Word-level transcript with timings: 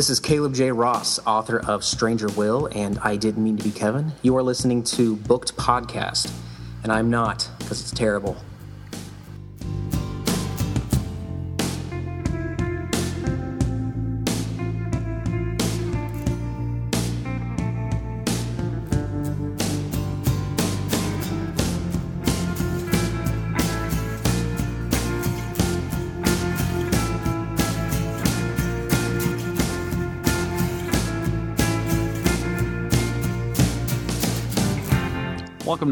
This 0.00 0.08
is 0.08 0.18
Caleb 0.18 0.54
J. 0.54 0.72
Ross, 0.72 1.18
author 1.26 1.60
of 1.60 1.84
Stranger 1.84 2.28
Will 2.28 2.70
and 2.72 2.98
I 3.00 3.16
Didn't 3.16 3.44
Mean 3.44 3.58
to 3.58 3.62
Be 3.62 3.70
Kevin. 3.70 4.12
You 4.22 4.34
are 4.38 4.42
listening 4.42 4.82
to 4.84 5.16
Booked 5.16 5.58
Podcast, 5.58 6.32
and 6.82 6.90
I'm 6.90 7.10
not 7.10 7.46
because 7.58 7.82
it's 7.82 7.90
terrible. 7.90 8.38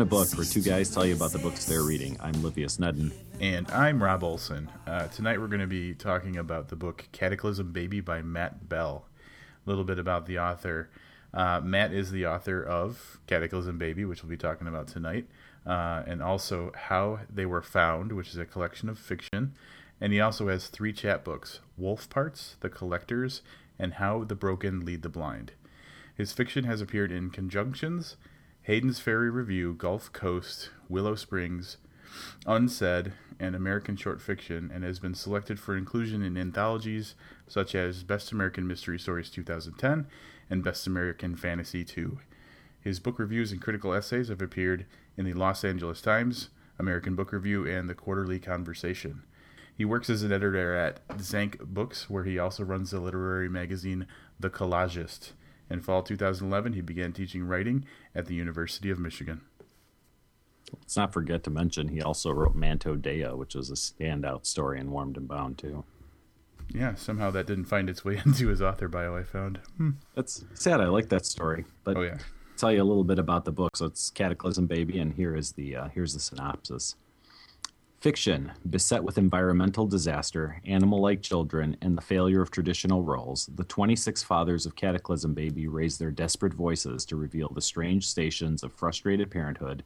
Book, 0.08 0.28
where 0.38 0.46
two 0.46 0.62
guys 0.62 0.88
tell 0.88 1.04
you 1.04 1.14
about 1.14 1.32
the 1.32 1.38
books 1.38 1.66
they're 1.66 1.82
reading. 1.82 2.16
I'm 2.18 2.32
Livius 2.42 2.78
Nedin. 2.78 3.12
And 3.40 3.70
I'm 3.70 4.02
Rob 4.02 4.24
Olson. 4.24 4.70
Uh, 4.86 5.06
tonight 5.08 5.38
we're 5.38 5.48
going 5.48 5.60
to 5.60 5.66
be 5.66 5.92
talking 5.92 6.38
about 6.38 6.68
the 6.68 6.76
book 6.76 7.06
Cataclysm 7.12 7.72
Baby 7.72 8.00
by 8.00 8.22
Matt 8.22 8.70
Bell. 8.70 9.04
A 9.66 9.68
little 9.68 9.84
bit 9.84 9.98
about 9.98 10.24
the 10.24 10.38
author. 10.38 10.88
Uh, 11.34 11.60
Matt 11.62 11.92
is 11.92 12.10
the 12.10 12.24
author 12.24 12.62
of 12.62 13.18
Cataclysm 13.26 13.76
Baby, 13.76 14.06
which 14.06 14.22
we'll 14.22 14.30
be 14.30 14.38
talking 14.38 14.66
about 14.66 14.88
tonight, 14.88 15.26
uh, 15.66 16.04
and 16.06 16.22
also 16.22 16.72
How 16.74 17.20
They 17.28 17.44
Were 17.44 17.60
Found, 17.60 18.12
which 18.12 18.30
is 18.30 18.38
a 18.38 18.46
collection 18.46 18.88
of 18.88 18.98
fiction. 18.98 19.52
And 20.00 20.14
he 20.14 20.20
also 20.22 20.48
has 20.48 20.68
three 20.68 20.94
chapbooks 20.94 21.58
Wolf 21.77 22.08
Parts, 22.08 22.56
The 22.60 22.70
Collectors, 22.70 23.42
and 23.78 23.94
How 23.94 24.24
the 24.24 24.34
Broken 24.34 24.86
Lead 24.86 25.02
the 25.02 25.10
Blind. 25.10 25.52
His 26.16 26.32
fiction 26.32 26.64
has 26.64 26.80
appeared 26.80 27.12
in 27.12 27.28
Conjunctions, 27.28 28.16
Hayden's 28.69 29.00
Ferry 29.00 29.30
Review, 29.30 29.72
Gulf 29.72 30.12
Coast, 30.12 30.69
Willow 30.91 31.14
Springs, 31.14 31.78
Unsaid, 32.47 33.14
and 33.41 33.56
American 33.56 33.97
Short 33.97 34.20
Fiction, 34.20 34.70
and 34.70 34.84
has 34.84 34.98
been 34.98 35.14
selected 35.14 35.58
for 35.58 35.74
inclusion 35.74 36.22
in 36.22 36.36
anthologies 36.36 37.14
such 37.46 37.74
as 37.74 38.02
Best 38.02 38.30
American 38.30 38.66
Mystery 38.66 38.98
Stories 38.98 39.30
2010 39.30 40.06
and 40.50 40.62
Best 40.62 40.86
American 40.86 41.34
Fantasy 41.34 41.83
2. 41.83 42.19
His 42.78 43.00
book 43.00 43.19
reviews 43.19 43.52
and 43.52 43.62
critical 43.62 43.94
essays 43.94 44.28
have 44.28 44.42
appeared 44.42 44.84
in 45.16 45.24
the 45.24 45.33
Los 45.33 45.64
Angeles 45.64 46.02
Times, 46.02 46.50
American 46.78 47.14
Book 47.14 47.33
Review, 47.33 47.66
and 47.66 47.89
the 47.89 47.94
Quarterly 47.94 48.39
Conversation. 48.39 49.22
He 49.74 49.86
works 49.86 50.11
as 50.11 50.22
an 50.22 50.30
editor 50.30 50.74
at 50.77 51.08
Dzanc 51.08 51.58
Books, 51.61 52.11
where 52.11 52.24
he 52.24 52.39
also 52.39 52.64
runs 52.64 52.91
the 52.91 53.00
literary 53.00 53.48
magazine 53.48 54.06
The 54.39 54.50
Collagist. 54.50 55.33
In 55.70 55.80
fall 55.80 56.02
2011, 56.02 56.72
he 56.72 56.80
began 56.80 57.12
teaching 57.12 57.44
writing 57.44 57.84
at 58.14 58.27
the 58.27 58.34
University 58.34 58.91
of 58.91 58.98
Michigan. 58.98 59.42
Let's 60.72 60.97
not 60.97 61.12
forget 61.12 61.44
to 61.44 61.50
mention 61.50 61.88
he 61.88 62.02
also 62.02 62.30
wrote 62.30 62.56
Mantodea, 62.56 63.36
which 63.36 63.55
was 63.55 63.70
a 63.70 63.74
standout 63.74 64.44
story 64.46 64.78
in 64.80 64.91
Warmed 64.91 65.16
and 65.16 65.27
Bound, 65.28 65.58
too. 65.58 65.84
Yeah, 66.70 66.94
somehow 66.94 67.30
that 67.30 67.46
didn't 67.46 67.64
find 67.66 67.89
its 67.89 68.05
way 68.05 68.20
into 68.27 68.48
his 68.48 68.61
author 68.61 68.89
bio, 68.89 69.16
I 69.16 69.22
found. 69.22 69.58
Hmm. 69.78 69.91
That's 70.14 70.44
sad. 70.55 70.80
I 70.80 70.86
like 70.89 71.08
that 71.08 71.24
story. 71.24 71.64
But 71.84 71.96
Oh, 71.96 72.02
yeah. 72.02 72.19
tell 72.58 72.70
you 72.72 72.83
a 72.83 72.84
little 72.84 73.05
bit 73.05 73.19
about 73.19 73.44
the 73.46 73.52
book. 73.52 73.77
So 73.77 73.86
it's 73.86 74.11
Cataclysm 74.11 74.66
Baby, 74.66 74.98
and 74.98 75.14
here 75.14 75.34
is 75.34 75.52
the 75.52 75.74
uh, 75.77 75.89
here's 75.89 76.12
the 76.12 76.20
synopsis. 76.20 76.96
Fiction, 78.00 78.52
beset 78.70 79.02
with 79.02 79.18
environmental 79.18 79.84
disaster, 79.84 80.60
animal 80.64 81.00
like 81.00 81.20
children, 81.20 81.77
and 81.82 81.98
the 81.98 82.02
failure 82.02 82.40
of 82.40 82.48
traditional 82.48 83.02
roles, 83.02 83.50
the 83.56 83.64
26 83.64 84.22
fathers 84.22 84.64
of 84.66 84.77
Cataclysm 84.77 85.34
Baby 85.34 85.66
raise 85.66 85.98
their 85.98 86.12
desperate 86.12 86.55
voices 86.55 87.05
to 87.06 87.16
reveal 87.16 87.48
the 87.48 87.60
strange 87.60 88.06
stations 88.06 88.62
of 88.62 88.72
frustrated 88.72 89.32
parenthood, 89.32 89.82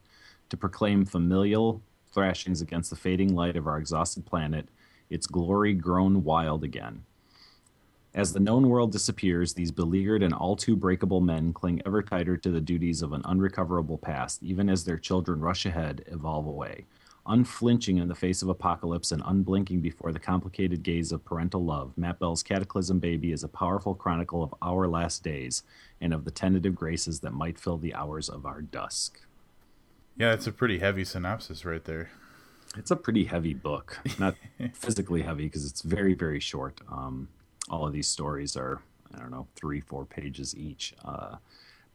to 0.50 0.58
proclaim 0.58 1.06
familial 1.06 1.80
thrashings 2.12 2.60
against 2.60 2.90
the 2.90 2.96
fading 2.96 3.34
light 3.34 3.56
of 3.56 3.66
our 3.66 3.78
exhausted 3.78 4.26
planet, 4.26 4.68
its 5.08 5.26
glory 5.26 5.72
grown 5.72 6.22
wild 6.22 6.64
again. 6.64 7.04
As 8.12 8.34
the 8.34 8.40
known 8.40 8.68
world 8.68 8.92
disappears, 8.92 9.54
these 9.54 9.70
beleaguered 9.70 10.22
and 10.22 10.34
all 10.34 10.54
too 10.54 10.76
breakable 10.76 11.22
men 11.22 11.54
cling 11.54 11.80
ever 11.86 12.02
tighter 12.02 12.36
to 12.36 12.50
the 12.50 12.60
duties 12.60 13.00
of 13.00 13.14
an 13.14 13.22
unrecoverable 13.24 13.96
past, 13.96 14.42
even 14.42 14.68
as 14.68 14.84
their 14.84 14.98
children 14.98 15.40
rush 15.40 15.64
ahead, 15.64 16.04
evolve 16.08 16.46
away. 16.46 16.84
Unflinching 17.24 17.98
in 17.98 18.08
the 18.08 18.16
face 18.16 18.42
of 18.42 18.48
apocalypse 18.48 19.12
and 19.12 19.22
unblinking 19.24 19.80
before 19.80 20.10
the 20.10 20.18
complicated 20.18 20.82
gaze 20.82 21.12
of 21.12 21.24
parental 21.24 21.64
love, 21.64 21.96
Matt 21.96 22.18
Bell's 22.18 22.42
Cataclysm 22.42 22.98
Baby 22.98 23.30
is 23.30 23.44
a 23.44 23.48
powerful 23.48 23.94
chronicle 23.94 24.42
of 24.42 24.52
our 24.60 24.88
last 24.88 25.22
days 25.22 25.62
and 26.00 26.12
of 26.12 26.24
the 26.24 26.32
tentative 26.32 26.74
graces 26.74 27.20
that 27.20 27.32
might 27.32 27.60
fill 27.60 27.78
the 27.78 27.94
hours 27.94 28.28
of 28.28 28.44
our 28.44 28.60
dusk. 28.60 29.20
Yeah, 30.16 30.32
it's 30.32 30.48
a 30.48 30.52
pretty 30.52 30.80
heavy 30.80 31.04
synopsis 31.04 31.64
right 31.64 31.84
there. 31.84 32.10
It's 32.76 32.90
a 32.90 32.96
pretty 32.96 33.24
heavy 33.24 33.54
book, 33.54 34.00
not 34.18 34.34
physically 34.74 35.22
heavy 35.22 35.44
because 35.44 35.64
it's 35.64 35.82
very, 35.82 36.14
very 36.14 36.40
short. 36.40 36.80
Um, 36.90 37.28
all 37.70 37.86
of 37.86 37.92
these 37.92 38.08
stories 38.08 38.56
are, 38.56 38.82
I 39.14 39.20
don't 39.20 39.30
know, 39.30 39.46
three, 39.54 39.80
four 39.80 40.04
pages 40.04 40.56
each. 40.56 40.94
Uh, 41.04 41.36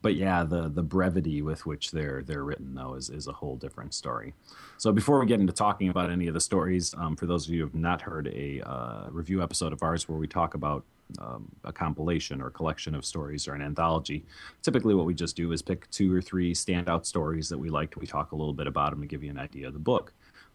but 0.01 0.15
yeah, 0.15 0.43
the 0.43 0.69
the 0.69 0.83
brevity 0.83 1.41
with 1.41 1.65
which 1.65 1.91
they're 1.91 2.21
they're 2.23 2.43
written 2.43 2.75
though 2.75 2.93
is, 2.93 3.09
is 3.09 3.27
a 3.27 3.31
whole 3.31 3.55
different 3.55 3.93
story. 3.93 4.33
So 4.77 4.91
before 4.91 5.19
we 5.19 5.25
get 5.25 5.39
into 5.39 5.53
talking 5.53 5.89
about 5.89 6.11
any 6.11 6.27
of 6.27 6.33
the 6.33 6.41
stories, 6.41 6.93
um, 6.97 7.15
for 7.15 7.25
those 7.25 7.47
of 7.47 7.53
you 7.53 7.61
who 7.61 7.65
have 7.65 7.75
not 7.75 8.01
heard 8.01 8.27
a 8.27 8.61
uh, 8.61 9.07
review 9.09 9.41
episode 9.41 9.73
of 9.73 9.81
ours 9.81 10.07
where 10.07 10.17
we 10.17 10.27
talk 10.27 10.53
about 10.53 10.83
um, 11.19 11.49
a 11.63 11.73
compilation 11.73 12.41
or 12.41 12.49
collection 12.49 12.93
of 12.93 13.05
stories 13.05 13.47
or 13.47 13.53
an 13.53 13.61
anthology, 13.61 14.23
typically 14.61 14.93
what 14.93 15.05
we 15.05 15.13
just 15.13 15.35
do 15.35 15.51
is 15.51 15.61
pick 15.61 15.89
two 15.89 16.13
or 16.13 16.21
three 16.21 16.53
standout 16.53 17.05
stories 17.05 17.49
that 17.49 17.57
we 17.57 17.69
liked. 17.69 17.97
We 17.97 18.05
talk 18.05 18.33
a 18.33 18.35
little 18.35 18.53
bit 18.53 18.67
about 18.67 18.91
them 18.91 19.01
to 19.01 19.07
give 19.07 19.23
you 19.23 19.31
an 19.31 19.39
idea 19.39 19.67
of 19.67 19.73
the 19.73 19.79
book. 19.79 20.13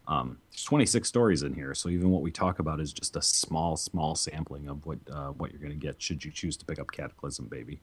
Um, 0.08 0.38
there's 0.50 0.64
26 0.64 1.08
stories 1.08 1.42
in 1.42 1.54
here, 1.54 1.74
so 1.74 1.88
even 1.88 2.10
what 2.10 2.22
we 2.22 2.30
talk 2.30 2.58
about 2.58 2.80
is 2.80 2.92
just 2.92 3.16
a 3.16 3.22
small, 3.22 3.76
small 3.76 4.16
sampling 4.16 4.68
of 4.68 4.84
what 4.84 4.98
uh, 5.10 5.28
what 5.28 5.52
you're 5.52 5.60
going 5.60 5.72
to 5.72 5.86
get 5.86 6.02
should 6.02 6.24
you 6.24 6.30
choose 6.30 6.56
to 6.56 6.64
pick 6.64 6.80
up 6.80 6.90
Cataclysm 6.90 7.46
Baby. 7.46 7.80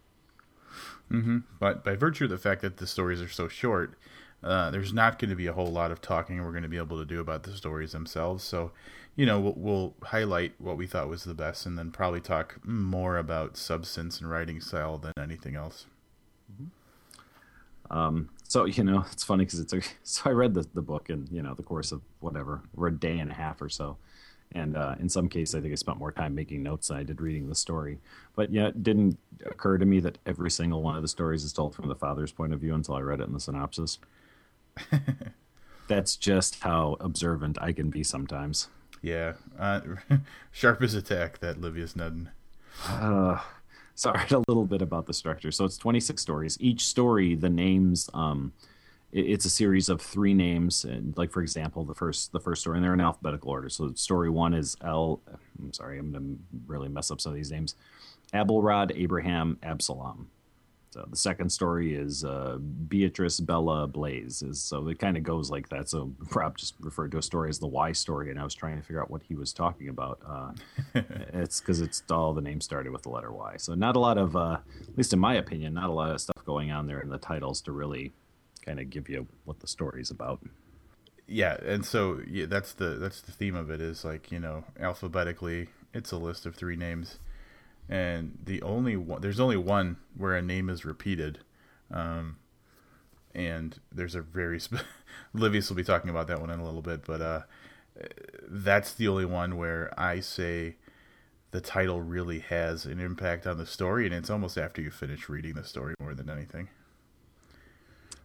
Hmm 1.10 1.40
But 1.60 1.84
by 1.84 1.96
virtue 1.96 2.26
of 2.26 2.30
the 2.30 2.38
fact 2.38 2.62
that 2.62 2.78
the 2.78 2.88
stories 2.88 3.22
are 3.22 3.30
so 3.30 3.48
short, 3.48 3.96
uh, 4.44 4.70
there's 4.72 4.94
not 4.94 5.20
going 5.20 5.30
to 5.30 5.36
be 5.36 5.48
a 5.48 5.54
whole 5.54 5.72
lot 5.72 5.92
of 5.92 6.02
talking 6.02 6.44
we're 6.44 6.52
going 6.52 6.64
to 6.64 6.70
be 6.70 6.78
able 6.78 6.98
to 7.00 7.06
do 7.06 7.20
about 7.20 7.44
the 7.44 7.56
stories 7.56 7.92
themselves. 7.92 8.44
So, 8.44 8.72
you 9.16 9.26
know, 9.26 9.40
we'll, 9.40 9.54
we'll 9.58 9.94
highlight 10.04 10.54
what 10.60 10.78
we 10.78 10.88
thought 10.88 11.10
was 11.10 11.24
the 11.24 11.34
best 11.34 11.66
and 11.66 11.78
then 11.78 11.92
probably 11.92 12.22
talk 12.22 12.60
more 12.64 13.18
about 13.18 13.58
substance 13.58 14.20
and 14.22 14.30
writing 14.30 14.62
style 14.62 14.98
than 14.98 15.14
anything 15.18 15.56
else. 15.56 15.86
Um, 17.92 18.30
so 18.48 18.66
you 18.66 18.84
know, 18.84 19.06
it's 19.12 19.24
funny 19.24 19.46
because 19.46 19.60
it's 19.60 19.74
a, 19.74 19.82
so 20.04 20.30
I 20.30 20.34
read 20.34 20.54
the 20.54 20.66
the 20.74 20.82
book 20.82 21.10
in 21.10 21.28
you 21.32 21.42
know 21.42 21.54
the 21.54 21.64
course 21.64 21.92
of 21.92 22.02
whatever, 22.20 22.62
or 22.78 22.88
a 22.88 22.92
day 22.92 23.20
and 23.20 23.32
a 23.32 23.34
half 23.34 23.62
or 23.62 23.70
so, 23.70 23.98
and 24.54 24.76
uh, 24.76 24.96
in 25.00 25.10
some 25.10 25.30
cases 25.30 25.56
I 25.56 25.62
think 25.62 25.72
I 25.72 25.76
spent 25.76 26.00
more 26.00 26.12
time 26.12 26.34
making 26.36 26.64
notes 26.64 26.88
than 26.88 26.98
I 26.98 27.04
did 27.04 27.22
reading 27.22 27.48
the 27.48 27.56
story. 27.56 28.00
But 28.36 28.52
yeah, 28.52 28.68
it 28.68 28.84
didn't 28.84 29.18
occur 29.46 29.78
to 29.78 29.86
me 29.86 30.00
that 30.02 30.18
every 30.26 30.52
single 30.52 30.82
one 30.82 30.96
of 30.96 31.02
the 31.02 31.08
stories 31.08 31.44
is 31.44 31.54
told 31.54 31.76
from 31.76 31.88
the 31.88 31.96
father's 31.96 32.32
point 32.32 32.54
of 32.54 32.60
view 32.60 32.74
until 32.74 32.96
I 32.96 33.02
read 33.02 33.22
it 33.22 33.28
in 33.28 33.34
the 33.34 33.40
synopsis. 33.40 34.00
That's 35.88 36.16
just 36.16 36.60
how 36.62 36.98
observant 37.00 37.58
I 37.62 37.72
can 37.72 37.90
be 37.90 38.04
sometimes. 38.04 38.68
Yeah. 39.02 39.34
Uh, 39.58 39.82
sharp 40.52 40.82
as 40.82 40.94
attack, 40.94 41.40
that 41.40 41.60
Livius 41.60 41.94
Nedin. 41.94 42.28
Uh, 42.88 43.40
so 43.96 44.12
I 44.12 44.20
read 44.20 44.32
a 44.32 44.44
little 44.48 44.66
bit 44.66 44.82
about 44.82 45.08
the 45.08 45.14
structure. 45.14 45.52
So 45.52 45.66
it's 45.66 45.78
26 45.78 46.22
stories. 46.22 46.58
Each 46.62 46.86
story, 46.86 47.36
the 47.36 47.50
names, 47.50 48.10
um, 48.14 48.54
it's 49.12 49.46
a 49.46 49.50
series 49.50 49.90
of 49.90 50.02
three 50.02 50.34
names. 50.34 50.84
And 50.84 51.18
like 51.18 51.32
for 51.32 51.42
example, 51.42 51.84
the 51.84 51.96
first 51.96 52.32
the 52.32 52.40
first 52.40 52.62
story, 52.62 52.78
and 52.78 52.84
they're 52.84 52.94
in 52.94 53.02
alphabetical 53.02 53.50
order. 53.50 53.70
So 53.70 53.94
story 53.94 54.30
one 54.30 54.54
is 54.54 54.76
L. 54.84 55.22
I'm 55.60 55.74
sorry, 55.74 55.98
I'm 55.98 56.12
gonna 56.12 56.36
really 56.68 56.90
mess 56.90 57.12
up 57.12 57.22
some 57.22 57.32
of 57.32 57.36
these 57.36 57.52
names. 57.52 57.76
Abelrod, 58.34 58.92
Abraham, 58.96 59.58
Absalom. 59.64 60.30
So 60.92 61.06
the 61.08 61.16
second 61.16 61.52
story 61.52 61.94
is 61.94 62.24
uh, 62.24 62.58
Beatrice, 62.58 63.40
Bella, 63.40 63.86
Blaze. 63.86 64.44
So 64.54 64.88
it 64.88 64.98
kind 64.98 65.18
of 65.18 65.24
goes 65.24 65.52
like 65.52 65.70
that. 65.70 65.88
So 65.88 66.12
Rob 66.34 66.58
just 66.58 66.74
referred 66.80 67.12
to 67.12 67.20
a 67.20 67.22
story 67.22 67.50
as 67.50 67.60
the 67.60 67.68
Y 67.68 67.92
story, 67.92 68.32
and 68.32 68.40
I 68.40 68.44
was 68.44 68.56
trying 68.56 68.78
to 68.78 68.82
figure 68.82 69.02
out 69.02 69.12
what 69.12 69.22
he 69.22 69.36
was 69.36 69.54
talking 69.54 69.90
about. 69.90 70.20
Uh, 70.28 70.52
it's 71.34 71.60
because 71.60 71.82
it's 71.82 72.02
all 72.10 72.34
the 72.34 72.42
names 72.42 72.66
started 72.66 72.92
with 72.92 73.04
the 73.04 73.10
letter 73.10 73.32
Y. 73.32 73.56
So 73.58 73.76
not 73.76 73.96
a 73.96 74.00
lot 74.00 74.18
of, 74.18 74.36
uh, 74.36 74.58
at 74.82 74.98
least 74.98 75.14
in 75.14 75.20
my 75.20 75.36
opinion, 75.36 75.76
not 75.76 75.90
a 75.90 75.94
lot 75.94 76.10
of 76.10 76.22
stuff 76.22 76.44
going 76.44 76.72
on 76.72 76.88
there 76.88 77.02
in 77.02 77.10
the 77.10 77.20
titles 77.20 77.62
to 77.62 77.72
really 77.72 78.12
kind 78.66 78.80
of 78.80 78.90
give 78.90 79.10
you 79.10 79.28
what 79.46 79.60
the 79.60 79.68
story's 79.68 80.12
about. 80.12 80.40
yeah 81.28 81.58
and 81.66 81.86
so 81.86 82.20
yeah, 82.28 82.46
that's 82.46 82.74
the 82.74 82.96
that's 82.96 83.22
the 83.22 83.32
theme 83.32 83.56
of 83.56 83.70
it 83.70 83.82
is 83.82 84.04
like 84.04 84.32
you 84.32 84.40
know 84.40 84.64
alphabetically 84.80 85.68
it's 85.94 86.12
a 86.12 86.18
list 86.18 86.46
of 86.46 86.56
three 86.56 86.76
names 86.76 87.20
and 87.88 88.38
the 88.44 88.62
only 88.62 88.96
one 88.96 89.22
there's 89.22 89.40
only 89.40 89.58
one 89.58 89.98
where 90.18 90.36
a 90.36 90.42
name 90.42 90.70
is 90.70 90.86
repeated 90.86 91.40
um 91.92 92.38
and 93.36 93.80
there's 93.92 94.16
a 94.16 94.22
very 94.22 94.60
sp- 94.62 94.86
Livius 95.36 95.70
will 95.70 95.76
be 95.78 95.84
talking 95.84 96.10
about 96.10 96.28
that 96.28 96.40
one 96.42 96.50
in 96.50 96.60
a 96.60 96.66
little 96.66 96.82
bit 96.82 97.06
but 97.06 97.22
uh 97.22 97.42
that's 98.48 98.94
the 98.94 99.08
only 99.08 99.26
one 99.26 99.58
where 99.58 99.94
i 99.98 100.20
say 100.20 100.76
the 101.52 101.62
title 101.62 102.02
really 102.02 102.40
has 102.40 102.86
an 102.86 103.00
impact 103.00 103.48
on 103.48 103.58
the 103.58 103.66
story, 103.66 104.06
and 104.06 104.14
it's 104.14 104.30
almost 104.30 104.58
after 104.58 104.82
you 104.82 104.92
finish 104.92 105.28
reading 105.30 105.54
the 105.56 105.64
story 105.64 105.96
more 106.00 106.14
than 106.14 106.30
anything. 106.30 106.70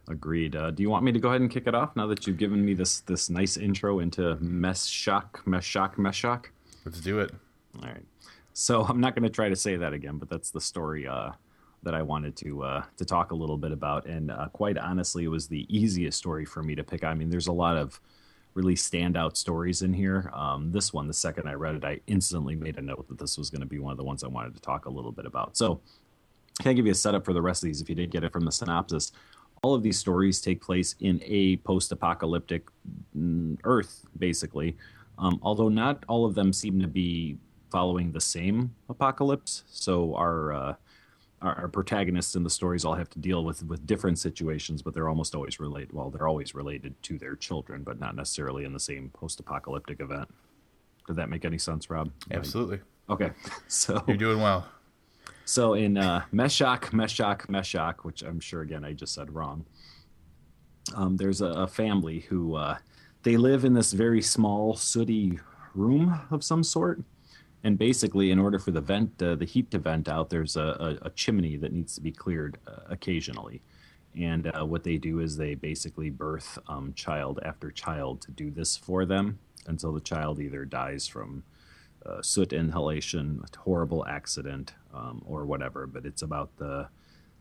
Agreed. 0.07 0.55
Uh, 0.55 0.71
do 0.71 0.83
you 0.83 0.89
want 0.89 1.03
me 1.03 1.11
to 1.11 1.19
go 1.19 1.29
ahead 1.29 1.41
and 1.41 1.49
kick 1.49 1.65
it 1.65 1.73
off 1.73 1.95
now 1.95 2.05
that 2.07 2.27
you've 2.27 2.37
given 2.37 2.63
me 2.63 2.73
this 2.73 2.99
this 3.01 3.29
nice 3.29 3.57
intro 3.57 3.99
into 3.99 4.35
Meshach, 4.35 5.41
Meshach, 5.45 5.97
Meshach? 5.97 6.51
Let's 6.85 7.01
do 7.01 7.19
it. 7.19 7.31
All 7.81 7.89
right. 7.89 8.05
So 8.53 8.83
I'm 8.89 8.99
not 8.99 9.15
going 9.15 9.23
to 9.23 9.29
try 9.29 9.49
to 9.49 9.55
say 9.55 9.77
that 9.77 9.93
again, 9.93 10.17
but 10.17 10.29
that's 10.29 10.51
the 10.51 10.61
story 10.61 11.07
uh, 11.07 11.31
that 11.83 11.95
I 11.95 12.03
wanted 12.03 12.35
to 12.37 12.63
uh, 12.63 12.83
to 12.97 13.05
talk 13.05 13.31
a 13.31 13.35
little 13.35 13.57
bit 13.57 13.71
about. 13.71 14.05
And 14.05 14.29
uh, 14.29 14.47
quite 14.53 14.77
honestly, 14.77 15.23
it 15.23 15.29
was 15.29 15.47
the 15.47 15.65
easiest 15.75 16.17
story 16.17 16.45
for 16.45 16.61
me 16.61 16.75
to 16.75 16.83
pick. 16.83 17.03
I 17.03 17.13
mean, 17.15 17.29
there's 17.29 17.47
a 17.47 17.53
lot 17.53 17.75
of 17.75 17.99
really 18.53 18.75
standout 18.75 19.35
stories 19.35 19.81
in 19.81 19.93
here. 19.93 20.31
Um, 20.33 20.71
this 20.71 20.93
one, 20.93 21.07
the 21.07 21.13
second 21.13 21.47
I 21.47 21.53
read 21.53 21.75
it, 21.75 21.83
I 21.83 21.99
instantly 22.07 22.55
made 22.55 22.77
a 22.77 22.81
note 22.81 23.07
that 23.09 23.17
this 23.17 23.37
was 23.37 23.49
going 23.49 23.61
to 23.61 23.67
be 23.67 23.79
one 23.79 23.91
of 23.91 23.97
the 23.97 24.03
ones 24.03 24.23
I 24.23 24.27
wanted 24.27 24.55
to 24.55 24.61
talk 24.61 24.85
a 24.85 24.89
little 24.89 25.11
bit 25.11 25.25
about. 25.25 25.57
So, 25.57 25.81
can 26.61 26.69
I 26.69 26.73
give 26.73 26.85
you 26.85 26.93
a 26.93 26.95
setup 26.95 27.25
for 27.25 27.33
the 27.33 27.41
rest 27.41 27.63
of 27.63 27.67
these 27.67 27.81
if 27.81 27.89
you 27.89 27.95
didn't 27.95 28.13
get 28.13 28.23
it 28.23 28.31
from 28.31 28.45
the 28.45 28.51
synopsis? 28.51 29.11
All 29.65 29.73
of 29.73 29.81
these 29.81 29.97
stories 29.97 30.39
take 30.39 30.61
place 30.61 30.93
in 30.99 31.19
a 31.25 31.57
post-apocalyptic 31.57 32.67
mm, 33.17 33.57
Earth, 33.63 34.05
basically. 34.19 34.77
Um, 35.17 35.39
although 35.41 35.69
not 35.69 36.03
all 36.07 36.23
of 36.23 36.35
them 36.35 36.53
seem 36.53 36.79
to 36.81 36.87
be 36.87 37.39
following 37.71 38.11
the 38.11 38.21
same 38.21 38.75
apocalypse. 38.89 39.63
So 39.65 40.13
our, 40.13 40.53
uh, 40.53 40.75
our, 41.41 41.55
our 41.61 41.67
protagonists 41.67 42.35
in 42.35 42.43
the 42.43 42.49
stories 42.51 42.85
all 42.85 42.93
have 42.93 43.09
to 43.09 43.19
deal 43.19 43.43
with 43.43 43.63
with 43.63 43.87
different 43.87 44.19
situations, 44.19 44.83
but 44.83 44.93
they're 44.93 45.09
almost 45.09 45.33
always 45.33 45.59
related. 45.59 45.93
Well, 45.93 46.11
they're 46.11 46.27
always 46.27 46.53
related 46.53 46.93
to 47.01 47.17
their 47.17 47.35
children, 47.35 47.81
but 47.81 47.99
not 47.99 48.15
necessarily 48.15 48.65
in 48.65 48.73
the 48.73 48.79
same 48.79 49.09
post-apocalyptic 49.09 49.99
event. 49.99 50.27
Did 51.07 51.15
that 51.15 51.29
make 51.29 51.43
any 51.43 51.57
sense, 51.57 51.89
Rob? 51.89 52.11
Absolutely. 52.29 52.81
Okay, 53.09 53.31
so 53.67 54.03
you're 54.07 54.15
doing 54.15 54.39
well. 54.39 54.67
So 55.45 55.75
in 55.75 55.97
uh, 55.97 56.25
Meshach, 56.31 56.91
Meshach, 56.91 57.47
Meshach, 57.47 58.03
which 58.03 58.23
I'm 58.23 58.39
sure 58.39 58.61
again 58.61 58.83
I 58.83 58.93
just 58.93 59.13
said 59.13 59.33
wrong. 59.33 59.65
Um, 60.95 61.17
there's 61.17 61.41
a, 61.41 61.47
a, 61.47 61.67
family 61.67 62.21
who 62.21 62.55
uh, 62.55 62.77
they 63.23 63.37
live 63.37 63.65
in 63.65 63.73
this 63.73 63.91
very 63.93 64.21
small 64.21 64.75
sooty 64.75 65.39
room 65.73 66.19
of 66.29 66.43
some 66.43 66.63
sort, 66.63 67.01
and 67.63 67.77
basically, 67.77 68.29
in 68.29 68.37
order 68.37 68.59
for 68.59 68.71
the 68.71 68.81
vent, 68.81 69.21
uh, 69.21 69.35
the 69.35 69.45
heat 69.45 69.71
to 69.71 69.79
vent 69.79 70.07
out, 70.07 70.29
there's 70.29 70.55
a, 70.55 70.99
a, 71.01 71.07
a 71.07 71.09
chimney 71.11 71.57
that 71.57 71.73
needs 71.73 71.95
to 71.95 72.01
be 72.01 72.11
cleared 72.11 72.59
uh, 72.67 72.81
occasionally. 72.89 73.61
And 74.15 74.51
uh, 74.55 74.65
what 74.65 74.83
they 74.83 74.97
do 74.97 75.19
is 75.19 75.35
they 75.35 75.55
basically 75.55 76.09
birth 76.09 76.57
um, 76.67 76.93
child 76.93 77.39
after 77.43 77.71
child 77.71 78.21
to 78.21 78.31
do 78.31 78.51
this 78.51 78.77
for 78.77 79.05
them 79.05 79.39
until 79.67 79.91
the 79.91 79.99
child 79.99 80.39
either 80.39 80.63
dies 80.63 81.07
from 81.07 81.43
uh, 82.05 82.21
soot 82.21 82.53
inhalation, 82.53 83.43
a 83.43 83.59
horrible 83.59 84.05
accident, 84.05 84.73
um, 84.93 85.21
or 85.25 85.45
whatever. 85.45 85.87
But 85.87 86.05
it's 86.05 86.21
about 86.21 86.55
the 86.57 86.87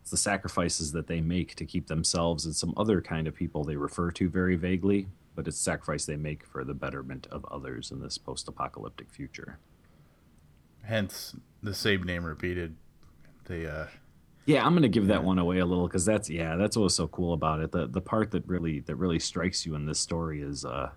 it's 0.00 0.10
the 0.10 0.16
sacrifices 0.16 0.92
that 0.92 1.06
they 1.06 1.20
make 1.20 1.54
to 1.54 1.64
keep 1.64 1.86
themselves 1.86 2.44
and 2.44 2.54
some 2.54 2.74
other 2.76 3.00
kind 3.00 3.26
of 3.26 3.34
people 3.34 3.64
they 3.64 3.76
refer 3.76 4.10
to 4.12 4.28
very 4.28 4.56
vaguely. 4.56 5.08
But 5.34 5.48
it's 5.48 5.58
sacrifice 5.58 6.04
they 6.04 6.16
make 6.16 6.46
for 6.46 6.62
the 6.62 6.74
betterment 6.74 7.26
of 7.30 7.44
others 7.50 7.90
in 7.90 8.00
this 8.00 8.18
post-apocalyptic 8.18 9.10
future. 9.10 9.58
Hence 10.82 11.34
the 11.62 11.74
same 11.74 12.02
name 12.02 12.24
repeated. 12.24 12.76
They 13.46 13.66
uh 13.66 13.86
yeah, 14.46 14.64
I'm 14.66 14.74
gonna 14.74 14.88
give 14.88 15.06
that 15.06 15.24
one 15.24 15.38
away 15.38 15.58
a 15.58 15.66
little 15.66 15.86
because 15.86 16.04
that's 16.04 16.28
yeah, 16.28 16.56
that's 16.56 16.76
what 16.76 16.84
was 16.84 16.94
so 16.94 17.08
cool 17.08 17.32
about 17.32 17.60
it. 17.60 17.72
The 17.72 17.86
the 17.86 18.02
part 18.02 18.30
that 18.32 18.46
really 18.46 18.80
that 18.80 18.96
really 18.96 19.18
strikes 19.18 19.64
you 19.64 19.74
in 19.74 19.86
this 19.86 19.98
story 19.98 20.42
is 20.42 20.64
uh 20.64 20.90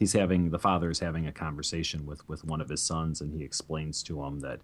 he's 0.00 0.14
having 0.14 0.50
the 0.50 0.58
father 0.58 0.90
is 0.90 0.98
having 0.98 1.28
a 1.28 1.32
conversation 1.32 2.04
with 2.04 2.28
with 2.28 2.42
one 2.44 2.60
of 2.60 2.68
his 2.68 2.82
sons, 2.82 3.20
and 3.20 3.32
he 3.32 3.44
explains 3.44 4.02
to 4.02 4.20
him 4.24 4.40
that 4.40 4.58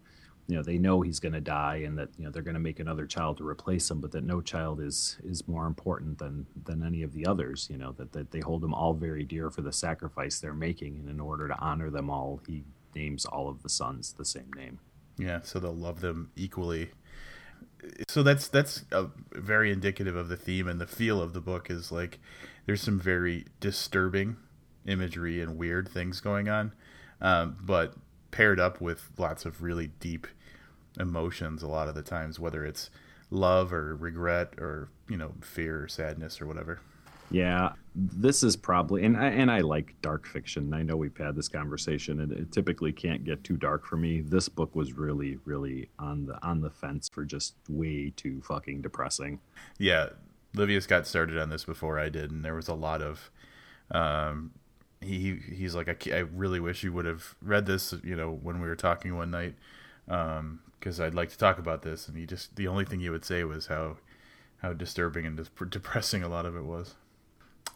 you 0.48 0.56
know 0.56 0.62
they 0.62 0.78
know 0.78 1.02
he's 1.02 1.20
going 1.20 1.32
to 1.32 1.40
die 1.40 1.82
and 1.84 1.96
that 1.98 2.08
you 2.18 2.24
know 2.24 2.30
they're 2.30 2.42
going 2.42 2.54
to 2.54 2.60
make 2.60 2.80
another 2.80 3.06
child 3.06 3.36
to 3.36 3.46
replace 3.46 3.90
him 3.90 4.00
but 4.00 4.12
that 4.12 4.24
no 4.24 4.40
child 4.40 4.80
is 4.80 5.18
is 5.24 5.46
more 5.48 5.66
important 5.66 6.18
than 6.18 6.46
than 6.64 6.84
any 6.84 7.02
of 7.02 7.12
the 7.12 7.26
others 7.26 7.66
you 7.68 7.76
know 7.76 7.92
that, 7.92 8.12
that 8.12 8.30
they 8.30 8.38
hold 8.38 8.60
them 8.60 8.72
all 8.72 8.94
very 8.94 9.24
dear 9.24 9.50
for 9.50 9.62
the 9.62 9.72
sacrifice 9.72 10.38
they're 10.38 10.54
making 10.54 10.96
and 10.96 11.08
in 11.08 11.18
order 11.18 11.48
to 11.48 11.58
honor 11.58 11.90
them 11.90 12.08
all 12.08 12.40
he 12.46 12.62
names 12.94 13.24
all 13.26 13.48
of 13.48 13.62
the 13.62 13.68
sons 13.68 14.14
the 14.16 14.24
same 14.24 14.50
name. 14.56 14.78
Yeah 15.18 15.40
so 15.42 15.58
they'll 15.58 15.74
love 15.74 16.00
them 16.00 16.30
equally. 16.36 16.90
So 18.08 18.22
that's 18.22 18.46
that's 18.46 18.84
very 19.32 19.72
indicative 19.72 20.14
of 20.14 20.28
the 20.28 20.36
theme 20.36 20.68
and 20.68 20.80
the 20.80 20.86
feel 20.86 21.20
of 21.20 21.32
the 21.32 21.40
book 21.40 21.70
is 21.70 21.90
like 21.90 22.20
there's 22.66 22.82
some 22.82 23.00
very 23.00 23.46
disturbing 23.58 24.36
imagery 24.86 25.40
and 25.40 25.56
weird 25.56 25.88
things 25.88 26.20
going 26.20 26.48
on, 26.48 26.72
um, 27.20 27.56
but 27.60 27.94
paired 28.30 28.60
up 28.60 28.80
with 28.80 29.10
lots 29.18 29.44
of 29.44 29.62
really 29.62 29.88
deep 30.00 30.26
emotions 30.98 31.62
a 31.62 31.68
lot 31.68 31.88
of 31.88 31.94
the 31.94 32.02
times, 32.02 32.38
whether 32.38 32.64
it's 32.64 32.90
love 33.30 33.72
or 33.72 33.96
regret 33.96 34.54
or 34.58 34.88
you 35.08 35.16
know 35.16 35.32
fear 35.40 35.84
or 35.84 35.88
sadness 35.88 36.40
or 36.40 36.46
whatever. 36.46 36.80
Yeah, 37.30 37.72
this 37.94 38.42
is 38.44 38.54
probably 38.54 39.04
and 39.04 39.16
I, 39.16 39.26
and 39.26 39.50
I 39.50 39.60
like 39.60 40.00
dark 40.00 40.26
fiction. 40.26 40.72
I 40.72 40.82
know 40.82 40.96
we've 40.96 41.16
had 41.16 41.34
this 41.34 41.48
conversation, 41.48 42.20
and 42.20 42.30
it 42.30 42.52
typically 42.52 42.92
can't 42.92 43.24
get 43.24 43.42
too 43.42 43.56
dark 43.56 43.84
for 43.84 43.96
me. 43.96 44.20
This 44.20 44.48
book 44.48 44.76
was 44.76 44.92
really, 44.92 45.38
really 45.44 45.90
on 45.98 46.26
the 46.26 46.38
on 46.46 46.60
the 46.60 46.70
fence 46.70 47.08
for 47.08 47.24
just 47.24 47.54
way 47.68 48.12
too 48.14 48.40
fucking 48.42 48.82
depressing. 48.82 49.40
Yeah, 49.78 50.10
Livius 50.54 50.86
got 50.86 51.06
started 51.06 51.38
on 51.38 51.50
this 51.50 51.64
before 51.64 51.98
I 51.98 52.08
did, 52.08 52.30
and 52.30 52.44
there 52.44 52.54
was 52.54 52.68
a 52.68 52.74
lot 52.74 53.02
of 53.02 53.30
um, 53.90 54.52
he 55.00 55.38
he's 55.54 55.74
like 55.74 55.88
I, 55.88 56.16
I 56.16 56.18
really 56.20 56.60
wish 56.60 56.82
you 56.82 56.92
would 56.92 57.04
have 57.04 57.34
read 57.42 57.66
this 57.66 57.94
you 58.02 58.16
know 58.16 58.30
when 58.30 58.60
we 58.60 58.68
were 58.68 58.76
talking 58.76 59.16
one 59.16 59.30
night 59.30 59.54
because 60.06 61.00
um, 61.00 61.06
I'd 61.06 61.14
like 61.14 61.30
to 61.30 61.38
talk 61.38 61.58
about 61.58 61.82
this 61.82 62.08
and 62.08 62.16
he 62.16 62.26
just 62.26 62.56
the 62.56 62.68
only 62.68 62.84
thing 62.84 63.00
he 63.00 63.10
would 63.10 63.24
say 63.24 63.44
was 63.44 63.66
how 63.66 63.98
how 64.62 64.72
disturbing 64.72 65.26
and 65.26 65.48
depressing 65.70 66.22
a 66.22 66.28
lot 66.28 66.46
of 66.46 66.56
it 66.56 66.64
was. 66.64 66.94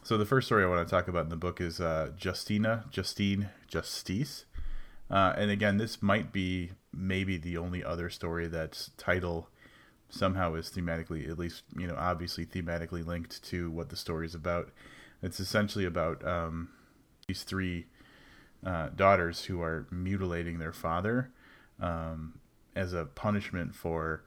So 0.03 0.17
the 0.17 0.25
first 0.25 0.47
story 0.47 0.63
I 0.63 0.67
want 0.67 0.87
to 0.87 0.89
talk 0.89 1.07
about 1.07 1.25
in 1.25 1.29
the 1.29 1.35
book 1.35 1.61
is 1.61 1.79
uh, 1.79 2.11
Justina 2.19 2.85
Justine 2.89 3.49
Justice, 3.67 4.45
uh, 5.09 5.33
and 5.37 5.51
again 5.51 5.77
this 5.77 6.01
might 6.01 6.31
be 6.31 6.71
maybe 6.91 7.37
the 7.37 7.57
only 7.57 7.83
other 7.83 8.09
story 8.09 8.47
that's 8.47 8.91
title 8.97 9.49
somehow 10.09 10.55
is 10.55 10.69
thematically 10.69 11.29
at 11.29 11.39
least 11.39 11.63
you 11.77 11.87
know 11.87 11.95
obviously 11.97 12.45
thematically 12.45 13.05
linked 13.05 13.41
to 13.43 13.69
what 13.69 13.89
the 13.89 13.95
story 13.95 14.25
is 14.25 14.33
about. 14.33 14.71
It's 15.21 15.39
essentially 15.39 15.85
about 15.85 16.25
um, 16.27 16.69
these 17.27 17.43
three 17.43 17.85
uh, 18.65 18.89
daughters 18.95 19.45
who 19.45 19.61
are 19.61 19.87
mutilating 19.89 20.59
their 20.59 20.73
father 20.73 21.31
um, 21.79 22.39
as 22.75 22.93
a 22.93 23.05
punishment 23.05 23.75
for 23.75 24.23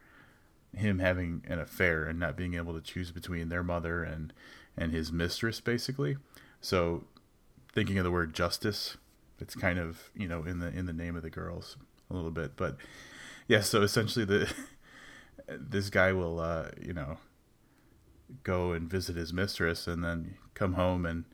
him 0.75 0.99
having 0.99 1.41
an 1.47 1.59
affair 1.59 2.05
and 2.05 2.19
not 2.19 2.35
being 2.35 2.53
able 2.53 2.73
to 2.73 2.81
choose 2.81 3.11
between 3.11 3.49
their 3.49 3.63
mother 3.63 4.03
and 4.03 4.33
and 4.77 4.91
his 4.91 5.11
mistress 5.11 5.61
basically. 5.61 6.17
So 6.59 7.05
thinking 7.73 7.97
of 7.97 8.03
the 8.03 8.11
word 8.11 8.33
justice 8.33 8.97
it's 9.39 9.55
kind 9.55 9.79
of 9.79 10.09
you 10.15 10.27
know 10.27 10.43
in 10.43 10.59
the 10.59 10.67
in 10.67 10.85
the 10.85 10.93
name 10.93 11.15
of 11.15 11.23
the 11.23 11.29
girls 11.29 11.77
a 12.09 12.13
little 12.13 12.31
bit. 12.31 12.57
But 12.57 12.77
yeah 13.47 13.61
so 13.61 13.81
essentially 13.81 14.25
the 14.25 14.53
this 15.47 15.89
guy 15.89 16.11
will 16.11 16.39
uh 16.39 16.69
you 16.81 16.93
know 16.93 17.17
go 18.43 18.73
and 18.73 18.89
visit 18.89 19.15
his 19.15 19.31
mistress 19.31 19.87
and 19.87 20.03
then 20.03 20.35
come 20.53 20.73
home 20.73 21.05
and 21.05 21.25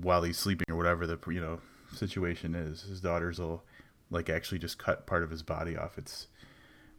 while 0.00 0.22
he's 0.22 0.38
sleeping 0.38 0.66
or 0.70 0.76
whatever 0.76 1.06
the 1.06 1.18
you 1.28 1.40
know 1.40 1.60
situation 1.92 2.54
is, 2.54 2.82
his 2.82 3.00
daughters 3.00 3.38
will 3.38 3.62
like 4.10 4.28
actually 4.28 4.58
just 4.58 4.78
cut 4.78 5.06
part 5.06 5.22
of 5.22 5.30
his 5.30 5.42
body 5.42 5.76
off. 5.76 5.98
It's 5.98 6.28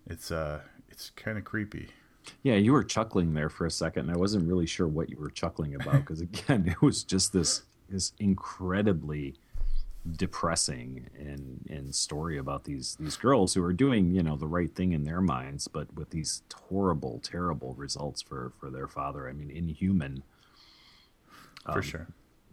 it's 0.08 0.32
uh 0.32 0.62
it's 0.90 1.12
kind 1.12 1.38
of 1.38 1.44
creepy. 1.44 1.90
Yeah, 2.44 2.56
you 2.56 2.72
were 2.72 2.84
chuckling 2.84 3.34
there 3.34 3.50
for 3.50 3.66
a 3.66 3.72
second, 3.72 4.08
and 4.08 4.16
I 4.16 4.20
wasn't 4.20 4.48
really 4.48 4.68
sure 4.68 4.88
what 4.88 5.10
you 5.10 5.18
were 5.18 5.32
chuckling 5.32 5.76
about 5.76 5.96
because 5.96 6.22
again, 6.22 6.68
it 6.68 6.82
was 6.82 7.04
just 7.04 7.34
this 7.34 7.64
this 7.90 8.14
incredibly 8.20 9.36
depressing 10.18 11.08
and 11.20 11.68
and 11.70 11.94
story 11.94 12.38
about 12.38 12.64
these 12.64 12.98
these 13.00 13.16
girls 13.16 13.54
who 13.54 13.64
are 13.64 13.74
doing 13.74 14.12
you 14.16 14.24
know 14.24 14.36
the 14.36 14.48
right 14.48 14.74
thing 14.76 14.94
in 14.94 15.04
their 15.04 15.22
minds, 15.22 15.68
but 15.68 15.94
with 15.96 16.10
these 16.12 16.44
horrible, 16.70 17.20
terrible 17.24 17.74
results 17.76 18.22
for 18.22 18.52
for 18.60 18.70
their 18.70 18.88
father. 18.88 19.28
I 19.28 19.34
mean, 19.34 19.50
inhuman. 19.50 20.24
For 21.66 21.74
um, 21.74 21.82
sure 21.84 22.08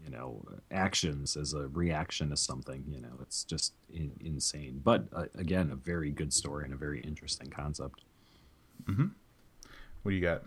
you 0.09 0.17
know 0.17 0.43
actions 0.71 1.37
as 1.37 1.55
a 1.55 1.69
reaction 1.69 2.31
to 2.31 2.37
something 2.37 2.85
you 2.89 3.01
know 3.01 3.19
it's 3.23 3.45
just 3.45 3.75
in, 3.93 4.13
insane. 4.21 4.81
But 4.83 5.05
uh, 5.13 5.25
again 5.37 5.71
a 5.71 5.77
very 5.77 6.11
good 6.11 6.33
story 6.33 6.65
and 6.65 6.75
a 6.75 6.77
very 6.77 7.01
interesting 7.01 7.49
concept. 7.49 8.03
Mm-hmm. 8.85 9.07
what 10.03 10.11
do 10.11 10.17
you 10.17 10.23
got? 10.23 10.43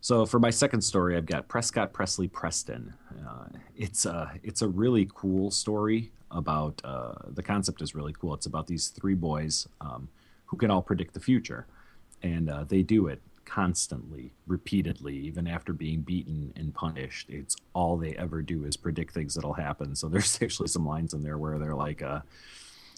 So 0.00 0.24
for 0.24 0.38
my 0.38 0.50
second 0.50 0.82
story 0.82 1.16
i've 1.16 1.26
got 1.26 1.48
prescott 1.48 1.92
presley 1.92 2.28
preston. 2.28 2.94
Uh, 3.26 3.46
it's 3.76 4.06
a 4.06 4.32
it's 4.42 4.62
a 4.62 4.68
really 4.68 5.08
cool 5.14 5.50
story 5.50 6.12
about 6.30 6.80
uh, 6.84 7.14
the 7.28 7.42
concept 7.42 7.82
is 7.82 7.94
really 7.94 8.14
cool. 8.18 8.34
It's 8.34 8.46
about 8.46 8.66
these 8.66 8.88
three 8.88 9.14
boys 9.14 9.68
um, 9.80 10.08
who 10.46 10.56
can 10.56 10.70
all 10.70 10.82
predict 10.82 11.14
the 11.14 11.20
future. 11.20 11.66
And 12.22 12.50
uh, 12.50 12.64
they 12.64 12.82
do 12.82 13.06
it 13.06 13.20
constantly, 13.46 14.32
repeatedly, 14.46 15.16
even 15.16 15.46
after 15.46 15.72
being 15.72 16.02
beaten 16.02 16.52
and 16.56 16.74
punished. 16.74 17.30
It's 17.30 17.56
all 17.72 17.96
they 17.96 18.14
ever 18.16 18.42
do 18.42 18.64
is 18.64 18.76
predict 18.76 19.14
things 19.14 19.34
that'll 19.34 19.54
happen. 19.54 19.96
So 19.96 20.08
there's 20.10 20.38
actually 20.42 20.68
some 20.68 20.86
lines 20.86 21.14
in 21.14 21.22
there 21.22 21.38
where 21.38 21.58
they're 21.58 21.74
like, 21.74 22.02
uh, 22.02 22.20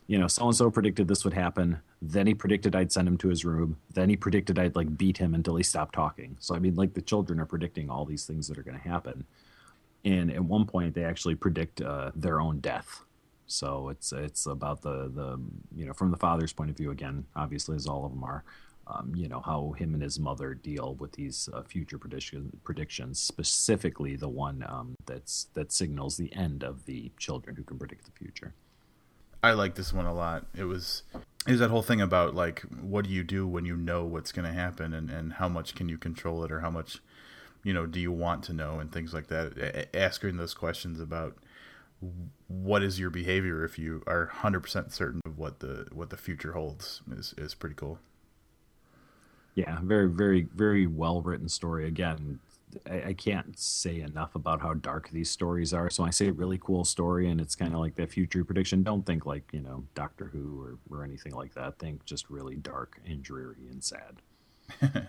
you 0.08 0.18
know, 0.18 0.26
so 0.26 0.46
and 0.46 0.56
so 0.56 0.70
predicted 0.70 1.06
this 1.06 1.24
would 1.24 1.34
happen. 1.34 1.78
Then 2.00 2.26
he 2.26 2.34
predicted 2.34 2.74
I'd 2.74 2.90
send 2.90 3.06
him 3.06 3.18
to 3.18 3.28
his 3.28 3.44
room. 3.44 3.76
Then 3.92 4.08
he 4.08 4.16
predicted 4.16 4.58
I'd 4.58 4.74
like 4.74 4.96
beat 4.96 5.18
him 5.18 5.34
until 5.34 5.56
he 5.56 5.62
stopped 5.62 5.94
talking. 5.94 6.36
So 6.40 6.54
I 6.54 6.58
mean, 6.58 6.74
like 6.74 6.94
the 6.94 7.02
children 7.02 7.38
are 7.38 7.46
predicting 7.46 7.90
all 7.90 8.06
these 8.06 8.24
things 8.24 8.48
that 8.48 8.58
are 8.58 8.62
going 8.62 8.78
to 8.78 8.88
happen. 8.88 9.24
And 10.04 10.32
at 10.32 10.42
one 10.42 10.64
point, 10.64 10.94
they 10.94 11.04
actually 11.04 11.34
predict 11.34 11.82
uh, 11.82 12.12
their 12.14 12.40
own 12.40 12.60
death. 12.60 13.02
So 13.46 13.90
it's 13.90 14.12
it's 14.12 14.46
about 14.46 14.80
the 14.80 15.10
the 15.14 15.40
you 15.76 15.86
know 15.86 15.92
from 15.92 16.10
the 16.10 16.16
father's 16.16 16.52
point 16.52 16.70
of 16.70 16.76
view 16.76 16.90
again, 16.90 17.26
obviously 17.36 17.76
as 17.76 17.86
all 17.86 18.06
of 18.06 18.12
them 18.12 18.24
are. 18.24 18.44
Um, 18.88 19.12
you 19.14 19.28
know 19.28 19.40
how 19.40 19.72
him 19.72 19.92
and 19.92 20.02
his 20.02 20.18
mother 20.18 20.54
deal 20.54 20.94
with 20.98 21.12
these 21.12 21.48
uh, 21.52 21.62
future 21.62 21.98
prediction, 21.98 22.58
predictions, 22.64 23.18
specifically 23.20 24.16
the 24.16 24.28
one 24.28 24.64
um, 24.66 24.94
that's 25.04 25.48
that 25.54 25.72
signals 25.72 26.16
the 26.16 26.34
end 26.34 26.62
of 26.62 26.86
the 26.86 27.12
children 27.18 27.56
who 27.56 27.64
can 27.64 27.78
predict 27.78 28.06
the 28.06 28.12
future. 28.12 28.54
I 29.42 29.52
like 29.52 29.74
this 29.74 29.92
one 29.92 30.06
a 30.06 30.14
lot. 30.14 30.46
It 30.56 30.64
was 30.64 31.02
is 31.46 31.60
that 31.60 31.70
whole 31.70 31.82
thing 31.82 32.00
about 32.00 32.34
like 32.34 32.60
what 32.80 33.04
do 33.04 33.10
you 33.10 33.22
do 33.22 33.46
when 33.46 33.64
you 33.64 33.76
know 33.76 34.04
what's 34.04 34.32
going 34.32 34.46
to 34.46 34.52
happen 34.52 34.92
and 34.92 35.10
and 35.10 35.34
how 35.34 35.48
much 35.48 35.74
can 35.74 35.88
you 35.88 35.98
control 35.98 36.44
it 36.44 36.50
or 36.50 36.60
how 36.60 36.70
much 36.70 36.98
you 37.62 37.72
know 37.72 37.86
do 37.86 38.00
you 38.00 38.12
want 38.12 38.42
to 38.44 38.52
know 38.52 38.80
and 38.80 38.92
things 38.92 39.12
like 39.12 39.28
that. 39.28 39.88
Asking 39.94 40.36
those 40.36 40.54
questions 40.54 40.98
about 40.98 41.36
what 42.46 42.82
is 42.82 43.00
your 43.00 43.10
behavior 43.10 43.64
if 43.64 43.76
you 43.78 44.02
are 44.06 44.30
100% 44.42 44.92
certain 44.92 45.20
of 45.26 45.36
what 45.36 45.60
the 45.60 45.88
what 45.92 46.10
the 46.10 46.16
future 46.16 46.52
holds 46.52 47.02
is 47.10 47.34
is 47.36 47.54
pretty 47.54 47.74
cool. 47.74 47.98
Yeah, 49.58 49.80
very 49.82 50.08
very 50.08 50.46
very 50.54 50.86
well 50.86 51.20
written 51.20 51.48
story 51.48 51.88
again 51.88 52.38
I, 52.88 53.08
I, 53.08 53.12
can't 53.12 53.58
say 53.58 54.00
enough 54.00 54.36
about 54.36 54.60
how 54.60 54.74
dark 54.74 55.10
these 55.10 55.30
stories 55.30 55.72
are. 55.72 55.90
So 55.90 56.04
I 56.04 56.10
say 56.10 56.28
a 56.28 56.32
really 56.32 56.58
cool 56.58 56.84
story, 56.84 57.28
and 57.28 57.40
it's 57.40 57.56
kind 57.56 57.74
of 57.74 57.80
like 57.80 57.96
that 57.96 58.12
future 58.12 58.44
prediction. 58.44 58.84
Don't 58.84 59.04
think 59.04 59.26
like 59.26 59.50
you 59.52 59.60
know 59.60 59.82
Doctor 59.96 60.26
Who 60.26 60.62
or, 60.62 60.78
or 60.96 61.02
anything 61.02 61.32
like 61.32 61.54
that. 61.54 61.80
Think 61.80 62.04
just 62.04 62.30
really 62.30 62.54
dark 62.54 63.00
and 63.04 63.20
dreary 63.20 63.66
and 63.68 63.82
sad. 63.82 64.22
yeah, 64.82 65.06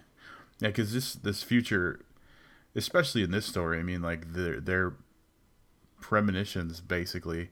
because 0.61 0.93
this 0.93 1.13
this 1.13 1.43
future, 1.43 1.99
especially 2.75 3.21
in 3.21 3.29
this 3.29 3.45
story, 3.45 3.77
I 3.77 3.83
mean, 3.83 4.01
like 4.01 4.33
their 4.33 4.59
their 4.59 4.93
premonitions 6.01 6.81
basically 6.81 7.49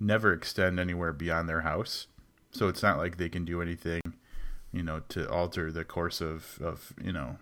never 0.00 0.32
extend 0.32 0.80
anywhere 0.80 1.12
beyond 1.12 1.48
their 1.48 1.60
house. 1.60 2.06
So 2.50 2.66
it's 2.66 2.82
not 2.82 2.98
like 2.98 3.18
they 3.18 3.28
can 3.28 3.44
do 3.44 3.62
anything, 3.62 4.00
you 4.72 4.82
know, 4.82 5.02
to 5.08 5.28
alter 5.30 5.72
the 5.72 5.84
course 5.84 6.20
of 6.20 6.58
of 6.62 6.92
you 7.02 7.12
know 7.12 7.38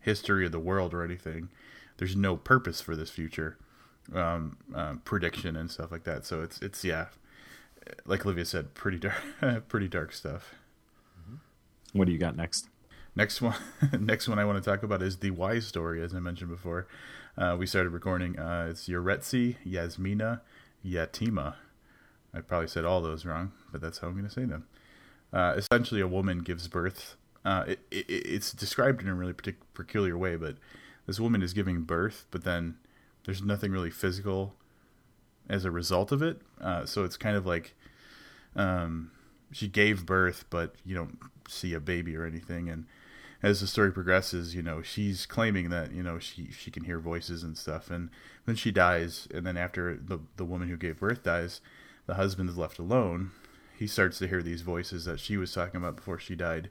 history 0.00 0.46
of 0.46 0.52
the 0.52 0.58
world 0.58 0.94
or 0.94 1.04
anything. 1.04 1.48
There's 1.98 2.16
no 2.16 2.36
purpose 2.36 2.80
for 2.80 2.96
this 2.96 3.10
future 3.10 3.58
um, 4.14 4.56
um, 4.74 5.02
prediction 5.04 5.56
and 5.56 5.70
stuff 5.70 5.92
like 5.92 6.04
that. 6.04 6.24
So 6.24 6.42
it's 6.42 6.60
it's 6.62 6.84
yeah, 6.84 7.06
like 8.04 8.24
Olivia 8.24 8.44
said, 8.44 8.74
pretty 8.74 8.98
dark, 8.98 9.14
pretty 9.68 9.88
dark 9.88 10.12
stuff. 10.12 10.54
What 11.92 12.06
do 12.06 12.12
you 12.12 12.18
got 12.18 12.36
next? 12.36 12.68
Next 13.16 13.42
one, 13.42 13.56
next 13.98 14.28
one 14.28 14.38
I 14.38 14.44
want 14.44 14.62
to 14.62 14.70
talk 14.70 14.82
about 14.82 15.02
is 15.02 15.18
the 15.18 15.32
Y 15.32 15.58
story, 15.58 16.02
as 16.02 16.14
I 16.14 16.20
mentioned 16.20 16.50
before. 16.50 16.86
Uh, 17.36 17.56
we 17.58 17.66
started 17.66 17.90
recording. 17.90 18.38
Uh, 18.38 18.68
it's 18.70 18.88
Yoretzi, 18.88 19.56
Yasmina, 19.66 20.40
Yatima. 20.86 21.54
I 22.32 22.40
probably 22.40 22.68
said 22.68 22.84
all 22.84 23.00
those 23.00 23.24
wrong, 23.24 23.52
but 23.72 23.80
that's 23.80 23.98
how 23.98 24.08
I'm 24.08 24.14
going 24.14 24.26
to 24.26 24.30
say 24.30 24.44
them. 24.44 24.66
Uh, 25.32 25.54
essentially, 25.56 26.00
a 26.00 26.08
woman 26.08 26.40
gives 26.40 26.68
birth 26.68 27.16
uh, 27.44 27.64
it, 27.66 27.80
it, 27.90 28.06
it's 28.08 28.52
described 28.52 29.02
in 29.02 29.08
a 29.08 29.14
really 29.14 29.32
partic- 29.32 29.56
peculiar 29.74 30.16
way, 30.16 30.36
but 30.36 30.56
this 31.06 31.18
woman 31.18 31.42
is 31.42 31.52
giving 31.52 31.82
birth, 31.82 32.26
but 32.30 32.44
then 32.44 32.76
there's 33.24 33.42
nothing 33.42 33.72
really 33.72 33.90
physical 33.90 34.54
as 35.48 35.64
a 35.64 35.70
result 35.70 36.12
of 36.12 36.22
it. 36.22 36.40
Uh, 36.60 36.84
so 36.84 37.04
it's 37.04 37.16
kind 37.16 37.36
of 37.36 37.46
like 37.46 37.74
um, 38.54 39.10
she 39.52 39.68
gave 39.68 40.06
birth, 40.06 40.44
but 40.50 40.74
you 40.84 40.94
don't 40.94 41.18
see 41.48 41.72
a 41.74 41.80
baby 41.80 42.16
or 42.16 42.24
anything. 42.26 42.68
And 42.68 42.84
as 43.42 43.60
the 43.60 43.66
story 43.66 43.90
progresses, 43.90 44.54
you 44.54 44.62
know, 44.62 44.82
she's 44.82 45.24
claiming 45.24 45.70
that 45.70 45.92
you 45.92 46.02
know 46.02 46.18
she 46.18 46.50
she 46.50 46.70
can 46.70 46.84
hear 46.84 46.98
voices 46.98 47.42
and 47.42 47.56
stuff, 47.56 47.90
and 47.90 48.10
then 48.44 48.54
she 48.54 48.70
dies. 48.70 49.26
And 49.32 49.46
then 49.46 49.56
after 49.56 49.96
the 49.96 50.20
the 50.36 50.44
woman 50.44 50.68
who 50.68 50.76
gave 50.76 51.00
birth 51.00 51.22
dies, 51.22 51.62
the 52.06 52.14
husband 52.14 52.50
is 52.50 52.58
left 52.58 52.78
alone. 52.78 53.30
He 53.80 53.86
starts 53.86 54.18
to 54.18 54.28
hear 54.28 54.42
these 54.42 54.60
voices 54.60 55.06
that 55.06 55.18
she 55.18 55.38
was 55.38 55.52
talking 55.52 55.78
about 55.78 55.96
before 55.96 56.18
she 56.18 56.36
died 56.36 56.68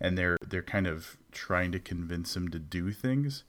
and 0.00 0.16
they're 0.16 0.36
they're 0.46 0.62
kind 0.62 0.86
of 0.86 1.16
trying 1.30 1.72
to 1.72 1.78
convince 1.78 2.36
him 2.36 2.48
to 2.50 2.58
do 2.58 2.92
things. 2.92 3.42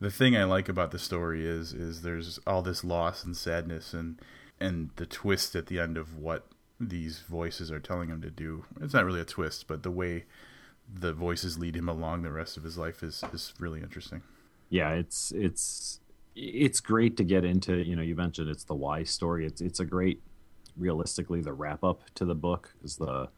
The 0.00 0.10
thing 0.10 0.36
I 0.36 0.44
like 0.44 0.68
about 0.68 0.92
the 0.92 0.98
story 0.98 1.46
is 1.46 1.72
is 1.72 2.02
there's 2.02 2.38
all 2.46 2.62
this 2.62 2.84
loss 2.84 3.24
and 3.24 3.36
sadness 3.36 3.92
and 3.92 4.20
and 4.60 4.90
the 4.94 5.06
twist 5.06 5.54
at 5.54 5.66
the 5.66 5.78
end 5.78 5.96
of 5.96 6.16
what 6.16 6.46
these 6.78 7.20
voices 7.20 7.70
are 7.70 7.80
telling 7.80 8.10
him 8.10 8.22
to 8.22 8.30
do. 8.30 8.64
It's 8.80 8.94
not 8.94 9.04
really 9.04 9.20
a 9.20 9.24
twist, 9.24 9.66
but 9.66 9.82
the 9.82 9.90
way 9.90 10.24
the 10.92 11.12
voices 11.12 11.58
lead 11.58 11.74
him 11.74 11.88
along 11.88 12.22
the 12.22 12.30
rest 12.30 12.56
of 12.56 12.62
his 12.62 12.78
life 12.78 13.02
is 13.02 13.24
is 13.32 13.54
really 13.58 13.80
interesting. 13.80 14.22
Yeah, 14.68 14.90
it's 14.90 15.32
it's 15.34 16.00
it's 16.36 16.80
great 16.80 17.16
to 17.16 17.24
get 17.24 17.44
into. 17.44 17.76
You 17.76 17.96
know, 17.96 18.02
you 18.02 18.14
mentioned 18.14 18.50
it's 18.50 18.64
the 18.64 18.74
why 18.74 19.04
story. 19.04 19.46
It's 19.46 19.60
it's 19.60 19.80
a 19.80 19.84
great, 19.84 20.20
realistically, 20.76 21.40
the 21.40 21.52
wrap 21.52 21.84
up 21.84 22.02
to 22.14 22.24
the 22.24 22.34
book 22.34 22.74
is 22.82 22.96
the 22.96 23.28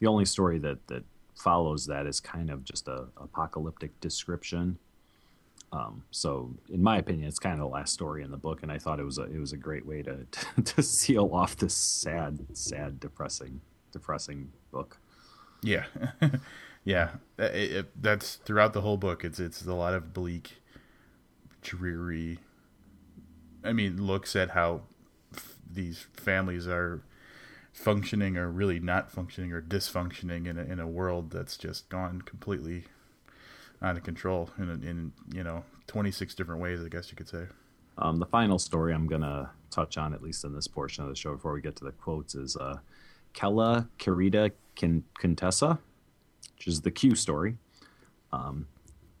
the 0.00 0.06
only 0.06 0.24
story 0.24 0.58
that 0.58 0.86
that 0.88 1.04
follows 1.34 1.86
that 1.86 2.06
is 2.06 2.20
kind 2.20 2.50
of 2.50 2.64
just 2.64 2.88
a 2.88 3.06
apocalyptic 3.16 3.98
description. 4.00 4.78
Um, 5.70 6.02
so, 6.10 6.54
in 6.70 6.82
my 6.82 6.98
opinion, 6.98 7.28
it's 7.28 7.38
kind 7.38 7.52
of 7.52 7.60
the 7.60 7.66
last 7.66 7.92
story 7.92 8.22
in 8.22 8.30
the 8.30 8.36
book, 8.36 8.62
and 8.62 8.72
I 8.72 8.78
thought 8.78 8.98
it 8.98 9.04
was 9.04 9.18
a 9.18 9.24
it 9.24 9.38
was 9.38 9.52
a 9.52 9.56
great 9.56 9.86
way 9.86 10.02
to 10.02 10.26
to, 10.30 10.62
to 10.74 10.82
seal 10.82 11.30
off 11.32 11.56
this 11.56 11.74
sad, 11.74 12.38
sad, 12.54 13.00
depressing, 13.00 13.60
depressing 13.92 14.50
book. 14.72 14.98
Yeah, 15.62 15.84
yeah, 16.84 17.10
it, 17.38 17.72
it, 17.72 18.02
that's 18.02 18.36
throughout 18.36 18.72
the 18.72 18.80
whole 18.80 18.96
book. 18.96 19.24
It's 19.24 19.38
it's 19.38 19.64
a 19.64 19.74
lot 19.74 19.94
of 19.94 20.14
bleak, 20.14 20.62
dreary. 21.60 22.38
I 23.62 23.72
mean, 23.72 24.06
looks 24.06 24.36
at 24.36 24.50
how 24.50 24.82
these 25.70 26.06
families 26.12 26.66
are 26.66 27.02
functioning 27.72 28.36
or 28.36 28.50
really 28.50 28.80
not 28.80 29.10
functioning 29.10 29.52
or 29.52 29.62
dysfunctioning 29.62 30.46
in 30.46 30.58
a, 30.58 30.62
in 30.62 30.80
a 30.80 30.86
world 30.86 31.30
that's 31.30 31.56
just 31.56 31.88
gone 31.88 32.20
completely 32.22 32.84
out 33.80 33.96
of 33.96 34.02
control 34.02 34.50
in, 34.58 34.68
in 34.82 35.12
you 35.32 35.44
know 35.44 35.62
26 35.86 36.34
different 36.34 36.60
ways 36.60 36.80
i 36.84 36.88
guess 36.88 37.10
you 37.10 37.16
could 37.16 37.28
say 37.28 37.44
um, 37.98 38.18
the 38.18 38.26
final 38.26 38.58
story 38.58 38.92
i'm 38.92 39.06
going 39.06 39.20
to 39.22 39.48
touch 39.70 39.96
on 39.96 40.12
at 40.12 40.22
least 40.22 40.44
in 40.44 40.54
this 40.54 40.66
portion 40.66 41.04
of 41.04 41.10
the 41.10 41.16
show 41.16 41.32
before 41.32 41.52
we 41.52 41.60
get 41.60 41.76
to 41.76 41.84
the 41.84 41.92
quotes 41.92 42.34
is 42.34 42.56
uh, 42.56 42.78
Kella 43.32 43.88
Querida 43.98 44.50
Contessa, 44.74 45.78
which 46.56 46.66
is 46.66 46.80
the 46.80 46.90
Q 46.90 47.14
story. 47.14 47.56
Um, 48.32 48.66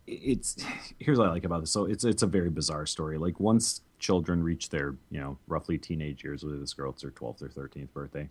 it's 0.06 0.56
here's 0.98 1.18
what 1.18 1.28
I 1.28 1.30
like 1.30 1.44
about 1.44 1.60
this. 1.60 1.70
So 1.70 1.84
it's 1.84 2.04
it's 2.04 2.22
a 2.22 2.26
very 2.26 2.50
bizarre 2.50 2.86
story. 2.86 3.18
Like 3.18 3.38
once 3.40 3.82
children 3.98 4.42
reach 4.42 4.68
their 4.70 4.94
you 5.10 5.20
know 5.20 5.38
roughly 5.46 5.78
teenage 5.78 6.24
years 6.24 6.44
with 6.44 6.60
this 6.60 6.74
girl 6.74 6.90
it's 6.90 7.02
her 7.02 7.10
12th 7.10 7.42
or 7.42 7.48
13th 7.48 7.92
birthday 7.92 8.28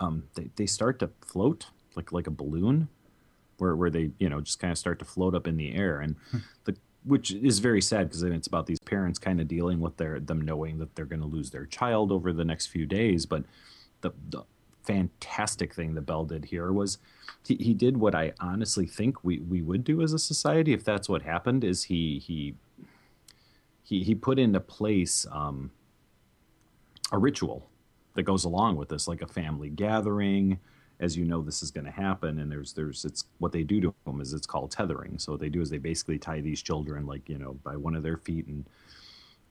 um, 0.00 0.24
they, 0.34 0.50
they 0.56 0.66
start 0.66 0.98
to 0.98 1.10
float 1.20 1.66
like 1.94 2.12
like 2.12 2.26
a 2.26 2.30
balloon 2.30 2.88
where, 3.58 3.76
where 3.76 3.90
they 3.90 4.10
you 4.18 4.28
know 4.28 4.40
just 4.40 4.58
kind 4.58 4.72
of 4.72 4.78
start 4.78 4.98
to 4.98 5.04
float 5.04 5.34
up 5.34 5.46
in 5.46 5.56
the 5.56 5.74
air 5.74 6.00
and 6.00 6.16
hmm. 6.30 6.38
the 6.64 6.76
which 7.04 7.32
is 7.32 7.58
very 7.58 7.82
sad 7.82 8.08
because 8.08 8.22
it's 8.22 8.46
about 8.46 8.66
these 8.66 8.80
parents 8.80 9.18
kind 9.18 9.38
of 9.38 9.46
dealing 9.46 9.78
with 9.78 9.96
their 9.96 10.18
them 10.20 10.40
knowing 10.40 10.78
that 10.78 10.94
they're 10.94 11.04
going 11.04 11.20
to 11.20 11.26
lose 11.26 11.50
their 11.50 11.66
child 11.66 12.10
over 12.10 12.32
the 12.32 12.44
next 12.44 12.66
few 12.66 12.86
days 12.86 13.26
but 13.26 13.44
the, 14.00 14.12
the 14.30 14.42
fantastic 14.84 15.74
thing 15.74 15.94
that 15.94 16.02
Bell 16.02 16.24
did 16.24 16.44
here 16.44 16.72
was 16.72 16.98
he, 17.46 17.56
he 17.56 17.74
did 17.74 17.96
what 17.96 18.14
I 18.14 18.32
honestly 18.40 18.86
think 18.86 19.24
we, 19.24 19.38
we 19.40 19.62
would 19.62 19.82
do 19.82 20.02
as 20.02 20.12
a 20.12 20.18
society 20.18 20.72
if 20.72 20.84
that's 20.84 21.08
what 21.08 21.22
happened 21.22 21.64
is 21.64 21.84
he 21.84 22.18
he 22.18 22.54
he 23.84 24.02
he 24.02 24.14
put 24.14 24.38
into 24.38 24.60
place 24.60 25.26
um, 25.30 25.70
a 27.12 27.18
ritual 27.18 27.70
that 28.14 28.22
goes 28.22 28.44
along 28.44 28.76
with 28.76 28.88
this, 28.88 29.06
like 29.06 29.22
a 29.22 29.26
family 29.26 29.70
gathering. 29.70 30.58
As 31.00 31.16
you 31.16 31.24
know, 31.24 31.42
this 31.42 31.62
is 31.62 31.70
going 31.70 31.84
to 31.84 31.90
happen, 31.90 32.38
and 32.38 32.50
there's 32.50 32.72
there's 32.72 33.04
it's 33.04 33.24
what 33.38 33.52
they 33.52 33.62
do 33.62 33.80
to 33.82 33.94
them 34.06 34.20
is 34.20 34.32
it's 34.32 34.46
called 34.46 34.70
tethering. 34.70 35.18
So 35.18 35.32
what 35.32 35.40
they 35.40 35.48
do 35.48 35.60
is 35.60 35.68
they 35.68 35.78
basically 35.78 36.18
tie 36.18 36.40
these 36.40 36.62
children 36.62 37.06
like 37.06 37.28
you 37.28 37.38
know 37.38 37.54
by 37.62 37.76
one 37.76 37.94
of 37.94 38.02
their 38.02 38.16
feet 38.16 38.46
and 38.46 38.64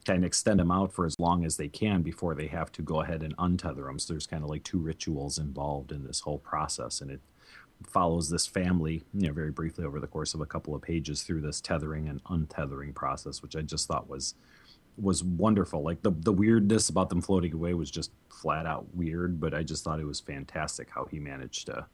kind 0.05 0.19
of 0.19 0.25
extend 0.25 0.59
them 0.59 0.71
out 0.71 0.91
for 0.91 1.05
as 1.05 1.17
long 1.19 1.45
as 1.45 1.55
they 1.55 1.69
can 1.69 2.01
before 2.01 2.35
they 2.35 2.47
have 2.47 2.71
to 2.73 2.81
go 2.81 3.01
ahead 3.01 3.23
and 3.23 3.37
untether 3.37 3.85
them. 3.85 3.99
So 3.99 4.13
there's 4.13 4.27
kind 4.27 4.43
of 4.43 4.49
like 4.49 4.63
two 4.63 4.79
rituals 4.79 5.37
involved 5.37 5.91
in 5.91 6.03
this 6.05 6.21
whole 6.21 6.39
process, 6.39 7.01
and 7.01 7.11
it 7.11 7.21
follows 7.87 8.29
this 8.29 8.47
family, 8.47 9.03
you 9.13 9.27
know, 9.27 9.33
very 9.33 9.51
briefly 9.51 9.85
over 9.85 9.99
the 9.99 10.07
course 10.07 10.33
of 10.33 10.41
a 10.41 10.45
couple 10.45 10.75
of 10.75 10.81
pages 10.81 11.23
through 11.23 11.41
this 11.41 11.61
tethering 11.61 12.07
and 12.07 12.23
untethering 12.25 12.93
process, 12.93 13.41
which 13.41 13.55
I 13.55 13.61
just 13.61 13.87
thought 13.87 14.09
was 14.09 14.35
was 14.97 15.23
wonderful. 15.23 15.81
Like 15.81 16.01
the 16.03 16.11
the 16.11 16.33
weirdness 16.33 16.89
about 16.89 17.09
them 17.09 17.21
floating 17.21 17.53
away 17.53 17.73
was 17.73 17.89
just 17.89 18.11
flat 18.29 18.65
out 18.65 18.85
weird, 18.95 19.39
but 19.39 19.53
I 19.53 19.63
just 19.63 19.83
thought 19.83 19.99
it 19.99 20.05
was 20.05 20.19
fantastic 20.19 20.89
how 20.89 21.05
he 21.05 21.19
managed 21.19 21.67
to 21.67 21.87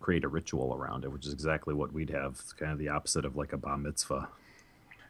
create 0.00 0.24
a 0.24 0.28
ritual 0.28 0.74
around 0.74 1.04
it, 1.04 1.12
which 1.12 1.26
is 1.26 1.32
exactly 1.32 1.74
what 1.74 1.92
we'd 1.92 2.10
have, 2.10 2.36
it's 2.40 2.52
kind 2.52 2.72
of 2.72 2.78
the 2.78 2.88
opposite 2.88 3.24
of 3.24 3.36
like 3.36 3.52
a 3.52 3.56
bar 3.58 3.76
mitzvah. 3.76 4.28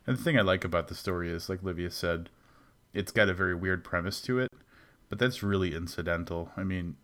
And 0.07 0.19
the 0.19 0.23
thing 0.23 0.39
I 0.39 0.43
like 0.43 0.65
about 0.65 0.89
the 0.89 0.95
story 0.95 1.31
is, 1.31 1.49
like 1.49 1.63
Livia 1.63 1.91
said, 1.91 2.29
it's 2.93 3.13
got 3.13 3.29
a 3.29 3.35
very 3.35 3.55
weird 3.55 3.85
premise 3.85 4.21
to 4.23 4.39
it, 4.41 4.51
but 5.09 5.19
that's 5.19 5.43
really 5.43 5.75
incidental. 5.75 6.51
I 6.57 6.65
mean, 6.65 6.97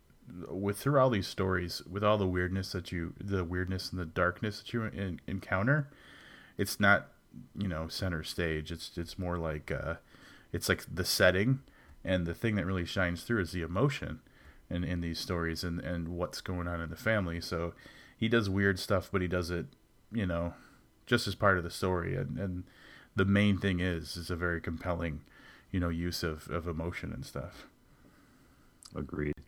with 0.49 0.77
through 0.77 0.99
all 0.99 1.09
these 1.09 1.27
stories, 1.27 1.81
with 1.89 2.03
all 2.03 2.17
the 2.17 2.27
weirdness 2.27 2.71
that 2.71 2.91
you, 2.91 3.13
the 3.19 3.43
weirdness 3.43 3.91
and 3.91 3.99
the 3.99 4.05
darkness 4.05 4.59
that 4.59 4.73
you 4.73 4.83
in, 4.83 5.19
encounter, 5.27 5.89
it's 6.57 6.79
not 6.79 7.07
you 7.55 7.67
know 7.67 7.87
center 7.87 8.23
stage. 8.23 8.71
It's 8.71 8.91
it's 8.97 9.19
more 9.19 9.37
like 9.37 9.71
uh, 9.71 9.95
it's 10.51 10.69
like 10.69 10.83
the 10.93 11.05
setting, 11.05 11.59
and 12.03 12.25
the 12.25 12.33
thing 12.33 12.55
that 12.55 12.65
really 12.65 12.85
shines 12.85 13.23
through 13.23 13.41
is 13.41 13.51
the 13.51 13.61
emotion 13.61 14.19
in 14.69 14.83
in 14.83 15.01
these 15.01 15.19
stories 15.19 15.63
and 15.63 15.79
and 15.79 16.09
what's 16.09 16.41
going 16.41 16.67
on 16.67 16.81
in 16.81 16.89
the 16.89 16.95
family. 16.95 17.41
So 17.41 17.73
he 18.17 18.27
does 18.27 18.49
weird 18.49 18.79
stuff, 18.79 19.09
but 19.11 19.21
he 19.21 19.27
does 19.27 19.51
it, 19.51 19.65
you 20.11 20.25
know, 20.25 20.53
just 21.05 21.27
as 21.27 21.35
part 21.35 21.57
of 21.57 21.63
the 21.63 21.69
story. 21.71 22.15
And 22.15 22.37
and 22.37 22.63
the 23.15 23.25
main 23.25 23.57
thing 23.57 23.79
is 23.79 24.17
is 24.17 24.29
a 24.29 24.35
very 24.35 24.61
compelling, 24.61 25.21
you 25.71 25.79
know, 25.79 25.89
use 25.89 26.23
of 26.23 26.49
of 26.49 26.67
emotion 26.67 27.11
and 27.13 27.25
stuff. 27.25 27.67
Agreed. 28.95 29.40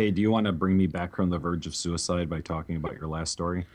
Hey, 0.00 0.10
do 0.10 0.22
you 0.22 0.30
want 0.30 0.46
to 0.46 0.52
bring 0.52 0.78
me 0.78 0.86
back 0.86 1.14
from 1.14 1.28
the 1.28 1.36
verge 1.36 1.66
of 1.66 1.76
suicide 1.76 2.30
by 2.30 2.40
talking 2.40 2.74
about 2.74 2.94
your 2.94 3.06
last 3.06 3.32
story? 3.32 3.66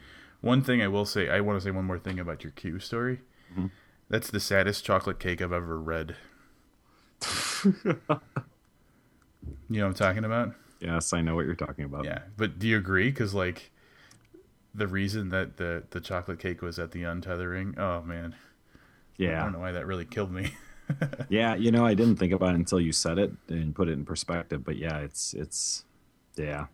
One 0.42 0.64
thing 0.64 0.82
I 0.82 0.88
will 0.88 1.06
say, 1.06 1.30
I 1.30 1.40
want 1.40 1.60
to 1.60 1.64
say 1.64 1.70
one 1.70 1.86
more 1.86 2.00
thing 2.00 2.18
about 2.18 2.44
your 2.44 2.50
Q 2.50 2.80
story. 2.80 3.20
Mm-hmm. 3.52 3.68
That's 4.10 4.32
the 4.32 4.40
saddest 4.40 4.84
chocolate 4.84 5.20
cake 5.20 5.40
I've 5.40 5.54
ever 5.54 5.80
read. 5.80 6.16
you 7.64 7.74
know 7.76 8.00
what 9.70 9.84
I'm 9.84 9.94
talking 9.94 10.26
about? 10.26 10.56
Yes, 10.80 11.14
I 11.14 11.22
know 11.22 11.36
what 11.36 11.46
you're 11.46 11.54
talking 11.54 11.86
about. 11.86 12.06
Yeah, 12.06 12.22
but 12.38 12.58
do 12.58 12.68
you 12.68 12.78
agree? 12.80 13.12
Because 13.12 13.36
like, 13.36 13.70
the 14.74 14.88
reason 14.88 15.30
that 15.30 15.58
the 15.58 15.84
the 15.92 16.02
chocolate 16.02 16.40
cake 16.40 16.64
was 16.64 16.80
at 16.80 16.90
the 16.90 17.04
untethering. 17.04 17.78
Oh 17.78 18.02
man. 18.02 18.34
Yeah. 19.18 19.42
I 19.42 19.44
don't 19.44 19.54
know 19.54 19.60
why 19.60 19.74
that 19.74 19.86
really 19.86 20.06
killed 20.06 20.32
me. 20.32 20.54
yeah, 21.30 21.54
you 21.54 21.72
know, 21.72 21.86
I 21.86 21.94
didn't 21.94 22.16
think 22.16 22.34
about 22.34 22.56
it 22.56 22.58
until 22.58 22.80
you 22.80 22.94
said 22.94 23.20
it 23.20 23.32
and 23.48 23.76
put 23.76 23.90
it 23.90 23.92
in 23.92 24.06
perspective. 24.06 24.64
But 24.64 24.78
yeah, 24.78 24.98
it's 24.98 25.36
it's 25.36 25.84
yeah, 26.38 26.68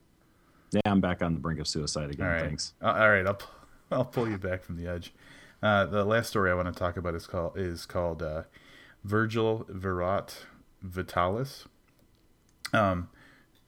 yeah. 0.72 0.82
I'm 0.86 1.01
back 1.01 1.22
on 1.22 1.34
the 1.34 1.39
brink 1.39 1.60
of 1.60 1.68
suicide 1.68 2.12
again. 2.12 2.25
All 2.25 2.34
right. 2.34 2.41
Thanks. 2.44 2.74
Uh, 2.82 2.88
all 2.98 3.10
right, 3.10 3.25
I'll 3.25 3.39
I'll 3.91 4.06
pull 4.06 4.30
you 4.30 4.38
back 4.38 4.63
from 4.63 4.77
the 4.77 4.88
edge. 4.88 5.13
Uh, 5.62 5.86
the 5.86 6.06
last 6.06 6.30
story 6.30 6.50
I 6.50 6.53
want 6.56 6.74
to 6.74 6.77
talk 6.77 6.98
about 6.98 7.15
is 7.15 7.27
called 7.27 7.58
is 7.58 7.86
called 7.86 8.24
uh, 8.24 8.44
Virgil 9.03 9.65
Virat 9.70 10.46
Vitalis. 10.82 11.65
Um, 12.74 13.10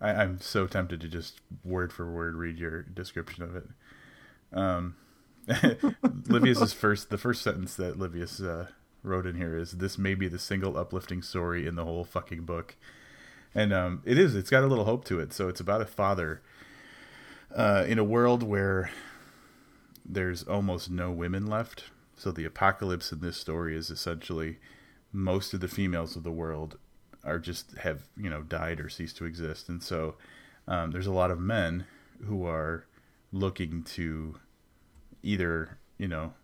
I, 0.00 0.22
am 0.22 0.40
so 0.40 0.66
tempted 0.66 1.00
to 1.00 1.08
just 1.08 1.40
word 1.64 1.92
for 1.92 2.10
word 2.10 2.36
read 2.36 2.58
your 2.58 2.82
description 2.82 3.42
of 3.42 3.56
it. 3.56 3.66
Um, 4.52 4.96
Livius's 5.48 6.72
first, 6.72 7.10
the 7.10 7.18
first 7.18 7.42
sentence 7.42 7.74
that 7.76 7.98
Livius 7.98 8.40
uh, 8.40 8.68
wrote 9.02 9.26
in 9.26 9.36
here 9.36 9.56
is, 9.56 9.72
"This 9.72 9.98
may 9.98 10.14
be 10.14 10.28
the 10.28 10.38
single 10.38 10.76
uplifting 10.76 11.22
story 11.22 11.66
in 11.66 11.76
the 11.76 11.84
whole 11.84 12.04
fucking 12.04 12.44
book," 12.44 12.76
and 13.54 13.72
um, 13.72 14.02
it 14.04 14.18
is. 14.18 14.34
It's 14.34 14.50
got 14.50 14.64
a 14.64 14.66
little 14.66 14.84
hope 14.84 15.04
to 15.06 15.20
it. 15.20 15.32
So 15.32 15.48
it's 15.48 15.60
about 15.60 15.80
a 15.80 15.86
father 15.86 16.42
uh, 17.54 17.84
in 17.86 17.98
a 17.98 18.04
world 18.04 18.42
where 18.42 18.90
there's 20.04 20.42
almost 20.44 20.90
no 20.90 21.10
women 21.10 21.46
left. 21.46 21.84
So 22.16 22.30
the 22.30 22.44
apocalypse 22.44 23.12
in 23.12 23.20
this 23.20 23.36
story 23.36 23.76
is 23.76 23.90
essentially 23.90 24.58
most 25.12 25.54
of 25.54 25.60
the 25.60 25.68
females 25.68 26.16
of 26.16 26.22
the 26.22 26.30
world 26.30 26.78
are 27.24 27.38
just 27.38 27.76
have 27.78 28.02
you 28.16 28.30
know 28.30 28.42
died 28.42 28.80
or 28.80 28.88
ceased 28.88 29.16
to 29.16 29.24
exist, 29.24 29.68
and 29.68 29.82
so 29.82 30.14
um, 30.68 30.92
there's 30.92 31.06
a 31.06 31.12
lot 31.12 31.30
of 31.30 31.40
men 31.40 31.86
who 32.24 32.46
are 32.46 32.86
looking 33.32 33.82
to 33.82 34.36
either 35.22 35.78
you 35.98 36.08
know 36.08 36.34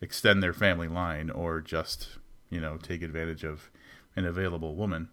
extend 0.00 0.42
their 0.42 0.52
family 0.52 0.88
line 0.88 1.30
or 1.30 1.60
just 1.60 2.18
you 2.50 2.60
know 2.60 2.76
take 2.76 3.02
advantage 3.02 3.44
of 3.44 3.70
an 4.16 4.26
available 4.26 4.74
woman, 4.74 5.08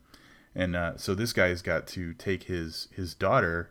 and 0.55 0.75
uh, 0.75 0.97
so 0.97 1.15
this 1.15 1.33
guy's 1.33 1.61
got 1.61 1.87
to 1.87 2.13
take 2.13 2.43
his 2.43 2.87
his 2.91 3.13
daughter 3.13 3.69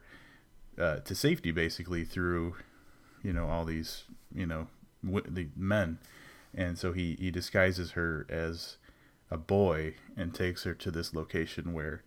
uh, 0.78 0.96
to 1.00 1.14
safety 1.14 1.50
basically 1.50 2.04
through 2.04 2.56
you 3.22 3.32
know 3.32 3.48
all 3.48 3.64
these 3.64 4.04
you 4.34 4.46
know 4.46 4.68
w- 5.04 5.24
the 5.28 5.48
men, 5.56 5.98
and 6.54 6.78
so 6.78 6.92
he 6.92 7.16
he 7.18 7.30
disguises 7.30 7.92
her 7.92 8.26
as 8.28 8.76
a 9.30 9.36
boy 9.36 9.94
and 10.16 10.34
takes 10.34 10.64
her 10.64 10.74
to 10.74 10.90
this 10.90 11.14
location 11.14 11.72
where, 11.72 12.02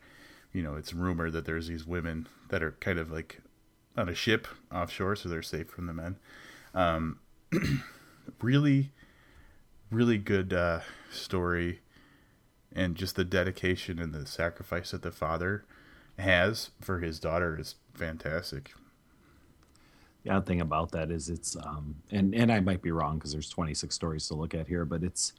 you 0.51 0.61
know, 0.63 0.75
it's 0.75 0.93
rumored 0.93 1.33
that 1.33 1.45
there's 1.45 1.67
these 1.67 1.85
women 1.85 2.27
that 2.49 2.63
are 2.63 2.71
kind 2.79 2.99
of 2.99 3.11
like 3.11 3.41
on 3.95 4.09
a 4.09 4.15
ship 4.15 4.47
offshore, 4.73 5.15
so 5.15 5.29
they're 5.29 5.41
safe 5.41 5.69
from 5.69 5.87
the 5.87 5.93
men. 5.93 6.17
Um, 6.73 7.19
really, 8.41 8.91
really 9.91 10.17
good 10.17 10.53
uh, 10.53 10.79
story, 11.11 11.81
and 12.75 12.95
just 12.95 13.15
the 13.15 13.25
dedication 13.25 13.99
and 13.99 14.13
the 14.13 14.25
sacrifice 14.25 14.91
that 14.91 15.01
the 15.01 15.11
father 15.11 15.65
has 16.17 16.71
for 16.79 16.99
his 16.99 17.19
daughter 17.19 17.57
is 17.59 17.75
fantastic. 17.93 18.73
The 20.23 20.31
odd 20.31 20.45
thing 20.45 20.61
about 20.61 20.91
that 20.91 21.09
is 21.09 21.29
it's, 21.29 21.55
um, 21.55 21.95
and 22.11 22.35
and 22.35 22.51
I 22.51 22.59
might 22.59 22.81
be 22.81 22.91
wrong 22.91 23.17
because 23.17 23.31
there's 23.31 23.49
26 23.49 23.93
stories 23.93 24.27
to 24.27 24.35
look 24.35 24.53
at 24.53 24.67
here, 24.67 24.85
but 24.85 25.03
it's 25.03 25.33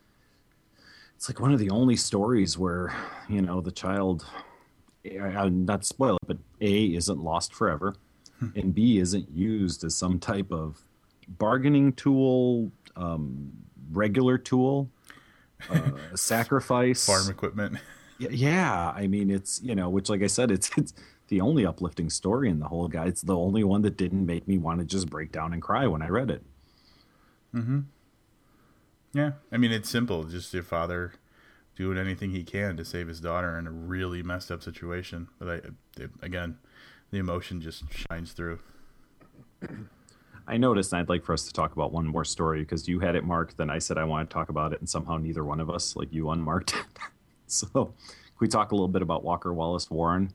it's 1.23 1.29
like 1.29 1.39
one 1.39 1.53
of 1.53 1.61
the 1.61 1.71
only 1.71 1.95
stories 1.95 2.59
where 2.59 2.93
you 3.29 3.41
know 3.41 3.61
the 3.61 3.71
child 3.71 4.27
I, 5.07 5.49
not 5.51 5.85
spoil 5.85 6.17
it 6.17 6.27
but 6.27 6.39
a 6.61 6.97
isn't 6.97 7.21
lost 7.21 7.55
forever 7.55 7.95
hmm. 8.41 8.49
and 8.57 8.75
b 8.75 8.99
isn't 8.99 9.31
used 9.31 9.85
as 9.85 9.95
some 9.95 10.19
type 10.19 10.51
of 10.51 10.83
bargaining 11.29 11.93
tool 11.93 12.73
um, 12.97 13.53
regular 13.93 14.37
tool 14.37 14.91
uh, 15.71 15.91
sacrifice 16.15 17.07
farm 17.07 17.29
equipment 17.31 17.79
yeah 18.19 18.93
i 18.95 19.07
mean 19.07 19.31
it's 19.31 19.61
you 19.63 19.75
know 19.75 19.89
which 19.89 20.09
like 20.09 20.23
i 20.23 20.27
said 20.27 20.51
it's 20.51 20.71
it's 20.77 20.93
the 21.29 21.41
only 21.41 21.65
uplifting 21.65 22.11
story 22.11 22.49
in 22.49 22.59
the 22.59 22.67
whole 22.67 22.89
guy 22.89 23.07
it's 23.07 23.23
the 23.23 23.37
only 23.37 23.65
one 23.65 23.83
that 23.83 23.97
didn't 23.97 24.27
make 24.27 24.47
me 24.47 24.59
want 24.59 24.79
to 24.79 24.85
just 24.85 25.09
break 25.09 25.33
down 25.33 25.53
and 25.53 25.63
cry 25.63 25.87
when 25.87 26.03
i 26.03 26.09
read 26.09 26.31
it 26.31 26.45
mm-hmm 27.55 27.81
yeah, 29.15 29.33
I 29.51 29.59
mean 29.59 29.73
it's 29.73 29.91
simple. 29.91 30.25
Just 30.25 30.55
your 30.55 30.63
father 30.63 31.13
doing 31.77 31.99
anything 31.99 32.31
he 32.31 32.45
can 32.45 32.77
to 32.77 32.85
save 32.85 33.09
his 33.09 33.21
daughter 33.21 33.59
in 33.59 33.67
a 33.67 33.71
really 33.71 34.23
messed 34.23 34.51
up 34.51 34.63
situation. 34.63 35.29
But 35.39 35.49
I, 35.49 36.05
again, 36.23 36.59
the 37.11 37.19
emotion 37.19 37.61
just 37.61 37.85
shines 37.93 38.33
through. 38.33 38.61
I 40.47 40.57
noticed, 40.57 40.93
and 40.93 41.01
I'd 41.01 41.09
like 41.09 41.25
for 41.25 41.33
us 41.33 41.45
to 41.47 41.53
talk 41.53 41.73
about 41.73 41.93
one 41.93 42.07
more 42.07 42.25
story 42.25 42.61
because 42.61 42.89
you 42.89 43.01
had 43.01 43.17
it 43.17 43.25
marked, 43.25 43.57
then 43.57 43.71
I 43.71 43.79
said 43.79 43.99
I 43.99 44.05
want 44.05 44.29
to 44.29 44.33
talk 44.33 44.49
about 44.49 44.73
it, 44.73 44.81
and 44.81 44.89
somehow 44.89 45.17
neither 45.17 45.45
one 45.45 45.61
of 45.61 45.71
us, 45.71 45.97
like 45.97 46.13
you, 46.13 46.31
unmarked. 46.31 46.75
it. 46.75 46.85
so, 47.47 47.67
can 47.69 47.95
we 48.41 48.49
talk 48.49 48.73
a 48.73 48.75
little 48.75 48.89
bit 48.89 49.03
about 49.03 49.25
Walker 49.25 49.53
Wallace 49.53 49.91
Warren? 49.91 50.33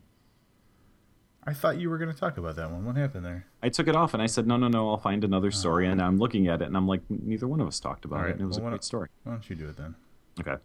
I 1.47 1.53
thought 1.53 1.79
you 1.79 1.89
were 1.89 1.97
going 1.97 2.11
to 2.11 2.19
talk 2.19 2.37
about 2.37 2.57
that 2.57 2.69
one. 2.69 2.83
What 2.83 2.97
happened 2.97 3.23
there? 3.23 3.45
I 3.63 3.69
took 3.69 3.87
it 3.87 3.95
off 3.95 4.13
and 4.13 4.21
I 4.21 4.25
said, 4.25 4.45
no, 4.45 4.57
no, 4.57 4.67
no, 4.67 4.89
I'll 4.89 4.97
find 4.97 5.23
another 5.23 5.49
story. 5.49 5.87
And 5.87 6.01
I'm 6.01 6.17
looking 6.17 6.49
at 6.49 6.61
it 6.61 6.65
and 6.65 6.75
I'm 6.75 6.89
like, 6.89 6.99
neither 7.09 7.47
one 7.47 7.61
of 7.61 7.67
us 7.69 7.79
talked 7.79 8.03
about 8.03 8.19
right. 8.19 8.31
it. 8.31 8.33
And 8.33 8.41
it 8.41 8.45
was 8.45 8.59
well, 8.59 8.67
a 8.67 8.71
great 8.71 8.83
story. 8.83 9.07
Why 9.23 9.31
don't 9.31 9.49
you 9.49 9.55
do 9.55 9.69
it 9.69 9.77
then? 9.77 9.95
Okay. 10.41 10.61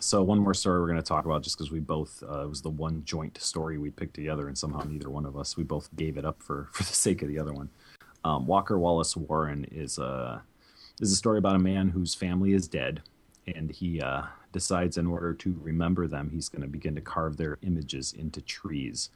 So 0.00 0.22
one 0.22 0.38
more 0.38 0.54
story 0.54 0.80
we're 0.80 0.86
going 0.86 0.98
to 0.98 1.02
talk 1.02 1.26
about 1.26 1.42
just 1.42 1.58
because 1.58 1.70
we 1.70 1.80
both, 1.80 2.22
uh, 2.26 2.44
it 2.44 2.48
was 2.48 2.62
the 2.62 2.70
one 2.70 3.02
joint 3.04 3.36
story 3.42 3.76
we 3.76 3.90
picked 3.90 4.14
together 4.14 4.48
and 4.48 4.56
somehow 4.56 4.84
neither 4.84 5.10
one 5.10 5.26
of 5.26 5.36
us, 5.36 5.54
we 5.54 5.64
both 5.64 5.94
gave 5.94 6.16
it 6.16 6.24
up 6.24 6.42
for, 6.42 6.68
for 6.72 6.82
the 6.82 6.94
sake 6.94 7.20
of 7.20 7.28
the 7.28 7.38
other 7.38 7.52
one. 7.52 7.68
Um, 8.24 8.46
Walker 8.46 8.78
Wallace 8.78 9.16
Warren 9.16 9.64
is 9.70 9.98
a, 9.98 10.42
is 11.00 11.12
a 11.12 11.16
story 11.16 11.38
about 11.38 11.56
a 11.56 11.60
man 11.60 11.88
whose 11.88 12.14
family 12.14 12.52
is 12.52 12.66
dead 12.66 13.02
and 13.46 13.70
he 13.70 14.00
uh, 14.00 14.22
decides 14.52 14.96
in 14.96 15.06
order 15.06 15.34
to 15.34 15.58
remember 15.60 16.06
them, 16.06 16.30
he's 16.32 16.48
going 16.48 16.62
to 16.62 16.68
begin 16.68 16.94
to 16.94 17.00
carve 17.00 17.36
their 17.36 17.58
images 17.62 18.12
into 18.12 18.40
trees. 18.40 19.10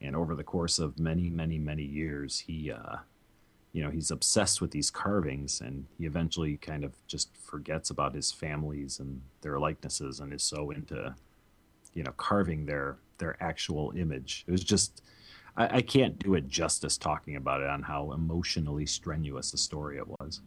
And 0.00 0.14
over 0.14 0.34
the 0.34 0.44
course 0.44 0.78
of 0.78 0.98
many 0.98 1.30
many 1.30 1.58
many 1.58 1.82
years 1.82 2.38
he 2.38 2.70
uh, 2.70 2.96
you 3.72 3.82
know 3.82 3.90
he's 3.90 4.10
obsessed 4.10 4.60
with 4.60 4.70
these 4.70 4.90
carvings 4.90 5.60
and 5.60 5.86
he 5.98 6.04
eventually 6.04 6.58
kind 6.58 6.84
of 6.84 6.92
just 7.06 7.34
forgets 7.36 7.90
about 7.90 8.14
his 8.14 8.30
families 8.30 9.00
and 9.00 9.22
their 9.40 9.58
likenesses 9.58 10.20
and 10.20 10.32
is 10.34 10.42
so 10.42 10.70
into 10.70 11.14
you 11.94 12.02
know 12.02 12.12
carving 12.18 12.66
their 12.66 12.98
their 13.18 13.42
actual 13.42 13.92
image. 13.96 14.44
It 14.46 14.50
was 14.50 14.64
just 14.64 15.02
I, 15.56 15.78
I 15.78 15.82
can't 15.82 16.18
do 16.18 16.34
it 16.34 16.48
justice 16.48 16.96
talking 16.96 17.36
about 17.36 17.60
it 17.60 17.68
on 17.68 17.82
how 17.82 18.12
emotionally 18.12 18.86
strenuous 18.86 19.50
the 19.50 19.58
story 19.58 19.98
it 19.98 20.08
was 20.08 20.40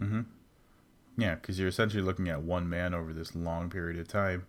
mm-hmm 0.00 0.22
yeah 1.18 1.34
because 1.34 1.58
you're 1.58 1.68
essentially 1.68 2.02
looking 2.02 2.30
at 2.30 2.40
one 2.42 2.66
man 2.68 2.94
over 2.94 3.12
this 3.12 3.34
long 3.34 3.68
period 3.68 4.00
of 4.00 4.08
time 4.08 4.46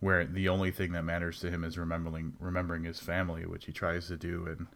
where 0.00 0.24
the 0.24 0.48
only 0.48 0.70
thing 0.70 0.92
that 0.92 1.02
matters 1.02 1.40
to 1.40 1.50
him 1.50 1.64
is 1.64 1.76
remembering 1.76 2.34
remembering 2.40 2.84
his 2.84 3.00
family, 3.00 3.46
which 3.46 3.66
he 3.66 3.72
tries 3.72 4.06
to 4.08 4.16
do 4.16 4.46
and 4.46 4.66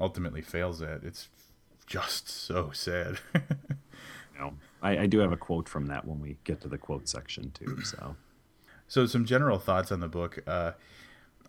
ultimately 0.00 0.42
fails 0.42 0.80
at. 0.80 1.04
It's 1.04 1.28
just 1.86 2.28
so 2.28 2.70
sad. 2.72 3.18
no, 4.38 4.54
I, 4.80 4.98
I 4.98 5.06
do 5.06 5.18
have 5.18 5.32
a 5.32 5.36
quote 5.36 5.68
from 5.68 5.86
that 5.86 6.06
when 6.06 6.20
we 6.20 6.38
get 6.44 6.60
to 6.62 6.68
the 6.68 6.78
quote 6.78 7.08
section 7.08 7.50
too. 7.52 7.78
So, 7.84 8.16
so 8.88 9.06
some 9.06 9.24
general 9.24 9.58
thoughts 9.58 9.90
on 9.92 10.00
the 10.00 10.08
book. 10.08 10.38
Uh, 10.46 10.72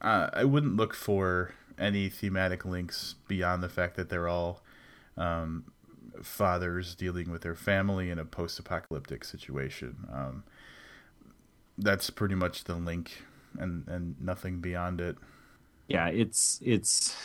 uh, 0.02 0.30
I 0.34 0.44
wouldn't 0.44 0.76
look 0.76 0.94
for 0.94 1.54
any 1.84 2.10
thematic 2.10 2.66
links 2.66 3.16
beyond 3.28 3.62
the 3.62 3.70
fact 3.70 3.96
that 3.96 4.10
they're 4.10 4.28
all 4.28 4.62
um, 5.18 5.66
fathers 6.22 6.96
dealing 6.96 7.30
with 7.30 7.42
their 7.42 7.56
family 7.56 8.10
in 8.10 8.20
a 8.20 8.26
post-apocalyptic 8.26 9.24
situation. 9.24 10.08
Um, 10.12 10.44
that's 11.78 12.10
pretty 12.10 12.36
much 12.36 12.64
the 12.64 12.76
link 12.76 13.24
and 13.58 13.88
and 13.88 14.16
nothing 14.20 14.60
beyond 14.60 15.02
it 15.02 15.18
yeah, 15.88 16.08
it's 16.08 16.60
it's 16.64 17.16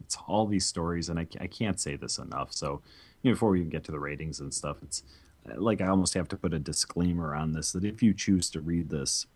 it's 0.00 0.16
all 0.26 0.46
these 0.46 0.66
stories, 0.66 1.08
and 1.08 1.18
I, 1.18 1.26
I 1.40 1.46
can't 1.46 1.80
say 1.80 1.96
this 1.96 2.18
enough. 2.18 2.52
So, 2.52 2.82
you 3.22 3.30
know, 3.30 3.34
before 3.34 3.50
we 3.50 3.60
even 3.60 3.70
get 3.70 3.84
to 3.84 3.92
the 3.92 4.00
ratings 4.00 4.40
and 4.40 4.52
stuff, 4.52 4.78
it's 4.82 5.02
like 5.56 5.80
I 5.80 5.86
almost 5.86 6.14
have 6.14 6.28
to 6.28 6.36
put 6.36 6.54
a 6.54 6.58
disclaimer 6.58 7.34
on 7.34 7.52
this 7.52 7.72
that 7.72 7.84
if 7.84 8.02
you 8.02 8.12
choose 8.12 8.50
to 8.50 8.60
read 8.60 8.90
this, 8.90 9.26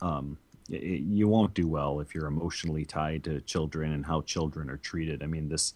um, 0.00 0.38
it, 0.68 1.02
you 1.02 1.28
won't 1.28 1.54
do 1.54 1.68
well 1.68 2.00
if 2.00 2.14
you're 2.14 2.26
emotionally 2.26 2.84
tied 2.84 3.24
to 3.24 3.40
children 3.42 3.92
and 3.92 4.06
how 4.06 4.22
children 4.22 4.68
are 4.70 4.76
treated. 4.76 5.22
I 5.22 5.26
mean, 5.26 5.48
this 5.48 5.74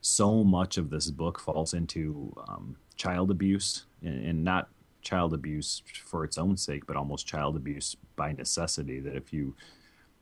so 0.00 0.44
much 0.44 0.78
of 0.78 0.90
this 0.90 1.10
book 1.10 1.40
falls 1.40 1.74
into 1.74 2.32
um, 2.48 2.76
child 2.96 3.30
abuse 3.30 3.84
and, 4.02 4.24
and 4.24 4.44
not 4.44 4.68
child 5.02 5.32
abuse 5.32 5.82
for 6.04 6.24
its 6.24 6.38
own 6.38 6.56
sake, 6.56 6.86
but 6.86 6.96
almost 6.96 7.26
child 7.26 7.56
abuse 7.56 7.96
by 8.16 8.32
necessity. 8.32 9.00
That 9.00 9.16
if 9.16 9.32
you 9.32 9.54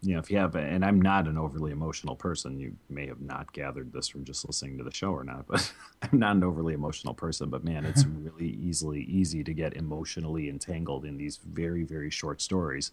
you 0.02 0.12
know, 0.12 0.20
if 0.20 0.30
you 0.30 0.38
have, 0.38 0.54
and 0.54 0.84
I'm 0.84 1.00
not 1.00 1.26
an 1.26 1.38
overly 1.38 1.72
emotional 1.72 2.16
person, 2.16 2.60
you 2.60 2.76
may 2.88 3.06
have 3.06 3.20
not 3.20 3.52
gathered 3.52 3.92
this 3.92 4.08
from 4.08 4.24
just 4.24 4.46
listening 4.46 4.76
to 4.78 4.84
the 4.84 4.94
show 4.94 5.10
or 5.10 5.24
not, 5.24 5.46
but 5.48 5.72
I'm 6.02 6.18
not 6.18 6.36
an 6.36 6.44
overly 6.44 6.74
emotional 6.74 7.14
person. 7.14 7.48
But 7.48 7.64
man, 7.64 7.84
it's 7.84 8.04
really 8.06 8.50
easily 8.50 9.02
easy 9.02 9.42
to 9.44 9.54
get 9.54 9.74
emotionally 9.74 10.48
entangled 10.48 11.04
in 11.04 11.16
these 11.16 11.38
very, 11.38 11.82
very 11.82 12.10
short 12.10 12.40
stories. 12.40 12.92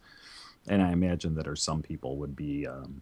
And 0.68 0.82
I 0.82 0.92
imagine 0.92 1.36
that, 1.36 1.48
or 1.48 1.56
some 1.56 1.82
people 1.82 2.18
would 2.18 2.36
be 2.36 2.66
um, 2.66 3.02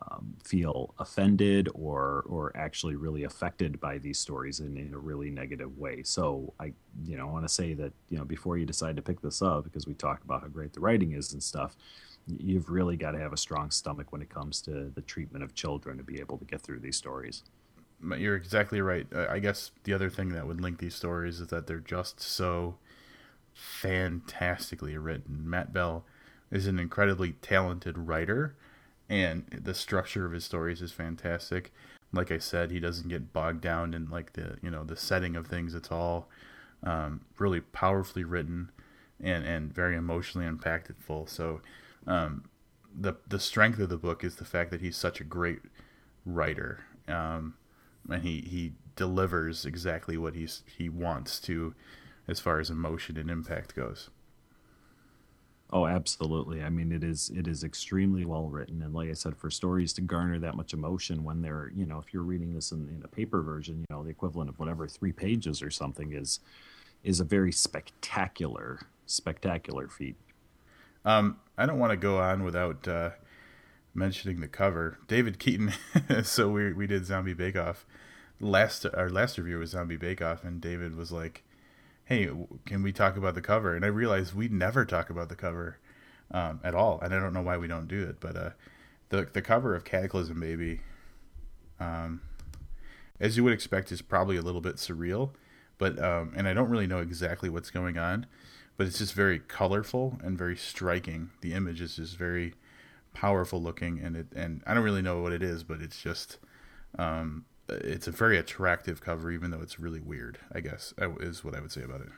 um, 0.00 0.36
feel 0.44 0.94
offended 0.98 1.68
or 1.74 2.24
or 2.28 2.52
actually 2.56 2.94
really 2.94 3.24
affected 3.24 3.80
by 3.80 3.98
these 3.98 4.18
stories 4.18 4.60
in, 4.60 4.76
in 4.76 4.94
a 4.94 4.98
really 4.98 5.30
negative 5.30 5.76
way. 5.76 6.02
So 6.04 6.52
I, 6.60 6.72
you 7.04 7.16
know, 7.16 7.26
want 7.26 7.46
to 7.46 7.52
say 7.52 7.74
that 7.74 7.92
you 8.10 8.18
know 8.18 8.24
before 8.24 8.56
you 8.58 8.66
decide 8.66 8.96
to 8.96 9.02
pick 9.02 9.20
this 9.20 9.42
up, 9.42 9.64
because 9.64 9.86
we 9.86 9.94
talk 9.94 10.22
about 10.24 10.42
how 10.42 10.48
great 10.48 10.72
the 10.72 10.80
writing 10.80 11.12
is 11.12 11.32
and 11.32 11.42
stuff 11.42 11.76
you've 12.38 12.68
really 12.70 12.96
got 12.96 13.12
to 13.12 13.18
have 13.18 13.32
a 13.32 13.36
strong 13.36 13.70
stomach 13.70 14.12
when 14.12 14.22
it 14.22 14.28
comes 14.28 14.60
to 14.62 14.90
the 14.94 15.00
treatment 15.02 15.42
of 15.42 15.54
children 15.54 15.96
to 15.96 16.04
be 16.04 16.20
able 16.20 16.38
to 16.38 16.44
get 16.44 16.60
through 16.60 16.80
these 16.80 16.96
stories. 16.96 17.42
You're 18.16 18.36
exactly 18.36 18.80
right. 18.80 19.06
I 19.12 19.38
guess 19.38 19.72
the 19.84 19.92
other 19.92 20.10
thing 20.10 20.28
that 20.30 20.46
would 20.46 20.60
link 20.60 20.78
these 20.78 20.94
stories 20.94 21.40
is 21.40 21.48
that 21.48 21.66
they're 21.66 21.78
just 21.80 22.20
so 22.20 22.76
fantastically 23.54 24.96
written. 24.96 25.48
Matt 25.48 25.72
Bell 25.72 26.04
is 26.50 26.66
an 26.66 26.78
incredibly 26.78 27.32
talented 27.32 27.98
writer, 27.98 28.56
and 29.08 29.46
the 29.50 29.74
structure 29.74 30.26
of 30.26 30.32
his 30.32 30.44
stories 30.44 30.82
is 30.82 30.92
fantastic. 30.92 31.72
Like 32.12 32.30
I 32.30 32.38
said, 32.38 32.70
he 32.70 32.80
doesn't 32.80 33.08
get 33.08 33.32
bogged 33.32 33.60
down 33.60 33.94
in 33.94 34.08
like 34.10 34.32
the 34.32 34.58
you 34.62 34.70
know 34.70 34.84
the 34.84 34.96
setting 34.96 35.36
of 35.36 35.46
things. 35.46 35.74
It's 35.74 35.90
all 35.90 36.28
um, 36.82 37.22
really 37.38 37.60
powerfully 37.60 38.24
written 38.24 38.70
and 39.20 39.44
and 39.44 39.72
very 39.72 39.96
emotionally 39.96 40.46
impactful. 40.46 41.28
So 41.28 41.60
um, 42.06 42.44
the 42.94 43.14
the 43.26 43.40
strength 43.40 43.78
of 43.78 43.88
the 43.88 43.98
book 43.98 44.24
is 44.24 44.36
the 44.36 44.44
fact 44.44 44.70
that 44.70 44.80
he's 44.80 44.96
such 44.96 45.20
a 45.20 45.24
great 45.24 45.60
writer, 46.24 46.84
um, 47.06 47.54
and 48.08 48.22
he 48.22 48.40
he 48.40 48.72
delivers 48.96 49.64
exactly 49.64 50.16
what 50.16 50.34
he's 50.34 50.62
he 50.66 50.88
wants 50.88 51.38
to, 51.40 51.74
as 52.26 52.40
far 52.40 52.58
as 52.58 52.70
emotion 52.70 53.16
and 53.16 53.30
impact 53.30 53.74
goes. 53.74 54.10
Oh, 55.70 55.86
absolutely. 55.86 56.62
I 56.62 56.70
mean, 56.70 56.92
it 56.92 57.04
is 57.04 57.30
it 57.34 57.46
is 57.46 57.62
extremely 57.62 58.24
well 58.24 58.46
written, 58.48 58.82
and 58.82 58.94
like 58.94 59.10
I 59.10 59.12
said, 59.12 59.36
for 59.36 59.50
stories 59.50 59.92
to 59.94 60.00
garner 60.00 60.38
that 60.38 60.54
much 60.54 60.72
emotion 60.72 61.24
when 61.24 61.42
they're 61.42 61.70
you 61.76 61.84
know 61.84 61.98
if 61.98 62.14
you're 62.14 62.22
reading 62.22 62.54
this 62.54 62.72
in, 62.72 62.88
in 62.88 63.02
a 63.04 63.08
paper 63.08 63.42
version, 63.42 63.80
you 63.80 63.86
know 63.90 64.02
the 64.02 64.10
equivalent 64.10 64.48
of 64.48 64.58
whatever 64.58 64.88
three 64.88 65.12
pages 65.12 65.62
or 65.62 65.70
something 65.70 66.12
is 66.12 66.40
is 67.04 67.20
a 67.20 67.24
very 67.24 67.52
spectacular 67.52 68.80
spectacular 69.04 69.88
feat. 69.88 70.16
Um, 71.04 71.38
I 71.56 71.66
don't 71.66 71.78
want 71.78 71.90
to 71.90 71.96
go 71.96 72.18
on 72.18 72.44
without 72.44 72.88
uh, 72.88 73.10
mentioning 73.94 74.40
the 74.40 74.48
cover. 74.48 74.98
David 75.06 75.38
Keaton. 75.38 75.72
so 76.22 76.48
we 76.48 76.72
we 76.72 76.86
did 76.86 77.04
Zombie 77.04 77.34
Bake 77.34 77.56
Off. 77.56 77.84
Last 78.40 78.86
our 78.94 79.10
last 79.10 79.36
review 79.36 79.58
was 79.58 79.70
Zombie 79.70 79.96
Bake 79.96 80.22
Off, 80.22 80.44
and 80.44 80.62
David 80.62 80.96
was 80.96 81.12
like, 81.12 81.44
"Hey, 82.08 82.30
can 82.66 82.82
we 82.82 82.92
talk 82.92 83.16
about 83.16 83.34
the 83.34 83.40
cover?" 83.40 83.74
And 83.74 83.84
I 83.84 83.88
realized 83.88 84.34
we 84.34 84.48
never 84.48 84.84
talk 84.84 85.10
about 85.10 85.28
the 85.28 85.36
cover 85.36 85.78
um, 86.30 86.60
at 86.64 86.74
all, 86.74 87.00
and 87.00 87.14
I 87.14 87.20
don't 87.20 87.32
know 87.32 87.42
why 87.42 87.56
we 87.56 87.68
don't 87.68 87.88
do 87.88 88.02
it. 88.02 88.20
But 88.20 88.36
uh, 88.36 88.50
the 89.10 89.28
the 89.32 89.42
cover 89.42 89.74
of 89.74 89.84
Cataclysm 89.84 90.40
Baby, 90.40 90.80
um, 91.80 92.22
as 93.20 93.36
you 93.36 93.44
would 93.44 93.52
expect, 93.52 93.92
is 93.92 94.02
probably 94.02 94.36
a 94.36 94.42
little 94.42 94.60
bit 94.60 94.76
surreal. 94.76 95.30
But 95.78 96.02
um, 96.02 96.32
and 96.36 96.48
I 96.48 96.54
don't 96.54 96.70
really 96.70 96.86
know 96.86 96.98
exactly 96.98 97.48
what's 97.48 97.70
going 97.70 97.98
on 97.98 98.26
but 98.78 98.86
it's 98.86 98.98
just 98.98 99.12
very 99.12 99.40
colorful 99.40 100.18
and 100.22 100.38
very 100.38 100.56
striking. 100.56 101.30
The 101.42 101.52
image 101.52 101.82
is 101.82 101.96
just 101.96 102.16
very 102.16 102.54
powerful 103.12 103.60
looking, 103.60 103.98
and 103.98 104.16
it 104.16 104.28
and 104.34 104.62
I 104.66 104.72
don't 104.72 104.84
really 104.84 105.02
know 105.02 105.20
what 105.20 105.32
it 105.32 105.42
is, 105.42 105.64
but 105.64 105.82
it's 105.82 106.00
just 106.00 106.38
um, 106.96 107.44
it's 107.68 108.06
a 108.06 108.10
very 108.10 108.38
attractive 108.38 109.00
cover, 109.00 109.30
even 109.30 109.50
though 109.50 109.60
it's 109.60 109.78
really 109.78 110.00
weird. 110.00 110.38
I 110.52 110.60
guess 110.60 110.94
is 111.20 111.44
what 111.44 111.54
I 111.54 111.60
would 111.60 111.72
say 111.72 111.82
about 111.82 112.00
it. 112.02 112.08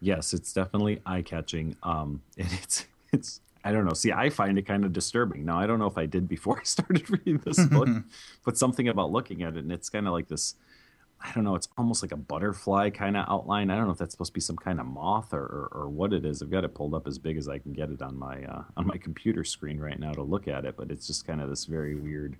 Yes, 0.00 0.34
it's 0.34 0.52
definitely 0.52 1.00
eye 1.06 1.22
catching. 1.22 1.76
Um, 1.82 2.22
and 2.38 2.48
it's 2.52 2.86
it's 3.12 3.40
I 3.64 3.72
don't 3.72 3.84
know. 3.84 3.94
See, 3.94 4.12
I 4.12 4.30
find 4.30 4.58
it 4.58 4.66
kind 4.66 4.84
of 4.84 4.92
disturbing. 4.92 5.44
Now, 5.44 5.58
I 5.58 5.66
don't 5.66 5.78
know 5.78 5.86
if 5.86 5.96
I 5.96 6.06
did 6.06 6.28
before 6.28 6.58
I 6.60 6.64
started 6.64 7.08
reading 7.10 7.38
this 7.38 7.64
book, 7.70 7.88
but 8.44 8.58
something 8.58 8.88
about 8.88 9.12
looking 9.12 9.42
at 9.42 9.56
it, 9.56 9.60
and 9.60 9.72
it's 9.72 9.88
kind 9.88 10.06
of 10.06 10.12
like 10.12 10.28
this 10.28 10.56
I 11.24 11.32
don't 11.32 11.44
know, 11.44 11.54
it's 11.54 11.68
almost 11.78 12.02
like 12.02 12.12
a 12.12 12.16
butterfly 12.16 12.90
kind 12.90 13.16
of 13.16 13.26
outline. 13.28 13.70
I 13.70 13.76
don't 13.76 13.86
know 13.86 13.92
if 13.92 13.98
that's 13.98 14.12
supposed 14.12 14.30
to 14.30 14.34
be 14.34 14.40
some 14.40 14.56
kind 14.56 14.80
of 14.80 14.86
moth 14.86 15.32
or, 15.32 15.42
or, 15.42 15.68
or, 15.72 15.88
what 15.88 16.12
it 16.12 16.24
is. 16.24 16.42
I've 16.42 16.50
got 16.50 16.64
it 16.64 16.74
pulled 16.74 16.94
up 16.94 17.06
as 17.06 17.18
big 17.18 17.36
as 17.36 17.48
I 17.48 17.58
can 17.58 17.72
get 17.72 17.90
it 17.90 18.02
on 18.02 18.18
my 18.18 18.42
uh, 18.44 18.64
on 18.76 18.86
my 18.86 18.96
computer 18.96 19.44
screen 19.44 19.78
right 19.78 19.98
now 19.98 20.12
to 20.12 20.22
look 20.22 20.48
at 20.48 20.64
it, 20.64 20.76
but 20.76 20.90
it's 20.90 21.06
just 21.06 21.26
kind 21.26 21.40
of 21.40 21.48
this 21.48 21.64
very 21.64 21.94
weird 21.94 22.36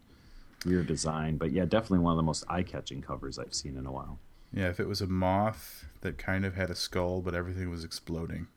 weird 0.64 0.86
design. 0.86 1.36
But 1.36 1.52
yeah, 1.52 1.64
definitely 1.64 2.00
one 2.00 2.12
of 2.12 2.16
the 2.16 2.22
most 2.22 2.44
eye 2.48 2.62
catching 2.62 3.02
covers 3.02 3.38
I've 3.38 3.54
seen 3.54 3.76
in 3.76 3.86
a 3.86 3.92
while. 3.92 4.18
Yeah, 4.52 4.68
if 4.68 4.80
it 4.80 4.88
was 4.88 5.00
a 5.00 5.06
moth 5.06 5.86
that 6.02 6.18
kind 6.18 6.44
of 6.44 6.54
had 6.54 6.70
a 6.70 6.74
skull, 6.74 7.22
but 7.22 7.34
everything 7.34 7.70
was 7.70 7.84
exploding. 7.84 8.48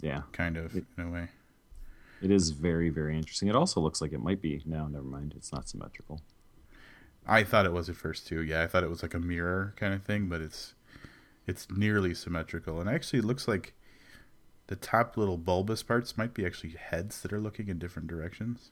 Yeah, 0.00 0.22
kind 0.32 0.56
of 0.56 0.74
it, 0.74 0.84
in 0.96 1.04
a 1.04 1.10
way. 1.10 1.28
It 2.22 2.30
is 2.30 2.50
very 2.50 2.88
very 2.88 3.16
interesting. 3.16 3.48
It 3.48 3.56
also 3.56 3.80
looks 3.80 4.00
like 4.00 4.12
it 4.12 4.22
might 4.22 4.40
be. 4.40 4.62
No, 4.64 4.86
never 4.86 5.04
mind. 5.04 5.34
It's 5.36 5.52
not 5.52 5.68
symmetrical. 5.68 6.22
I 7.26 7.44
thought 7.44 7.66
it 7.66 7.72
was 7.72 7.88
at 7.88 7.96
first 7.96 8.26
too. 8.26 8.42
Yeah, 8.42 8.62
I 8.62 8.66
thought 8.66 8.82
it 8.82 8.90
was 8.90 9.02
like 9.02 9.14
a 9.14 9.20
mirror 9.20 9.74
kind 9.76 9.94
of 9.94 10.02
thing, 10.02 10.28
but 10.28 10.40
it's 10.40 10.74
it's 11.46 11.68
nearly 11.70 12.14
symmetrical, 12.14 12.80
and 12.80 12.88
actually 12.88 13.18
it 13.20 13.24
looks 13.24 13.46
like 13.46 13.74
the 14.68 14.76
top 14.76 15.16
little 15.16 15.36
bulbous 15.36 15.82
parts 15.82 16.16
might 16.16 16.34
be 16.34 16.46
actually 16.46 16.70
heads 16.70 17.20
that 17.22 17.32
are 17.32 17.40
looking 17.40 17.68
in 17.68 17.78
different 17.78 18.08
directions. 18.08 18.70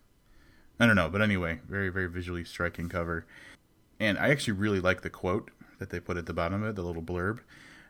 I 0.81 0.87
don't 0.87 0.97
know, 0.97 1.09
but 1.09 1.23
anyway, 1.23 1.61
very 1.69 1.91
very 1.91 2.09
visually 2.09 2.45
striking 2.45 2.89
cover, 2.89 3.27
and 4.01 4.19
I 4.19 4.31
actually 4.31 4.55
really 4.55 4.81
like 4.81 5.03
the 5.03 5.11
quote 5.11 5.51
that 5.79 5.91
they 5.91 6.01
put 6.01 6.17
at 6.17 6.27
the 6.27 6.35
bottom 6.35 6.63
of 6.63 6.71
it, 6.71 6.77
the 6.77 6.83
little 6.83 7.03
blurb. 7.03 7.41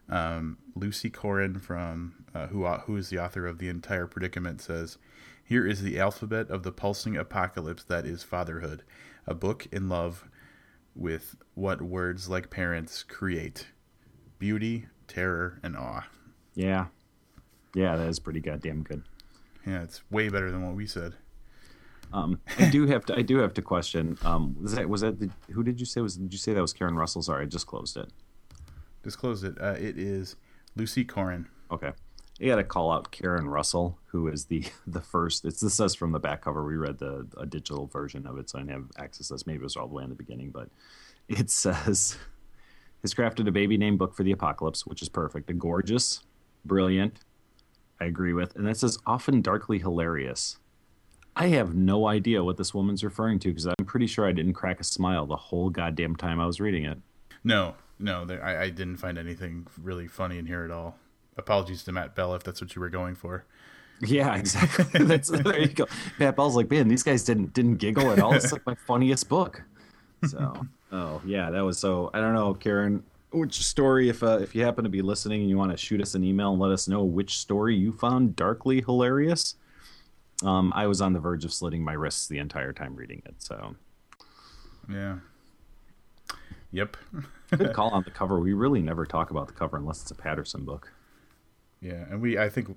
Um, 0.09 0.59
Lucy 0.75 1.09
Corin 1.09 1.61
from 1.61 2.25
uh, 2.35 2.49
who 2.49 2.67
who 2.67 2.97
is 2.97 3.09
the 3.09 3.19
author 3.19 3.47
of 3.47 3.59
the 3.59 3.69
entire 3.69 4.07
predicament 4.07 4.61
says, 4.61 4.99
"Here 5.43 5.67
is 5.67 5.83
the 5.83 5.99
alphabet 5.99 6.51
of 6.51 6.65
the 6.65 6.73
pulsing 6.73 7.17
apocalypse 7.17 7.85
that 7.85 8.05
is 8.05 8.23
fatherhood, 8.23 8.83
a 9.27 9.35
book 9.35 9.67
in 9.73 9.89
love." 9.89 10.29
with 10.95 11.37
what 11.55 11.81
words 11.81 12.29
like 12.29 12.51
parents 12.51 13.03
create 13.03 13.69
beauty, 14.39 14.87
terror, 15.07 15.59
and 15.63 15.77
awe. 15.77 16.05
Yeah. 16.55 16.87
Yeah, 17.75 17.97
that 17.97 18.09
is 18.09 18.19
pretty 18.19 18.41
goddamn 18.41 18.83
good. 18.83 19.05
Yeah, 19.67 19.83
it's 19.83 20.03
way 20.11 20.29
better 20.29 20.51
than 20.51 20.67
what 20.67 20.75
we 20.75 20.87
said. 20.87 21.15
Um, 22.13 22.41
I 22.59 22.69
do 22.71 22.87
have 22.87 23.05
to. 23.07 23.17
I 23.17 23.23
do 23.23 23.39
have 23.39 23.55
to 23.55 23.63
question. 23.63 24.19
Um, 24.23 24.57
was 24.61 24.75
that 24.75 24.89
was 24.89 25.01
that 25.03 25.21
the, 25.21 25.31
who 25.53 25.63
did 25.63 25.79
you 25.79 25.87
say 25.87 26.01
was? 26.01 26.17
Did 26.17 26.33
you 26.33 26.39
say 26.39 26.53
that 26.53 26.61
was 26.61 26.73
Karen 26.73 26.97
Russell? 26.97 27.23
Sorry, 27.23 27.45
I 27.45 27.49
just 27.49 27.67
closed 27.67 27.97
it. 27.97 28.11
Just 29.05 29.19
closed 29.19 29.45
it. 29.45 29.61
Uh, 29.61 29.77
it 29.79 29.99
is 29.99 30.37
Lucy 30.77 31.05
Corin. 31.05 31.49
Okay. 31.71 31.93
I 32.41 32.47
got 32.47 32.57
to 32.57 32.65
call 32.65 32.91
out 32.91 33.11
Karen 33.11 33.49
Russell, 33.49 33.99
who 34.07 34.29
is 34.29 34.47
the 34.47 34.65
the 34.87 35.01
first. 35.01 35.45
It's 35.45 35.61
this 35.61 35.75
says 35.75 35.95
from 35.95 36.13
the 36.13 36.19
back 36.19 36.43
cover. 36.43 36.65
We 36.65 36.77
read 36.77 36.99
the 36.99 37.27
a 37.37 37.47
digital 37.47 37.87
version 37.87 38.27
of 38.27 38.39
it, 38.39 38.51
so 38.51 38.59
I 38.59 38.63
didn't 38.63 38.73
have 38.73 38.87
access 38.99 39.29
to 39.29 39.35
this. 39.35 39.47
Maybe 39.47 39.61
it 39.61 39.65
was 39.65 39.77
all 39.77 39.89
the 39.89 39.95
way 39.95 40.05
in 40.05 40.11
the 40.11 40.17
beginning, 40.17 40.51
but 40.51 40.69
it 41.29 41.51
says 41.51 42.17
has 43.03 43.15
crafted 43.15 43.49
a 43.49 43.53
baby 43.53 43.79
name 43.79 43.97
book 43.97 44.15
for 44.15 44.25
the 44.25 44.33
apocalypse, 44.33 44.87
which 44.87 45.03
is 45.03 45.09
perfect. 45.09 45.49
A 45.51 45.55
gorgeous, 45.55 46.23
brilliant. 46.65 47.21
I 48.01 48.07
agree 48.07 48.33
with, 48.33 48.57
and 48.57 48.67
that 48.67 48.79
says 48.79 48.99
often 49.07 49.43
darkly 49.43 49.79
hilarious. 49.79 50.59
I 51.41 51.49
have 51.49 51.75
no 51.75 52.07
idea 52.07 52.45
what 52.45 52.59
this 52.59 52.75
woman's 52.75 53.03
referring 53.03 53.39
to 53.41 53.49
because 53.49 53.67
I'm 53.67 53.87
pretty 53.87 54.07
sure 54.07 54.27
I 54.27 54.33
didn't 54.33 54.53
crack 54.53 54.79
a 54.79 54.85
smile 54.85 55.25
the 55.25 55.37
whole 55.37 55.71
goddamn 55.71 56.17
time 56.17 56.39
I 56.39 56.47
was 56.47 56.61
reading 56.61 56.85
it. 56.85 56.99
No, 57.43 57.77
no, 57.99 58.27
there, 58.27 58.45
I, 58.45 58.65
I 58.65 58.71
didn't 58.71 58.99
find 58.99 59.17
anything 59.17 59.67
really 59.83 60.07
funny 60.07 60.37
in 60.37 60.45
here 60.45 60.65
at 60.65 60.71
all 60.71 60.97
apologies 61.41 61.83
to 61.85 61.93
Matt 61.93 62.15
Bell 62.15 62.35
if 62.35 62.45
that's 62.45 62.61
what 62.61 62.75
you 62.77 62.81
were 62.81 62.89
going 62.89 63.17
for. 63.17 63.45
Yeah, 64.01 64.37
exactly. 64.37 64.85
that's 65.05 65.29
there 65.29 65.59
you 65.59 65.69
go. 65.69 65.87
Matt 66.19 66.37
Bell's 66.37 66.55
like, 66.55 66.71
man, 66.71 66.89
these 66.89 67.03
guys 67.03 67.25
didn't 67.25 67.53
didn't 67.53 67.77
giggle 67.77 68.11
at 68.11 68.21
all. 68.21 68.33
It's 68.35 68.53
like 68.53 68.65
my 68.65 68.75
funniest 68.87 69.29
book. 69.29 69.63
So, 70.27 70.67
oh 70.93 71.21
yeah, 71.27 71.51
that 71.51 71.61
was 71.61 71.79
so. 71.79 72.11
I 72.15 72.21
don't 72.21 72.35
know, 72.35 72.55
Karen. 72.55 73.03
Which 73.33 73.65
story? 73.65 74.09
If 74.09 74.23
uh, 74.23 74.39
if 74.41 74.55
you 74.55 74.65
happen 74.65 74.85
to 74.85 74.91
be 74.91 75.03
listening 75.03 75.41
and 75.41 75.51
you 75.51 75.59
want 75.59 75.71
to 75.71 75.77
shoot 75.77 76.01
us 76.01 76.15
an 76.15 76.25
email 76.25 76.53
and 76.53 76.61
let 76.61 76.71
us 76.71 76.89
know 76.89 77.05
which 77.05 77.39
story 77.39 77.77
you 77.77 77.93
found 77.93 78.37
darkly 78.37 78.81
hilarious, 78.81 79.57
Um, 80.45 80.73
I 80.75 80.87
was 80.87 81.01
on 81.01 81.13
the 81.13 81.21
verge 81.21 81.45
of 81.45 81.53
slitting 81.53 81.85
my 81.85 81.93
wrists 81.93 82.27
the 82.27 82.39
entire 82.39 82.73
time 82.73 82.97
reading 82.97 83.23
it. 83.27 83.35
So, 83.39 83.77
yeah, 84.91 85.19
yep. 86.73 86.97
good 87.51 87.73
call 87.75 87.91
on 87.91 88.03
the 88.05 88.11
cover. 88.11 88.41
We 88.41 88.53
really 88.53 88.83
never 88.83 89.05
talk 89.05 89.31
about 89.31 89.49
the 89.49 89.55
cover 89.55 89.77
unless 89.77 90.03
it's 90.03 90.11
a 90.11 90.15
Patterson 90.15 90.65
book. 90.65 90.93
Yeah, 91.81 92.05
and 92.11 92.21
we 92.21 92.39
I 92.39 92.49
think 92.49 92.77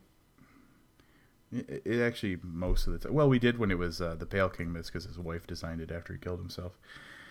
it, 1.51 1.81
it 1.85 2.01
actually 2.01 2.37
most 2.41 2.87
of 2.87 2.93
the 2.93 2.99
time. 2.99 3.13
Well, 3.13 3.29
we 3.29 3.39
did 3.39 3.57
when 3.57 3.71
it 3.71 3.77
was 3.77 4.01
uh, 4.01 4.15
the 4.15 4.25
Pale 4.25 4.49
King 4.49 4.71
Myths 4.73 4.89
because 4.89 5.05
his 5.05 5.19
wife 5.19 5.45
designed 5.47 5.81
it 5.81 5.91
after 5.91 6.13
he 6.13 6.19
killed 6.19 6.39
himself. 6.39 6.77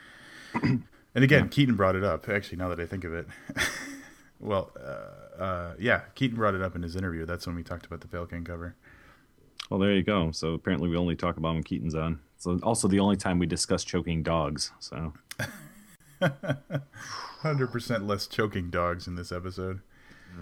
and 0.62 0.84
again, 1.14 1.44
yeah. 1.44 1.48
Keaton 1.48 1.74
brought 1.76 1.96
it 1.96 2.04
up. 2.04 2.28
Actually, 2.28 2.58
now 2.58 2.68
that 2.68 2.80
I 2.80 2.86
think 2.86 3.04
of 3.04 3.14
it, 3.14 3.26
well, 4.40 4.70
uh, 4.78 5.42
uh, 5.42 5.74
yeah, 5.78 6.02
Keaton 6.14 6.36
brought 6.36 6.54
it 6.54 6.62
up 6.62 6.76
in 6.76 6.82
his 6.82 6.96
interview. 6.96 7.26
That's 7.26 7.46
when 7.46 7.56
we 7.56 7.62
talked 7.62 7.86
about 7.86 8.00
the 8.00 8.08
Pale 8.08 8.26
King 8.26 8.44
cover. 8.44 8.76
Well, 9.72 9.78
there 9.78 9.94
you 9.94 10.02
go. 10.02 10.30
So 10.32 10.52
apparently, 10.52 10.90
we 10.90 10.98
only 10.98 11.16
talk 11.16 11.38
about 11.38 11.54
when 11.54 11.62
Keaton's 11.62 11.94
on. 11.94 12.20
So 12.36 12.60
also 12.62 12.88
the 12.88 13.00
only 13.00 13.16
time 13.16 13.38
we 13.38 13.46
discuss 13.46 13.84
choking 13.84 14.22
dogs. 14.22 14.70
So. 14.80 15.14
Hundred 17.40 17.68
percent 17.68 18.06
less 18.06 18.26
choking 18.26 18.68
dogs 18.68 19.06
in 19.06 19.14
this 19.14 19.32
episode. 19.32 19.80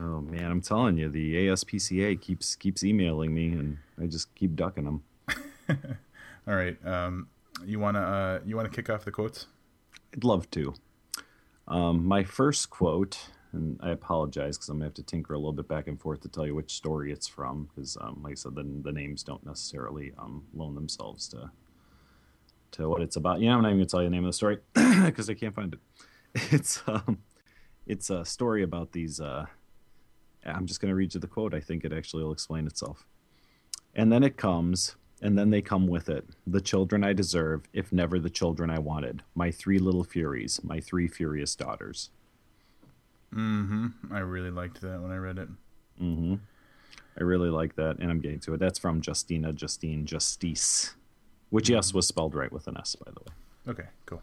Oh 0.01 0.21
man, 0.21 0.51
I'm 0.51 0.61
telling 0.61 0.97
you, 0.99 1.09
the 1.09 1.47
ASPCA 1.47 2.21
keeps 2.21 2.57
keeps 2.57 2.83
emailing 2.83 3.33
me, 3.33 3.53
and 3.53 3.79
I 4.03 4.07
just 4.07 4.35
keep 4.35 4.57
ducking 4.57 4.83
them. 4.83 5.05
All 6.49 6.57
right, 6.57 6.77
um, 6.85 7.29
you 7.65 7.79
wanna 7.79 8.01
uh, 8.01 8.41
you 8.45 8.57
wanna 8.57 8.69
kick 8.69 8.91
off 8.91 9.05
the 9.05 9.13
quotes? 9.13 9.47
I'd 10.13 10.25
love 10.25 10.51
to. 10.51 10.75
Um, 11.69 12.05
my 12.05 12.25
first 12.25 12.69
quote, 12.69 13.31
and 13.53 13.79
I 13.83 13.91
apologize 13.91 14.57
because 14.57 14.69
I'm 14.69 14.77
gonna 14.77 14.87
have 14.87 14.95
to 14.95 15.03
tinker 15.03 15.35
a 15.35 15.39
little 15.39 15.53
bit 15.53 15.69
back 15.69 15.89
and 15.89 16.01
forth 16.01 16.21
to 16.21 16.29
tell 16.29 16.47
you 16.47 16.55
which 16.55 16.73
story 16.75 17.13
it's 17.13 17.27
from, 17.27 17.69
because 17.75 17.97
um, 18.01 18.21
like 18.23 18.33
I 18.33 18.35
said, 18.35 18.55
the, 18.55 18.65
the 18.83 18.93
names 18.93 19.23
don't 19.23 19.45
necessarily 19.45 20.13
um, 20.19 20.45
loan 20.55 20.75
themselves 20.75 21.29
to 21.29 21.51
to 22.73 22.89
what 22.89 23.03
it's 23.03 23.17
about. 23.17 23.41
Yeah, 23.41 23.55
I'm 23.55 23.63
not 23.63 23.69
even 23.69 23.79
gonna 23.79 23.87
tell 23.87 24.03
you 24.03 24.07
the 24.07 24.15
name 24.15 24.25
of 24.25 24.29
the 24.29 24.33
story 24.33 24.59
because 25.05 25.29
I 25.29 25.35
can't 25.35 25.55
find 25.55 25.75
it. 25.75 25.81
It's 26.53 26.83
um, 26.87 27.19
it's 27.87 28.09
a 28.11 28.25
story 28.25 28.63
about 28.63 28.93
these 28.93 29.21
uh 29.21 29.47
I'm 30.45 30.67
just 30.67 30.81
to 30.81 30.95
read 30.95 31.15
you 31.15 31.21
the 31.21 31.27
quote. 31.27 31.55
I 31.55 31.61
think 31.61 31.85
it 31.85 31.93
actually 31.93 32.23
will 32.25 32.33
explain 32.33 32.67
itself. 32.67 33.07
And 33.95 34.13
then 34.13 34.23
it 34.23 34.37
comes, 34.37 34.97
and 35.21 35.37
then 35.37 35.51
they 35.51 35.61
come 35.61 35.87
with 35.87 36.09
it 36.09 36.27
the 36.47 36.61
children 36.61 37.05
I 37.05 37.13
deserve, 37.13 37.69
if 37.73 37.93
never 37.93 38.19
the 38.19 38.31
children 38.31 38.71
I 38.71 38.79
wanted. 38.79 39.23
My 39.35 39.51
three 39.51 39.79
little 39.79 40.05
furies, 40.05 40.61
my 40.63 40.81
three 40.81 41.09
furious 41.09 41.55
daughters. 41.55 42.11
Mm 43.35 43.69
hmm. 43.69 44.15
I 44.15 44.21
really 44.21 44.51
liked 44.51 44.81
that 44.81 45.01
when 45.01 45.11
I 45.11 45.17
read 45.17 45.39
it. 45.39 45.49
Mm 46.01 46.17
hmm. 46.17 46.35
I 47.19 47.23
really 47.23 47.51
like 47.51 47.77
that, 47.77 47.99
and 47.99 48.11
I'm 48.11 48.21
getting 48.21 48.41
to 48.41 48.55
it. 48.55 48.61
That's 48.61 48.79
from 48.79 49.03
Justina, 49.05 49.53
Justine, 49.53 50.07
Justice, 50.07 50.95
which, 51.51 51.69
yes, 51.69 51.89
mm-hmm. 51.89 51.99
was 51.99 52.07
spelled 52.07 52.35
right 52.35 52.53
with 52.53 52.67
an 52.67 52.77
S, 52.79 52.95
by 52.95 53.11
the 53.11 53.21
way. 53.21 53.73
Okay, 53.73 53.89
cool. 54.07 54.23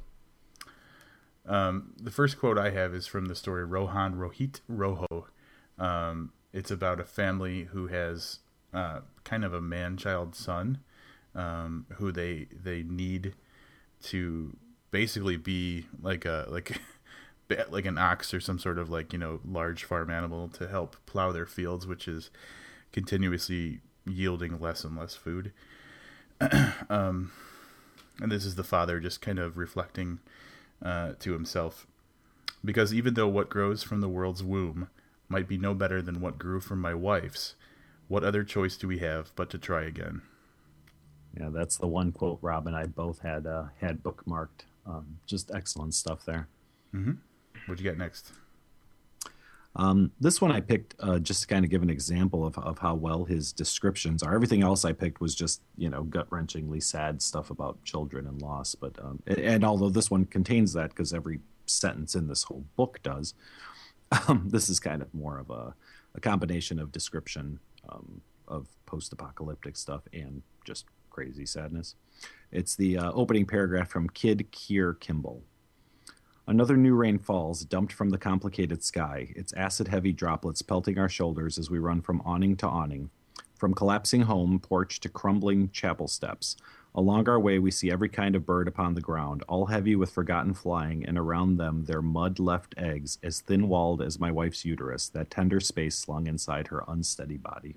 Um, 1.46 1.94
the 2.02 2.12
first 2.12 2.40
quote 2.40 2.58
I 2.58 2.72
have 2.72 2.94
is 2.94 3.08
from 3.08 3.26
the 3.26 3.36
story 3.36 3.66
Rohan 3.66 4.16
Rohit 4.16 4.62
Roho 4.70 5.26
um, 5.78 6.32
it's 6.54 6.72
about 6.72 7.00
a 7.00 7.04
family 7.04 7.66
who 7.66 7.88
has 7.88 8.40
uh, 8.74 9.02
kind 9.24 9.46
of 9.46 9.54
a 9.54 9.62
man-child 9.62 10.36
son 10.36 10.80
um, 11.36 11.86
who 11.96 12.12
they 12.12 12.48
they 12.52 12.84
need 12.84 13.34
to 14.04 14.56
basically 14.92 15.38
be 15.38 15.86
like 16.02 16.26
a 16.26 16.48
like 16.50 16.82
like 17.70 17.86
an 17.86 17.98
ox 17.98 18.34
or 18.34 18.40
some 18.40 18.60
sort 18.60 18.78
of 18.78 18.90
like 18.90 19.14
you 19.14 19.20
know 19.20 19.40
large 19.46 19.84
farm 19.84 20.10
animal 20.10 20.48
to 20.50 20.68
help 20.68 20.96
plow 21.06 21.32
their 21.32 21.46
fields, 21.46 21.88
which 21.88 22.08
is 22.08 22.30
continuously 22.92 23.82
yielding 24.06 24.60
less 24.60 24.84
and 24.84 24.98
less 24.98 25.16
food. 25.16 25.52
um, 26.90 27.32
and 28.20 28.32
this 28.32 28.46
is 28.46 28.56
the 28.56 28.64
father 28.64 29.00
just 29.00 29.22
kind 29.22 29.40
of 29.40 29.58
reflecting 29.58 30.20
uh, 30.84 31.14
to 31.20 31.34
himself, 31.34 31.88
because 32.64 32.94
even 32.94 33.14
though 33.16 33.28
what 33.28 33.50
grows 33.50 33.84
from 33.84 34.02
the 34.02 34.10
world's 34.10 34.44
womb 34.44 34.90
might 35.30 35.48
be 35.48 35.58
no 35.58 35.74
better 35.74 36.02
than 36.02 36.22
what 36.22 36.38
grew 36.38 36.60
from 36.60 36.80
my 36.80 36.94
wife's. 36.94 37.56
What 38.08 38.24
other 38.24 38.44
choice 38.44 38.78
do 38.78 38.88
we 38.88 39.00
have 39.00 39.32
but 39.36 39.50
to 39.50 39.58
try 39.58 39.84
again? 39.84 40.22
Yeah, 41.38 41.50
that's 41.50 41.78
the 41.78 41.88
one 41.88 42.12
quote 42.12 42.40
Rob 42.42 42.68
and 42.68 42.76
I 42.76 42.86
both 42.86 43.20
had 43.20 43.46
uh, 43.46 43.66
had 43.82 44.02
bookmarked. 44.02 44.66
Um, 44.86 45.20
just 45.26 45.52
excellent 45.54 45.94
stuff 45.94 46.24
there. 46.24 46.48
Mm-hmm. 46.96 47.14
What'd 47.68 47.84
you 47.84 47.90
get 47.90 47.98
next? 47.98 48.32
Um, 49.76 50.12
this 50.20 50.42
one 50.42 50.52
I 50.52 50.60
picked 50.60 50.96
uh, 51.00 51.20
just 51.20 51.44
to 51.44 51.48
kind 51.48 51.64
of 51.64 51.70
give 51.70 51.84
an 51.84 51.90
example 51.90 52.46
of, 52.46 52.58
of 52.58 52.80
how 52.80 52.96
well 52.96 53.26
his 53.26 53.54
descriptions 53.54 54.24
are. 54.24 54.34
Everything 54.34 54.64
else 54.64 54.84
I 54.86 54.92
picked 54.92 55.22
was 55.22 55.36
just 55.36 55.62
you 55.78 55.90
know 55.90 56.04
gut 56.04 56.30
wrenchingly 56.32 56.82
sad 56.82 57.22
stuff 57.22 57.52
about 57.52 57.84
children 57.84 58.26
and 58.26 58.42
loss. 58.42 58.74
But 58.74 58.98
um, 59.00 59.22
and, 59.28 59.38
and 59.38 59.64
although 59.64 59.90
this 59.90 60.10
one 60.10 60.26
contains 60.26 60.74
that 60.74 60.90
because 60.90 61.14
every 61.14 61.42
sentence 61.68 62.16
in 62.16 62.28
this 62.28 62.44
whole 62.44 62.66
book 62.76 63.00
does, 63.04 63.36
um, 64.28 64.48
this 64.50 64.70
is 64.70 64.80
kind 64.80 65.02
of 65.02 65.14
more 65.14 65.38
of 65.38 65.52
a, 65.52 65.76
a 66.16 66.20
combination 66.20 66.80
of 66.80 66.92
description 66.92 67.60
um, 67.90 68.22
of 68.48 68.68
post 68.88 69.14
apocalyptic 69.14 69.78
stuff 69.78 70.02
and 70.12 70.42
just 70.66 70.86
crazy 71.12 71.46
sadness. 71.46 71.96
It's 72.52 72.76
the 72.76 72.98
uh, 72.98 73.12
opening 73.12 73.46
paragraph 73.46 73.90
from 73.90 74.10
Kid 74.10 74.52
Keir 74.52 74.94
Kimball. 74.94 75.44
Another 76.48 76.78
new 76.78 76.96
rain 76.96 77.20
falls, 77.20 77.66
dumped 77.66 77.92
from 77.92 78.10
the 78.10 78.18
complicated 78.18 78.84
sky, 78.84 79.34
its 79.36 79.54
acid 79.54 79.88
heavy 79.90 80.14
droplets 80.14 80.62
pelting 80.62 80.98
our 80.98 81.10
shoulders 81.10 81.58
as 81.58 81.70
we 81.70 81.78
run 81.78 82.02
from 82.02 82.22
awning 82.26 82.56
to 82.58 82.68
awning, 82.68 83.10
from 83.56 83.74
collapsing 83.74 84.22
home 84.22 84.60
porch 84.60 85.00
to 85.02 85.10
crumbling 85.10 85.70
chapel 85.72 86.08
steps, 86.08 86.56
Along 86.98 87.30
our 87.30 87.40
way, 87.40 87.60
we 87.60 87.70
see 87.70 87.92
every 87.92 88.10
kind 88.10 88.36
of 88.36 88.44
bird 88.44 88.68
upon 88.68 88.96
the 88.96 89.02
ground, 89.02 89.44
all 89.48 89.68
heavy 89.68 89.96
with 89.96 90.10
forgotten 90.10 90.56
flying, 90.56 91.06
and 91.06 91.16
around 91.16 91.58
them 91.58 91.86
their 91.86 92.02
mud 92.02 92.40
left 92.40 92.74
eggs, 92.76 93.20
as 93.22 93.40
thin 93.40 93.68
walled 93.68 94.02
as 94.02 94.20
my 94.20 94.32
wife's 94.32 94.66
uterus, 94.66 95.08
that 95.10 95.30
tender 95.30 95.60
space 95.60 95.96
slung 95.96 96.26
inside 96.26 96.68
her 96.68 96.84
unsteady 96.88 97.38
body. 97.38 97.76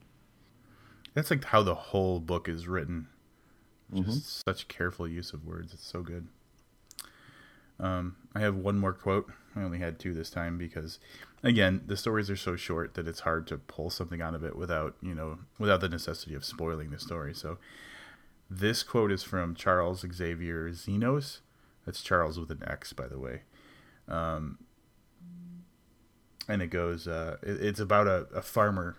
That's 1.12 1.30
like 1.30 1.44
how 1.44 1.62
the 1.62 1.74
whole 1.74 2.18
book 2.18 2.48
is 2.48 2.66
written. 2.66 3.08
Just 3.94 4.08
mm-hmm. 4.08 4.50
such 4.50 4.68
careful 4.68 5.06
use 5.06 5.34
of 5.34 5.44
words. 5.44 5.74
It's 5.74 5.86
so 5.86 6.00
good. 6.00 6.26
Um, 7.80 8.16
I 8.34 8.40
have 8.40 8.56
one 8.56 8.78
more 8.78 8.92
quote. 8.92 9.30
I 9.56 9.62
only 9.62 9.78
had 9.78 9.98
two 9.98 10.14
this 10.14 10.30
time 10.30 10.58
because, 10.58 10.98
again, 11.42 11.82
the 11.86 11.96
stories 11.96 12.30
are 12.30 12.36
so 12.36 12.54
short 12.54 12.94
that 12.94 13.08
it's 13.08 13.20
hard 13.20 13.46
to 13.48 13.58
pull 13.58 13.90
something 13.90 14.20
out 14.20 14.34
of 14.34 14.44
it 14.44 14.54
without, 14.54 14.94
you 15.02 15.14
know, 15.14 15.38
without 15.58 15.80
the 15.80 15.88
necessity 15.88 16.34
of 16.34 16.44
spoiling 16.44 16.90
the 16.90 16.98
story. 16.98 17.34
So, 17.34 17.58
this 18.48 18.82
quote 18.82 19.10
is 19.10 19.22
from 19.22 19.54
Charles 19.54 20.04
Xavier 20.12 20.70
Xenos. 20.70 21.38
That's 21.86 22.02
Charles 22.02 22.38
with 22.38 22.50
an 22.50 22.62
X, 22.66 22.92
by 22.92 23.08
the 23.08 23.18
way. 23.18 23.42
Um, 24.08 24.58
and 26.48 26.60
it 26.60 26.68
goes, 26.68 27.06
uh, 27.08 27.36
it, 27.42 27.62
it's 27.62 27.80
about 27.80 28.06
a, 28.06 28.26
a 28.34 28.42
farmer 28.42 28.96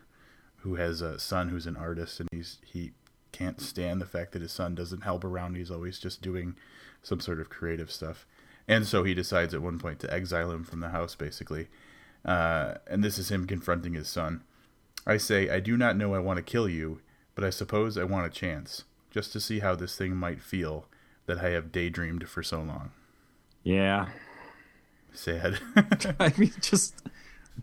who 0.57 0.75
has 0.75 1.01
a 1.01 1.19
son 1.19 1.49
who's 1.49 1.67
an 1.67 1.75
artist, 1.75 2.19
and 2.19 2.29
he's 2.31 2.59
he 2.65 2.91
can't 3.31 3.59
stand 3.61 3.99
the 4.01 4.05
fact 4.05 4.31
that 4.33 4.41
his 4.41 4.51
son 4.51 4.75
doesn't 4.75 5.01
help 5.01 5.23
around. 5.23 5.55
He's 5.55 5.71
always 5.71 5.99
just 5.99 6.21
doing 6.21 6.55
some 7.01 7.19
sort 7.19 7.39
of 7.39 7.49
creative 7.49 7.91
stuff, 7.91 8.25
and 8.67 8.85
so 8.85 9.03
he 9.03 9.13
decides 9.13 9.53
at 9.53 9.61
one 9.61 9.79
point 9.79 9.99
to 9.99 10.13
exile 10.13 10.51
him 10.51 10.63
from 10.63 10.79
the 10.79 10.89
house, 10.89 11.15
basically. 11.15 11.67
Uh, 12.23 12.75
and 12.87 13.03
this 13.03 13.17
is 13.17 13.31
him 13.31 13.47
confronting 13.47 13.93
his 13.93 14.07
son. 14.07 14.43
I 15.05 15.17
say, 15.17 15.49
I 15.49 15.59
do 15.59 15.75
not 15.75 15.97
know 15.97 16.13
I 16.13 16.19
want 16.19 16.37
to 16.37 16.43
kill 16.43 16.69
you, 16.69 17.01
but 17.33 17.43
I 17.43 17.49
suppose 17.49 17.97
I 17.97 18.03
want 18.03 18.27
a 18.27 18.29
chance 18.29 18.83
just 19.09 19.33
to 19.33 19.39
see 19.39 19.59
how 19.59 19.75
this 19.75 19.97
thing 19.97 20.15
might 20.15 20.41
feel 20.41 20.85
that 21.25 21.39
I 21.39 21.49
have 21.49 21.71
daydreamed 21.71 22.27
for 22.29 22.43
so 22.43 22.61
long. 22.61 22.91
Yeah. 23.63 24.09
Sad. 25.13 25.59
I 26.19 26.33
mean, 26.37 26.53
just 26.61 26.95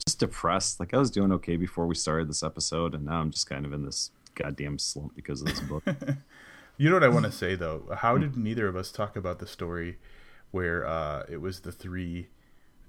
just 0.05 0.19
depressed. 0.19 0.81
Like 0.81 0.95
I 0.95 0.99
was 0.99 1.11
doing 1.11 1.33
okay 1.33 1.57
before 1.57 1.87
we 1.87 1.95
started 1.95 2.29
this 2.29 2.43
episode, 2.43 2.95
and 2.95 3.05
now 3.05 3.21
I'm 3.21 3.31
just 3.31 3.49
kind 3.49 3.65
of 3.65 3.73
in 3.73 3.85
this 3.85 4.11
goddamn 4.35 4.79
slump 4.79 5.15
because 5.15 5.41
of 5.41 5.49
this 5.49 5.61
book. 5.61 5.85
you 6.77 6.89
know 6.89 6.97
what 6.97 7.05
I 7.05 7.09
want 7.09 7.27
to 7.27 7.33
say 7.33 7.55
though? 7.55 7.85
How 7.99 8.19
did 8.19 8.37
neither 8.37 8.69
of 8.69 8.77
us 8.77 8.93
talk 8.93 9.17
about 9.17 9.39
the 9.39 9.47
story 9.47 9.99
where 10.51 10.87
uh, 10.87 11.25
it 11.29 11.41
was 11.41 11.61
the 11.61 11.73
three 11.73 12.29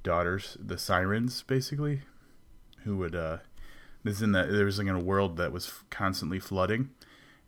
daughters, 0.04 0.58
the 0.60 0.78
sirens, 0.78 1.44
basically, 1.44 2.02
who 2.84 2.98
would 2.98 3.16
uh, 3.16 3.38
this 4.04 4.18
is 4.18 4.22
in 4.22 4.32
that 4.32 4.52
there 4.52 4.66
was 4.66 4.78
like 4.78 4.88
in 4.88 4.96
a 4.96 5.00
world 5.00 5.38
that 5.38 5.52
was 5.52 5.72
constantly 5.90 6.40
flooding, 6.40 6.90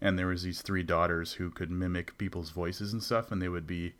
and 0.02 0.17
there 0.17 0.28
was 0.28 0.43
these 0.43 0.62
three 0.62 0.84
daughters 0.84 1.34
who 1.34 1.50
could 1.50 1.71
mimic 1.71 2.17
people's 2.17 2.50
voices 2.50 2.91
and 2.91 3.02
stuff, 3.02 3.32
and 3.32 3.41
they 3.41 3.47
would 3.47 3.67
be, 3.67 3.93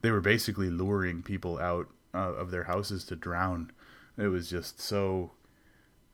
they 0.00 0.10
were 0.10 0.20
basically 0.20 0.70
luring 0.70 1.22
people 1.22 1.58
out 1.58 1.88
uh, 2.14 2.32
of 2.34 2.50
their 2.50 2.64
houses 2.64 3.04
to 3.04 3.16
drown. 3.16 3.70
It 4.16 4.28
was 4.28 4.48
just 4.48 4.80
so 4.80 5.32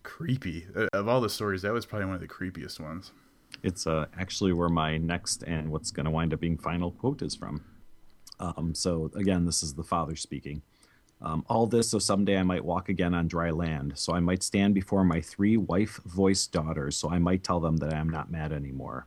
creepy. 0.02 0.66
Uh, 0.74 0.88
of 0.92 1.08
all 1.08 1.20
the 1.20 1.30
stories, 1.30 1.62
that 1.62 1.72
was 1.72 1.86
probably 1.86 2.06
one 2.06 2.16
of 2.16 2.20
the 2.20 2.28
creepiest 2.28 2.80
ones. 2.80 3.12
It's 3.62 3.86
uh, 3.86 4.06
actually 4.18 4.52
where 4.52 4.68
my 4.68 4.98
next 4.98 5.44
and 5.44 5.70
what's 5.70 5.92
going 5.92 6.04
to 6.04 6.10
wind 6.10 6.34
up 6.34 6.40
being 6.40 6.58
final 6.58 6.90
quote 6.90 7.22
is 7.22 7.36
from. 7.36 7.64
Um, 8.38 8.74
so 8.74 9.10
again, 9.14 9.44
this 9.44 9.62
is 9.62 9.74
the 9.74 9.84
father 9.84 10.16
speaking. 10.16 10.62
Um, 11.22 11.46
all 11.48 11.66
this 11.66 11.88
so 11.88 11.98
someday 11.98 12.36
I 12.36 12.42
might 12.42 12.64
walk 12.64 12.90
again 12.90 13.14
on 13.14 13.26
dry 13.26 13.50
land, 13.50 13.92
so 13.96 14.14
I 14.14 14.20
might 14.20 14.42
stand 14.42 14.74
before 14.74 15.02
my 15.02 15.20
three 15.20 15.56
wife 15.56 15.98
voiced 16.04 16.52
daughters, 16.52 16.96
so 16.96 17.10
I 17.10 17.18
might 17.18 17.42
tell 17.42 17.58
them 17.58 17.78
that 17.78 17.92
I 17.92 17.96
am 17.96 18.10
not 18.10 18.30
mad 18.30 18.52
anymore 18.52 19.06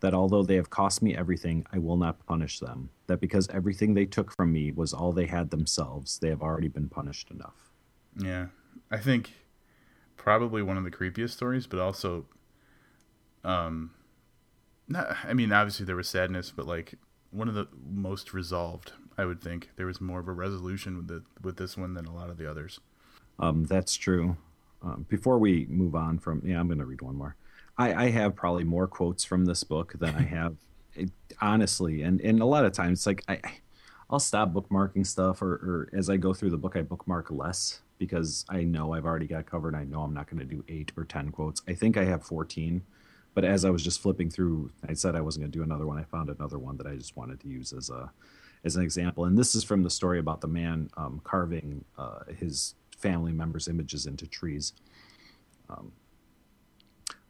that 0.00 0.14
although 0.14 0.42
they 0.42 0.54
have 0.56 0.70
cost 0.70 1.02
me 1.02 1.16
everything, 1.16 1.66
I 1.72 1.78
will 1.78 1.96
not 1.96 2.24
punish 2.26 2.60
them. 2.60 2.90
That 3.06 3.20
because 3.20 3.48
everything 3.48 3.94
they 3.94 4.06
took 4.06 4.34
from 4.34 4.52
me 4.52 4.70
was 4.72 4.92
all 4.92 5.12
they 5.12 5.26
had 5.26 5.50
themselves, 5.50 6.18
they 6.18 6.28
have 6.28 6.42
already 6.42 6.68
been 6.68 6.88
punished 6.88 7.30
enough. 7.30 7.72
Yeah. 8.16 8.46
I 8.90 8.98
think 8.98 9.32
probably 10.16 10.62
one 10.62 10.76
of 10.76 10.84
the 10.84 10.90
creepiest 10.90 11.30
stories, 11.30 11.66
but 11.66 11.80
also 11.80 12.26
um 13.44 13.92
not 14.88 15.16
I 15.24 15.32
mean 15.32 15.52
obviously 15.52 15.86
there 15.86 15.96
was 15.96 16.08
sadness, 16.08 16.52
but 16.54 16.66
like 16.66 16.94
one 17.30 17.48
of 17.48 17.54
the 17.54 17.68
most 17.90 18.32
resolved, 18.32 18.92
I 19.16 19.24
would 19.24 19.40
think. 19.40 19.70
There 19.76 19.86
was 19.86 20.00
more 20.00 20.20
of 20.20 20.28
a 20.28 20.32
resolution 20.32 20.96
with 20.96 21.08
the 21.08 21.22
with 21.42 21.56
this 21.56 21.76
one 21.76 21.94
than 21.94 22.06
a 22.06 22.14
lot 22.14 22.30
of 22.30 22.38
the 22.38 22.50
others. 22.50 22.80
Um, 23.38 23.64
that's 23.64 23.94
true. 23.94 24.36
Um, 24.82 25.06
before 25.08 25.38
we 25.38 25.66
move 25.68 25.94
on 25.94 26.18
from, 26.18 26.42
yeah, 26.44 26.60
I'm 26.60 26.68
going 26.68 26.78
to 26.78 26.84
read 26.84 27.02
one 27.02 27.16
more. 27.16 27.36
I, 27.76 28.06
I 28.06 28.10
have 28.10 28.36
probably 28.36 28.64
more 28.64 28.86
quotes 28.86 29.24
from 29.24 29.44
this 29.44 29.64
book 29.64 29.94
than 29.98 30.14
I 30.14 30.22
have, 30.34 30.56
it, 30.94 31.10
honestly. 31.40 32.02
And 32.02 32.20
and 32.20 32.40
a 32.40 32.46
lot 32.46 32.64
of 32.64 32.72
times, 32.72 33.00
it's 33.00 33.06
like 33.06 33.24
I, 33.28 33.40
I'll 34.10 34.18
stop 34.18 34.52
bookmarking 34.52 35.06
stuff, 35.06 35.42
or, 35.42 35.52
or 35.52 35.90
as 35.92 36.08
I 36.08 36.16
go 36.16 36.32
through 36.32 36.50
the 36.50 36.56
book, 36.56 36.76
I 36.76 36.82
bookmark 36.82 37.30
less 37.30 37.80
because 37.98 38.44
I 38.48 38.62
know 38.62 38.94
I've 38.94 39.04
already 39.04 39.26
got 39.26 39.46
covered. 39.46 39.74
I 39.74 39.84
know 39.84 40.02
I'm 40.02 40.14
not 40.14 40.30
going 40.30 40.38
to 40.38 40.44
do 40.44 40.64
eight 40.68 40.92
or 40.96 41.04
ten 41.04 41.30
quotes. 41.30 41.62
I 41.68 41.74
think 41.74 41.96
I 41.96 42.04
have 42.04 42.22
14, 42.22 42.82
but 43.38 43.44
as 43.44 43.64
I 43.64 43.70
was 43.70 43.84
just 43.84 44.02
flipping 44.02 44.30
through, 44.30 44.72
I 44.88 44.94
said 44.94 45.14
I 45.14 45.20
wasn't 45.20 45.44
going 45.44 45.52
to 45.52 45.58
do 45.58 45.62
another 45.62 45.86
one. 45.86 45.96
I 45.96 46.02
found 46.02 46.28
another 46.28 46.58
one 46.58 46.76
that 46.78 46.88
I 46.88 46.96
just 46.96 47.16
wanted 47.16 47.38
to 47.38 47.46
use 47.46 47.72
as 47.72 47.88
a 47.88 48.10
as 48.64 48.74
an 48.74 48.82
example. 48.82 49.26
And 49.26 49.38
this 49.38 49.54
is 49.54 49.62
from 49.62 49.84
the 49.84 49.90
story 49.90 50.18
about 50.18 50.40
the 50.40 50.48
man 50.48 50.90
um, 50.96 51.20
carving 51.22 51.84
uh, 51.96 52.24
his 52.36 52.74
family 52.96 53.30
members' 53.30 53.68
images 53.68 54.06
into 54.06 54.26
trees. 54.26 54.72
Um, 55.70 55.92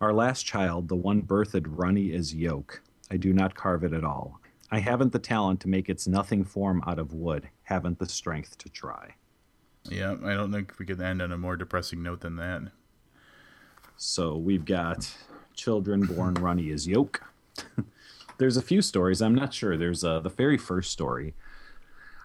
our 0.01 0.15
last 0.15 0.45
child, 0.45 0.89
the 0.89 0.97
one 0.97 1.21
birthed 1.21 1.67
runny 1.69 2.15
as 2.15 2.35
yoke, 2.35 2.81
I 3.11 3.19
do 3.19 3.35
not 3.35 3.55
carve 3.55 3.85
it 3.85 3.93
at 3.93 4.03
all. 4.03 4.41
I 4.71 4.79
haven't 4.79 5.13
the 5.13 5.19
talent 5.19 5.61
to 5.61 5.69
make 5.69 5.91
its 5.91 6.09
nothing 6.09 6.43
form 6.43 6.83
out 6.87 6.99
of 6.99 7.13
wood, 7.13 7.51
haven't 7.65 7.99
the 7.99 8.09
strength 8.09 8.57
to 8.57 8.71
try. 8.71 9.15
Yeah, 9.91 10.17
I 10.25 10.33
don't 10.33 10.53
think 10.53 10.73
we 10.79 10.87
could 10.87 11.03
end 11.03 11.21
on 11.21 11.33
a 11.33 11.37
more 11.37 11.59
depressing 11.59 12.03
note 12.03 12.21
than 12.21 12.37
that. 12.37 12.63
So 14.01 14.37
we've 14.37 14.65
got 14.65 15.13
children 15.59 16.07
born 16.07 16.35
runny 16.41 16.71
as 16.71 16.87
yolk. 16.87 17.23
There's 18.39 18.57
a 18.57 18.63
few 18.63 18.81
stories. 18.81 19.21
I'm 19.21 19.35
not 19.35 19.53
sure. 19.53 19.77
There's 19.77 20.05
uh, 20.05 20.21
the 20.21 20.31
very 20.31 20.57
first 20.57 20.91
story 20.93 21.35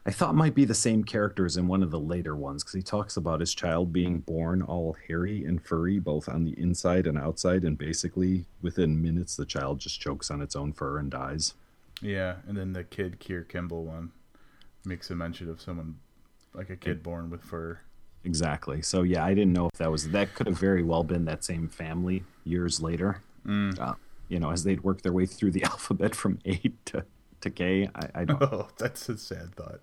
I 0.05 0.11
thought 0.11 0.35
might 0.35 0.53
be 0.53 0.65
the 0.65 0.73
same 0.73 1.05
characters 1.05 1.55
in 1.55 1.67
one 1.67 1.81
of 1.81 1.89
the 1.89 1.99
later 1.99 2.35
ones 2.35 2.61
because 2.61 2.73
he 2.73 2.81
talks 2.81 3.15
about 3.15 3.39
his 3.39 3.53
child 3.53 3.93
being 3.93 4.19
born 4.19 4.61
all 4.61 4.97
hairy 5.07 5.45
and 5.45 5.63
furry, 5.63 5.97
both 5.97 6.27
on 6.27 6.43
the 6.43 6.59
inside 6.59 7.07
and 7.07 7.17
outside, 7.17 7.63
and 7.63 7.77
basically 7.77 8.45
within 8.61 9.01
minutes 9.01 9.37
the 9.37 9.45
child 9.45 9.79
just 9.79 10.01
chokes 10.01 10.29
on 10.29 10.41
its 10.41 10.57
own 10.57 10.73
fur 10.73 10.99
and 10.99 11.09
dies. 11.09 11.53
Yeah, 12.01 12.37
and 12.47 12.57
then 12.57 12.73
the 12.73 12.83
kid 12.83 13.21
Kier 13.21 13.47
Kimball 13.47 13.85
one 13.85 14.11
makes 14.83 15.09
a 15.09 15.15
mention 15.15 15.49
of 15.49 15.61
someone 15.61 15.95
like 16.53 16.69
a 16.69 16.75
kid 16.75 17.01
born 17.01 17.29
with 17.29 17.41
fur. 17.41 17.79
Exactly. 18.25 18.81
So 18.81 19.03
yeah, 19.03 19.25
I 19.25 19.33
didn't 19.33 19.53
know 19.53 19.67
if 19.67 19.77
that 19.79 19.91
was 19.91 20.09
that 20.11 20.33
could 20.33 20.47
have 20.47 20.57
very 20.57 20.83
well 20.83 21.03
been 21.03 21.25
that 21.25 21.43
same 21.43 21.67
family 21.67 22.23
years 22.45 22.81
later. 22.81 23.21
Mm. 23.45 23.79
Uh, 23.79 23.95
you 24.29 24.39
know, 24.39 24.51
as 24.51 24.63
they'd 24.63 24.83
work 24.83 25.01
their 25.01 25.13
way 25.13 25.25
through 25.25 25.51
the 25.51 25.63
alphabet 25.71 26.15
from 26.15 26.39
A 26.45 26.59
to 26.85 27.05
to 27.41 27.49
K. 27.49 27.89
I, 27.93 28.21
I 28.21 28.25
don't. 28.25 28.41
Oh, 28.41 28.69
that's 28.77 29.07
a 29.09 29.17
sad 29.17 29.55
thought. 29.55 29.81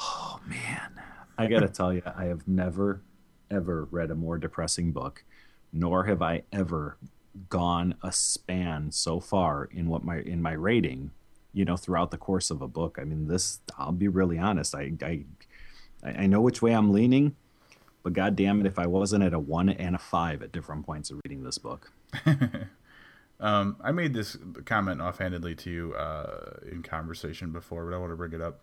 Oh 0.00 0.40
man, 0.46 1.00
I 1.38 1.46
gotta 1.46 1.68
tell 1.68 1.92
you, 1.92 2.02
I 2.04 2.24
have 2.24 2.46
never, 2.46 3.02
ever 3.50 3.88
read 3.90 4.10
a 4.10 4.14
more 4.14 4.36
depressing 4.36 4.92
book, 4.92 5.24
nor 5.72 6.04
have 6.04 6.20
I 6.20 6.42
ever 6.52 6.98
gone 7.48 7.94
a 8.02 8.12
span 8.12 8.90
so 8.90 9.20
far 9.20 9.68
in 9.70 9.88
what 9.88 10.04
my 10.04 10.18
in 10.18 10.42
my 10.42 10.52
rating. 10.52 11.12
You 11.52 11.64
know, 11.64 11.76
throughout 11.76 12.10
the 12.10 12.18
course 12.18 12.50
of 12.50 12.60
a 12.60 12.68
book. 12.68 12.98
I 13.00 13.04
mean, 13.04 13.28
this. 13.28 13.60
I'll 13.78 13.92
be 13.92 14.08
really 14.08 14.38
honest. 14.38 14.74
I 14.74 14.92
I 15.02 15.24
I 16.04 16.26
know 16.26 16.40
which 16.40 16.60
way 16.60 16.72
I'm 16.72 16.92
leaning, 16.92 17.34
but 18.06 18.12
god 18.12 18.36
damn 18.36 18.60
it, 18.60 18.66
if 18.66 18.78
I 18.78 18.86
wasn't 18.86 19.24
at 19.24 19.34
a 19.34 19.38
one 19.40 19.68
and 19.68 19.96
a 19.96 19.98
five 19.98 20.40
at 20.40 20.52
different 20.52 20.86
points 20.86 21.10
of 21.10 21.20
reading 21.24 21.42
this 21.42 21.58
book. 21.58 21.90
Um, 23.38 23.76
I 23.82 23.92
made 23.92 24.14
this 24.14 24.38
comment 24.64 25.02
offhandedly 25.02 25.56
to 25.56 25.70
you 25.70 25.92
uh, 25.92 26.60
in 26.72 26.82
conversation 26.82 27.52
before, 27.52 27.84
but 27.84 27.94
I 27.94 27.98
want 27.98 28.10
to 28.10 28.16
bring 28.16 28.32
it 28.32 28.40
up 28.40 28.62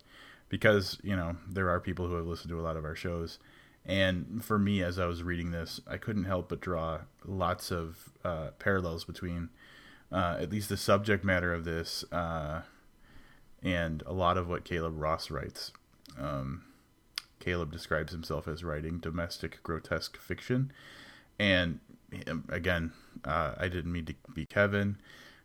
because 0.50 0.98
you 1.04 1.16
know 1.16 1.36
there 1.48 1.70
are 1.70 1.80
people 1.80 2.08
who 2.08 2.16
have 2.16 2.26
listened 2.26 2.50
to 2.50 2.60
a 2.60 2.64
lot 2.64 2.76
of 2.76 2.84
our 2.84 2.96
shows, 2.96 3.38
and 3.86 4.44
for 4.44 4.58
me, 4.58 4.82
as 4.82 4.98
I 4.98 5.06
was 5.06 5.22
reading 5.22 5.52
this, 5.52 5.80
I 5.88 5.98
couldn't 5.98 6.24
help 6.24 6.50
but 6.50 6.60
draw 6.60 7.02
lots 7.24 7.70
of 7.70 8.10
uh, 8.26 8.48
parallels 8.58 9.04
between 9.04 9.50
uh, 10.12 10.38
at 10.40 10.52
least 10.52 10.70
the 10.70 10.78
subject 10.78 11.24
matter 11.24 11.54
of 11.54 11.66
this 11.66 12.04
uh, 12.12 12.62
and 13.62 14.02
a 14.08 14.14
lot 14.14 14.40
of 14.40 14.50
what 14.50 14.64
Caleb 14.64 15.00
Ross 15.00 15.30
writes. 15.30 15.72
Um, 16.20 16.64
Caleb 17.44 17.72
describes 17.72 18.12
himself 18.14 18.48
as 18.48 18.64
writing 18.64 19.00
domestic 19.00 19.62
grotesque 19.64 20.18
fiction, 20.18 20.72
and 21.38 21.80
um, 22.28 22.46
again, 22.50 22.94
uh, 23.26 23.56
I 23.58 23.68
didn't 23.68 23.92
mean 23.92 24.06
to 24.06 24.16
be 24.34 24.46
Kevin, 24.46 24.98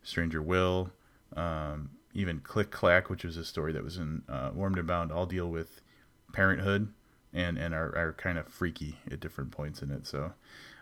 Stranger 0.03 0.41
Will, 0.41 0.91
um, 1.35 1.91
even 2.15 2.41
Click 2.41 2.71
Clack, 2.71 3.11
which 3.11 3.25
was 3.25 3.37
a 3.37 3.45
story 3.45 3.73
that 3.73 3.83
was 3.83 3.97
in 3.97 4.23
uh, 4.29 4.51
Warmed 4.55 4.79
and 4.79 4.87
Bound, 4.87 5.11
all 5.11 5.27
deal 5.27 5.49
with 5.49 5.81
parenthood 6.33 6.93
and 7.33 7.59
and 7.59 7.75
are, 7.75 7.97
are 7.97 8.15
kind 8.17 8.39
of 8.39 8.49
freaky 8.49 8.99
at 9.11 9.21
different 9.21 9.51
points 9.51 9.83
in 9.83 9.91
it. 9.91 10.07
So 10.07 10.33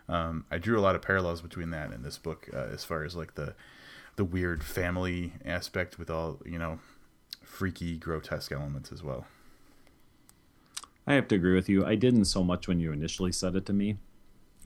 um, 0.07 0.45
I 0.51 0.57
drew 0.57 0.79
a 0.79 0.81
lot 0.81 0.95
of 0.95 1.01
parallels 1.01 1.41
between 1.41 1.71
that 1.71 1.91
and 1.91 2.03
this 2.03 2.17
book 2.17 2.49
uh, 2.53 2.67
as 2.71 2.83
far 2.83 3.03
as 3.03 3.15
like 3.15 3.35
the 3.35 3.55
the 4.15 4.23
weird 4.23 4.63
family 4.63 5.33
aspect 5.45 5.99
with 5.99 6.09
all 6.09 6.39
you 6.45 6.59
know 6.59 6.79
freaky 7.43 7.97
grotesque 7.97 8.51
elements 8.51 8.91
as 8.91 9.03
well. 9.03 9.25
I 11.07 11.13
have 11.13 11.27
to 11.29 11.35
agree 11.35 11.55
with 11.55 11.69
you. 11.69 11.85
I 11.85 11.95
didn't 11.95 12.25
so 12.25 12.43
much 12.43 12.67
when 12.67 12.79
you 12.79 12.91
initially 12.91 13.31
said 13.31 13.55
it 13.55 13.65
to 13.67 13.73
me 13.73 13.97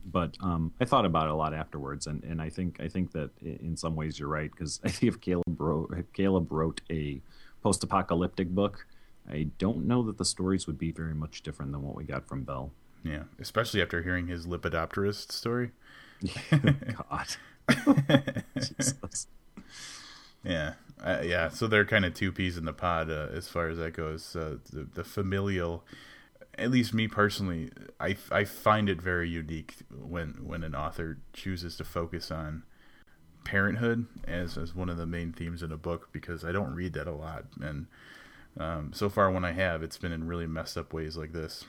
but 0.04 0.36
um, 0.40 0.72
I 0.80 0.84
thought 0.84 1.04
about 1.04 1.26
it 1.26 1.30
a 1.30 1.34
lot 1.34 1.54
afterwards, 1.54 2.06
and, 2.06 2.22
and 2.24 2.40
I 2.40 2.48
think 2.48 2.80
I 2.80 2.88
think 2.88 3.12
that 3.12 3.30
in 3.40 3.76
some 3.76 3.94
ways 3.94 4.18
you're 4.18 4.28
right 4.28 4.50
because 4.50 4.80
I 4.84 4.88
think 4.88 5.12
if 5.14 5.20
Caleb 5.20 5.60
wrote 5.60 5.94
if 5.96 6.12
Caleb 6.12 6.50
wrote 6.50 6.80
a 6.90 7.20
post-apocalyptic 7.62 8.48
book, 8.48 8.86
I 9.30 9.48
don't 9.58 9.86
know 9.86 10.02
that 10.04 10.18
the 10.18 10.24
stories 10.24 10.66
would 10.66 10.78
be 10.78 10.90
very 10.90 11.14
much 11.14 11.42
different 11.42 11.72
than 11.72 11.82
what 11.82 11.94
we 11.94 12.04
got 12.04 12.26
from 12.26 12.42
Bell. 12.44 12.72
Yeah, 13.04 13.24
especially 13.40 13.82
after 13.82 14.02
hearing 14.02 14.28
his 14.28 14.46
Lepidopterist 14.46 15.32
story. 15.32 15.72
God, 16.50 17.26
Jesus. 18.56 19.26
Yeah, 20.44 20.74
uh, 21.02 21.20
yeah. 21.24 21.48
So 21.48 21.66
they're 21.66 21.84
kind 21.84 22.04
of 22.04 22.14
two 22.14 22.32
peas 22.32 22.56
in 22.56 22.64
the 22.64 22.72
pod 22.72 23.10
uh, 23.10 23.28
as 23.32 23.48
far 23.48 23.68
as 23.68 23.78
that 23.78 23.92
goes. 23.92 24.34
Uh, 24.34 24.56
the, 24.72 24.88
the 24.94 25.04
familial 25.04 25.84
at 26.58 26.70
least 26.70 26.92
me 26.92 27.08
personally, 27.08 27.70
I, 27.98 28.16
I 28.30 28.44
find 28.44 28.88
it 28.88 29.00
very 29.00 29.28
unique 29.28 29.76
when 29.90 30.38
when 30.44 30.62
an 30.62 30.74
author 30.74 31.18
chooses 31.32 31.76
to 31.76 31.84
focus 31.84 32.30
on 32.30 32.64
parenthood 33.44 34.06
as 34.26 34.56
as 34.56 34.74
one 34.74 34.88
of 34.88 34.96
the 34.96 35.06
main 35.06 35.32
themes 35.32 35.62
in 35.62 35.72
a 35.72 35.76
book 35.76 36.10
because 36.12 36.44
I 36.44 36.52
don't 36.52 36.74
read 36.74 36.92
that 36.94 37.06
a 37.06 37.12
lot, 37.12 37.44
and 37.60 37.86
um, 38.58 38.92
so 38.92 39.08
far 39.08 39.30
when 39.30 39.44
I 39.44 39.52
have, 39.52 39.82
it's 39.82 39.98
been 39.98 40.12
in 40.12 40.26
really 40.26 40.46
messed 40.46 40.76
up 40.76 40.92
ways 40.92 41.16
like 41.16 41.32
this. 41.32 41.64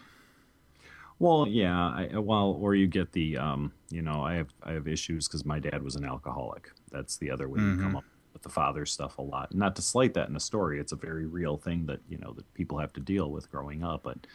Well, 1.19 1.47
yeah, 1.47 1.77
I, 1.77 2.17
well, 2.17 2.57
or 2.59 2.75
you 2.75 2.87
get 2.87 3.13
the, 3.13 3.37
um, 3.37 3.71
you 3.89 4.01
know, 4.01 4.23
I 4.23 4.35
have 4.35 4.49
I 4.63 4.73
have 4.73 4.87
issues 4.87 5.27
because 5.27 5.45
my 5.45 5.59
dad 5.59 5.81
was 5.81 5.95
an 5.95 6.03
alcoholic. 6.03 6.71
That's 6.91 7.17
the 7.17 7.31
other 7.31 7.47
way 7.47 7.59
mm-hmm. 7.59 7.79
you 7.79 7.83
come 7.83 7.95
up 7.95 8.03
with 8.33 8.41
the 8.41 8.49
father 8.49 8.85
stuff 8.85 9.19
a 9.19 9.21
lot. 9.21 9.53
Not 9.53 9.75
to 9.77 9.81
slight 9.81 10.13
that 10.15 10.27
in 10.27 10.35
a 10.35 10.39
story, 10.39 10.79
it's 10.79 10.91
a 10.91 10.97
very 10.97 11.25
real 11.25 11.55
thing 11.55 11.85
that 11.85 12.01
you 12.09 12.17
know 12.17 12.33
that 12.33 12.51
people 12.55 12.79
have 12.79 12.91
to 12.93 12.99
deal 12.99 13.31
with 13.31 13.49
growing 13.49 13.83
up. 13.83 14.03
But 14.03 14.27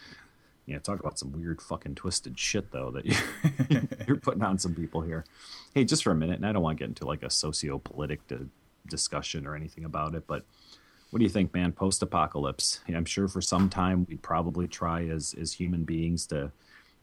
yeah, 0.69 0.79
talk 0.79 1.01
about 1.01 1.19
some 1.19 1.33
weird 1.33 1.63
fucking 1.63 1.95
twisted 1.95 2.39
shit 2.39 2.71
though 2.71 2.91
that 2.91 3.07
you, 3.07 3.17
you're 4.07 4.19
putting 4.19 4.43
on 4.43 4.59
some 4.59 4.75
people 4.75 5.01
here. 5.01 5.25
Hey, 5.75 5.85
just 5.85 6.05
for 6.05 6.11
a 6.11 6.15
minute, 6.15 6.37
and 6.37 6.47
I 6.47 6.53
don't 6.53 6.63
want 6.63 6.79
to 6.79 6.83
get 6.83 6.89
into 6.89 7.07
like 7.07 7.23
a 7.23 7.31
socio-politic 7.31 8.21
discussion 8.87 9.47
or 9.47 9.57
anything 9.57 9.85
about 9.85 10.15
it, 10.15 10.27
but 10.27 10.45
what 11.11 11.21
do 11.21 11.25
you 11.25 11.31
think, 11.31 11.55
man? 11.55 11.73
Post-apocalypse. 11.73 12.81
Yeah, 12.87 12.99
I'm 12.99 13.07
sure 13.07 13.29
for 13.29 13.41
some 13.41 13.71
time 13.71 14.07
we'd 14.11 14.21
probably 14.21 14.69
try 14.69 15.07
as 15.07 15.35
as 15.41 15.55
human 15.55 15.85
beings 15.85 16.27
to 16.27 16.53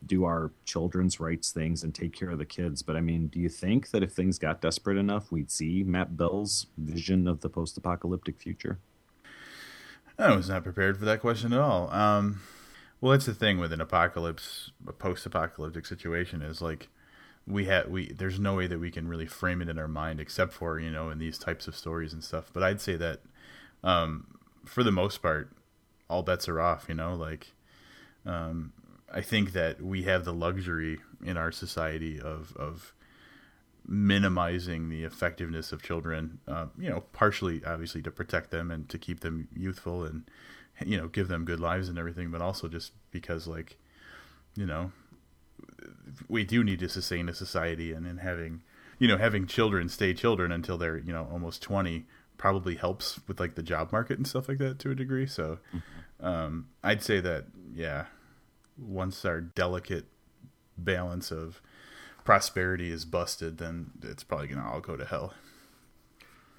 do 0.06 0.26
our 0.26 0.52
children's 0.66 1.20
rights 1.20 1.52
things 1.52 1.84
and 1.84 1.96
take 1.96 2.14
care 2.14 2.30
of 2.30 2.38
the 2.38 2.46
kids. 2.46 2.84
But 2.84 2.96
I 2.96 3.02
mean, 3.02 3.28
do 3.28 3.40
you 3.40 3.50
think 3.50 3.90
that 3.90 4.04
if 4.04 4.12
things 4.12 4.38
got 4.38 4.62
desperate 4.62 4.98
enough, 4.98 5.32
we'd 5.32 5.50
see 5.50 5.84
Matt 5.84 6.16
Bell's 6.16 6.68
vision 6.78 7.28
of 7.28 7.42
the 7.42 7.50
post-apocalyptic 7.50 8.38
future? 8.38 8.78
I 10.20 10.36
was 10.36 10.50
not 10.50 10.64
prepared 10.64 10.98
for 10.98 11.06
that 11.06 11.20
question 11.20 11.52
at 11.52 11.60
all. 11.60 11.92
Um, 11.92 12.42
well, 13.06 13.12
that's 13.12 13.28
the 13.28 13.36
thing 13.36 13.60
with 13.60 13.72
an 13.72 13.82
apocalypse, 13.82 14.72
a 14.88 14.92
post-apocalyptic 14.92 15.86
situation 15.86 16.42
is 16.42 16.60
like 16.60 16.90
we 17.46 17.66
have 17.66 17.88
we 17.88 18.12
there's 18.12 18.40
no 18.40 18.56
way 18.56 18.66
that 18.66 18.80
we 18.80 18.90
can 18.90 19.08
really 19.08 19.28
frame 19.28 19.62
it 19.62 19.70
in 19.70 19.78
our 19.78 19.88
mind 19.88 20.20
except 20.20 20.54
for 20.54 20.80
you 20.80 20.90
know 20.90 21.12
in 21.12 21.20
these 21.20 21.38
types 21.38 21.68
of 21.68 21.76
stories 21.76 22.14
and 22.14 22.24
stuff. 22.24 22.50
But 22.52 22.64
I'd 22.64 22.82
say 22.82 22.96
that 22.96 23.20
um, 23.84 24.40
for 24.66 24.84
the 24.84 24.92
most 24.92 25.22
part, 25.22 25.52
all 26.10 26.24
bets 26.24 26.50
are 26.50 26.60
off. 26.60 26.86
You 26.90 26.96
know, 26.96 27.14
like 27.14 27.54
um, 28.26 28.74
I 29.14 29.22
think 29.22 29.54
that 29.54 29.84
we 29.84 30.02
have 30.06 30.26
the 30.26 30.34
luxury 30.34 30.98
in 31.24 31.38
our 31.38 31.52
society 31.52 32.20
of 32.20 32.56
of 32.56 32.92
minimizing 33.88 34.90
the 34.90 35.04
effectiveness 35.04 35.72
of 35.72 35.84
children. 35.84 36.40
Uh, 36.48 36.66
you 36.76 36.90
know, 36.90 37.04
partially 37.14 37.64
obviously 37.68 38.02
to 38.02 38.10
protect 38.10 38.50
them 38.50 38.72
and 38.72 38.90
to 38.90 38.98
keep 38.98 39.20
them 39.20 39.48
youthful 39.56 40.04
and 40.04 40.24
you 40.84 40.98
know 40.98 41.08
give 41.08 41.28
them 41.28 41.46
good 41.46 41.60
lives 41.60 41.90
and 41.90 41.98
everything, 41.98 42.32
but 42.32 42.42
also 42.42 42.68
just 42.68 42.92
because 43.12 43.48
like 43.48 43.78
you 44.56 44.66
know 44.66 44.92
we 46.28 46.44
do 46.44 46.64
need 46.64 46.80
to 46.80 46.90
sustain 46.90 47.30
a 47.30 47.34
society 47.34 47.92
and 47.94 48.08
in 48.08 48.18
having 48.18 48.62
you 49.00 49.08
know 49.08 49.18
having 49.18 49.46
children 49.46 49.90
stay 49.90 50.14
children 50.14 50.52
until 50.52 50.78
they're 50.78 50.98
you 50.98 51.14
know 51.14 51.28
almost 51.32 51.62
20 51.62 52.06
probably 52.38 52.76
helps 52.76 53.20
with 53.28 53.40
like 53.40 53.56
the 53.56 53.64
job 53.64 53.92
market 53.92 54.18
and 54.18 54.28
stuff 54.28 54.50
like 54.50 54.58
that 54.58 54.78
to 54.80 54.92
a 54.92 54.96
degree. 54.96 55.26
So 55.26 55.60
um, 56.20 56.68
i'd 56.84 57.04
say 57.04 57.20
that 57.20 57.46
yeah 57.74 58.06
once 58.78 59.26
our 59.26 59.42
delicate 59.42 60.06
balance 60.78 61.32
of 61.32 61.62
prosperity 62.24 62.92
is 62.92 63.06
busted 63.06 63.58
then 63.58 63.92
it's 64.02 64.24
probably 64.24 64.48
gonna 64.48 64.68
all 64.68 64.82
go 64.82 64.98
to 64.98 65.06
hell 65.06 65.34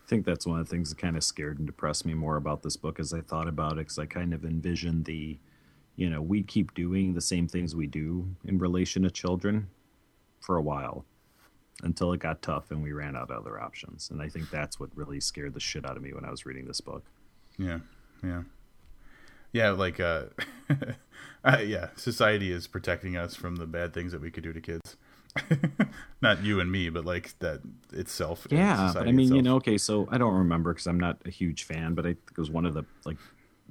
I 0.07 0.09
think 0.09 0.25
that's 0.25 0.47
one 0.47 0.61
of 0.61 0.67
the 0.67 0.71
things 0.71 0.91
that 0.91 0.99
kind 0.99 1.17
of 1.17 1.25
scared 1.25 1.59
and 1.59 1.67
depressed 1.67 2.07
me 2.07 2.15
more 2.15 2.37
about 2.37 2.63
this 2.63 2.77
book 2.77 3.01
as 3.01 3.13
I 3.13 3.23
thought 3.23 3.49
about 3.49 3.73
it, 3.73 3.79
because 3.79 3.99
I 3.99 4.07
kind 4.07 4.33
of 4.33 4.45
envisioned 4.45 5.05
the, 5.05 5.37
you 5.97 6.09
know, 6.09 6.23
we 6.23 6.45
keep 6.45 6.75
doing 6.75 7.13
the 7.13 7.21
same 7.21 7.49
things 7.49 7.75
we 7.75 7.89
do 7.89 8.29
in 8.45 8.59
relation 8.59 9.03
to 9.03 9.11
children 9.11 9.67
for 10.41 10.57
a 10.57 10.63
while 10.63 11.05
until 11.83 12.13
it 12.13 12.21
got 12.21 12.41
tough 12.41 12.71
and 12.71 12.85
we 12.85 12.93
ran 12.93 13.17
out 13.17 13.33
of 13.33 13.41
other 13.41 13.61
options. 13.61 14.09
And 14.11 14.23
I 14.23 14.29
think 14.29 14.49
that's 14.49 14.79
what 14.79 14.91
really 14.95 15.19
scared 15.19 15.55
the 15.55 15.61
shit 15.61 15.85
out 15.85 15.97
of 15.97 16.03
me 16.05 16.13
when 16.13 16.25
I 16.25 16.31
was 16.31 16.47
reading 16.47 16.69
this 16.69 16.81
book. 16.81 17.05
Yeah, 17.59 17.81
yeah, 18.23 18.43
yeah. 19.53 19.71
Like, 19.71 19.99
uh, 19.99 20.27
uh, 21.45 21.59
yeah, 21.65 21.89
society 21.97 22.53
is 22.53 22.69
protecting 22.69 23.17
us 23.17 23.35
from 23.35 23.57
the 23.57 23.67
bad 23.67 23.93
things 23.93 24.13
that 24.13 24.21
we 24.21 24.31
could 24.31 24.45
do 24.45 24.53
to 24.53 24.61
kids. 24.61 24.97
Not 26.23 26.43
you 26.45 26.61
and 26.61 26.71
me, 26.71 26.89
but 26.89 27.05
like 27.05 27.39
that 27.41 27.61
itself. 27.93 28.47
Yeah, 28.51 28.93
but 28.95 29.03
I 29.03 29.13
mean, 29.13 29.21
itself. 29.21 29.37
you 29.37 29.43
know, 29.43 29.57
okay, 29.57 29.79
so 29.79 30.09
I 30.11 30.19
don't 30.19 30.35
remember 30.35 30.73
because 30.73 30.87
I'm 30.87 30.99
not 30.99 31.19
a 31.25 31.31
huge 31.31 31.65
fan, 31.65 31.95
but 31.95 32.05
I 32.05 32.11
think 32.11 32.31
it 32.31 32.39
was 32.39 32.51
one 32.51 32.67
of 32.67 32.75
the 32.75 32.85
like 33.05 33.19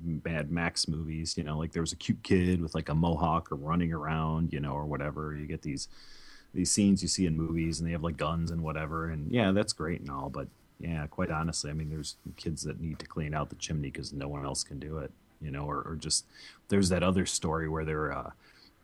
Mad 0.04 0.52
Max 0.52 0.88
movies. 0.88 1.36
You 1.38 1.44
know, 1.44 1.58
like 1.58 1.72
there 1.72 1.82
was 1.82 1.92
a 1.92 1.98
cute 1.98 2.24
kid 2.24 2.62
with 2.62 2.76
like 2.76 2.90
a 2.90 2.96
mohawk 2.96 3.52
or 3.52 3.56
running 3.56 3.92
around, 3.92 4.54
you 4.54 4.60
know, 4.60 4.74
or 4.74 4.86
whatever. 4.86 5.36
You 5.36 5.48
get 5.48 5.62
these 5.62 5.88
these 6.54 6.72
scenes 6.72 7.02
you 7.02 7.08
see 7.08 7.26
in 7.26 7.36
movies, 7.36 7.80
and 7.80 7.88
they 7.88 7.92
have 7.92 8.04
like 8.04 8.18
guns 8.18 8.52
and 8.52 8.62
whatever, 8.62 9.10
and 9.10 9.32
yeah, 9.32 9.52
that's 9.52 9.74
great 9.74 10.02
and 10.02 10.10
all, 10.10 10.30
but 10.30 10.48
yeah, 10.80 11.08
quite 11.08 11.32
honestly, 11.32 11.70
I 11.70 11.74
mean, 11.74 11.90
there's 11.90 12.18
kids 12.36 12.64
that 12.64 12.82
need 12.82 13.00
to 13.00 13.06
clean 13.06 13.34
out 13.34 13.50
the 13.50 13.56
chimney 13.56 13.90
because 13.90 14.12
no 14.12 14.28
one 14.28 14.46
else 14.46 14.64
can 14.64 14.80
do 14.80 14.98
it, 14.98 15.12
you 15.42 15.52
know, 15.52 15.64
or, 15.64 15.82
or 15.82 15.96
just 15.96 16.26
there's 16.68 16.90
that 16.90 17.04
other 17.04 17.26
story 17.26 17.70
where 17.70 17.86
they're 17.86 18.12
uh, 18.12 18.32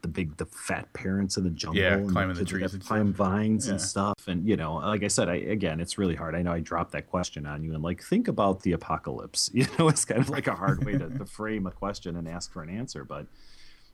the 0.02 0.08
big 0.08 0.38
the 0.38 0.46
fat 0.46 0.92
parents 0.94 1.38
in 1.38 1.44
the 1.44 1.50
jungle, 1.50 1.82
Yeah, 1.82 1.96
and 1.96 2.10
climbing 2.12 2.36
the 2.36 2.42
kids 2.42 2.52
trees 2.52 2.74
and 2.74 2.84
climb 2.86 3.14
stuff. 3.14 3.28
vines 3.28 3.66
Yeah. 3.68 3.72
and 3.74 3.82
stuff, 3.82 4.28
and 4.28 4.48
you 4.48 4.56
know, 4.58 4.76
like 4.76 5.04
I 5.04 5.08
said, 5.08 5.30
I 5.30 5.36
again, 5.36 5.80
it's 5.80 5.98
really 5.98 6.16
hard. 6.16 6.36
I 6.36 6.42
know 6.42 6.52
I 6.52 6.60
dropped 6.60 6.92
that 6.94 7.08
question 7.08 7.46
on 7.46 7.64
you, 7.64 7.74
and 7.74 7.84
like 7.84 8.02
think 8.04 8.28
about 8.28 8.62
the 8.62 8.72
apocalypse. 8.74 9.50
You 9.62 9.68
know, 9.78 9.90
it's 9.90 10.06
kind 10.06 10.22
of 10.22 10.30
like 10.30 10.48
a 10.48 10.56
hard 10.56 10.84
way 10.84 10.94
to, 10.94 11.10
to 11.10 11.26
frame 11.26 11.68
a 11.68 11.72
question 11.72 12.16
and 12.16 12.28
ask 12.28 12.52
for 12.52 12.64
an 12.64 12.70
answer, 12.70 13.04
but 13.04 13.28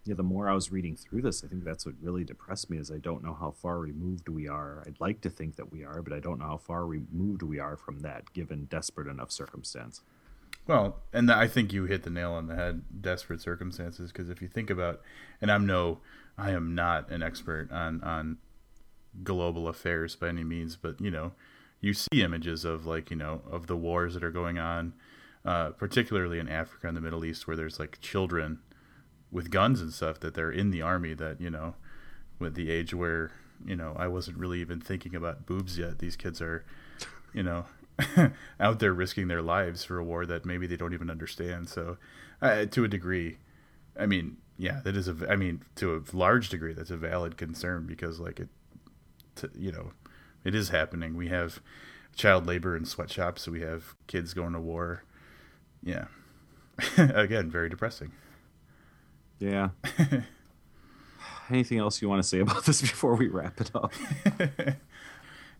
yeah, 0.06 0.16
the 0.16 0.24
more 0.24 0.48
I 0.50 0.54
was 0.54 0.72
reading 0.72 0.96
through 0.96 1.22
this, 1.24 1.44
I 1.44 1.48
think 1.48 1.66
that's 1.66 1.86
what 1.86 1.96
really 2.02 2.24
depressed 2.24 2.70
me 2.70 2.78
is 2.78 2.90
I 2.90 2.98
don't 3.00 3.22
know 3.22 3.34
how 3.38 3.52
far 3.52 3.80
removed 3.80 4.30
we 4.30 4.48
are. 4.48 4.82
I'd 4.88 5.02
like 5.02 5.20
to 5.22 5.30
think 5.30 5.58
that 5.58 5.70
we 5.70 5.84
are, 5.84 6.02
but 6.02 6.14
I 6.14 6.20
don't 6.22 6.40
know 6.40 6.46
how 6.46 6.58
far 6.58 6.86
removed 6.86 7.42
we 7.42 7.60
are 7.60 7.76
from 7.76 8.00
that 8.00 8.32
given 8.32 8.66
desperate 8.66 9.08
enough 9.10 9.32
circumstance. 9.32 10.02
Well, 10.68 10.98
and 11.14 11.32
I 11.32 11.48
think 11.48 11.72
you 11.72 11.86
hit 11.86 12.04
the 12.04 12.10
nail 12.10 12.34
on 12.34 12.48
the 12.48 12.56
head. 12.56 12.84
Desperate 13.02 13.42
circumstances, 13.42 14.12
because 14.12 14.30
if 14.30 14.42
you 14.42 14.50
think 14.50 14.70
about, 14.70 15.02
and 15.42 15.50
I'm 15.50 15.66
no, 15.66 16.00
I 16.38 16.52
am 16.52 16.76
not 16.76 17.10
an 17.10 17.24
expert 17.24 17.72
on 17.72 18.04
on 18.04 18.38
global 19.24 19.68
affairs 19.68 20.16
by 20.16 20.28
any 20.28 20.44
means, 20.44 20.76
but 20.76 21.00
you 21.00 21.10
know, 21.10 21.32
you 21.80 21.94
see 21.94 22.22
images 22.22 22.66
of 22.66 22.86
like 22.86 23.10
you 23.10 23.16
know 23.16 23.42
of 23.50 23.68
the 23.68 23.78
wars 23.78 24.14
that 24.14 24.24
are 24.24 24.32
going 24.32 24.60
on, 24.60 24.94
uh, 25.46 25.70
particularly 25.70 26.38
in 26.38 26.50
Africa 26.50 26.88
and 26.88 26.98
the 26.98 27.02
Middle 27.02 27.24
East, 27.24 27.48
where 27.48 27.56
there's 27.56 27.80
like 27.80 28.00
children 28.02 28.60
with 29.32 29.50
guns 29.50 29.82
and 29.82 29.94
stuff 29.94 30.20
that 30.20 30.34
they're 30.34 30.52
in 30.52 30.72
the 30.72 30.82
army 30.82 31.14
that 31.14 31.40
you 31.40 31.50
know, 31.50 31.76
with 32.40 32.56
the 32.56 32.70
age 32.70 32.94
where 32.94 33.32
you 33.66 33.76
know 33.76 33.96
I 33.98 34.08
wasn't 34.10 34.38
really 34.38 34.60
even 34.60 34.82
thinking 34.82 35.16
about 35.16 35.46
boobs 35.46 35.78
yet. 35.78 36.00
These 36.00 36.18
kids 36.18 36.42
are, 36.42 36.66
you 37.34 37.44
know, 37.44 37.66
out 38.60 38.80
there 38.80 38.94
risking 38.94 39.28
their 39.28 39.42
lives 39.42 39.84
for 39.84 39.98
a 39.98 40.04
war 40.04 40.26
that 40.26 40.46
maybe 40.46 40.68
they 40.68 40.78
don't 40.78 40.94
even 40.94 41.10
understand. 41.10 41.70
So, 41.70 41.98
uh, 42.42 42.66
to 42.66 42.84
a 42.84 42.88
degree, 42.88 43.38
I 44.00 44.06
mean, 44.06 44.38
yeah, 44.58 44.82
that 44.84 44.96
is 44.96 45.08
a. 45.08 45.16
I 45.30 45.36
mean, 45.36 45.64
to 45.76 45.96
a 45.96 46.16
large 46.16 46.50
degree, 46.50 46.74
that's 46.74 46.92
a 46.92 46.98
valid 46.98 47.38
concern 47.38 47.86
because, 47.86 48.20
like, 48.20 48.40
it, 48.40 48.50
t- 49.36 49.48
you 49.58 49.72
know, 49.72 49.92
it 50.44 50.56
is 50.56 50.70
happening. 50.70 51.16
We 51.16 51.30
have 51.30 51.60
child 52.16 52.46
labor 52.48 52.76
in 52.76 52.86
sweatshops. 52.86 53.48
We 53.48 53.62
have 53.62 53.96
kids 54.08 54.34
going 54.34 54.54
to 54.54 54.60
war. 54.60 55.04
Yeah, 55.84 56.06
again, 56.98 57.50
very 57.50 57.70
depressing. 57.70 58.12
Yeah. 59.40 59.70
Anything 61.50 61.80
else 61.80 62.02
you 62.02 62.10
want 62.10 62.22
to 62.22 62.28
say 62.28 62.40
about 62.40 62.66
this 62.66 62.82
before 62.82 63.16
we 63.16 63.28
wrap 63.28 63.62
it 63.62 63.72
up? 63.74 63.94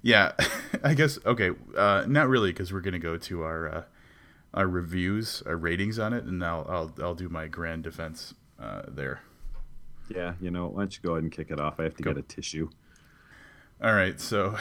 Yeah, 0.08 0.32
I 0.86 0.94
guess 0.94 1.20
okay. 1.26 1.52
Uh, 1.76 2.06
not 2.08 2.30
really, 2.30 2.52
because 2.52 2.72
we're 2.72 2.80
gonna 2.80 2.98
go 2.98 3.18
to 3.18 3.44
our 3.44 3.68
uh, 3.68 3.84
our 4.54 4.66
reviews, 4.66 5.44
our 5.46 5.58
ratings 5.58 6.00
on 6.00 6.14
it, 6.14 6.24
and 6.24 6.42
I'll 6.46 6.66
I'll 6.70 6.94
I'll 7.04 7.14
do 7.14 7.28
my 7.28 7.48
grand 7.48 7.84
defense 7.84 8.34
uh, 8.58 8.84
there. 8.88 9.20
Yeah, 10.08 10.36
you 10.40 10.50
know, 10.50 10.68
why 10.68 10.84
don't 10.84 10.96
you 10.96 11.02
go 11.04 11.12
ahead 11.16 11.24
and 11.24 11.32
kick 11.32 11.52
it 11.52 11.60
off? 11.60 11.78
I 11.82 11.84
have 11.84 11.96
to 11.98 12.04
Go. 12.04 12.14
get 12.14 12.20
a 12.20 12.26
tissue. 12.26 12.70
All 13.84 13.94
right, 13.94 14.18
so 14.22 14.56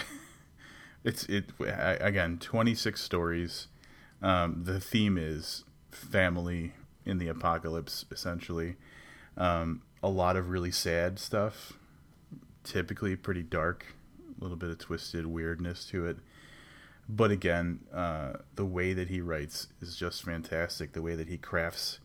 it's 1.04 1.22
it 1.26 1.52
again 1.60 2.38
twenty 2.38 2.74
six 2.74 3.00
stories. 3.00 3.68
Um, 4.20 4.64
the 4.64 4.80
theme 4.80 5.16
is 5.16 5.62
family 5.92 6.72
in 7.04 7.18
the 7.18 7.28
apocalypse, 7.28 8.04
essentially. 8.10 8.74
Um, 9.36 9.82
a 10.02 10.08
lot 10.08 10.34
of 10.34 10.48
really 10.48 10.72
sad 10.72 11.20
stuff, 11.20 11.74
typically 12.64 13.14
pretty 13.14 13.44
dark, 13.44 13.94
little 14.38 14.56
bit 14.56 14.70
of 14.70 14.78
twisted 14.78 15.26
weirdness 15.26 15.84
to 15.86 16.06
it. 16.06 16.18
But 17.08 17.30
again, 17.30 17.80
uh, 17.94 18.34
the 18.54 18.64
way 18.64 18.92
that 18.92 19.08
he 19.08 19.20
writes 19.20 19.68
is 19.80 19.96
just 19.96 20.24
fantastic. 20.24 20.92
The 20.92 21.02
way 21.02 21.14
that 21.14 21.28
he 21.28 21.38
crafts, 21.38 22.00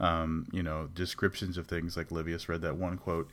um, 0.00 0.48
you 0.52 0.62
know, 0.62 0.88
descriptions 0.92 1.56
of 1.56 1.66
things 1.66 1.96
like 1.96 2.08
Livius 2.10 2.48
read 2.48 2.62
that 2.62 2.76
one 2.76 2.98
quote. 2.98 3.30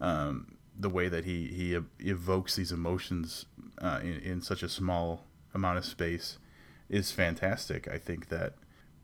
Um, 0.00 0.56
the 0.78 0.90
way 0.90 1.08
that 1.08 1.24
he 1.24 1.46
he 1.46 1.78
evokes 2.00 2.56
these 2.56 2.72
emotions 2.72 3.46
uh, 3.80 4.00
in, 4.02 4.20
in 4.20 4.42
such 4.42 4.62
a 4.62 4.68
small 4.68 5.24
amount 5.54 5.78
of 5.78 5.84
space 5.84 6.38
is 6.88 7.12
fantastic. 7.12 7.88
I 7.88 7.98
think 7.98 8.28
that 8.28 8.54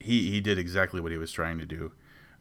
he 0.00 0.30
he 0.30 0.40
did 0.40 0.58
exactly 0.58 1.00
what 1.00 1.12
he 1.12 1.18
was 1.18 1.32
trying 1.32 1.58
to 1.58 1.66
do, 1.66 1.92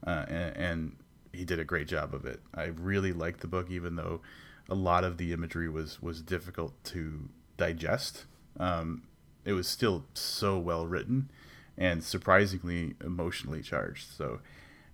uh, 0.05 0.25
and, 0.27 0.57
and 0.57 0.95
he 1.31 1.45
did 1.45 1.59
a 1.59 1.63
great 1.63 1.87
job 1.87 2.13
of 2.13 2.25
it. 2.25 2.41
I 2.53 2.65
really 2.65 3.13
liked 3.13 3.41
the 3.41 3.47
book, 3.47 3.69
even 3.69 3.95
though 3.95 4.21
a 4.69 4.75
lot 4.75 5.03
of 5.03 5.17
the 5.17 5.33
imagery 5.33 5.69
was 5.69 6.01
was 6.01 6.21
difficult 6.21 6.81
to 6.85 7.29
digest. 7.57 8.25
Um, 8.59 9.03
it 9.45 9.53
was 9.53 9.67
still 9.67 10.05
so 10.13 10.57
well 10.59 10.87
written 10.87 11.31
and 11.77 12.03
surprisingly 12.03 12.95
emotionally 13.03 13.61
charged. 13.61 14.09
So 14.09 14.39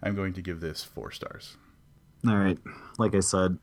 I'm 0.01 0.15
going 0.15 0.34
to 0.34 0.41
give 0.41 0.61
this 0.61 0.84
four 0.84 1.11
stars. 1.11 1.57
All 2.28 2.38
right. 2.38 2.57
Like 2.97 3.15
I 3.15 3.20
said, 3.20 3.57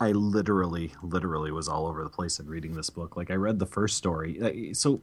I 0.00 0.12
literally, 0.12 0.92
literally 1.02 1.52
was 1.52 1.68
all 1.68 1.86
over 1.86 2.02
the 2.02 2.10
place 2.10 2.40
in 2.40 2.46
reading 2.46 2.74
this 2.74 2.90
book. 2.90 3.16
Like 3.16 3.30
I 3.30 3.34
read 3.34 3.58
the 3.58 3.66
first 3.66 3.96
story. 3.96 4.74
So 4.74 5.00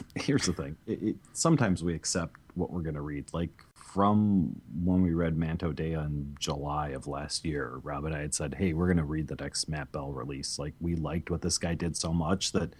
here's 0.14 0.46
the 0.46 0.52
thing: 0.52 0.76
it, 0.86 1.02
it, 1.02 1.16
sometimes 1.32 1.82
we 1.82 1.94
accept 1.94 2.36
what 2.54 2.70
we're 2.70 2.82
going 2.82 2.94
to 2.94 3.00
read. 3.00 3.26
Like 3.32 3.50
from 3.74 4.60
when 4.82 5.02
we 5.02 5.12
read 5.14 5.36
Mantodea 5.36 6.04
in 6.04 6.36
July 6.38 6.90
of 6.90 7.06
last 7.06 7.44
year, 7.44 7.80
Rob 7.82 8.04
and 8.04 8.14
I 8.14 8.20
had 8.20 8.34
said, 8.34 8.54
"Hey, 8.54 8.72
we're 8.72 8.86
going 8.86 8.98
to 8.98 9.04
read 9.04 9.28
the 9.28 9.36
next 9.36 9.68
Matt 9.68 9.92
Bell 9.92 10.12
release." 10.12 10.58
Like 10.58 10.74
we 10.80 10.96
liked 10.96 11.30
what 11.30 11.42
this 11.42 11.58
guy 11.58 11.74
did 11.74 11.96
so 11.96 12.12
much 12.12 12.52
that. 12.52 12.74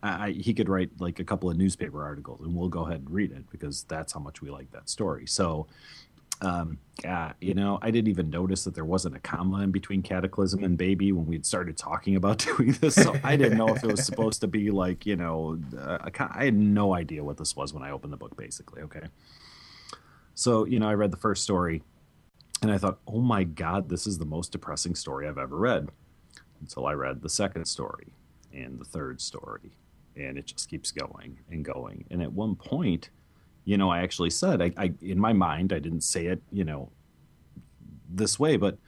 I, 0.00 0.30
he 0.30 0.54
could 0.54 0.68
write 0.68 0.90
like 1.00 1.18
a 1.18 1.24
couple 1.24 1.50
of 1.50 1.56
newspaper 1.56 2.04
articles 2.04 2.40
and 2.42 2.54
we'll 2.54 2.68
go 2.68 2.86
ahead 2.86 3.00
and 3.00 3.10
read 3.10 3.32
it 3.32 3.50
because 3.50 3.82
that's 3.82 4.12
how 4.12 4.20
much 4.20 4.40
we 4.40 4.48
like 4.48 4.70
that 4.70 4.88
story. 4.88 5.26
So, 5.26 5.66
um, 6.40 6.78
uh, 7.06 7.32
you 7.40 7.54
know, 7.54 7.78
I 7.82 7.90
didn't 7.90 8.08
even 8.08 8.30
notice 8.30 8.64
that 8.64 8.74
there 8.74 8.84
wasn't 8.84 9.16
a 9.16 9.20
comma 9.20 9.62
in 9.62 9.70
between 9.70 10.02
Cataclysm 10.02 10.64
and 10.64 10.76
Baby 10.76 11.12
when 11.12 11.26
we'd 11.26 11.46
started 11.46 11.76
talking 11.76 12.16
about 12.16 12.38
doing 12.56 12.72
this. 12.80 12.94
So 12.94 13.16
I 13.22 13.36
didn't 13.36 13.58
know 13.58 13.68
if 13.68 13.82
it 13.84 13.90
was 13.90 14.04
supposed 14.06 14.40
to 14.40 14.46
be 14.46 14.70
like, 14.70 15.06
you 15.06 15.16
know, 15.16 15.58
uh, 15.78 15.98
I 16.16 16.44
had 16.44 16.54
no 16.54 16.94
idea 16.94 17.22
what 17.22 17.36
this 17.36 17.56
was 17.56 17.72
when 17.72 17.82
I 17.82 17.90
opened 17.90 18.12
the 18.12 18.16
book, 18.16 18.36
basically. 18.36 18.82
Okay. 18.82 19.06
So, 20.34 20.64
you 20.64 20.78
know, 20.78 20.88
I 20.88 20.94
read 20.94 21.10
the 21.10 21.16
first 21.16 21.42
story 21.42 21.82
and 22.62 22.70
I 22.70 22.78
thought, 22.78 22.98
oh 23.06 23.20
my 23.20 23.44
God, 23.44 23.88
this 23.88 24.06
is 24.06 24.18
the 24.18 24.24
most 24.24 24.52
depressing 24.52 24.94
story 24.94 25.28
I've 25.28 25.38
ever 25.38 25.56
read. 25.56 25.88
Until 26.60 26.86
I 26.86 26.92
read 26.94 27.22
the 27.22 27.28
second 27.28 27.66
story 27.66 28.08
and 28.52 28.80
the 28.80 28.84
third 28.84 29.20
story. 29.20 29.70
And 30.16 30.36
it 30.36 30.46
just 30.46 30.68
keeps 30.68 30.90
going 30.90 31.38
and 31.50 31.64
going. 31.64 32.04
And 32.10 32.20
at 32.20 32.32
one 32.32 32.56
point, 32.56 33.10
you 33.68 33.76
know, 33.76 33.90
I 33.90 34.00
actually 34.00 34.30
said, 34.30 34.62
I, 34.62 34.72
I 34.78 34.94
in 35.02 35.20
my 35.20 35.34
mind, 35.34 35.74
I 35.74 35.78
didn't 35.78 36.00
say 36.00 36.24
it, 36.24 36.40
you 36.50 36.64
know, 36.64 36.90
this 38.08 38.38
way, 38.38 38.56
but 38.56 38.78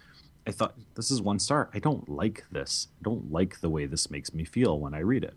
I 0.46 0.52
thought 0.52 0.74
this 0.94 1.10
is 1.10 1.20
one 1.20 1.38
star. 1.38 1.68
I 1.74 1.80
don't 1.80 2.08
like 2.08 2.46
this. 2.50 2.88
I 2.98 3.02
don't 3.02 3.30
like 3.30 3.60
the 3.60 3.68
way 3.68 3.84
this 3.84 4.10
makes 4.10 4.32
me 4.32 4.42
feel 4.42 4.80
when 4.80 4.94
I 4.94 5.00
read 5.00 5.22
it. 5.22 5.34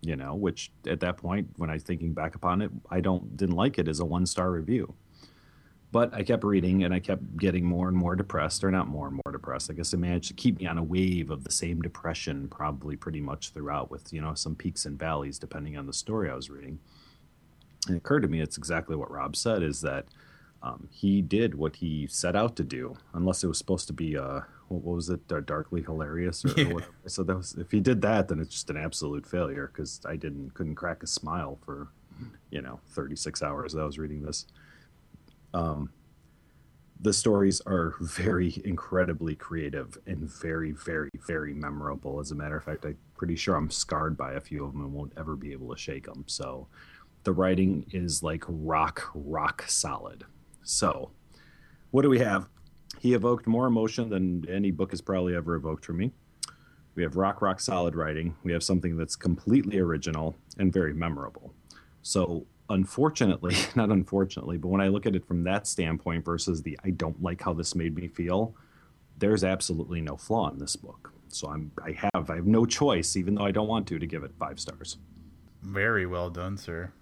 You 0.00 0.16
know, 0.16 0.34
which 0.34 0.72
at 0.86 1.00
that 1.00 1.18
point, 1.18 1.48
when 1.56 1.68
I 1.68 1.76
thinking 1.76 2.14
back 2.14 2.34
upon 2.34 2.62
it, 2.62 2.70
I 2.90 3.00
don't 3.00 3.36
didn't 3.36 3.56
like 3.56 3.78
it 3.78 3.88
as 3.88 4.00
a 4.00 4.06
one 4.06 4.24
star 4.24 4.50
review. 4.50 4.94
But 5.90 6.14
I 6.14 6.22
kept 6.22 6.42
reading 6.42 6.82
and 6.82 6.94
I 6.94 6.98
kept 6.98 7.36
getting 7.36 7.66
more 7.66 7.88
and 7.88 7.96
more 7.96 8.16
depressed, 8.16 8.64
or 8.64 8.70
not 8.70 8.88
more 8.88 9.08
and 9.08 9.20
more 9.26 9.32
depressed. 9.32 9.70
I 9.70 9.74
guess 9.74 9.92
it 9.92 9.98
managed 9.98 10.28
to 10.28 10.34
keep 10.34 10.58
me 10.58 10.66
on 10.66 10.78
a 10.78 10.82
wave 10.82 11.30
of 11.30 11.44
the 11.44 11.52
same 11.52 11.82
depression, 11.82 12.48
probably 12.48 12.96
pretty 12.96 13.20
much 13.20 13.50
throughout, 13.50 13.90
with 13.90 14.14
you 14.14 14.22
know 14.22 14.32
some 14.32 14.54
peaks 14.54 14.86
and 14.86 14.98
valleys 14.98 15.38
depending 15.38 15.76
on 15.76 15.86
the 15.86 15.92
story 15.92 16.30
I 16.30 16.34
was 16.34 16.48
reading. 16.48 16.78
It 17.88 17.96
occurred 17.96 18.22
to 18.22 18.28
me 18.28 18.40
it's 18.40 18.58
exactly 18.58 18.96
what 18.96 19.10
Rob 19.10 19.36
said: 19.36 19.62
is 19.62 19.80
that 19.80 20.06
um, 20.62 20.88
he 20.90 21.22
did 21.22 21.54
what 21.54 21.76
he 21.76 22.06
set 22.06 22.36
out 22.36 22.56
to 22.56 22.64
do, 22.64 22.96
unless 23.14 23.42
it 23.42 23.48
was 23.48 23.58
supposed 23.58 23.88
to 23.88 23.92
be 23.92 24.16
uh, 24.16 24.40
what, 24.68 24.84
was 24.84 25.08
it, 25.08 25.20
uh, 25.32 25.40
darkly 25.40 25.82
hilarious 25.82 26.44
or, 26.44 26.50
yeah. 26.56 26.64
or 26.66 26.74
whatever. 26.74 26.92
So 27.06 27.22
that 27.24 27.36
was 27.36 27.54
if 27.54 27.70
he 27.70 27.80
did 27.80 28.00
that, 28.02 28.28
then 28.28 28.38
it's 28.38 28.52
just 28.52 28.70
an 28.70 28.76
absolute 28.76 29.26
failure 29.26 29.70
because 29.72 30.00
I 30.06 30.16
didn't 30.16 30.54
couldn't 30.54 30.76
crack 30.76 31.02
a 31.02 31.06
smile 31.06 31.58
for 31.64 31.88
you 32.50 32.62
know 32.62 32.78
36 32.90 33.42
hours 33.42 33.72
that 33.72 33.80
I 33.80 33.84
was 33.84 33.98
reading 33.98 34.22
this. 34.22 34.46
Um, 35.52 35.90
the 37.00 37.12
stories 37.12 37.60
are 37.66 37.94
very 38.00 38.62
incredibly 38.64 39.34
creative 39.34 39.98
and 40.06 40.30
very, 40.30 40.70
very, 40.70 41.10
very 41.26 41.52
memorable. 41.52 42.20
As 42.20 42.30
a 42.30 42.36
matter 42.36 42.56
of 42.56 42.62
fact, 42.62 42.84
I'm 42.84 42.96
pretty 43.16 43.34
sure 43.34 43.56
I'm 43.56 43.70
scarred 43.70 44.16
by 44.16 44.34
a 44.34 44.40
few 44.40 44.64
of 44.64 44.72
them 44.72 44.82
and 44.82 44.92
won't 44.92 45.12
ever 45.16 45.34
be 45.34 45.50
able 45.50 45.74
to 45.74 45.76
shake 45.76 46.06
them. 46.06 46.24
So 46.28 46.68
the 47.24 47.32
writing 47.32 47.86
is 47.92 48.22
like 48.22 48.44
rock, 48.48 49.10
rock 49.14 49.64
solid. 49.68 50.24
So, 50.62 51.10
what 51.90 52.02
do 52.02 52.08
we 52.08 52.18
have? 52.18 52.48
He 52.98 53.14
evoked 53.14 53.46
more 53.46 53.66
emotion 53.66 54.08
than 54.10 54.48
any 54.48 54.70
book 54.70 54.90
has 54.90 55.00
probably 55.00 55.34
ever 55.34 55.54
evoked 55.54 55.84
for 55.84 55.92
me. 55.92 56.12
We 56.94 57.02
have 57.02 57.16
rock, 57.16 57.40
rock 57.42 57.60
solid 57.60 57.94
writing. 57.96 58.36
We 58.44 58.52
have 58.52 58.62
something 58.62 58.96
that's 58.96 59.16
completely 59.16 59.78
original 59.78 60.36
and 60.58 60.72
very 60.72 60.92
memorable. 60.92 61.54
So, 62.02 62.46
unfortunately, 62.68 63.56
not 63.74 63.90
unfortunately, 63.90 64.58
but 64.58 64.68
when 64.68 64.80
I 64.80 64.88
look 64.88 65.06
at 65.06 65.16
it 65.16 65.26
from 65.26 65.44
that 65.44 65.66
standpoint 65.66 66.24
versus 66.24 66.62
the 66.62 66.78
I 66.84 66.90
don't 66.90 67.20
like 67.22 67.42
how 67.42 67.52
this 67.52 67.74
made 67.74 67.94
me 67.96 68.08
feel, 68.08 68.54
there's 69.18 69.44
absolutely 69.44 70.00
no 70.00 70.16
flaw 70.16 70.50
in 70.50 70.58
this 70.58 70.76
book. 70.76 71.12
So 71.28 71.48
I'm 71.48 71.72
I 71.82 71.92
have 71.92 72.30
I 72.30 72.36
have 72.36 72.46
no 72.46 72.66
choice, 72.66 73.16
even 73.16 73.34
though 73.34 73.44
I 73.44 73.52
don't 73.52 73.68
want 73.68 73.86
to, 73.88 73.98
to 73.98 74.06
give 74.06 74.22
it 74.22 74.32
five 74.38 74.60
stars. 74.60 74.98
Very 75.62 76.06
well 76.06 76.28
done, 76.28 76.56
sir. 76.56 76.92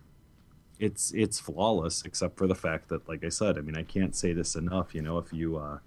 It's 0.80 1.12
it's 1.12 1.40
flawless, 1.40 2.04
except 2.06 2.38
for 2.38 2.48
the 2.48 2.56
fact 2.56 2.90
that, 2.90 3.08
like 3.08 3.24
I 3.24 3.30
said, 3.30 3.58
I 3.58 3.62
mean 3.62 3.76
I 3.78 3.84
can't 3.84 4.16
say 4.16 4.34
this 4.34 4.56
enough. 4.56 4.94
You 4.96 5.02
know, 5.02 5.18
if 5.18 5.32
you 5.32 5.58
uh, 5.58 5.80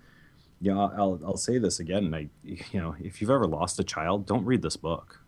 yeah, 0.62 0.78
I'll 0.78 1.20
I'll 1.26 1.38
say 1.38 1.60
this 1.60 1.80
again. 1.80 2.06
And 2.06 2.16
I, 2.16 2.30
you 2.44 2.82
know, 2.82 2.96
if 3.02 3.22
you've 3.22 3.32
ever 3.32 3.48
lost 3.48 3.80
a 3.80 3.86
child, 3.86 4.28
don't 4.28 4.46
read 4.46 4.64
this 4.64 4.78
book. 4.78 5.22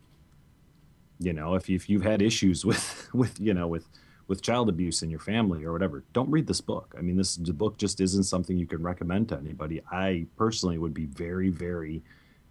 You 1.20 1.34
know, 1.34 1.56
if 1.56 1.70
if 1.70 1.90
you've 1.90 2.04
had 2.04 2.22
issues 2.22 2.66
with 2.68 3.10
with 3.14 3.40
you 3.40 3.54
know 3.54 3.68
with 3.68 3.88
with 4.28 4.42
child 4.42 4.70
abuse 4.70 5.04
in 5.04 5.10
your 5.12 5.20
family 5.20 5.66
or 5.66 5.74
whatever, 5.74 6.04
don't 6.14 6.32
read 6.32 6.48
this 6.48 6.62
book. 6.62 6.96
I 6.98 7.02
mean, 7.02 7.18
this 7.18 7.38
the 7.38 7.54
book 7.54 7.78
just 7.78 8.02
isn't 8.02 8.26
something 8.26 8.58
you 8.58 8.68
can 8.68 8.84
recommend 8.84 9.30
to 9.30 9.38
anybody. 9.38 9.82
I 9.92 10.28
personally 10.38 10.80
would 10.80 10.94
be 10.96 11.08
very, 11.08 11.50
very 11.50 12.04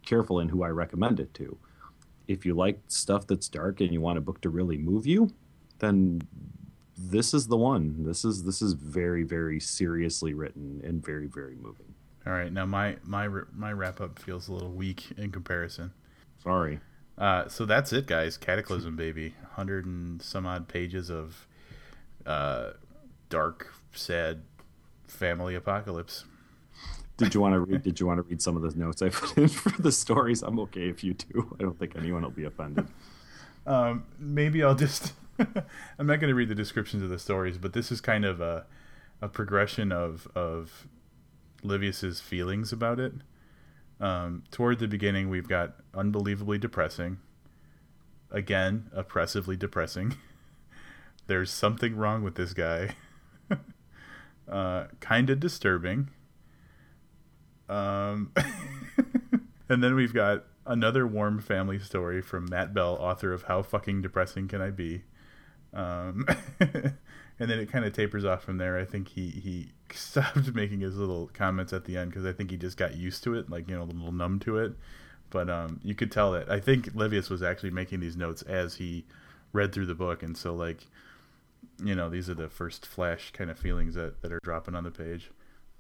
careful 0.06 0.40
in 0.40 0.48
who 0.50 0.64
I 0.64 0.70
recommend 0.70 1.20
it 1.20 1.34
to. 1.34 1.58
If 2.28 2.46
you 2.46 2.54
like 2.54 2.80
stuff 2.88 3.26
that's 3.26 3.48
dark 3.48 3.80
and 3.80 3.92
you 3.92 4.00
want 4.00 4.18
a 4.18 4.22
book 4.22 4.40
to 4.42 4.50
really 4.50 4.78
move 4.78 5.06
you, 5.06 5.30
then 5.80 6.22
this 6.97 7.34
is 7.34 7.49
the 7.49 7.57
one. 7.57 8.05
This 8.05 8.24
is 8.24 8.45
this 8.45 8.62
is 8.62 8.74
very, 8.74 9.22
very 9.22 9.61
seriously 9.61 10.34
written 10.34 10.80
and 10.84 11.05
very, 11.05 11.26
very 11.26 11.57
moving. 11.57 11.95
All 12.26 12.32
right, 12.32 12.53
now 12.53 12.66
my 12.66 12.97
my 13.05 13.28
my 13.53 13.72
wrap 13.72 14.01
up 14.01 14.18
feels 14.18 14.49
a 14.49 14.53
little 14.53 14.72
weak 14.72 15.12
in 15.16 15.30
comparison. 15.30 15.92
Sorry. 16.42 16.80
Uh, 17.16 17.49
so 17.49 17.64
that's 17.64 17.92
it, 17.92 18.07
guys. 18.07 18.36
Cataclysm, 18.36 18.97
baby. 18.97 19.34
Hundred 19.53 19.86
and 19.86 20.20
some 20.20 20.47
odd 20.47 20.66
pages 20.68 21.11
of 21.11 21.47
uh, 22.26 22.70
dark, 23.28 23.72
sad 23.92 24.42
family 25.07 25.55
apocalypse. 25.55 26.24
Did 27.16 27.34
you 27.34 27.40
want 27.40 27.55
to 27.55 27.61
read? 27.61 27.82
Did 27.82 28.01
you 28.01 28.07
want 28.07 28.18
to 28.18 28.22
read 28.22 28.42
some 28.42 28.57
of 28.57 28.62
the 28.62 28.76
notes 28.78 29.01
I 29.01 29.09
put 29.11 29.36
in 29.38 29.49
for 29.49 29.70
the 29.80 29.92
stories? 29.92 30.42
I'm 30.42 30.59
okay 30.61 30.88
if 30.88 31.05
you 31.05 31.14
do. 31.14 31.57
I 31.59 31.62
don't 31.62 31.78
think 31.78 31.95
anyone 31.97 32.22
will 32.22 32.30
be 32.30 32.45
offended. 32.45 32.88
Um, 33.66 34.05
maybe 34.18 34.62
I'll 34.62 34.74
just. 34.74 35.12
I'm 35.99 36.07
not 36.07 36.20
going 36.20 36.28
to 36.28 36.35
read 36.35 36.49
the 36.49 36.55
descriptions 36.55 37.03
of 37.03 37.09
the 37.09 37.18
stories, 37.18 37.59
but 37.59 37.72
this 37.72 37.91
is 37.91 38.01
kind 38.01 38.24
of 38.24 38.41
a 38.41 38.66
a 39.22 39.28
progression 39.28 39.93
of 39.93 40.28
of 40.35 40.87
Livius's 41.62 42.20
feelings 42.20 42.72
about 42.72 43.01
it. 43.01 43.12
Um, 44.01 44.43
toward 44.51 44.78
the 44.78 44.89
beginning, 44.89 45.30
we've 45.30 45.49
got 45.49 45.76
unbelievably 45.95 46.59
depressing. 46.59 47.18
Again, 48.30 48.91
oppressively 48.93 49.57
depressing. 49.57 50.16
There's 51.26 51.51
something 51.51 51.97
wrong 51.97 52.22
with 52.22 52.35
this 52.35 52.53
guy. 52.53 52.97
uh, 54.49 54.87
kind 55.01 55.30
of 55.30 55.41
disturbing. 55.41 56.11
Um, 57.68 58.32
and 59.68 59.82
then 59.82 59.95
we've 59.95 60.12
got 60.12 60.45
another 60.66 61.07
warm 61.07 61.41
family 61.41 61.78
story 61.78 62.20
from 62.20 62.47
Matt 62.51 62.74
Bell, 62.74 62.97
author 63.01 63.32
of 63.32 63.45
How 63.45 63.62
Fucking 63.62 64.03
Depressing 64.03 64.49
Can 64.49 64.61
I 64.61 64.70
Be? 64.70 65.05
Um, 65.75 66.27
and 66.61 66.95
then 67.39 67.59
it 67.59 67.70
kind 67.70 67.85
of 67.85 67.93
tapers 67.93 68.25
off 68.25 68.43
from 68.43 68.59
there. 68.59 68.79
I 68.79 68.85
think 68.85 69.09
he, 69.09 69.29
he 69.29 69.72
stopped 69.95 70.55
making 70.55 70.81
his 70.81 70.97
little 70.97 71.31
comments 71.35 71.72
at 71.72 71.85
the 71.85 71.97
end 71.97 72.11
because 72.11 72.25
I 72.25 72.33
think 72.33 72.51
he 72.51 72.57
just 72.57 72.77
got 72.77 72.97
used 72.97 73.22
to 73.25 73.35
it, 73.35 73.51
like, 73.51 73.68
you 73.68 73.77
know, 73.77 73.83
a 73.83 73.85
little 73.85 74.12
numb 74.12 74.39
to 74.41 74.59
it. 74.59 74.72
But 75.31 75.51
um, 75.51 75.81
you 75.83 75.95
could 75.95 76.12
tell 76.12 76.33
that 76.33 76.51
I 76.51 76.61
think 76.61 76.95
Livius 76.95 77.29
was 77.29 77.43
actually 77.43 77.70
making 77.70 78.01
these 78.01 78.16
notes 78.16 78.43
as 78.43 78.77
he 78.77 79.05
read 79.53 79.72
through 79.72 79.87
the 79.87 79.95
book. 79.95 80.22
And 80.22 80.37
so, 80.37 80.55
like, 80.55 80.87
you 81.83 81.95
know 81.95 82.09
these 82.09 82.29
are 82.31 82.35
the 82.35 82.49
first 82.49 82.87
flash 82.87 83.33
kind 83.33 83.51
of 83.51 83.59
feelings 83.59 83.95
that, 83.95 84.20
that 84.22 84.33
are 84.33 84.41
dropping 84.43 84.75
on 84.75 84.85
the 84.85 84.91
page 84.91 85.31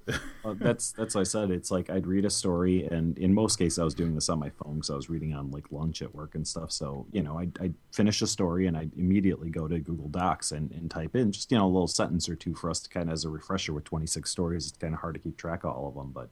well, 0.44 0.54
that's 0.54 0.92
that's 0.92 1.14
what 1.14 1.22
I 1.22 1.24
said. 1.24 1.50
It's 1.50 1.70
like 1.70 1.88
I'd 1.88 2.06
read 2.06 2.24
a 2.24 2.30
story, 2.30 2.86
and 2.86 3.16
in 3.18 3.32
most 3.32 3.56
cases, 3.56 3.78
I 3.78 3.84
was 3.84 3.94
doing 3.94 4.14
this 4.14 4.28
on 4.28 4.38
my 4.38 4.50
phone 4.50 4.74
because 4.74 4.90
I 4.90 4.96
was 4.96 5.08
reading 5.08 5.34
on 5.34 5.50
like 5.50 5.70
lunch 5.70 6.02
at 6.02 6.14
work 6.14 6.34
and 6.34 6.46
stuff. 6.46 6.72
So 6.72 7.06
you 7.12 7.22
know, 7.22 7.38
I'd, 7.38 7.56
I'd 7.60 7.74
finish 7.92 8.20
a 8.20 8.26
story 8.26 8.66
and 8.66 8.76
I'd 8.76 8.92
immediately 8.96 9.48
go 9.48 9.66
to 9.66 9.78
Google 9.78 10.08
Docs 10.08 10.52
and, 10.52 10.70
and 10.72 10.90
type 10.90 11.16
in 11.16 11.32
just 11.32 11.50
you 11.50 11.56
know 11.56 11.64
a 11.64 11.68
little 11.68 11.88
sentence 11.88 12.28
or 12.28 12.36
two 12.36 12.54
for 12.54 12.68
us 12.70 12.80
to 12.80 12.90
kind 12.90 13.08
of 13.08 13.14
as 13.14 13.24
a 13.24 13.30
refresher 13.30 13.72
with 13.72 13.84
26 13.84 14.30
stories. 14.30 14.68
It's 14.68 14.76
kind 14.76 14.94
of 14.94 15.00
hard 15.00 15.14
to 15.14 15.20
keep 15.20 15.36
track 15.36 15.64
of 15.64 15.74
all 15.74 15.88
of 15.88 15.94
them, 15.94 16.10
but 16.12 16.28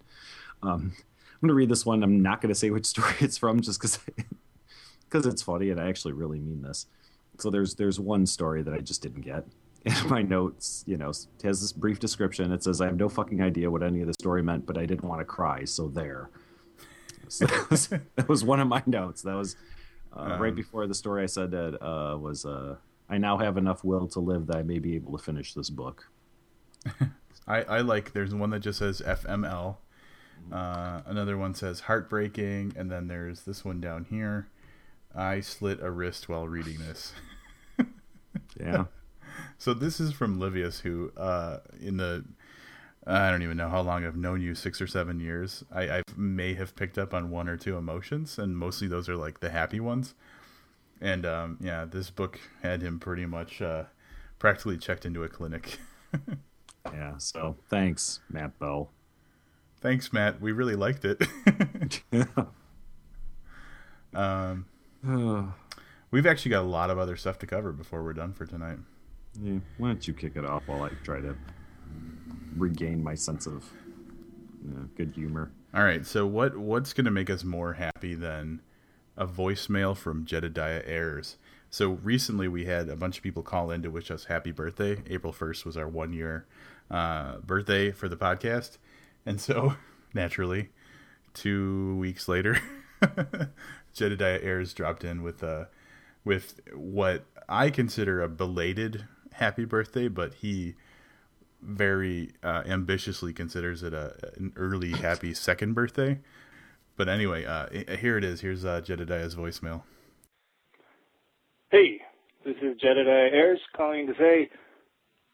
um, 0.63 0.93
I'm 0.99 1.41
going 1.41 1.49
to 1.49 1.55
read 1.55 1.71
this 1.71 1.87
one. 1.87 2.03
I'm 2.03 2.23
not 2.23 2.41
going 2.41 2.51
to 2.51 2.59
say 2.59 2.71
which 2.71 2.87
story 2.87 3.15
it's 3.21 3.39
from 3.39 3.61
just 3.61 3.81
because 3.81 3.99
because 5.05 5.27
it's 5.27 5.43
funny 5.43 5.71
and 5.71 5.81
I 5.81 5.89
actually 5.89 6.13
really 6.13 6.39
mean 6.39 6.63
this. 6.63 6.87
So 7.39 7.49
there's 7.49 7.77
there's 7.77 7.99
one 7.99 8.27
story 8.27 8.63
that 8.63 8.75
I 8.75 8.79
just 8.79 9.03
didn't 9.03 9.23
get. 9.23 9.47
In 9.85 10.09
my 10.09 10.23
notes, 10.23 10.85
you 10.87 10.97
know, 10.97 11.13
has 11.43 11.61
this 11.61 11.73
brief 11.73 11.99
description. 11.99 12.53
It 12.53 12.63
says, 12.63 12.81
"I 12.81 12.87
have 12.87 12.97
no 12.97 13.09
fucking 13.09 13.43
idea 13.43 13.71
what 13.71 13.83
any 13.83 14.01
of 14.01 14.07
the 14.07 14.15
story 14.15 14.43
meant, 14.43 14.65
but 14.65 14.79
I 14.79 14.87
didn't 14.87 15.09
want 15.09 15.21
to 15.21 15.25
cry, 15.25 15.65
so 15.65 15.89
there." 15.89 16.31
So 17.29 17.47
that, 17.47 17.71
was, 17.71 17.87
that 18.17 18.29
was 18.29 18.45
one 18.45 18.61
of 18.61 18.69
my 18.69 18.83
notes. 18.87 19.23
That 19.23 19.35
was 19.35 19.57
uh, 20.17 20.21
um, 20.21 20.41
right 20.41 20.55
before 20.55 20.87
the 20.87 20.95
story 20.95 21.25
I 21.25 21.27
said 21.27 21.51
that 21.51 21.83
uh, 21.83 22.17
was, 22.17 22.45
uh, 22.45 22.77
"I 23.09 23.19
now 23.19 23.39
have 23.39 23.57
enough 23.57 23.83
will 23.83 24.07
to 24.09 24.21
live 24.21 24.47
that 24.47 24.57
I 24.57 24.63
may 24.63 24.79
be 24.79 24.95
able 24.95 25.19
to 25.19 25.25
finish 25.25 25.53
this 25.55 25.71
book." 25.71 26.09
I, 27.49 27.63
I 27.63 27.81
like. 27.81 28.13
There's 28.13 28.35
one 28.35 28.51
that 28.51 28.61
just 28.61 28.79
says 28.79 29.03
FML. 29.05 29.77
Uh, 30.51 31.01
another 31.07 31.39
one 31.39 31.55
says 31.55 31.81
heartbreaking, 31.81 32.75
and 32.77 32.91
then 32.91 33.09
there's 33.09 33.43
this 33.43 33.65
one 33.65 33.81
down 33.81 34.05
here. 34.05 34.49
I 35.15 35.41
slit 35.41 35.81
a 35.81 35.91
wrist 35.91 36.29
while 36.29 36.49
reading 36.49 36.79
this. 36.79 37.13
yeah. 38.59 38.85
So 39.59 39.75
this 39.75 40.01
is 40.01 40.13
from 40.13 40.39
Livius, 40.39 40.81
who 40.81 41.13
uh, 41.17 41.59
in 41.81 41.97
the 41.97 42.25
I 43.07 43.31
don't 43.31 43.43
even 43.43 43.57
know 43.57 43.69
how 43.69 43.81
long 43.81 44.05
I've 44.05 44.17
known 44.17 44.41
you, 44.41 44.55
six 44.55 44.81
or 44.81 44.87
seven 44.87 45.19
years. 45.19 45.65
I, 45.75 45.99
I 45.99 46.03
may 46.17 46.55
have 46.55 46.77
picked 46.77 46.99
up 46.99 47.13
on 47.13 47.31
one 47.31 47.49
or 47.49 47.57
two 47.57 47.77
emotions, 47.77 48.39
and 48.39 48.57
mostly 48.57 48.87
those 48.87 49.09
are 49.09 49.17
like 49.17 49.41
the 49.41 49.51
happy 49.51 49.81
ones. 49.81 50.15
And 51.01 51.27
um, 51.27 51.59
yeah, 51.61 51.85
this 51.85 52.11
book 52.11 52.39
had 52.63 52.81
him 52.81 53.01
pretty 53.01 53.27
much 53.27 53.61
uh, 53.61 53.85
practically 54.39 54.79
checked 54.79 55.05
into 55.05 55.25
a 55.25 55.29
clinic. 55.29 55.79
yeah. 56.93 57.19
So 57.19 57.57
thanks, 57.69 58.21
Matt 58.31 58.57
Bell. 58.61 58.91
Thanks, 59.81 60.13
Matt. 60.13 60.41
We 60.41 60.53
really 60.53 60.77
liked 60.77 61.05
it. 61.05 61.21
um, 64.15 64.67
we've 66.13 66.27
actually 66.27 66.51
got 66.51 66.63
a 66.63 66.69
lot 66.69 66.89
of 66.89 66.99
other 66.99 67.17
stuff 67.17 67.37
to 67.41 67.49
cover 67.49 67.73
before 67.73 68.05
we're 68.05 68.13
done 68.13 68.33
for 68.33 68.47
tonight. 68.47 68.79
Yeah, 69.41 69.59
why 69.79 69.89
don't 69.89 70.07
you 70.07 70.15
kick 70.15 70.37
it 70.37 70.45
off 70.45 70.65
while 70.67 70.83
I 70.83 70.91
try 71.05 71.21
to 71.21 71.35
regain 72.57 73.03
my 73.03 73.15
sense 73.15 73.47
of 73.47 73.65
you 74.65 74.75
know, 74.75 74.89
good 74.97 75.13
humor? 75.13 75.51
All 75.75 75.85
right. 75.85 76.05
So 76.05 76.27
what 76.27 76.57
what's 76.57 76.93
going 76.93 77.07
to 77.07 77.11
make 77.11 77.31
us 77.31 77.45
more 77.45 77.75
happy 77.75 78.15
than 78.15 78.61
a 79.17 79.27
voicemail 79.27 79.97
from 79.97 80.27
Jedidiah 80.27 80.87
Ayres? 80.87 81.39
So 81.71 81.93
recently 82.03 82.49
we 82.49 82.67
had 82.67 82.91
a 82.91 82.97
bunch 82.97 83.17
of 83.17 83.23
people 83.23 83.43
call 83.43 83.71
in 83.71 83.83
to 83.83 83.91
wish 83.91 84.11
us 84.11 84.27
happy 84.27 84.53
birthday. 84.53 85.03
April 85.09 85.33
first 85.33 85.65
was 85.65 85.77
our 85.77 85.89
one 85.89 86.13
year 86.13 86.47
uh, 86.91 87.39
birthday 87.39 87.91
for 87.91 88.09
the 88.09 88.17
podcast, 88.17 88.77
and 89.25 89.41
so 89.41 89.77
naturally 90.15 90.69
two 91.33 91.97
weeks 91.97 92.29
later, 92.29 92.59
Jedidiah 93.95 94.45
Ayres 94.45 94.75
dropped 94.75 95.05
in 95.05 95.23
with 95.23 95.43
uh, 95.43 95.65
with 96.25 96.61
what 96.75 97.25
I 97.49 97.71
consider 97.71 98.23
a 98.23 98.29
belated 98.29 99.07
happy 99.33 99.65
birthday, 99.65 100.09
but 100.09 100.35
he 100.35 100.75
very 101.63 102.33
uh, 102.43 102.63
ambitiously 102.67 103.33
considers 103.33 103.83
it 103.83 103.95
a 103.95 104.15
an 104.37 104.53
early 104.57 104.93
happy 104.93 105.33
second 105.33 105.75
birthday. 105.75 106.19
But 106.97 107.09
anyway, 107.09 107.45
uh, 107.45 107.69
here 107.97 108.19
it 108.19 108.25
is. 108.25 108.41
Here's 108.41 108.65
uh, 108.65 108.81
Jedidiah's 108.85 109.35
voicemail. 109.35 109.83
Hey, 111.71 112.01
this 112.45 112.57
is 112.63 112.79
Jedidiah 112.81 113.33
Ayres 113.33 113.61
calling 113.75 114.07
to 114.07 114.13
say 114.19 114.51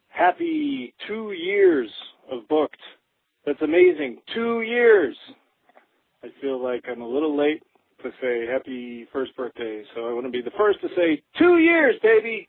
happy 0.09 0.95
two 1.07 1.33
years 1.33 1.91
of 2.31 2.47
booked. 2.49 2.81
That's 3.45 3.61
amazing. 3.63 4.19
Two 4.35 4.63
years. 4.63 5.17
I 6.23 6.29
feel 6.41 6.63
like 6.63 6.85
I'm 6.91 7.01
a 7.01 7.09
little 7.09 7.37
late 7.37 7.63
to 8.03 8.11
say 8.21 8.47
happy 8.47 9.09
first 9.13 9.37
birthday, 9.37 9.83
so 9.95 10.09
I 10.09 10.13
want 10.13 10.27
to 10.27 10.31
be 10.31 10.43
the 10.43 10.53
first 10.57 10.81
to 10.83 10.89
say 10.95 11.23
two 11.39 11.59
years, 11.59 11.95
baby. 12.03 12.49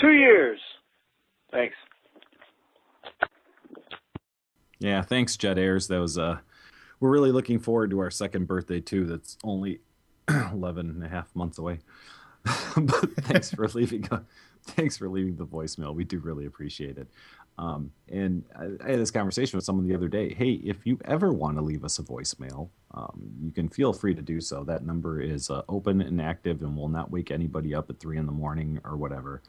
Two 0.00 0.12
years. 0.12 0.58
Thanks. 1.52 1.76
Yeah, 4.78 5.02
thanks, 5.02 5.36
Jed 5.36 5.58
Ayres. 5.58 5.86
That 5.88 6.00
was 6.00 6.18
uh 6.18 6.38
we're 6.98 7.10
really 7.10 7.32
looking 7.32 7.58
forward 7.58 7.90
to 7.90 7.98
our 7.98 8.10
second 8.10 8.46
birthday 8.46 8.80
too. 8.80 9.04
That's 9.04 9.36
only 9.44 9.80
11 10.28 10.88
and 10.88 11.04
a 11.04 11.08
half 11.08 11.34
months 11.34 11.58
away. 11.58 11.80
but 12.76 13.12
thanks 13.22 13.50
for 13.50 13.66
leaving 13.74 14.06
a, 14.10 14.22
thanks 14.64 14.96
for 14.96 15.08
leaving 15.08 15.36
the 15.36 15.46
voicemail. 15.46 15.94
We 15.94 16.04
do 16.04 16.18
really 16.20 16.46
appreciate 16.46 16.98
it. 16.98 17.08
Um, 17.58 17.92
and 18.08 18.44
I, 18.56 18.84
I, 18.84 18.90
had 18.92 19.00
this 19.00 19.10
conversation 19.10 19.58
with 19.58 19.64
someone 19.64 19.86
the 19.86 19.94
other 19.94 20.08
day. 20.08 20.32
Hey, 20.32 20.52
if 20.52 20.86
you 20.86 20.98
ever 21.04 21.32
want 21.32 21.58
to 21.58 21.62
leave 21.62 21.84
us 21.84 21.98
a 21.98 22.02
voicemail, 22.02 22.70
um, 22.94 23.30
you 23.42 23.50
can 23.50 23.68
feel 23.68 23.92
free 23.92 24.14
to 24.14 24.22
do 24.22 24.40
so. 24.40 24.64
That 24.64 24.86
number 24.86 25.20
is 25.20 25.50
uh, 25.50 25.62
open 25.68 26.00
and 26.00 26.20
active 26.20 26.62
and 26.62 26.74
will 26.76 26.88
not 26.88 27.10
wake 27.10 27.30
anybody 27.30 27.74
up 27.74 27.90
at 27.90 28.00
three 28.00 28.16
in 28.16 28.26
the 28.26 28.32
morning 28.32 28.80
or 28.84 28.96
whatever. 28.96 29.42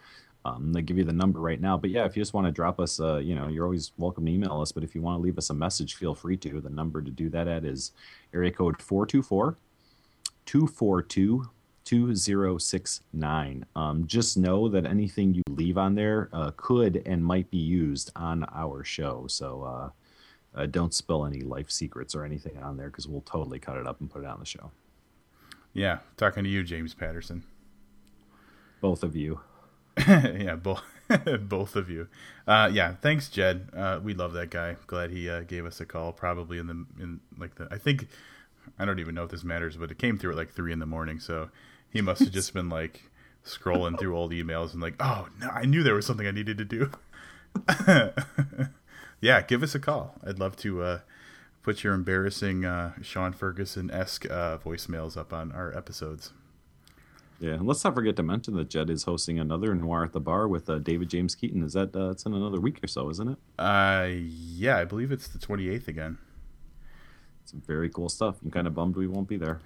Um, 0.45 0.73
they 0.73 0.81
give 0.81 0.97
you 0.97 1.03
the 1.03 1.13
number 1.13 1.39
right 1.39 1.61
now. 1.61 1.77
But 1.77 1.89
yeah, 1.89 2.05
if 2.05 2.17
you 2.17 2.21
just 2.21 2.33
want 2.33 2.47
to 2.47 2.51
drop 2.51 2.79
us, 2.79 2.99
uh, 2.99 3.17
you 3.17 3.35
know, 3.35 3.47
you're 3.47 3.63
always 3.63 3.93
welcome 3.97 4.25
to 4.25 4.31
email 4.31 4.61
us. 4.61 4.71
But 4.71 4.83
if 4.83 4.93
you 4.93 5.01
want 5.01 5.17
to 5.17 5.21
leave 5.21 5.37
us 5.37 5.49
a 5.49 5.53
message, 5.53 5.95
feel 5.95 6.13
free 6.13 6.37
to. 6.37 6.59
The 6.59 6.69
number 6.69 7.01
to 7.01 7.11
do 7.11 7.29
that 7.29 7.47
at 7.47 7.63
is 7.63 7.91
area 8.33 8.51
code 8.51 8.81
424 8.81 9.57
242 10.45 11.49
2069. 11.85 13.65
Um, 13.75 14.07
just 14.07 14.37
know 14.37 14.69
that 14.69 14.85
anything 14.85 15.33
you 15.33 15.43
leave 15.49 15.77
on 15.77 15.95
there 15.95 16.29
uh, 16.33 16.51
could 16.55 17.03
and 17.05 17.23
might 17.23 17.49
be 17.51 17.57
used 17.57 18.11
on 18.15 18.45
our 18.53 18.83
show. 18.83 19.25
So 19.27 19.63
uh, 19.63 19.89
uh, 20.59 20.65
don't 20.67 20.93
spill 20.93 21.25
any 21.25 21.41
life 21.41 21.69
secrets 21.69 22.15
or 22.15 22.23
anything 22.23 22.57
on 22.57 22.77
there 22.77 22.87
because 22.87 23.07
we'll 23.07 23.21
totally 23.21 23.59
cut 23.59 23.77
it 23.77 23.87
up 23.87 23.99
and 24.01 24.09
put 24.09 24.23
it 24.23 24.27
on 24.27 24.39
the 24.39 24.45
show. 24.45 24.71
Yeah, 25.73 25.99
talking 26.17 26.43
to 26.43 26.49
you, 26.49 26.63
James 26.63 26.93
Patterson. 26.93 27.43
Both 28.79 29.03
of 29.03 29.15
you. 29.15 29.39
yeah, 30.07 30.55
both 30.55 30.81
both 31.41 31.75
of 31.75 31.89
you. 31.89 32.07
Uh, 32.47 32.69
yeah, 32.71 32.95
thanks, 33.01 33.29
Jed. 33.29 33.69
Uh, 33.75 33.99
we 34.01 34.13
love 34.13 34.33
that 34.33 34.49
guy. 34.49 34.77
Glad 34.87 35.11
he 35.11 35.29
uh, 35.29 35.41
gave 35.41 35.65
us 35.65 35.79
a 35.79 35.85
call. 35.85 36.11
Probably 36.11 36.57
in 36.57 36.67
the 36.67 36.85
in 37.01 37.19
like 37.37 37.55
the 37.55 37.67
I 37.71 37.77
think 37.77 38.07
I 38.79 38.85
don't 38.85 38.99
even 38.99 39.15
know 39.15 39.23
if 39.23 39.31
this 39.31 39.43
matters, 39.43 39.77
but 39.77 39.91
it 39.91 39.99
came 39.99 40.17
through 40.17 40.31
at 40.31 40.37
like 40.37 40.51
three 40.51 40.71
in 40.71 40.79
the 40.79 40.85
morning. 40.85 41.19
So 41.19 41.49
he 41.89 42.01
must 42.01 42.21
have 42.21 42.31
just 42.31 42.53
been 42.55 42.69
like 42.69 43.03
scrolling 43.45 43.99
through 43.99 44.17
old 44.17 44.31
emails 44.31 44.73
and 44.73 44.81
like, 44.81 44.95
oh 44.99 45.27
no, 45.39 45.49
I 45.49 45.65
knew 45.65 45.83
there 45.83 45.95
was 45.95 46.05
something 46.05 46.27
I 46.27 46.31
needed 46.31 46.57
to 46.57 46.65
do. 46.65 46.91
yeah, 49.21 49.41
give 49.41 49.61
us 49.61 49.75
a 49.75 49.79
call. 49.79 50.15
I'd 50.25 50.39
love 50.39 50.55
to 50.57 50.81
uh, 50.81 50.99
put 51.61 51.83
your 51.83 51.93
embarrassing 51.93 52.65
uh, 52.65 52.93
Sean 53.01 53.33
Ferguson 53.33 53.91
esque 53.91 54.29
uh, 54.29 54.57
voicemails 54.57 55.17
up 55.17 55.33
on 55.33 55.51
our 55.51 55.75
episodes. 55.75 56.31
Yeah, 57.43 57.55
and 57.55 57.67
let's 57.67 57.83
not 57.83 57.93
forget 57.93 58.15
to 58.15 58.23
mention 58.23 58.55
that 58.55 58.69
Jed 58.69 58.89
is 58.89 59.03
hosting 59.03 59.37
another 59.37 59.75
Noir 59.75 60.05
at 60.05 60.13
the 60.13 60.21
Bar 60.21 60.47
with 60.47 60.69
uh, 60.69 60.79
David 60.79 61.09
James 61.09 61.35
Keaton. 61.35 61.61
Is 61.61 61.73
that 61.73 61.93
uh, 61.93 62.11
it's 62.11 62.25
in 62.25 62.33
another 62.33 62.61
week 62.61 62.81
or 62.81 62.87
so, 62.87 63.09
isn't 63.09 63.27
it? 63.27 63.37
Uh, 63.59 64.07
yeah, 64.09 64.77
I 64.77 64.85
believe 64.85 65.11
it's 65.11 65.27
the 65.27 65.39
twenty 65.39 65.67
eighth 65.67 65.89
again. 65.89 66.19
It's 67.41 67.51
very 67.51 67.89
cool 67.89 68.07
stuff. 68.07 68.37
I'm 68.41 68.49
kind 68.49 68.65
of 68.65 68.73
bummed 68.73 68.95
we 68.95 69.07
won't 69.07 69.27
be 69.27 69.35
there. 69.35 69.59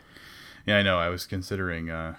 Yeah, 0.66 0.80
I 0.80 0.82
know. 0.82 0.98
I 0.98 1.10
was 1.10 1.28
considering 1.28 1.92
uh, 1.92 2.16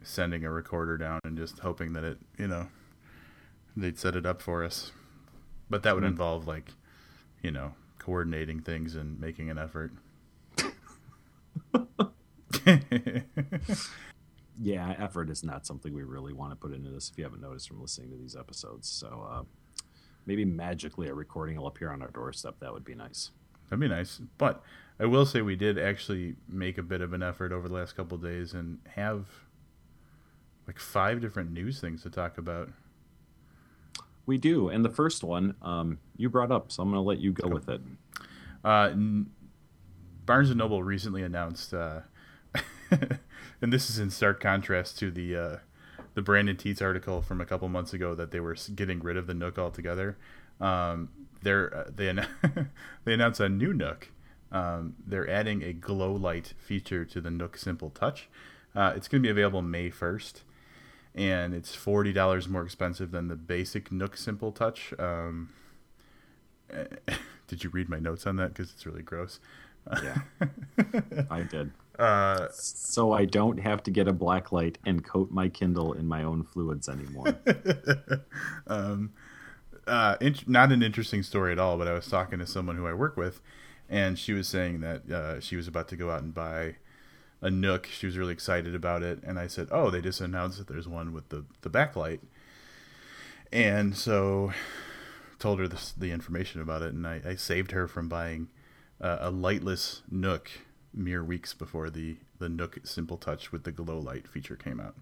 sending 0.00 0.44
a 0.44 0.50
recorder 0.52 0.96
down 0.96 1.18
and 1.24 1.36
just 1.36 1.58
hoping 1.58 1.92
that 1.94 2.04
it, 2.04 2.18
you 2.38 2.46
know, 2.46 2.68
they'd 3.76 3.98
set 3.98 4.14
it 4.14 4.24
up 4.24 4.40
for 4.40 4.62
us. 4.62 4.92
But 5.68 5.82
that 5.82 5.96
would 5.96 6.04
mm-hmm. 6.04 6.12
involve 6.12 6.46
like, 6.46 6.74
you 7.42 7.50
know, 7.50 7.74
coordinating 7.98 8.60
things 8.60 8.94
and 8.94 9.18
making 9.18 9.50
an 9.50 9.58
effort. 9.58 9.90
yeah, 14.62 14.94
effort 14.98 15.30
is 15.30 15.42
not 15.42 15.66
something 15.66 15.94
we 15.94 16.02
really 16.02 16.34
want 16.34 16.52
to 16.52 16.56
put 16.56 16.74
into 16.74 16.90
this. 16.90 17.10
If 17.10 17.16
you 17.16 17.24
haven't 17.24 17.40
noticed 17.40 17.68
from 17.68 17.80
listening 17.80 18.10
to 18.10 18.16
these 18.16 18.36
episodes, 18.36 18.88
so 18.88 19.26
uh, 19.30 19.42
maybe 20.26 20.44
magically 20.44 21.08
a 21.08 21.14
recording 21.14 21.56
will 21.56 21.66
appear 21.66 21.90
on 21.90 22.02
our 22.02 22.10
doorstep. 22.10 22.56
That 22.60 22.72
would 22.72 22.84
be 22.84 22.94
nice. 22.94 23.30
That'd 23.68 23.80
be 23.80 23.88
nice. 23.88 24.20
But 24.36 24.62
I 24.98 25.06
will 25.06 25.24
say 25.24 25.40
we 25.40 25.56
did 25.56 25.78
actually 25.78 26.36
make 26.46 26.76
a 26.76 26.82
bit 26.82 27.00
of 27.00 27.14
an 27.14 27.22
effort 27.22 27.52
over 27.52 27.68
the 27.68 27.74
last 27.74 27.96
couple 27.96 28.18
days 28.18 28.52
and 28.52 28.78
have 28.96 29.26
like 30.66 30.78
five 30.78 31.22
different 31.22 31.52
news 31.52 31.80
things 31.80 32.02
to 32.02 32.10
talk 32.10 32.36
about. 32.36 32.68
We 34.26 34.36
do, 34.36 34.68
and 34.68 34.84
the 34.84 34.90
first 34.90 35.24
one 35.24 35.54
um, 35.62 35.98
you 36.16 36.28
brought 36.28 36.52
up, 36.52 36.70
so 36.70 36.82
I'm 36.82 36.90
going 36.90 37.02
to 37.02 37.08
let 37.08 37.18
you 37.18 37.32
go 37.32 37.48
with 37.48 37.68
it. 37.68 37.80
Uh, 38.62 38.90
Barnes 40.26 40.50
and 40.50 40.58
Noble 40.58 40.82
recently 40.82 41.22
announced. 41.22 41.72
Uh, 41.72 42.00
and 43.62 43.72
this 43.72 43.90
is 43.90 43.98
in 43.98 44.10
stark 44.10 44.40
contrast 44.40 44.98
to 44.98 45.10
the 45.10 45.36
uh, 45.36 45.56
the 46.14 46.22
Brandon 46.22 46.56
Tietz 46.56 46.82
article 46.82 47.22
from 47.22 47.40
a 47.40 47.46
couple 47.46 47.68
months 47.68 47.92
ago 47.92 48.14
that 48.14 48.30
they 48.30 48.40
were 48.40 48.56
getting 48.74 49.00
rid 49.00 49.16
of 49.16 49.26
the 49.26 49.34
Nook 49.34 49.58
altogether. 49.58 50.16
Um, 50.60 51.10
they're 51.42 51.74
uh, 51.74 51.90
they 51.94 52.12
they 53.04 53.14
announced 53.14 53.40
a 53.40 53.48
new 53.48 53.72
Nook. 53.72 54.10
Um, 54.52 54.96
they're 55.06 55.30
adding 55.30 55.62
a 55.62 55.72
glow 55.72 56.12
light 56.12 56.54
feature 56.58 57.04
to 57.04 57.20
the 57.20 57.30
Nook 57.30 57.56
Simple 57.56 57.90
Touch. 57.90 58.28
Uh, 58.74 58.92
it's 58.96 59.08
going 59.08 59.22
to 59.22 59.26
be 59.26 59.30
available 59.30 59.62
May 59.62 59.90
first, 59.90 60.42
and 61.14 61.54
it's 61.54 61.74
forty 61.74 62.12
dollars 62.12 62.48
more 62.48 62.62
expensive 62.62 63.10
than 63.10 63.28
the 63.28 63.36
basic 63.36 63.92
Nook 63.92 64.16
Simple 64.16 64.52
Touch. 64.52 64.92
Um, 64.98 65.50
did 67.46 67.64
you 67.64 67.70
read 67.70 67.88
my 67.88 67.98
notes 67.98 68.26
on 68.26 68.36
that? 68.36 68.48
Because 68.48 68.70
it's 68.70 68.86
really 68.86 69.02
gross. 69.02 69.40
Yeah, 70.02 70.18
I 71.30 71.42
did. 71.42 71.72
Uh, 71.98 72.48
so 72.52 73.12
I 73.12 73.24
don't 73.26 73.58
have 73.58 73.82
to 73.82 73.90
get 73.90 74.08
a 74.08 74.12
black 74.12 74.52
light 74.52 74.78
and 74.86 75.04
coat 75.04 75.30
my 75.30 75.48
Kindle 75.48 75.92
in 75.92 76.06
my 76.06 76.22
own 76.22 76.44
fluids 76.44 76.88
anymore. 76.88 77.38
um, 78.66 79.12
uh, 79.86 80.16
int- 80.20 80.48
not 80.48 80.72
an 80.72 80.82
interesting 80.82 81.22
story 81.22 81.52
at 81.52 81.58
all, 81.58 81.76
but 81.76 81.88
I 81.88 81.92
was 81.92 82.06
talking 82.06 82.38
to 82.38 82.46
someone 82.46 82.76
who 82.76 82.86
I 82.86 82.94
work 82.94 83.16
with, 83.16 83.40
and 83.88 84.18
she 84.18 84.32
was 84.32 84.48
saying 84.48 84.80
that 84.80 85.10
uh, 85.10 85.40
she 85.40 85.56
was 85.56 85.68
about 85.68 85.88
to 85.88 85.96
go 85.96 86.10
out 86.10 86.22
and 86.22 86.32
buy 86.32 86.76
a 87.42 87.50
Nook. 87.50 87.86
She 87.86 88.06
was 88.06 88.16
really 88.16 88.32
excited 88.32 88.74
about 88.74 89.02
it, 89.02 89.22
and 89.22 89.38
I 89.38 89.46
said, 89.46 89.68
"Oh, 89.70 89.90
they 89.90 90.00
just 90.00 90.20
announced 90.20 90.58
that 90.58 90.68
there's 90.68 90.88
one 90.88 91.12
with 91.12 91.28
the 91.30 91.44
the 91.62 91.70
backlight," 91.70 92.20
and 93.52 93.96
so 93.96 94.52
told 95.38 95.58
her 95.58 95.66
this, 95.66 95.92
the 95.92 96.12
information 96.12 96.60
about 96.60 96.82
it, 96.82 96.92
and 96.92 97.06
I, 97.06 97.20
I 97.24 97.34
saved 97.34 97.72
her 97.72 97.88
from 97.88 98.08
buying 98.08 98.48
uh, 99.00 99.18
a 99.20 99.30
lightless 99.30 100.02
Nook 100.10 100.50
mere 100.92 101.24
weeks 101.24 101.54
before 101.54 101.90
the 101.90 102.16
the 102.38 102.48
Nook 102.48 102.80
Simple 102.84 103.16
Touch 103.16 103.52
with 103.52 103.64
the 103.64 103.72
glow 103.72 103.98
light 103.98 104.26
feature 104.26 104.56
came 104.56 104.80
out. 104.80 104.94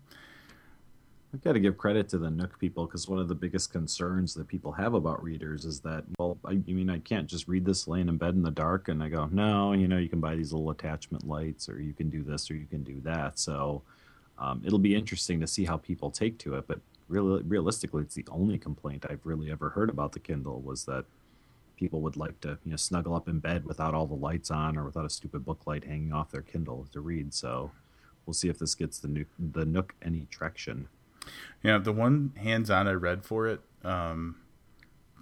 I've 1.32 1.44
got 1.44 1.52
to 1.52 1.60
give 1.60 1.76
credit 1.76 2.08
to 2.10 2.18
the 2.18 2.30
Nook 2.30 2.58
people 2.58 2.86
because 2.86 3.06
one 3.06 3.18
of 3.18 3.28
the 3.28 3.34
biggest 3.34 3.70
concerns 3.70 4.32
that 4.34 4.48
people 4.48 4.72
have 4.72 4.94
about 4.94 5.22
readers 5.22 5.66
is 5.66 5.80
that, 5.80 6.04
well, 6.18 6.38
I, 6.44 6.52
I, 6.52 6.72
mean, 6.72 6.88
I 6.88 7.00
can't 7.00 7.26
just 7.26 7.46
read 7.48 7.66
this 7.66 7.86
laying 7.86 8.08
in 8.08 8.16
bed 8.16 8.34
in 8.34 8.42
the 8.42 8.50
dark. 8.50 8.88
And 8.88 9.02
I 9.02 9.10
go, 9.10 9.28
no, 9.30 9.72
you 9.72 9.88
know, 9.88 9.98
you 9.98 10.08
can 10.08 10.20
buy 10.20 10.36
these 10.36 10.52
little 10.54 10.70
attachment 10.70 11.28
lights 11.28 11.68
or 11.68 11.80
you 11.80 11.92
can 11.92 12.08
do 12.08 12.22
this 12.22 12.50
or 12.50 12.54
you 12.54 12.64
can 12.64 12.82
do 12.82 13.00
that. 13.02 13.38
So 13.38 13.82
um, 14.38 14.62
it'll 14.64 14.78
be 14.78 14.96
interesting 14.96 15.38
to 15.40 15.46
see 15.46 15.66
how 15.66 15.76
people 15.76 16.10
take 16.10 16.38
to 16.38 16.54
it. 16.54 16.66
But 16.66 16.80
really, 17.08 17.42
realistically, 17.42 18.02
it's 18.02 18.14
the 18.14 18.26
only 18.30 18.56
complaint 18.56 19.04
I've 19.08 19.24
really 19.24 19.50
ever 19.50 19.68
heard 19.68 19.90
about 19.90 20.12
the 20.12 20.20
Kindle 20.20 20.62
was 20.62 20.86
that 20.86 21.04
people 21.78 22.00
would 22.02 22.16
like 22.16 22.40
to 22.40 22.58
you 22.64 22.70
know 22.72 22.76
snuggle 22.76 23.14
up 23.14 23.28
in 23.28 23.38
bed 23.38 23.64
without 23.64 23.94
all 23.94 24.06
the 24.06 24.14
lights 24.14 24.50
on 24.50 24.76
or 24.76 24.84
without 24.84 25.06
a 25.06 25.10
stupid 25.10 25.44
book 25.44 25.66
light 25.66 25.84
hanging 25.84 26.12
off 26.12 26.30
their 26.30 26.42
Kindle 26.42 26.86
to 26.92 27.00
read. 27.00 27.32
So 27.32 27.70
we'll 28.26 28.34
see 28.34 28.48
if 28.48 28.58
this 28.58 28.74
gets 28.74 28.98
the 28.98 29.08
Nook, 29.08 29.28
the 29.38 29.64
Nook 29.64 29.94
any 30.02 30.26
traction. 30.30 30.88
Yeah, 31.62 31.78
the 31.78 31.92
one 31.92 32.32
hands-on 32.36 32.88
I 32.88 32.92
read 32.92 33.24
for 33.24 33.46
it 33.46 33.60
um, 33.84 34.36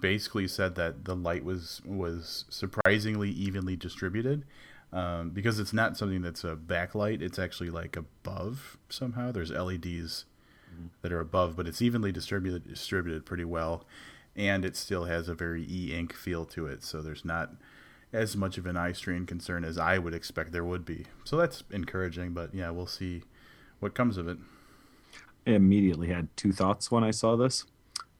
basically 0.01 0.49
said 0.49 0.75
that 0.77 1.05
the 1.05 1.15
light 1.15 1.45
was 1.45 1.83
was 1.85 2.45
surprisingly 2.49 3.31
evenly 3.31 3.77
distributed. 3.77 4.45
Um, 4.93 5.31
because 5.31 5.59
it's 5.59 5.73
not 5.73 5.97
something 5.97 6.23
that's 6.23 6.45
a 6.45 6.57
backlight; 6.57 7.21
it's 7.21 7.39
actually 7.39 7.71
like 7.71 7.97
above 7.97 8.79
somehow. 8.89 9.33
There's 9.33 9.51
LEDs 9.51 10.25
mm-hmm. 10.73 10.87
that 11.03 11.13
are 11.13 11.21
above, 11.21 11.57
but 11.57 11.67
it's 11.67 11.83
evenly 11.83 12.13
distributed 12.13 12.69
distributed 12.69 13.27
pretty 13.27 13.45
well 13.45 13.85
and 14.37 14.65
it 14.65 14.77
still 14.77 15.05
has 15.05 15.29
a 15.29 15.35
very 15.35 15.65
e 15.69 15.95
ink 15.97 16.13
feel 16.13 16.45
to 16.47 16.67
it. 16.67 16.85
So 16.85 17.01
there's 17.03 17.25
not 17.25 17.55
as 18.13 18.37
much 18.37 18.59
of 18.59 18.67
an 18.67 18.77
eye 18.77 18.93
strain 18.93 19.27
concern 19.27 19.65
as 19.65 19.79
I 19.79 19.99
would 19.99 20.15
expect 20.15 20.53
there 20.53 20.65
would 20.65 20.85
be. 20.85 21.07
So 21.25 21.37
that's 21.37 21.65
encouraging, 21.71 22.33
but 22.33 22.55
yeah, 22.55 22.71
we'll 22.71 22.87
see 22.87 23.23
what 23.81 23.95
comes 23.95 24.17
of 24.17 24.29
it. 24.29 24.39
I 25.47 25.51
immediately 25.53 26.09
had 26.09 26.29
two 26.37 26.53
thoughts 26.53 26.91
when 26.91 27.05
I 27.05 27.11
saw 27.11 27.37
this. 27.37 27.65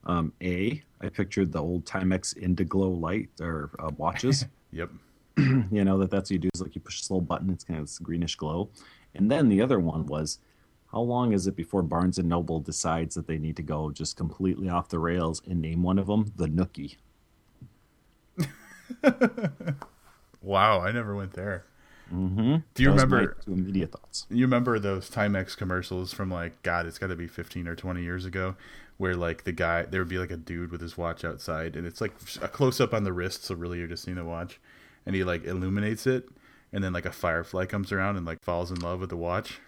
Um, 0.05 0.33
a, 0.41 0.81
I 1.01 1.09
pictured 1.09 1.51
the 1.51 1.61
old 1.61 1.85
Timex 1.85 2.37
Indiglo 2.37 2.99
light 2.99 3.29
or 3.39 3.71
uh, 3.79 3.91
watches. 3.97 4.45
Yep. 4.73 4.89
you 5.37 5.85
know 5.85 5.97
that 5.99 6.11
that's 6.11 6.29
what 6.29 6.31
you 6.31 6.39
do 6.39 6.49
is 6.53 6.61
like 6.61 6.75
you 6.75 6.81
push 6.81 6.99
this 6.99 7.09
little 7.09 7.21
button, 7.21 7.49
it's 7.49 7.63
kind 7.63 7.79
of 7.79 7.85
this 7.85 7.99
greenish 7.99 8.35
glow. 8.35 8.69
And 9.15 9.31
then 9.31 9.47
the 9.47 9.61
other 9.61 9.79
one 9.79 10.05
was, 10.05 10.39
how 10.91 11.01
long 11.01 11.33
is 11.33 11.47
it 11.47 11.55
before 11.55 11.83
Barnes 11.83 12.17
and 12.17 12.29
Noble 12.29 12.59
decides 12.59 13.15
that 13.15 13.27
they 13.27 13.37
need 13.37 13.55
to 13.57 13.63
go 13.63 13.91
just 13.91 14.15
completely 14.17 14.69
off 14.69 14.89
the 14.89 14.99
rails 14.99 15.41
and 15.47 15.61
name 15.61 15.83
one 15.83 15.99
of 15.99 16.07
them 16.07 16.31
the 16.35 16.47
Nookie? 16.47 16.97
Wow, 20.41 20.81
I 20.81 20.91
never 20.91 21.15
went 21.15 21.33
there. 21.33 21.65
Mm-hmm. 22.13 22.57
Do 22.73 22.83
you 22.83 22.89
Those 22.91 23.01
remember? 23.03 23.37
immediate 23.47 23.91
thoughts? 23.91 24.25
You 24.29 24.45
remember 24.45 24.79
those 24.79 25.09
Timex 25.09 25.57
commercials 25.57 26.13
from 26.13 26.31
like 26.31 26.61
God? 26.63 26.85
It's 26.85 26.97
got 26.97 27.07
to 27.07 27.15
be 27.17 27.27
fifteen 27.27 27.67
or 27.67 27.75
twenty 27.75 28.03
years 28.03 28.23
ago, 28.23 28.55
where 28.97 29.15
like 29.15 29.43
the 29.43 29.51
guy 29.51 29.83
there 29.83 29.99
would 29.99 30.07
be 30.07 30.19
like 30.19 30.31
a 30.31 30.37
dude 30.37 30.71
with 30.71 30.79
his 30.79 30.97
watch 30.97 31.25
outside, 31.25 31.75
and 31.75 31.85
it's 31.85 31.99
like 31.99 32.13
a 32.41 32.47
close 32.47 32.79
up 32.79 32.93
on 32.93 33.03
the 33.03 33.11
wrist, 33.11 33.43
so 33.43 33.55
really 33.55 33.79
you're 33.79 33.87
just 33.87 34.03
seeing 34.03 34.15
the 34.15 34.23
watch, 34.23 34.57
and 35.05 35.15
he 35.15 35.23
like 35.25 35.43
illuminates 35.43 36.07
it, 36.07 36.29
and 36.71 36.81
then 36.81 36.93
like 36.93 37.05
a 37.05 37.11
firefly 37.11 37.65
comes 37.65 37.91
around 37.91 38.15
and 38.15 38.25
like 38.25 38.41
falls 38.41 38.71
in 38.71 38.79
love 38.79 39.01
with 39.01 39.09
the 39.09 39.17
watch. 39.17 39.59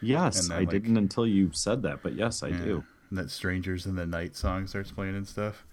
Yes, 0.00 0.48
then, 0.48 0.56
I 0.56 0.60
like- 0.60 0.70
didn't 0.70 0.96
until 0.96 1.26
you 1.26 1.50
said 1.52 1.82
that, 1.82 2.02
but 2.02 2.14
yes, 2.14 2.42
I 2.42 2.48
Yeah. 2.48 2.64
do. 2.64 2.84
And 3.10 3.18
that 3.18 3.30
"Strangers 3.30 3.86
in 3.86 3.94
the 3.96 4.06
Night" 4.06 4.34
song 4.36 4.66
starts 4.66 4.90
playing 4.90 5.14
and 5.16 5.26
stuff. 5.26 5.64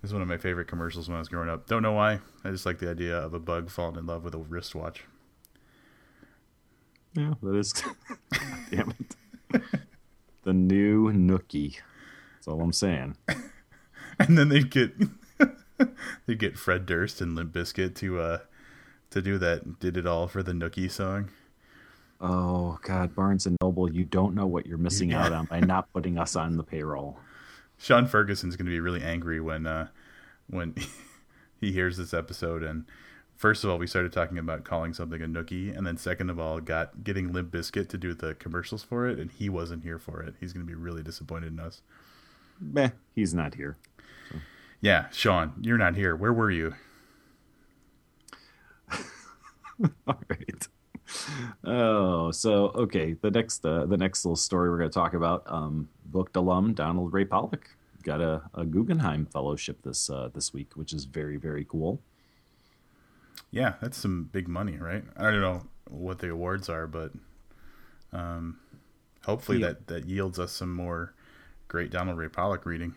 This 0.00 0.10
is 0.10 0.12
one 0.12 0.22
of 0.22 0.28
my 0.28 0.36
favorite 0.38 0.68
commercials 0.68 1.08
when 1.08 1.16
I 1.16 1.18
was 1.18 1.28
growing 1.28 1.48
up. 1.48 1.66
Don't 1.66 1.82
know 1.82 1.92
why. 1.92 2.20
I 2.44 2.50
just 2.50 2.64
like 2.64 2.78
the 2.78 2.88
idea 2.90 3.16
of 3.18 3.34
a 3.34 3.40
bug 3.40 3.68
falling 3.68 3.96
in 3.96 4.06
love 4.06 4.22
with 4.22 4.34
a 4.34 4.38
wristwatch. 4.38 5.04
Yeah, 7.14 7.34
that 7.42 7.56
is. 7.56 7.72
Damn 8.70 8.90
it. 9.50 9.62
the 10.44 10.52
new 10.52 11.10
Nookie. 11.12 11.78
That's 12.36 12.46
all 12.48 12.60
I'm 12.60 12.72
saying. 12.72 13.16
and 14.18 14.38
then 14.38 14.48
they'd 14.50 14.70
get 14.70 14.94
they'd 16.26 16.38
get 16.38 16.56
Fred 16.58 16.86
Durst 16.86 17.20
and 17.20 17.34
Limp 17.34 17.52
Bizkit 17.52 17.94
to 17.96 18.20
uh 18.20 18.38
to 19.10 19.20
do 19.22 19.36
that 19.38 19.80
did 19.80 19.96
it 19.96 20.06
all 20.06 20.28
for 20.28 20.42
the 20.42 20.52
Nookie 20.52 20.90
song. 20.90 21.30
Oh 22.20 22.78
God, 22.82 23.14
Barnes 23.14 23.46
and 23.46 23.56
Noble, 23.60 23.92
you 23.92 24.04
don't 24.04 24.34
know 24.34 24.46
what 24.46 24.66
you're 24.66 24.78
missing 24.78 25.12
out 25.12 25.32
on 25.32 25.44
by 25.46 25.60
not 25.60 25.92
putting 25.92 26.18
us 26.18 26.34
on 26.34 26.56
the 26.56 26.64
payroll. 26.64 27.18
Sean 27.78 28.06
Ferguson's 28.06 28.56
going 28.56 28.66
to 28.66 28.70
be 28.70 28.80
really 28.80 29.02
angry 29.02 29.40
when 29.40 29.66
uh 29.66 29.88
when 30.50 30.74
he 31.60 31.70
hears 31.70 31.96
this 31.96 32.12
episode 32.12 32.62
and 32.64 32.86
first 33.36 33.62
of 33.62 33.70
all 33.70 33.78
we 33.78 33.86
started 33.86 34.12
talking 34.12 34.36
about 34.38 34.64
calling 34.64 34.92
something 34.92 35.22
a 35.22 35.26
Nookie 35.26 35.76
and 35.76 35.86
then 35.86 35.96
second 35.96 36.28
of 36.28 36.40
all 36.40 36.60
got 36.60 37.04
getting 37.04 37.32
Limp 37.32 37.52
Bizkit 37.52 37.88
to 37.90 37.98
do 37.98 38.14
the 38.14 38.34
commercials 38.34 38.82
for 38.82 39.06
it 39.06 39.20
and 39.20 39.30
he 39.30 39.48
wasn't 39.48 39.84
here 39.84 39.98
for 39.98 40.20
it. 40.22 40.34
He's 40.40 40.52
going 40.52 40.66
to 40.66 40.68
be 40.68 40.74
really 40.74 41.04
disappointed 41.04 41.52
in 41.52 41.60
us. 41.60 41.82
Meh, 42.60 42.90
he's 43.14 43.32
not 43.32 43.54
here. 43.54 43.76
Yeah, 44.80 45.08
Sean, 45.10 45.52
you're 45.60 45.78
not 45.78 45.94
here. 45.94 46.16
Where 46.16 46.32
were 46.32 46.50
you? 46.50 46.74
All 50.06 50.20
right. 50.28 50.68
Oh, 51.64 52.30
so 52.30 52.66
okay. 52.74 53.14
The 53.14 53.30
next, 53.30 53.64
uh, 53.64 53.86
the 53.86 53.96
next 53.96 54.24
little 54.24 54.36
story 54.36 54.70
we're 54.70 54.78
going 54.78 54.90
to 54.90 54.94
talk 54.94 55.14
about. 55.14 55.42
Um, 55.46 55.88
booked 56.06 56.36
alum 56.36 56.72
Donald 56.74 57.12
Ray 57.12 57.24
Pollock 57.24 57.68
got 58.02 58.20
a, 58.20 58.42
a 58.54 58.64
Guggenheim 58.64 59.26
Fellowship 59.26 59.82
this 59.82 60.08
uh, 60.08 60.30
this 60.32 60.52
week, 60.54 60.72
which 60.76 60.92
is 60.92 61.04
very 61.04 61.36
very 61.36 61.64
cool. 61.64 62.00
Yeah, 63.50 63.74
that's 63.80 63.96
some 63.96 64.24
big 64.32 64.48
money, 64.48 64.76
right? 64.76 65.04
I 65.16 65.24
don't 65.30 65.40
know 65.40 65.62
what 65.88 66.18
the 66.18 66.30
awards 66.30 66.68
are, 66.68 66.86
but 66.86 67.12
um, 68.12 68.58
hopefully 69.24 69.58
Yeah. 69.60 69.68
that 69.68 69.86
that 69.88 70.06
yields 70.06 70.38
us 70.38 70.52
some 70.52 70.72
more 70.74 71.14
great 71.66 71.90
Donald 71.90 72.18
Ray 72.18 72.28
Pollock 72.28 72.64
reading. 72.66 72.94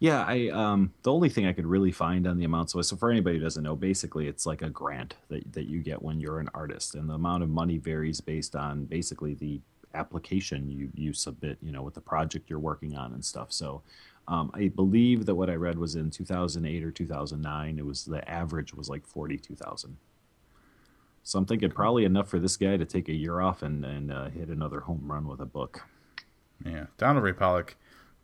Yeah, 0.00 0.24
I 0.26 0.48
um 0.48 0.92
the 1.02 1.12
only 1.12 1.28
thing 1.28 1.46
I 1.46 1.52
could 1.52 1.66
really 1.66 1.92
find 1.92 2.26
on 2.26 2.38
the 2.38 2.44
amounts 2.44 2.74
was 2.74 2.88
so 2.88 2.96
for 2.96 3.10
anybody 3.10 3.36
who 3.36 3.44
doesn't 3.44 3.62
know, 3.62 3.76
basically 3.76 4.26
it's 4.26 4.46
like 4.46 4.62
a 4.62 4.70
grant 4.70 5.14
that 5.28 5.52
that 5.52 5.68
you 5.68 5.80
get 5.80 6.02
when 6.02 6.20
you're 6.20 6.40
an 6.40 6.48
artist 6.54 6.94
and 6.94 7.08
the 7.08 7.14
amount 7.14 7.42
of 7.42 7.50
money 7.50 7.76
varies 7.76 8.20
based 8.20 8.56
on 8.56 8.86
basically 8.86 9.34
the 9.34 9.60
application 9.94 10.70
you 10.70 10.90
you 10.94 11.12
submit, 11.12 11.58
you 11.62 11.70
know, 11.70 11.82
with 11.82 11.94
the 11.94 12.00
project 12.00 12.48
you're 12.48 12.58
working 12.58 12.96
on 12.96 13.12
and 13.12 13.22
stuff. 13.24 13.52
So 13.52 13.82
um, 14.26 14.50
I 14.54 14.68
believe 14.68 15.26
that 15.26 15.34
what 15.34 15.50
I 15.50 15.54
read 15.54 15.78
was 15.78 15.96
in 15.96 16.10
2008 16.10 16.82
or 16.82 16.90
2009. 16.90 17.78
It 17.78 17.84
was 17.84 18.04
the 18.04 18.26
average 18.30 18.72
was 18.72 18.88
like 18.88 19.06
42,000. 19.06 19.96
So 21.24 21.38
I'm 21.38 21.44
thinking 21.44 21.70
probably 21.70 22.04
enough 22.06 22.28
for 22.28 22.38
this 22.38 22.56
guy 22.56 22.76
to 22.78 22.86
take 22.86 23.08
a 23.08 23.14
year 23.14 23.40
off 23.40 23.62
and 23.62 23.84
and 23.84 24.10
uh, 24.10 24.30
hit 24.30 24.48
another 24.48 24.80
home 24.80 25.02
run 25.04 25.28
with 25.28 25.40
a 25.40 25.46
book. 25.46 25.82
Yeah, 26.64 26.86
Donald 26.96 27.24
Ray 27.24 27.32
Pollock, 27.32 27.76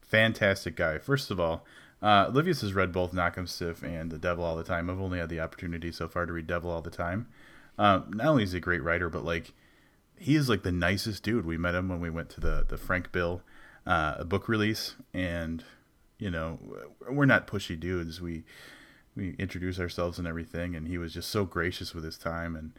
fantastic 0.07 0.77
guy. 0.77 0.99
First 0.99 1.31
of 1.31 1.39
all, 1.39 1.65
uh, 2.03 2.31
Livius 2.31 2.61
has 2.61 2.75
read 2.75 2.93
both 2.93 3.13
Knock 3.13 3.37
'em 3.37 3.47
Stiff 3.47 3.83
and 3.83 4.11
The 4.11 4.19
Devil 4.19 4.45
All 4.45 4.57
the 4.57 4.65
Time. 4.65 4.89
I've 4.91 5.01
only 5.01 5.19
had 5.19 5.29
the 5.29 5.41
opportunity 5.41 5.91
so 5.91 6.09
far 6.09 6.27
to 6.27 6.33
read 6.33 6.47
Devil 6.47 6.71
All 6.71 6.83
the 6.83 6.91
Time. 6.91 7.27
Uh, 7.79 8.03
not 8.09 8.29
only 8.29 8.43
is 8.43 8.53
he 8.53 8.59
a 8.59 8.61
great 8.61 8.83
writer, 8.83 9.09
but 9.09 9.25
like 9.25 9.53
he 10.19 10.35
is 10.35 10.49
like 10.49 10.63
the 10.63 10.73
nicest 10.73 11.23
dude. 11.23 11.45
We 11.45 11.59
met 11.59 11.75
him 11.75 11.89
when 11.89 12.01
we 12.01 12.11
went 12.11 12.31
to 12.31 12.41
the 12.41 12.65
the 12.67 12.79
Frank 12.79 13.13
Bill 13.13 13.43
uh, 13.87 14.25
book 14.25 14.49
release, 14.49 14.95
and 15.13 15.65
you 16.19 16.31
know 16.31 16.59
we're 17.09 17.27
not 17.27 17.47
pushy 17.47 17.79
dudes. 17.79 18.21
We 18.21 18.45
we 19.15 19.35
introduce 19.39 19.81
ourselves 19.81 20.19
and 20.19 20.29
everything, 20.29 20.75
and 20.75 20.89
he 20.89 20.99
was 20.99 21.13
just 21.13 21.31
so 21.31 21.45
gracious 21.45 21.95
with 21.95 22.05
his 22.05 22.19
time 22.19 22.57
and 22.57 22.73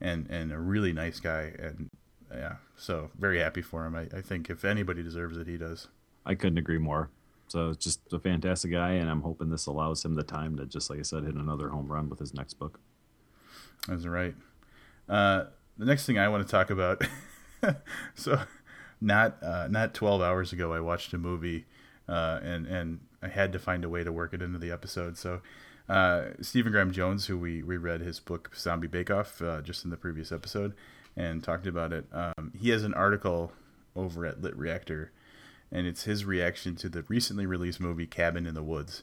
and 0.00 0.28
and 0.30 0.52
a 0.52 0.58
really 0.58 0.92
nice 0.92 1.20
guy. 1.20 1.52
And 1.58 1.90
yeah, 2.32 2.56
so 2.76 3.10
very 3.18 3.38
happy 3.38 3.62
for 3.62 3.86
him. 3.86 3.94
I, 3.94 4.02
I 4.16 4.20
think 4.20 4.50
if 4.50 4.64
anybody 4.64 5.02
deserves 5.02 5.36
it, 5.36 5.46
he 5.46 5.56
does. 5.56 5.88
I 6.26 6.34
couldn't 6.34 6.58
agree 6.58 6.78
more. 6.78 7.10
So 7.48 7.70
it's 7.70 7.84
just 7.84 8.12
a 8.12 8.18
fantastic 8.18 8.70
guy, 8.70 8.92
and 8.92 9.08
I'm 9.08 9.22
hoping 9.22 9.50
this 9.50 9.66
allows 9.66 10.04
him 10.04 10.14
the 10.14 10.22
time 10.22 10.56
to 10.56 10.66
just 10.66 10.90
like 10.90 10.98
I 10.98 11.02
said, 11.02 11.24
hit 11.24 11.34
another 11.34 11.68
home 11.68 11.90
run 11.90 12.08
with 12.08 12.18
his 12.18 12.34
next 12.34 12.54
book. 12.54 12.80
That's 13.86 14.06
right. 14.06 14.34
Uh, 15.08 15.44
the 15.76 15.84
next 15.84 16.06
thing 16.06 16.18
I 16.18 16.28
want 16.28 16.46
to 16.46 16.50
talk 16.50 16.70
about. 16.70 17.06
so, 18.14 18.40
not 19.00 19.42
uh, 19.42 19.68
not 19.68 19.94
twelve 19.94 20.22
hours 20.22 20.52
ago, 20.52 20.72
I 20.72 20.80
watched 20.80 21.12
a 21.12 21.18
movie, 21.18 21.66
uh, 22.08 22.40
and 22.42 22.66
and 22.66 23.00
I 23.22 23.28
had 23.28 23.52
to 23.52 23.58
find 23.58 23.84
a 23.84 23.88
way 23.88 24.04
to 24.04 24.12
work 24.12 24.32
it 24.32 24.42
into 24.42 24.58
the 24.58 24.70
episode. 24.70 25.18
So, 25.18 25.42
uh, 25.88 26.30
Stephen 26.40 26.72
Graham 26.72 26.92
Jones, 26.92 27.26
who 27.26 27.38
we 27.38 27.62
reread 27.62 28.00
his 28.00 28.20
book 28.20 28.52
Zombie 28.56 28.86
Bake 28.86 29.10
Off 29.10 29.42
uh, 29.42 29.60
just 29.60 29.84
in 29.84 29.90
the 29.90 29.96
previous 29.96 30.32
episode, 30.32 30.74
and 31.16 31.44
talked 31.44 31.66
about 31.66 31.92
it. 31.92 32.06
Um, 32.12 32.52
he 32.58 32.70
has 32.70 32.84
an 32.84 32.94
article 32.94 33.52
over 33.94 34.24
at 34.26 34.40
Lit 34.40 34.56
Reactor, 34.56 35.12
and 35.74 35.88
it's 35.88 36.04
his 36.04 36.24
reaction 36.24 36.76
to 36.76 36.88
the 36.88 37.02
recently 37.08 37.44
released 37.44 37.80
movie 37.80 38.06
Cabin 38.06 38.46
in 38.46 38.54
the 38.54 38.62
Woods, 38.62 39.02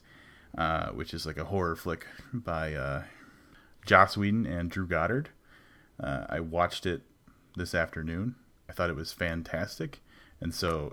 uh, 0.56 0.88
which 0.88 1.12
is 1.12 1.26
like 1.26 1.36
a 1.36 1.44
horror 1.44 1.76
flick 1.76 2.06
by 2.32 2.72
uh, 2.72 3.02
Joss 3.84 4.16
Whedon 4.16 4.46
and 4.46 4.70
Drew 4.70 4.86
Goddard. 4.86 5.28
Uh, 6.02 6.24
I 6.30 6.40
watched 6.40 6.86
it 6.86 7.02
this 7.56 7.74
afternoon. 7.74 8.36
I 8.68 8.72
thought 8.72 8.88
it 8.88 8.96
was 8.96 9.12
fantastic. 9.12 10.00
And 10.40 10.54
so, 10.54 10.90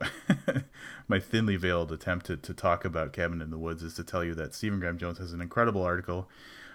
my 1.08 1.20
thinly 1.20 1.56
veiled 1.56 1.92
attempt 1.92 2.26
to, 2.28 2.38
to 2.38 2.54
talk 2.54 2.84
about 2.84 3.14
Cabin 3.14 3.42
in 3.42 3.50
the 3.50 3.58
Woods 3.58 3.82
is 3.82 3.96
to 3.96 4.04
tell 4.04 4.24
you 4.24 4.36
that 4.36 4.54
Stephen 4.54 4.80
Graham 4.80 4.98
Jones 4.98 5.18
has 5.18 5.32
an 5.32 5.42
incredible 5.42 5.82
article 5.82 6.30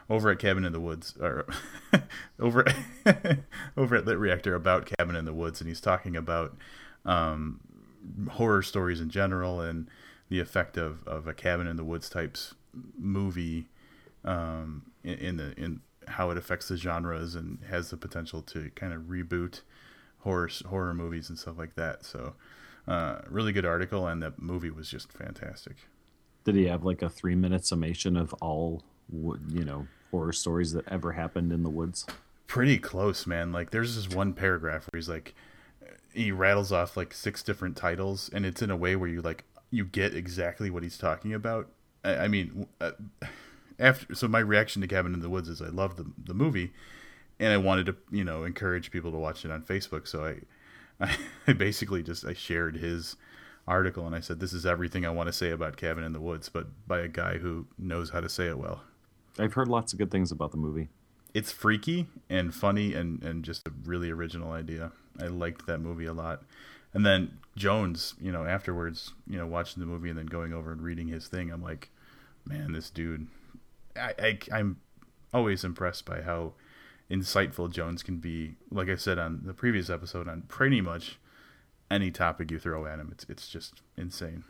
over 0.08 0.30
at 0.30 0.38
Cabin 0.38 0.64
in 0.64 0.72
the 0.72 0.80
Woods, 0.80 1.14
or 1.20 1.46
over 2.40 2.64
over 3.76 3.96
at 3.96 4.06
Lit 4.06 4.18
Reactor 4.18 4.54
about 4.54 4.86
Cabin 4.86 5.14
in 5.14 5.24
the 5.24 5.32
Woods, 5.32 5.60
and 5.60 5.68
he's 5.68 5.80
talking 5.80 6.16
about 6.16 6.56
um, 7.04 7.60
horror 8.30 8.62
stories 8.62 9.00
in 9.00 9.10
general 9.10 9.60
and 9.60 9.88
the 10.28 10.40
effect 10.40 10.76
of, 10.76 11.06
of 11.06 11.26
a 11.26 11.34
Cabin 11.34 11.66
in 11.66 11.76
the 11.76 11.84
Woods 11.84 12.08
types 12.08 12.54
movie 12.98 13.68
um, 14.24 14.82
in, 15.02 15.14
in 15.14 15.36
the 15.36 15.54
in 15.56 15.80
how 16.08 16.30
it 16.30 16.36
affects 16.36 16.68
the 16.68 16.76
genres 16.76 17.34
and 17.34 17.58
has 17.68 17.90
the 17.90 17.96
potential 17.96 18.42
to 18.42 18.70
kind 18.74 18.92
of 18.92 19.02
reboot 19.02 19.62
horror 20.20 20.50
horror 20.66 20.94
movies 20.94 21.28
and 21.28 21.38
stuff 21.38 21.58
like 21.58 21.74
that. 21.76 22.04
So, 22.04 22.34
uh, 22.88 23.20
really 23.28 23.52
good 23.52 23.64
article, 23.64 24.06
and 24.06 24.22
the 24.22 24.32
movie 24.36 24.70
was 24.70 24.90
just 24.90 25.12
fantastic. 25.12 25.76
Did 26.44 26.56
he 26.56 26.66
have 26.66 26.84
like 26.84 27.02
a 27.02 27.08
three 27.08 27.34
minute 27.34 27.64
summation 27.64 28.16
of 28.16 28.34
all 28.34 28.82
you 29.12 29.64
know 29.64 29.86
horror 30.10 30.32
stories 30.32 30.72
that 30.72 30.86
ever 30.88 31.12
happened 31.12 31.52
in 31.52 31.62
the 31.62 31.70
woods? 31.70 32.06
Pretty 32.46 32.78
close, 32.78 33.26
man. 33.26 33.52
Like, 33.52 33.70
there's 33.70 33.96
this 33.96 34.14
one 34.14 34.32
paragraph 34.32 34.86
where 34.90 34.98
he's 34.98 35.08
like, 35.08 35.34
he 36.14 36.32
rattles 36.32 36.72
off 36.72 36.96
like 36.96 37.12
six 37.12 37.42
different 37.42 37.76
titles, 37.76 38.30
and 38.32 38.46
it's 38.46 38.62
in 38.62 38.70
a 38.70 38.76
way 38.76 38.96
where 38.96 39.08
you 39.08 39.20
like 39.20 39.44
you 39.70 39.84
get 39.84 40.14
exactly 40.14 40.70
what 40.70 40.82
he's 40.82 40.98
talking 40.98 41.34
about. 41.34 41.68
I, 42.04 42.16
I 42.16 42.28
mean, 42.28 42.66
uh, 42.80 42.92
after 43.78 44.14
so 44.14 44.28
my 44.28 44.38
reaction 44.38 44.80
to 44.82 44.88
Cabin 44.88 45.14
in 45.14 45.20
the 45.20 45.28
Woods 45.28 45.48
is 45.48 45.60
I 45.60 45.68
love 45.68 45.96
the 45.96 46.06
the 46.16 46.34
movie, 46.34 46.72
and 47.38 47.52
I 47.52 47.56
wanted 47.56 47.86
to 47.86 47.96
you 48.10 48.24
know 48.24 48.44
encourage 48.44 48.90
people 48.90 49.10
to 49.12 49.18
watch 49.18 49.44
it 49.44 49.50
on 49.50 49.62
Facebook. 49.62 50.06
So 50.08 50.24
I 51.00 51.08
I 51.46 51.52
basically 51.52 52.02
just 52.02 52.24
I 52.24 52.32
shared 52.32 52.76
his 52.76 53.16
article 53.66 54.06
and 54.06 54.14
I 54.14 54.20
said 54.20 54.40
this 54.40 54.52
is 54.52 54.66
everything 54.66 55.06
I 55.06 55.10
want 55.10 55.28
to 55.28 55.32
say 55.32 55.50
about 55.50 55.76
Cabin 55.76 56.04
in 56.04 56.12
the 56.12 56.20
Woods, 56.20 56.48
but 56.48 56.66
by 56.86 57.00
a 57.00 57.08
guy 57.08 57.38
who 57.38 57.66
knows 57.78 58.10
how 58.10 58.20
to 58.20 58.28
say 58.28 58.46
it 58.46 58.58
well. 58.58 58.82
I've 59.38 59.54
heard 59.54 59.68
lots 59.68 59.92
of 59.92 59.98
good 59.98 60.10
things 60.10 60.30
about 60.30 60.50
the 60.52 60.58
movie. 60.58 60.88
It's 61.34 61.50
freaky 61.50 62.06
and 62.30 62.54
funny 62.54 62.94
and 62.94 63.22
and 63.22 63.44
just 63.44 63.66
a 63.66 63.72
really 63.84 64.10
original 64.10 64.52
idea. 64.52 64.92
I 65.20 65.26
liked 65.26 65.66
that 65.66 65.78
movie 65.78 66.06
a 66.06 66.14
lot. 66.14 66.42
And 66.92 67.04
then 67.04 67.38
Jones, 67.56 68.14
you 68.20 68.30
know, 68.30 68.44
afterwards, 68.44 69.12
you 69.26 69.36
know, 69.36 69.46
watching 69.46 69.80
the 69.80 69.86
movie 69.86 70.08
and 70.08 70.18
then 70.18 70.26
going 70.26 70.52
over 70.52 70.70
and 70.72 70.80
reading 70.80 71.08
his 71.08 71.26
thing, 71.26 71.50
I'm 71.50 71.62
like, 71.62 71.90
man, 72.46 72.72
this 72.72 72.88
dude. 72.88 73.26
I, 73.96 74.14
I 74.18 74.38
I'm 74.52 74.78
always 75.32 75.64
impressed 75.64 76.04
by 76.04 76.22
how 76.22 76.52
insightful 77.10 77.70
Jones 77.70 78.02
can 78.02 78.18
be. 78.18 78.54
Like 78.70 78.88
I 78.88 78.96
said 78.96 79.18
on 79.18 79.42
the 79.44 79.54
previous 79.54 79.90
episode, 79.90 80.28
on 80.28 80.42
pretty 80.42 80.80
much 80.80 81.18
any 81.90 82.10
topic 82.10 82.50
you 82.50 82.58
throw 82.60 82.86
at 82.86 83.00
him, 83.00 83.10
it's 83.12 83.26
it's 83.28 83.48
just 83.48 83.82
insane. 83.96 84.44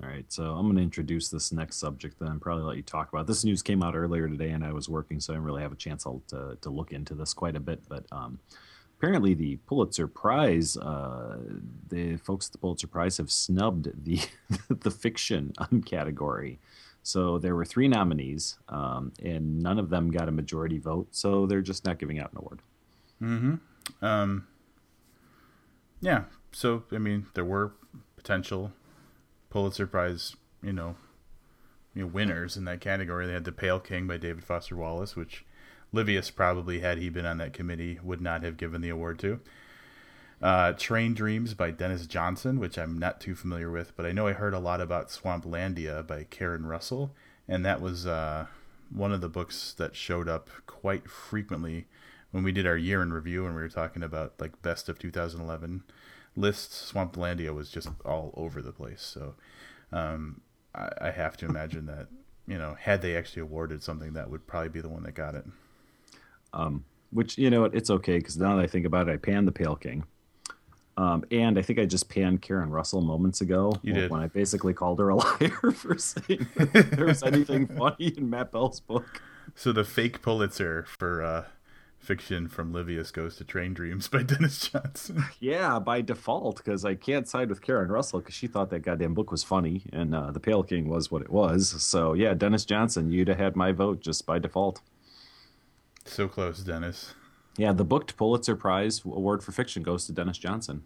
All 0.00 0.08
right, 0.08 0.24
so 0.32 0.44
I'm 0.44 0.64
going 0.64 0.76
to 0.76 0.82
introduce 0.82 1.28
this 1.28 1.52
next 1.52 1.76
subject 1.76 2.18
then 2.18 2.40
probably 2.40 2.64
let 2.64 2.76
you 2.76 2.82
talk 2.82 3.12
about. 3.12 3.26
This 3.26 3.44
news 3.44 3.60
came 3.62 3.82
out 3.82 3.94
earlier 3.94 4.26
today, 4.26 4.50
and 4.50 4.64
I 4.64 4.72
was 4.72 4.88
working, 4.88 5.20
so 5.20 5.32
I 5.32 5.36
didn't 5.36 5.44
really 5.44 5.60
have 5.60 5.72
a 5.72 5.76
chance 5.76 6.04
to 6.28 6.56
to 6.58 6.70
look 6.70 6.92
into 6.92 7.14
this 7.14 7.34
quite 7.34 7.56
a 7.56 7.60
bit. 7.60 7.82
But 7.88 8.06
um, 8.10 8.38
apparently, 8.98 9.34
the 9.34 9.56
Pulitzer 9.66 10.06
Prize, 10.06 10.78
uh, 10.78 11.36
the 11.90 12.16
folks 12.16 12.46
at 12.48 12.52
the 12.52 12.58
Pulitzer 12.58 12.86
Prize 12.86 13.18
have 13.18 13.30
snubbed 13.30 14.04
the 14.04 14.20
the 14.70 14.90
fiction 14.90 15.52
category. 15.84 16.58
So 17.02 17.36
there 17.36 17.54
were 17.54 17.66
three 17.66 17.88
nominees, 17.88 18.56
um, 18.70 19.12
and 19.22 19.60
none 19.60 19.78
of 19.78 19.90
them 19.90 20.10
got 20.10 20.26
a 20.26 20.32
majority 20.32 20.78
vote. 20.78 21.08
So 21.10 21.44
they're 21.44 21.60
just 21.60 21.84
not 21.84 21.98
giving 21.98 22.18
out 22.18 22.32
an 22.32 22.38
award. 22.38 22.60
Hmm. 23.18 23.54
Um. 24.00 24.46
Yeah. 26.00 26.24
So 26.52 26.84
I 26.92 26.96
mean, 26.98 27.26
there 27.34 27.44
were 27.44 27.74
potential 28.16 28.72
Pulitzer 29.52 29.86
Prize, 29.86 30.34
you 30.62 30.72
know, 30.72 30.96
you 31.94 32.02
know, 32.02 32.08
winners 32.08 32.56
in 32.56 32.64
that 32.64 32.80
category. 32.80 33.26
They 33.26 33.34
had 33.34 33.44
The 33.44 33.52
Pale 33.52 33.80
King 33.80 34.06
by 34.06 34.16
David 34.16 34.44
Foster 34.44 34.74
Wallace, 34.74 35.14
which 35.14 35.44
Livius 35.92 36.30
probably, 36.30 36.80
had 36.80 36.96
he 36.96 37.10
been 37.10 37.26
on 37.26 37.36
that 37.36 37.52
committee, 37.52 38.00
would 38.02 38.22
not 38.22 38.42
have 38.44 38.56
given 38.56 38.80
the 38.80 38.88
award 38.88 39.18
to. 39.18 39.40
Uh, 40.40 40.72
Train 40.72 41.12
Dreams 41.12 41.52
by 41.52 41.70
Denis 41.70 42.06
Johnson, 42.06 42.58
which 42.60 42.78
I'm 42.78 42.98
not 42.98 43.20
too 43.20 43.34
familiar 43.34 43.70
with, 43.70 43.94
but 43.94 44.06
I 44.06 44.12
know 44.12 44.26
I 44.26 44.32
heard 44.32 44.54
a 44.54 44.58
lot 44.58 44.80
about 44.80 45.10
Swamplandia 45.10 46.06
by 46.06 46.24
Karen 46.24 46.64
Russell, 46.64 47.14
and 47.46 47.62
that 47.66 47.82
was 47.82 48.06
uh, 48.06 48.46
one 48.90 49.12
of 49.12 49.20
the 49.20 49.28
books 49.28 49.74
that 49.76 49.94
showed 49.94 50.30
up 50.30 50.48
quite 50.66 51.10
frequently 51.10 51.84
when 52.30 52.42
we 52.42 52.52
did 52.52 52.66
our 52.66 52.78
year 52.78 53.02
in 53.02 53.12
review 53.12 53.44
and 53.44 53.54
we 53.54 53.60
were 53.60 53.68
talking 53.68 54.02
about 54.02 54.32
like 54.40 54.62
best 54.62 54.88
of 54.88 54.98
2011 54.98 55.82
lists. 56.36 56.92
Swamplandia 56.92 57.54
was 57.54 57.70
just 57.70 57.88
all 58.04 58.32
over 58.36 58.62
the 58.62 58.72
place, 58.72 59.02
so 59.02 59.34
um, 59.92 60.40
I, 60.74 60.88
I 61.00 61.10
have 61.10 61.36
to 61.38 61.46
imagine 61.46 61.86
that 61.86 62.08
you 62.46 62.58
know 62.58 62.76
had 62.78 63.02
they 63.02 63.16
actually 63.16 63.42
awarded 63.42 63.82
something, 63.82 64.12
that 64.14 64.30
would 64.30 64.46
probably 64.46 64.68
be 64.70 64.80
the 64.80 64.88
one 64.88 65.02
that 65.04 65.14
got 65.14 65.34
it. 65.34 65.44
Um, 66.52 66.84
which 67.10 67.38
you 67.38 67.50
know 67.50 67.64
it's 67.64 67.90
okay 67.90 68.18
because 68.18 68.36
now 68.36 68.56
that 68.56 68.62
I 68.62 68.66
think 68.66 68.86
about 68.86 69.08
it, 69.08 69.12
I 69.12 69.16
panned 69.16 69.46
the 69.48 69.52
Pale 69.52 69.76
King. 69.76 70.04
Um, 70.98 71.24
and 71.30 71.58
I 71.58 71.62
think 71.62 71.78
I 71.78 71.86
just 71.86 72.10
panned 72.10 72.42
Karen 72.42 72.68
Russell 72.68 73.00
moments 73.00 73.40
ago 73.40 73.72
You 73.82 73.94
did. 73.94 74.10
when 74.10 74.20
I 74.20 74.26
basically 74.26 74.74
called 74.74 74.98
her 74.98 75.08
a 75.08 75.14
liar 75.16 75.70
for 75.74 75.96
saying 75.96 76.46
there 76.54 77.06
was 77.06 77.22
anything 77.22 77.66
funny 77.78 78.12
in 78.14 78.28
Matt 78.28 78.52
Bell's 78.52 78.80
book. 78.80 79.22
So 79.54 79.72
the 79.72 79.84
fake 79.84 80.20
Pulitzer 80.20 80.84
for 80.86 81.22
uh, 81.22 81.44
fiction 82.02 82.48
from 82.48 82.72
Livius 82.72 83.12
goes 83.12 83.36
to 83.36 83.44
Train 83.44 83.74
Dreams 83.74 84.08
by 84.08 84.22
Denis 84.24 84.68
Johnson. 84.68 85.24
Yeah, 85.40 85.78
by 85.78 86.00
default, 86.00 86.56
because 86.56 86.84
I 86.84 86.94
can't 86.94 87.28
side 87.28 87.48
with 87.48 87.62
Karen 87.62 87.90
Russell 87.90 88.20
because 88.20 88.34
she 88.34 88.46
thought 88.46 88.70
that 88.70 88.80
goddamn 88.80 89.14
book 89.14 89.30
was 89.30 89.44
funny, 89.44 89.82
and 89.92 90.14
uh, 90.14 90.30
The 90.30 90.40
Pale 90.40 90.64
King 90.64 90.88
was 90.88 91.10
what 91.10 91.22
it 91.22 91.30
was. 91.30 91.82
So 91.82 92.12
yeah, 92.12 92.34
Denis 92.34 92.64
Johnson, 92.64 93.10
you'd 93.10 93.28
have 93.28 93.38
had 93.38 93.56
my 93.56 93.72
vote 93.72 94.00
just 94.00 94.26
by 94.26 94.38
default. 94.38 94.80
so 96.04 96.28
close, 96.28 96.60
Dennis. 96.60 97.14
Yeah, 97.56 97.72
the 97.72 97.84
booked 97.84 98.16
Pulitzer 98.16 98.56
Prize 98.56 99.02
award 99.04 99.42
for 99.42 99.52
fiction 99.52 99.82
goes 99.82 100.06
to 100.06 100.12
Denis 100.12 100.38
Johnson. 100.38 100.82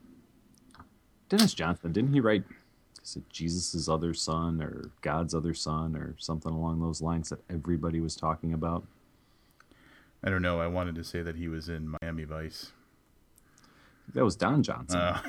Denis 1.28 1.54
Johnson, 1.54 1.92
didn't 1.92 2.12
he 2.12 2.20
write 2.20 2.44
is 3.02 3.14
it 3.14 3.30
Jesus' 3.30 3.88
other 3.88 4.12
son 4.14 4.60
or 4.60 4.90
God's 5.00 5.32
other 5.32 5.54
son 5.54 5.94
or 5.94 6.16
something 6.18 6.52
along 6.52 6.80
those 6.80 7.00
lines 7.00 7.28
that 7.28 7.38
everybody 7.48 8.00
was 8.00 8.16
talking 8.16 8.52
about? 8.52 8.84
I 10.24 10.30
don't 10.30 10.42
know. 10.42 10.60
I 10.60 10.66
wanted 10.66 10.94
to 10.96 11.04
say 11.04 11.22
that 11.22 11.36
he 11.36 11.48
was 11.48 11.68
in 11.68 11.94
Miami 12.00 12.24
Vice. 12.24 12.72
That 14.14 14.24
was 14.24 14.36
Don 14.36 14.62
Johnson. 14.62 14.98
Uh, 14.98 15.20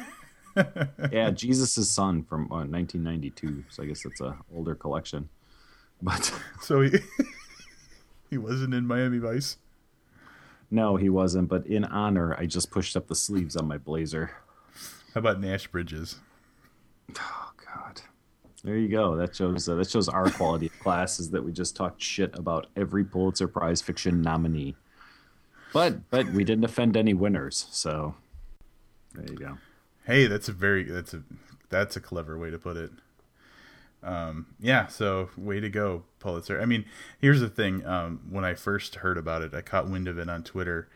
yeah, 1.11 1.31
Jesus' 1.31 1.89
son 1.89 2.23
from 2.23 2.51
uh, 2.51 2.65
1992. 2.65 3.65
So 3.69 3.83
I 3.83 3.85
guess 3.85 4.05
it's 4.05 4.21
a 4.21 4.37
older 4.55 4.75
collection. 4.75 5.29
But 6.01 6.33
so 6.61 6.81
he 6.81 6.91
he 8.29 8.37
wasn't 8.37 8.73
in 8.73 8.87
Miami 8.87 9.17
Vice. 9.19 9.57
no, 10.69 10.95
he 10.95 11.09
wasn't. 11.09 11.49
But 11.49 11.65
in 11.65 11.85
honor, 11.85 12.35
I 12.37 12.45
just 12.45 12.71
pushed 12.71 12.95
up 12.95 13.07
the 13.07 13.15
sleeves 13.15 13.55
on 13.55 13.67
my 13.67 13.77
blazer. 13.77 14.31
How 15.13 15.19
about 15.19 15.39
Nash 15.39 15.67
Bridges? 15.67 16.19
Oh 17.17 17.51
God. 17.73 18.01
There 18.67 18.75
you 18.75 18.89
go. 18.89 19.15
That 19.15 19.33
shows 19.33 19.69
uh, 19.69 19.75
that 19.75 19.89
shows 19.89 20.09
our 20.09 20.29
quality 20.29 20.65
of 20.65 20.77
class 20.81 21.21
is 21.21 21.29
that 21.29 21.41
we 21.41 21.53
just 21.53 21.73
talked 21.73 22.01
shit 22.01 22.37
about 22.37 22.67
every 22.75 23.05
Pulitzer 23.05 23.47
Prize 23.47 23.81
fiction 23.81 24.21
nominee. 24.21 24.75
But 25.71 26.09
but 26.09 26.27
we 26.33 26.43
didn't 26.43 26.65
offend 26.65 26.97
any 26.97 27.13
winners, 27.13 27.67
so 27.71 28.15
there 29.13 29.25
you 29.25 29.37
go. 29.37 29.57
Hey, 30.03 30.27
that's 30.27 30.49
a 30.49 30.51
very 30.51 30.83
that's 30.83 31.13
a 31.13 31.23
that's 31.69 31.95
a 31.95 32.01
clever 32.01 32.37
way 32.37 32.51
to 32.51 32.59
put 32.59 32.75
it. 32.75 32.91
Um, 34.03 34.47
yeah, 34.59 34.87
so 34.87 35.29
way 35.37 35.61
to 35.61 35.69
go, 35.69 36.03
Pulitzer. 36.19 36.59
I 36.59 36.65
mean, 36.65 36.83
here's 37.21 37.39
the 37.39 37.47
thing. 37.47 37.85
Um, 37.85 38.19
when 38.29 38.43
I 38.43 38.53
first 38.53 38.95
heard 38.95 39.17
about 39.17 39.43
it, 39.43 39.53
I 39.53 39.61
caught 39.61 39.87
wind 39.89 40.09
of 40.09 40.19
it 40.19 40.29
on 40.29 40.43
Twitter, 40.43 40.89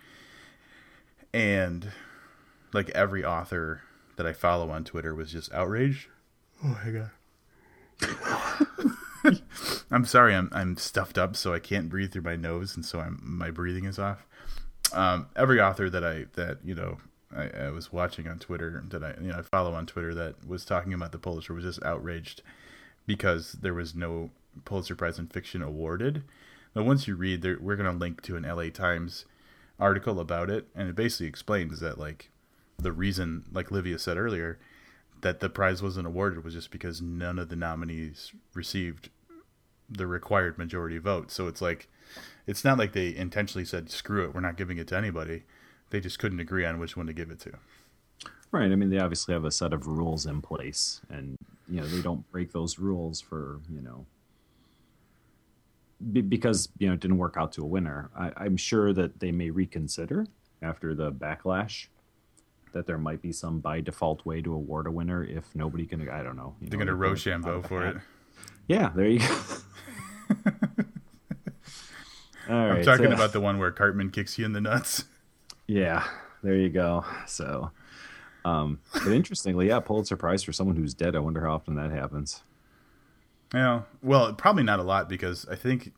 and 1.34 1.93
like 2.74 2.89
every 2.89 3.24
author 3.24 3.84
that 4.17 4.28
I 4.28 4.34
follow 4.34 4.72
on 4.72 4.84
Twitter 4.84 5.15
was 5.15 5.32
just 5.32 5.53
outraged. 5.53 6.09
Oh 6.65 6.78
my 6.84 6.91
god. 6.91 7.11
I'm 9.91 10.06
sorry, 10.06 10.36
I'm 10.36 10.49
I'm 10.52 10.78
stuffed 10.78 11.18
up, 11.18 11.36
so 11.36 11.54
I 11.54 11.60
can't 11.60 11.89
breathe 11.89 12.12
through 12.12 12.24
my 12.24 12.36
nose, 12.36 12.76
and 12.76 12.86
so 12.86 12.99
I'm 12.99 13.20
my 13.24 13.52
breathing 13.52 13.86
is 13.86 13.99
off. 13.99 14.26
Um, 14.93 15.28
every 15.36 15.62
author 15.62 15.89
that 15.89 16.04
I 16.04 16.26
that 16.34 16.60
you 16.64 16.76
know 16.76 16.97
I, 17.36 17.49
I 17.49 17.70
was 17.70 17.91
watching 17.93 18.28
on 18.28 18.39
Twitter 18.39 18.84
that 18.89 19.04
I 19.04 19.16
you 19.22 19.32
know 19.32 19.39
I 19.39 19.41
follow 19.41 19.74
on 19.74 19.86
Twitter 19.86 20.14
that 20.16 20.47
was 20.47 20.66
talking 20.66 20.93
about 20.93 21.12
the 21.12 21.20
Pulitzer 21.20 21.54
was 21.54 21.64
just 21.64 21.84
outraged 21.84 22.41
because 23.06 23.54
there 23.54 23.74
was 23.74 23.95
no 23.95 24.32
Pulitzer 24.66 24.95
Prize 24.95 25.20
in 25.20 25.28
fiction 25.28 25.62
awarded. 25.62 26.24
Now, 26.76 26.84
once 26.84 27.08
you 27.08 27.16
read, 27.16 27.41
there, 27.41 27.58
we're 27.60 27.76
going 27.76 27.91
to 27.91 27.97
link 27.97 28.22
to 28.24 28.38
an 28.38 28.43
LA 28.43 28.70
Times 28.70 29.26
article 29.80 30.20
about 30.20 30.49
it, 30.49 30.68
and 30.76 30.88
it 30.88 30.95
basically 30.95 31.28
explains 31.28 31.80
that 31.80 31.97
like 31.97 32.30
the 32.78 32.91
reason, 32.91 33.45
like 33.52 33.72
Livia 33.72 33.99
said 33.99 34.18
earlier, 34.18 34.60
that 35.22 35.39
the 35.39 35.49
prize 35.49 35.82
wasn't 35.82 36.07
awarded 36.07 36.43
was 36.43 36.53
just 36.53 36.72
because 36.72 37.01
none 37.01 37.39
of 37.39 37.49
the 37.49 37.55
nominees 37.55 38.32
received 38.53 39.09
the 39.89 40.07
required 40.07 40.57
majority 40.57 40.97
vote. 40.97 41.32
So 41.32 41.47
it's 41.47 41.61
like 41.61 41.88
it's 42.47 42.63
not 42.63 42.78
like 42.78 42.93
they 42.93 43.15
intentionally 43.15 43.65
said 43.65 43.89
screw 43.89 44.26
it, 44.26 44.34
we're 44.34 44.41
not 44.41 44.57
giving 44.57 44.78
it 44.78 44.88
to 44.89 44.97
anybody. 44.97 45.43
They 45.89 45.99
just 45.99 46.19
couldn't 46.19 46.39
agree 46.39 46.65
on 46.65 46.80
which 46.80 46.95
one 46.95 47.07
to 47.07 47.13
give 47.13 47.30
it 47.32 47.39
to. 47.41 47.51
Right. 48.51 48.72
I 48.72 48.76
mean, 48.76 48.89
they 48.89 48.99
obviously 48.99 49.34
have 49.34 49.45
a 49.45 49.51
set 49.51 49.72
of 49.72 49.88
rules 49.88 50.26
in 50.26 50.41
place, 50.41 51.01
and 51.09 51.38
you 51.69 51.80
know 51.80 51.88
they 51.88 52.01
don't 52.01 52.30
break 52.32 52.51
those 52.51 52.80
rules 52.80 53.22
for 53.22 53.61
you 53.69 53.82
know 53.82 54.05
be, 56.11 56.22
because 56.22 56.69
you 56.78 56.88
know 56.88 56.93
it 56.93 56.99
didn't 56.99 57.17
work 57.17 57.36
out 57.38 57.53
to 57.53 57.63
a 57.63 57.65
winner. 57.65 58.09
I, 58.17 58.32
I'm 58.38 58.57
sure 58.57 58.93
that 58.93 59.19
they 59.19 59.32
may 59.32 59.49
reconsider 59.49 60.28
after 60.61 60.93
the 60.93 61.11
backlash. 61.11 61.88
That 62.74 62.86
there 62.88 62.97
might 62.97 63.22
be 63.22 63.32
some 63.32 63.59
by 63.59 63.82
default 63.82 64.26
way 64.26 64.41
to 64.41 64.53
award 64.53 64.88
a 64.88 64.91
winner 64.91 65.24
if 65.24 65.53
nobody 65.55 65.86
can. 65.86 66.07
I 66.09 66.24
don't 66.24 66.36
know. 66.38 66.55
you 66.61 66.69
They're 66.69 66.80
know, 66.80 66.86
to 66.86 66.95
Rochambeau 66.95 67.49
out 67.49 67.55
of 67.55 67.61
the 67.63 67.67
for 67.67 67.86
it. 67.86 67.97
Yeah, 68.67 68.91
there 68.95 69.07
you 69.07 69.19
go. 69.19 69.26
All 72.49 72.55
right, 72.67 72.78
I'm 72.80 72.84
talking 72.84 73.07
so- 73.07 73.13
about 73.13 73.34
the 73.34 73.39
one 73.41 73.59
where 73.59 73.72
Cartman 73.72 74.09
kicks 74.09 74.38
you 74.38 74.45
in 74.45 74.53
the 74.53 74.61
nuts. 74.61 75.05
Yeah, 75.67 76.05
there 76.43 76.55
you 76.55 76.69
go. 76.69 77.05
So, 77.28 77.72
um, 78.43 78.80
but 78.93 79.07
interestingly, 79.07 79.67
yeah, 79.67 79.80
Pulitzer 79.80 80.17
Prize 80.17 80.43
for 80.43 80.51
someone 80.51 80.76
who's 80.76 80.93
dead. 80.93 81.15
I 81.15 81.19
wonder 81.19 81.41
how 81.45 81.53
often 81.53 81.76
that 81.76 81.91
happens. 81.91 82.43
Yeah. 83.53 83.82
Well, 84.01 84.34
probably 84.34 84.63
not 84.63 84.80
a 84.80 84.84
lot 84.84 85.07
because 85.07 85.45
I 85.49 85.55
think 85.55 85.93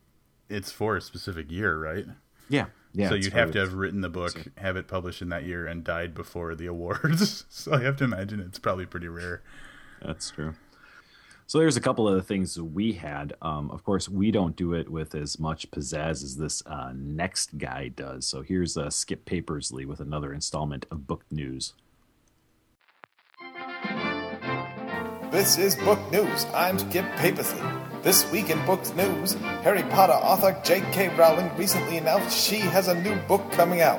it's 0.48 0.70
for 0.70 0.96
a 0.96 1.00
specific 1.00 1.50
year, 1.50 1.78
right? 1.78 2.04
Yeah, 2.48 2.66
yeah. 2.94 3.08
so 3.08 3.14
you'd 3.14 3.32
have 3.32 3.50
to 3.52 3.58
have 3.58 3.74
written 3.74 4.00
the 4.00 4.08
book, 4.08 4.46
have 4.56 4.76
it 4.76 4.88
published 4.88 5.20
in 5.20 5.28
that 5.30 5.44
year, 5.44 5.66
and 5.66 5.84
died 5.84 6.14
before 6.14 6.54
the 6.54 6.66
awards. 6.66 7.44
so 7.50 7.74
I 7.74 7.82
have 7.82 7.96
to 7.96 8.04
imagine 8.04 8.40
it's 8.40 8.58
probably 8.58 8.86
pretty 8.86 9.08
rare. 9.08 9.42
That's 10.00 10.30
true. 10.30 10.54
So 11.46 11.58
there's 11.58 11.76
a 11.76 11.80
couple 11.80 12.08
of 12.08 12.14
the 12.14 12.22
things 12.22 12.58
we 12.58 12.92
had. 12.92 13.34
Um, 13.42 13.70
of 13.70 13.84
course, 13.84 14.08
we 14.08 14.30
don't 14.30 14.56
do 14.56 14.72
it 14.72 14.88
with 14.88 15.14
as 15.14 15.38
much 15.38 15.70
pizzazz 15.70 16.22
as 16.22 16.36
this 16.36 16.62
uh, 16.64 16.92
next 16.94 17.58
guy 17.58 17.88
does. 17.88 18.26
So 18.26 18.40
here's 18.42 18.78
uh, 18.78 18.88
Skip 18.88 19.26
Papersley 19.26 19.84
with 19.84 20.00
another 20.00 20.32
installment 20.32 20.86
of 20.90 21.06
book 21.06 21.24
news. 21.30 21.74
This 25.30 25.58
is 25.58 25.74
Book 25.74 25.98
News. 26.12 26.46
I'm 26.54 26.78
Skip 26.78 27.04
Papacy. 27.16 27.60
This 28.04 28.30
week 28.30 28.50
in 28.50 28.62
books 28.66 28.92
news, 28.94 29.32
Harry 29.62 29.82
Potter 29.84 30.12
author 30.12 30.54
J.K. 30.62 31.16
Rowling 31.16 31.50
recently 31.56 31.96
announced 31.96 32.38
she 32.38 32.58
has 32.58 32.88
a 32.88 33.00
new 33.00 33.16
book 33.22 33.50
coming 33.52 33.80
out. 33.80 33.98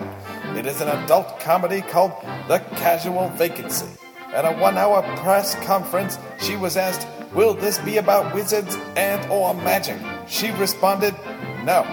It 0.56 0.68
is 0.68 0.80
an 0.80 0.90
adult 0.90 1.40
comedy 1.40 1.82
called 1.82 2.12
The 2.48 2.60
Casual 2.76 3.30
Vacancy. 3.30 3.88
At 4.32 4.46
a 4.46 4.52
one-hour 4.60 5.02
press 5.18 5.56
conference, 5.66 6.20
she 6.40 6.56
was 6.56 6.78
asked, 6.78 7.08
"Will 7.34 7.56
this 7.56 7.80
be 7.80 7.98
about 7.98 8.32
wizards 8.36 8.78
and 8.96 9.26
or 9.32 9.56
magic?" 9.56 9.98
She 10.28 10.52
responded, 10.52 11.16
"No." 11.64 11.84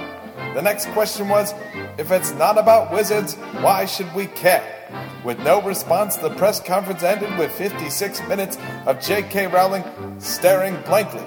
The 0.52 0.60
next 0.60 0.90
question 0.92 1.30
was, 1.30 1.54
"If 1.96 2.10
it's 2.10 2.32
not 2.32 2.58
about 2.58 2.92
wizards, 2.92 3.36
why 3.62 3.86
should 3.86 4.12
we 4.14 4.26
care?" 4.26 4.62
With 5.24 5.38
no 5.38 5.62
response, 5.62 6.16
the 6.16 6.28
press 6.28 6.60
conference 6.60 7.02
ended 7.02 7.38
with 7.38 7.52
56 7.52 8.20
minutes 8.28 8.58
of 8.84 9.00
J.K. 9.00 9.46
Rowling 9.46 9.84
staring 10.18 10.76
blankly. 10.82 11.24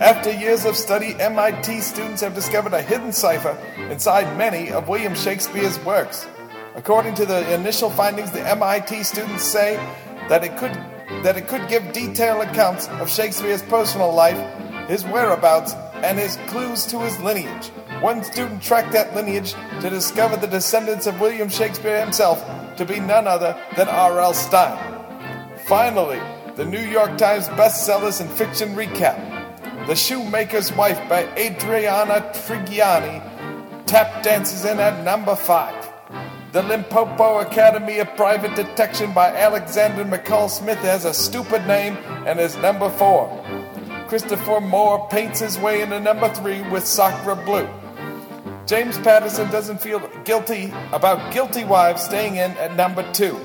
After 0.00 0.30
years 0.30 0.66
of 0.66 0.76
study, 0.76 1.14
MIT 1.18 1.80
students 1.80 2.20
have 2.20 2.34
discovered 2.34 2.74
a 2.74 2.82
hidden 2.82 3.12
cipher 3.12 3.56
inside 3.90 4.36
many 4.36 4.70
of 4.70 4.88
William 4.88 5.14
Shakespeare's 5.14 5.82
works. 5.86 6.26
According 6.74 7.14
to 7.14 7.24
the 7.24 7.54
initial 7.54 7.88
findings, 7.88 8.30
the 8.30 8.46
MIT 8.46 9.04
students 9.04 9.42
say 9.42 9.76
that 10.28 10.44
it 10.44 10.54
could 10.58 10.72
that 11.22 11.38
it 11.38 11.48
could 11.48 11.66
give 11.68 11.94
detailed 11.94 12.46
accounts 12.46 12.88
of 12.88 13.08
Shakespeare's 13.08 13.62
personal 13.62 14.12
life, 14.12 14.36
his 14.86 15.02
whereabouts, 15.04 15.72
and 16.04 16.18
his 16.18 16.36
clues 16.48 16.84
to 16.86 16.98
his 17.00 17.18
lineage. 17.20 17.68
One 18.00 18.22
student 18.22 18.62
tracked 18.62 18.92
that 18.92 19.14
lineage 19.14 19.54
to 19.80 19.88
discover 19.88 20.36
the 20.36 20.46
descendants 20.46 21.06
of 21.06 21.18
William 21.22 21.48
Shakespeare 21.48 22.00
himself 22.00 22.44
to 22.76 22.84
be 22.84 23.00
none 23.00 23.26
other 23.26 23.56
than 23.76 23.88
R.L. 23.88 24.34
Stine. 24.34 24.78
Finally, 25.66 26.20
the 26.56 26.66
New 26.66 26.80
York 26.80 27.16
Times 27.16 27.48
bestsellers 27.48 28.20
in 28.20 28.28
fiction 28.28 28.74
recap. 28.74 29.35
The 29.86 29.94
Shoemaker's 29.94 30.72
Wife 30.72 30.98
by 31.08 31.32
Adriana 31.36 32.32
Trigiani 32.34 33.86
tap 33.86 34.24
dances 34.24 34.64
in 34.64 34.80
at 34.80 35.04
number 35.04 35.36
five. 35.36 35.92
The 36.50 36.64
Limpopo 36.64 37.38
Academy 37.38 38.00
of 38.00 38.08
Private 38.16 38.56
Detection 38.56 39.12
by 39.12 39.28
Alexander 39.28 40.04
McCall 40.04 40.50
Smith 40.50 40.78
has 40.78 41.04
a 41.04 41.14
stupid 41.14 41.68
name 41.68 41.96
and 42.26 42.40
is 42.40 42.56
number 42.56 42.90
four. 42.90 43.30
Christopher 44.08 44.60
Moore 44.60 45.06
paints 45.08 45.38
his 45.38 45.56
way 45.56 45.82
into 45.82 46.00
number 46.00 46.34
three 46.34 46.62
with 46.62 46.82
Sacré 46.82 47.44
Bleu. 47.44 47.68
James 48.66 48.98
Patterson 48.98 49.48
doesn't 49.52 49.80
feel 49.80 50.00
guilty 50.24 50.72
about 50.90 51.32
guilty 51.32 51.62
wives 51.62 52.02
staying 52.02 52.34
in 52.34 52.50
at 52.58 52.74
number 52.74 53.08
two. 53.12 53.38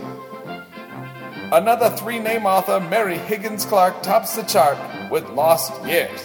Another 1.53 1.89
three 1.89 2.17
name 2.17 2.45
author, 2.45 2.79
Mary 2.79 3.17
Higgins 3.17 3.65
Clark, 3.65 4.01
tops 4.01 4.37
the 4.37 4.43
chart 4.43 4.77
with 5.11 5.29
Lost 5.31 5.83
Years. 5.85 6.23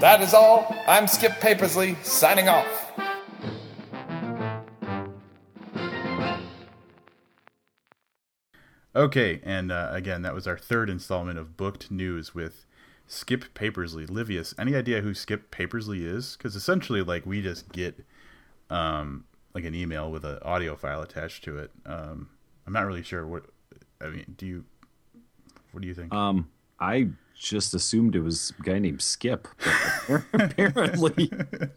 That 0.00 0.20
is 0.20 0.34
all. 0.34 0.74
I'm 0.88 1.06
Skip 1.06 1.34
Papersley, 1.34 2.02
signing 2.04 2.48
off. 2.48 2.66
Okay, 8.96 9.40
and 9.44 9.70
uh, 9.70 9.90
again, 9.92 10.22
that 10.22 10.34
was 10.34 10.48
our 10.48 10.58
third 10.58 10.90
installment 10.90 11.38
of 11.38 11.56
Booked 11.56 11.92
News 11.92 12.34
with 12.34 12.66
Skip 13.06 13.54
Papersley. 13.54 14.10
Livius, 14.10 14.52
any 14.58 14.74
idea 14.74 15.00
who 15.00 15.14
Skip 15.14 15.52
Papersley 15.52 16.04
is? 16.04 16.36
Because 16.36 16.56
essentially, 16.56 17.02
like, 17.02 17.24
we 17.24 17.40
just 17.40 17.70
get 17.70 18.04
um, 18.68 19.26
like 19.54 19.62
an 19.62 19.76
email 19.76 20.10
with 20.10 20.24
an 20.24 20.40
audio 20.42 20.74
file 20.74 21.02
attached 21.02 21.44
to 21.44 21.56
it. 21.56 21.70
Um, 21.86 22.30
I'm 22.66 22.72
not 22.72 22.84
really 22.84 23.04
sure 23.04 23.24
what. 23.24 23.44
I 24.00 24.08
mean, 24.08 24.34
do 24.36 24.46
you? 24.46 24.64
What 25.72 25.82
do 25.82 25.88
you 25.88 25.94
think? 25.94 26.12
Um, 26.12 26.48
I 26.80 27.08
just 27.38 27.74
assumed 27.74 28.16
it 28.16 28.20
was 28.20 28.52
a 28.58 28.62
guy 28.62 28.78
named 28.78 29.02
Skip, 29.02 29.46
apparently, 30.32 31.30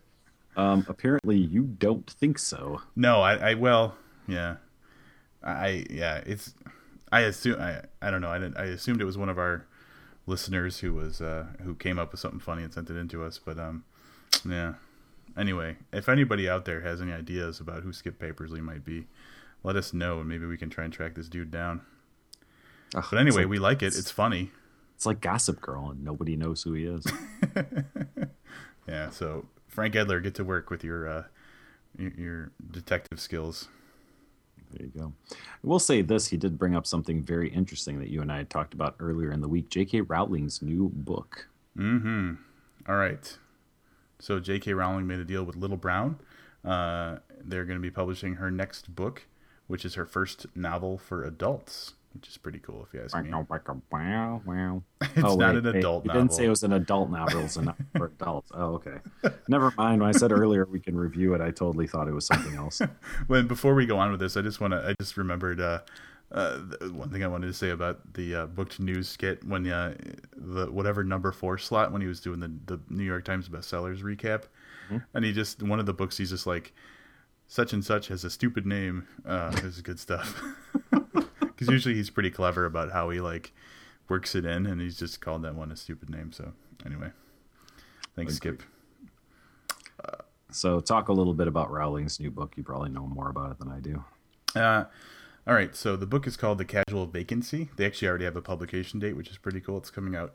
um, 0.55 0.85
apparently 0.87 1.37
you 1.37 1.63
don't 1.63 2.09
think 2.09 2.39
so. 2.39 2.81
No, 2.95 3.21
I, 3.21 3.51
I 3.51 3.53
well, 3.55 3.95
yeah, 4.27 4.57
I 5.43 5.85
yeah, 5.89 6.21
it's 6.25 6.53
I 7.11 7.21
assume 7.21 7.59
I 7.59 7.81
I 8.01 8.11
don't 8.11 8.21
know. 8.21 8.29
I 8.29 8.39
didn't, 8.39 8.57
I 8.57 8.65
assumed 8.65 9.01
it 9.01 9.05
was 9.05 9.17
one 9.17 9.29
of 9.29 9.37
our 9.37 9.65
listeners 10.25 10.79
who 10.79 10.93
was 10.93 11.21
uh 11.21 11.47
who 11.63 11.73
came 11.75 11.97
up 11.97 12.11
with 12.11 12.21
something 12.21 12.39
funny 12.39 12.63
and 12.63 12.73
sent 12.73 12.89
it 12.89 12.95
into 12.95 13.23
us, 13.23 13.39
but 13.43 13.57
um 13.59 13.83
yeah. 14.47 14.75
Anyway, 15.37 15.77
if 15.93 16.09
anybody 16.09 16.49
out 16.49 16.65
there 16.65 16.81
has 16.81 17.01
any 17.01 17.11
ideas 17.11 17.59
about 17.59 17.83
who 17.83 17.93
Skip 17.93 18.19
Papersley 18.19 18.61
might 18.61 18.83
be, 18.83 19.07
let 19.63 19.75
us 19.75 19.93
know 19.93 20.19
and 20.19 20.27
maybe 20.27 20.45
we 20.45 20.57
can 20.57 20.69
try 20.69 20.83
and 20.83 20.93
track 20.93 21.15
this 21.15 21.29
dude 21.29 21.51
down. 21.51 21.81
Ugh, 22.95 23.05
But 23.09 23.19
anyway, 23.19 23.43
like, 23.43 23.49
we 23.49 23.59
like 23.59 23.83
it. 23.83 23.95
It's 23.97 24.11
funny. 24.11 24.51
it's 24.95 25.05
like 25.05 25.21
Gossip 25.21 25.61
Girl, 25.61 25.91
and 25.91 26.03
nobody 26.03 26.35
knows 26.35 26.63
who 26.63 26.73
he 26.73 26.85
is. 26.85 27.05
Yeah, 28.87 29.11
so 29.11 29.45
Frank 29.67 29.93
Edler, 29.93 30.21
get 30.23 30.33
to 30.35 30.43
work 30.43 30.69
with 30.71 30.83
your 30.83 31.07
uh 31.07 31.23
your, 31.97 32.51
detective 32.71 33.19
skills. 33.19 33.67
There 34.71 34.87
you 34.87 34.91
go. 34.99 35.13
I 35.31 35.35
will 35.67 35.79
say 35.79 36.01
this: 36.01 36.27
he 36.27 36.37
did 36.37 36.57
bring 36.57 36.75
up 36.75 36.87
something 36.87 37.21
very 37.21 37.49
interesting 37.49 37.99
that 37.99 38.09
you 38.09 38.21
and 38.21 38.31
I 38.31 38.37
had 38.37 38.49
talked 38.49 38.73
about 38.73 38.95
earlier 38.99 39.31
in 39.31 39.41
the 39.41 39.47
week. 39.47 39.69
J.K. 39.69 40.01
Rowling's 40.01 40.61
new 40.61 40.89
book. 40.93 41.47
Mm-hmm. 41.77 42.33
All 42.87 42.95
right. 42.95 43.37
So 44.19 44.39
J.K. 44.39 44.73
Rowling 44.73 45.05
made 45.07 45.19
a 45.19 45.25
deal 45.25 45.43
with 45.43 45.55
Little 45.55 45.77
Brown. 45.77 46.19
Uh, 46.65 47.17
they're 47.43 47.65
going 47.65 47.77
to 47.77 47.81
be 47.81 47.91
publishing 47.91 48.35
her 48.35 48.49
next 48.51 48.95
book, 48.95 49.27
which 49.67 49.85
is 49.85 49.95
her 49.95 50.05
first 50.05 50.45
novel 50.55 50.97
for 50.97 51.23
adults, 51.23 51.93
which 52.13 52.27
is 52.27 52.37
pretty 52.37 52.59
cool 52.59 52.85
if 52.87 52.93
you 52.93 53.03
ask 53.03 53.15
me. 53.23 53.29
It's 55.01 55.23
Oh, 55.23 55.35
not 55.35 55.53
wait, 55.55 55.57
an 55.59 55.63
wait, 55.65 55.75
adult 55.75 56.03
You 56.05 56.07
novel. 56.09 56.21
didn't 56.21 56.33
say 56.33 56.45
it 56.45 56.49
was 56.49 56.63
an 56.63 56.73
adult 56.73 57.09
novel. 57.09 57.39
It 57.39 57.43
was 57.43 57.57
enough 57.57 57.77
for 57.97 58.05
adults. 58.07 58.51
Oh, 58.53 58.73
okay. 58.75 58.97
Never 59.47 59.73
mind. 59.77 60.01
When 60.01 60.09
I 60.09 60.11
said 60.17 60.31
earlier 60.31 60.65
we 60.65 60.79
can 60.79 60.95
review 60.97 61.33
it, 61.35 61.41
I 61.41 61.51
totally 61.51 61.87
thought 61.87 62.07
it 62.07 62.13
was 62.13 62.25
something 62.25 62.55
else. 62.55 62.81
when 63.27 63.47
before 63.47 63.73
we 63.75 63.85
go 63.85 63.97
on 63.97 64.11
with 64.11 64.19
this, 64.19 64.35
I 64.37 64.41
just 64.41 64.59
want 64.61 64.73
to. 64.73 64.87
I 64.89 64.93
just 64.99 65.17
remembered 65.17 65.59
uh, 65.61 65.79
uh, 66.31 66.57
one 66.91 67.09
thing 67.09 67.23
I 67.23 67.27
wanted 67.27 67.47
to 67.47 67.53
say 67.53 67.69
about 67.71 68.13
the 68.13 68.35
uh, 68.35 68.45
booked 68.47 68.79
news 68.79 69.07
skit 69.09 69.43
when 69.43 69.67
uh, 69.67 69.95
the 70.35 70.71
whatever 70.71 71.03
number 71.03 71.31
four 71.31 71.57
slot 71.57 71.91
when 71.91 72.01
he 72.01 72.07
was 72.07 72.19
doing 72.19 72.39
the 72.39 72.51
the 72.65 72.79
New 72.89 73.03
York 73.03 73.25
Times 73.25 73.49
bestsellers 73.49 74.01
recap, 74.03 74.43
and 75.13 75.25
he 75.25 75.31
just 75.31 75.63
one 75.63 75.79
of 75.79 75.85
the 75.85 75.93
books 75.93 76.17
he's 76.17 76.29
just 76.29 76.45
like 76.47 76.73
such 77.47 77.73
and 77.73 77.83
such 77.83 78.09
has 78.09 78.23
a 78.23 78.29
stupid 78.29 78.65
name. 78.65 79.07
Uh, 79.25 79.49
this 79.51 79.63
is 79.63 79.81
good 79.81 79.99
stuff. 79.99 80.39
Because 81.59 81.73
usually 81.73 81.95
he's 81.95 82.09
pretty 82.09 82.31
clever 82.31 82.65
about 82.65 82.91
how 82.91 83.09
he 83.09 83.19
like 83.19 83.51
works 84.07 84.33
it 84.33 84.45
in, 84.45 84.65
and 84.65 84.79
he's 84.79 84.97
just 84.97 85.19
called 85.19 85.43
that 85.43 85.55
one 85.55 85.71
a 85.71 85.75
stupid 85.75 86.09
name. 86.09 86.31
So 86.31 86.53
anyway, 86.85 87.09
thanks, 88.15 88.35
Skip. 88.35 88.63
So, 90.51 90.79
talk 90.79 91.09
a 91.09 91.13
little 91.13 91.35
bit 91.35 91.47
about 91.47 91.69
Rowling's 91.69 92.19
new 92.19 92.31
book. 92.31 92.53
You 92.57 92.63
probably 92.63 92.89
know 92.89 93.05
more 93.05 93.29
about 93.29 93.51
it 93.51 93.59
than 93.59 93.69
I 93.69 93.79
do. 93.79 94.03
Uh, 94.55 94.85
all 95.45 95.53
right, 95.53 95.75
so 95.75 95.95
the 95.95 96.07
book 96.07 96.25
is 96.25 96.35
called 96.35 96.57
The 96.57 96.65
Casual 96.65 97.05
Vacancy. 97.05 97.69
They 97.75 97.85
actually 97.85 98.07
already 98.07 98.25
have 98.25 98.35
a 98.35 98.41
publication 98.41 98.99
date, 98.99 99.15
which 99.15 99.29
is 99.29 99.37
pretty 99.37 99.61
cool. 99.61 99.77
It's 99.77 99.91
coming 99.91 100.15
out 100.15 100.33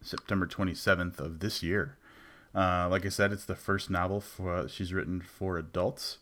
September 0.00 0.46
27th 0.46 1.18
of 1.18 1.40
this 1.40 1.64
year. 1.64 1.96
Uh, 2.54 2.88
like 2.88 3.04
I 3.04 3.08
said, 3.08 3.32
it's 3.32 3.44
the 3.44 3.56
first 3.56 3.90
novel 3.90 4.20
for, 4.20 4.68
she's 4.68 4.92
written 4.92 5.20
for 5.20 5.58
adults, 5.58 6.18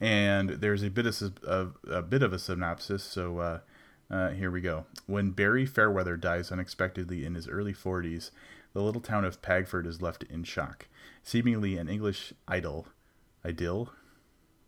and 0.00 0.50
there's 0.50 0.82
a 0.82 0.90
bit 0.90 1.06
of 1.06 1.32
a, 1.46 1.68
a 1.90 2.02
bit 2.02 2.22
of 2.22 2.32
a 2.32 2.38
synopsis. 2.38 3.02
So 3.02 3.38
uh, 3.38 3.60
uh, 4.10 4.30
here 4.30 4.50
we 4.50 4.60
go. 4.60 4.86
When 5.06 5.30
Barry 5.30 5.66
Fairweather 5.66 6.16
dies 6.16 6.52
unexpectedly 6.52 7.24
in 7.24 7.34
his 7.34 7.48
early 7.48 7.72
40s, 7.74 8.30
the 8.72 8.82
little 8.82 9.00
town 9.00 9.24
of 9.24 9.40
Pagford 9.42 9.86
is 9.86 10.02
left 10.02 10.22
in 10.24 10.44
shock. 10.44 10.86
Seemingly 11.22 11.76
an 11.76 11.88
English 11.88 12.32
idyll, 12.46 12.86
idyll, 13.44 13.92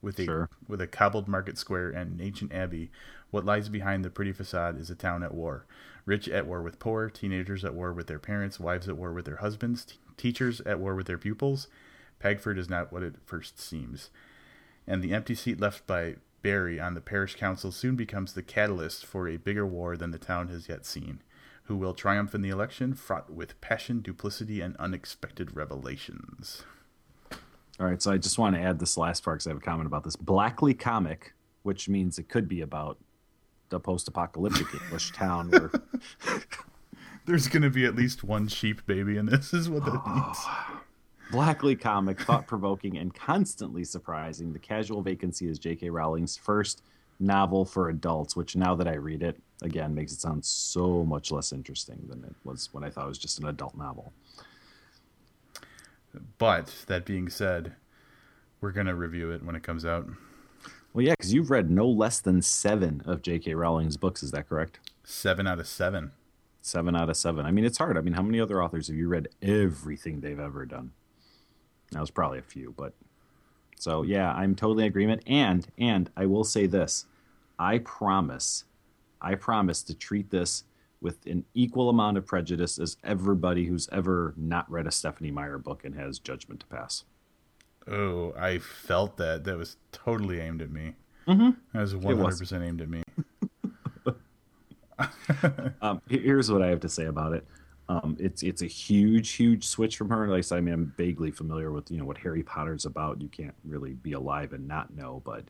with 0.00 0.18
a 0.18 0.24
Sure. 0.24 0.48
with 0.66 0.80
a 0.80 0.86
cobbled 0.86 1.28
market 1.28 1.58
square 1.58 1.90
and 1.90 2.12
an 2.12 2.20
ancient 2.24 2.52
abbey, 2.52 2.90
what 3.30 3.44
lies 3.44 3.68
behind 3.68 4.04
the 4.04 4.10
pretty 4.10 4.32
facade 4.32 4.78
is 4.80 4.90
a 4.90 4.94
town 4.94 5.22
at 5.22 5.34
war. 5.34 5.66
Rich 6.06 6.28
at 6.28 6.46
war 6.46 6.62
with 6.62 6.78
poor, 6.78 7.10
teenagers 7.10 7.64
at 7.64 7.74
war 7.74 7.92
with 7.92 8.06
their 8.06 8.18
parents, 8.18 8.58
wives 8.58 8.88
at 8.88 8.96
war 8.96 9.12
with 9.12 9.26
their 9.26 9.36
husbands, 9.36 9.84
t- 9.84 9.96
teachers 10.16 10.60
at 10.62 10.78
war 10.80 10.94
with 10.94 11.06
their 11.06 11.18
pupils. 11.18 11.68
Pagford 12.18 12.58
is 12.58 12.68
not 12.70 12.92
what 12.92 13.02
it 13.02 13.16
first 13.26 13.60
seems. 13.60 14.08
And 14.88 15.04
the 15.04 15.12
empty 15.12 15.34
seat 15.34 15.60
left 15.60 15.86
by 15.86 16.16
Barry 16.40 16.80
on 16.80 16.94
the 16.94 17.02
parish 17.02 17.36
council 17.36 17.70
soon 17.70 17.94
becomes 17.94 18.32
the 18.32 18.42
catalyst 18.42 19.04
for 19.04 19.28
a 19.28 19.36
bigger 19.36 19.66
war 19.66 19.98
than 19.98 20.12
the 20.12 20.18
town 20.18 20.48
has 20.48 20.66
yet 20.66 20.86
seen. 20.86 21.20
Who 21.64 21.76
will 21.76 21.92
triumph 21.92 22.34
in 22.34 22.40
the 22.40 22.48
election, 22.48 22.94
fraught 22.94 23.28
with 23.28 23.60
passion, 23.60 24.00
duplicity, 24.00 24.62
and 24.62 24.74
unexpected 24.78 25.54
revelations? 25.54 26.64
All 27.78 27.86
right, 27.86 28.00
so 28.00 28.10
I 28.10 28.16
just 28.16 28.38
want 28.38 28.56
to 28.56 28.62
add 28.62 28.78
this 28.78 28.96
last 28.96 29.22
part 29.22 29.36
because 29.36 29.46
I 29.46 29.50
have 29.50 29.58
a 29.58 29.60
comment 29.60 29.86
about 29.86 30.04
this. 30.04 30.16
Blackley 30.16 30.72
comic, 30.72 31.34
which 31.64 31.86
means 31.86 32.18
it 32.18 32.30
could 32.30 32.48
be 32.48 32.62
about 32.62 32.98
the 33.68 33.78
post-apocalyptic 33.78 34.68
English 34.82 35.12
town 35.12 35.50
where 35.50 35.70
There's 37.26 37.46
going 37.46 37.62
to 37.62 37.68
be 37.68 37.84
at 37.84 37.94
least 37.94 38.24
one 38.24 38.48
sheep 38.48 38.86
baby 38.86 39.18
and 39.18 39.28
this, 39.28 39.52
is 39.52 39.68
what 39.68 39.84
that 39.84 40.00
ah. 40.02 40.68
means. 40.70 40.82
Blackley 41.30 41.76
comic, 41.76 42.20
thought-provoking 42.20 42.96
and 42.96 43.14
constantly 43.14 43.84
surprising. 43.84 44.52
The 44.52 44.58
Casual 44.58 45.02
Vacancy 45.02 45.48
is 45.48 45.58
J.K. 45.58 45.90
Rowling's 45.90 46.36
first 46.36 46.82
novel 47.20 47.64
for 47.64 47.90
adults, 47.90 48.34
which 48.34 48.56
now 48.56 48.74
that 48.74 48.88
I 48.88 48.94
read 48.94 49.22
it 49.22 49.36
again 49.62 49.94
makes 49.94 50.12
it 50.12 50.20
sound 50.20 50.44
so 50.44 51.04
much 51.04 51.30
less 51.30 51.52
interesting 51.52 52.02
than 52.08 52.24
it 52.24 52.34
was 52.44 52.70
when 52.72 52.82
I 52.82 52.90
thought 52.90 53.04
it 53.04 53.08
was 53.08 53.18
just 53.18 53.40
an 53.40 53.46
adult 53.46 53.76
novel. 53.76 54.12
But 56.38 56.84
that 56.86 57.04
being 57.04 57.28
said, 57.28 57.74
we're 58.60 58.72
gonna 58.72 58.94
review 58.94 59.30
it 59.30 59.44
when 59.44 59.54
it 59.54 59.62
comes 59.62 59.84
out. 59.84 60.08
Well, 60.94 61.04
yeah, 61.04 61.12
because 61.12 61.34
you've 61.34 61.50
read 61.50 61.70
no 61.70 61.86
less 61.86 62.20
than 62.20 62.40
seven 62.40 63.02
of 63.04 63.20
J.K. 63.20 63.54
Rowling's 63.54 63.98
books. 63.98 64.22
Is 64.22 64.30
that 64.30 64.48
correct? 64.48 64.80
Seven 65.04 65.46
out 65.46 65.60
of 65.60 65.66
seven. 65.66 66.12
Seven 66.62 66.96
out 66.96 67.10
of 67.10 67.16
seven. 67.16 67.44
I 67.44 67.50
mean, 67.50 67.64
it's 67.64 67.78
hard. 67.78 67.98
I 67.98 68.00
mean, 68.00 68.14
how 68.14 68.22
many 68.22 68.40
other 68.40 68.62
authors 68.62 68.88
have 68.88 68.96
you 68.96 69.08
read 69.08 69.28
everything 69.42 70.20
they've 70.20 70.40
ever 70.40 70.64
done? 70.64 70.92
That 71.92 72.00
was 72.00 72.10
probably 72.10 72.38
a 72.38 72.42
few, 72.42 72.74
but 72.76 72.92
so 73.78 74.02
yeah, 74.02 74.32
I'm 74.32 74.54
totally 74.54 74.84
in 74.84 74.88
agreement. 74.88 75.22
And 75.26 75.66
and 75.78 76.10
I 76.16 76.26
will 76.26 76.44
say 76.44 76.66
this: 76.66 77.06
I 77.58 77.78
promise, 77.78 78.64
I 79.20 79.34
promise 79.34 79.82
to 79.84 79.94
treat 79.94 80.30
this 80.30 80.64
with 81.00 81.24
an 81.26 81.44
equal 81.54 81.88
amount 81.88 82.16
of 82.16 82.26
prejudice 82.26 82.78
as 82.78 82.96
everybody 83.04 83.66
who's 83.66 83.88
ever 83.92 84.34
not 84.36 84.70
read 84.70 84.86
a 84.86 84.90
Stephenie 84.90 85.30
Meyer 85.30 85.58
book 85.58 85.84
and 85.84 85.94
has 85.94 86.18
judgment 86.18 86.60
to 86.60 86.66
pass. 86.66 87.04
Oh, 87.86 88.34
I 88.38 88.58
felt 88.58 89.16
that. 89.16 89.44
That 89.44 89.56
was 89.56 89.76
totally 89.92 90.40
aimed 90.40 90.60
at 90.60 90.70
me. 90.70 90.94
Mm-hmm. 91.26 91.50
That 91.72 91.80
was 91.80 91.94
100% 91.94 92.66
aimed 92.66 92.80
at 92.80 92.88
me. 92.88 93.02
um, 95.82 96.02
here's 96.08 96.50
what 96.50 96.62
I 96.62 96.68
have 96.68 96.80
to 96.80 96.88
say 96.88 97.04
about 97.04 97.32
it. 97.32 97.46
Um, 97.88 98.16
it's 98.20 98.42
it's 98.42 98.60
a 98.60 98.66
huge, 98.66 99.30
huge 99.30 99.66
switch 99.66 99.96
from 99.96 100.10
her. 100.10 100.28
Like 100.28 100.38
I 100.38 100.40
said, 100.42 100.58
I 100.58 100.60
mean, 100.60 100.74
I'm 100.74 100.92
vaguely 100.96 101.30
familiar 101.30 101.72
with 101.72 101.90
you 101.90 101.98
know 101.98 102.04
what 102.04 102.18
Harry 102.18 102.42
Potter's 102.42 102.84
about. 102.84 103.22
You 103.22 103.28
can't 103.28 103.54
really 103.64 103.94
be 103.94 104.12
alive 104.12 104.52
and 104.52 104.68
not 104.68 104.94
know, 104.94 105.22
but 105.24 105.44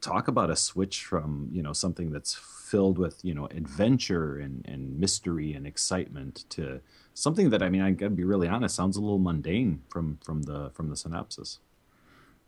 talk 0.00 0.28
about 0.28 0.50
a 0.50 0.56
switch 0.56 1.04
from 1.04 1.48
you 1.52 1.62
know 1.62 1.72
something 1.72 2.10
that's 2.10 2.34
filled 2.34 2.98
with 2.98 3.24
you 3.24 3.34
know 3.34 3.46
adventure 3.46 4.38
and, 4.38 4.64
and 4.66 4.98
mystery 4.98 5.52
and 5.52 5.66
excitement 5.66 6.44
to 6.50 6.80
something 7.14 7.50
that 7.50 7.62
I 7.62 7.68
mean 7.68 7.82
I 7.82 7.90
gotta 7.92 8.10
be 8.10 8.24
really 8.24 8.48
honest 8.48 8.74
sounds 8.74 8.96
a 8.96 9.00
little 9.00 9.18
mundane 9.18 9.82
from 9.88 10.18
from 10.24 10.42
the 10.42 10.70
from 10.74 10.90
the 10.90 10.96
synopsis. 10.96 11.58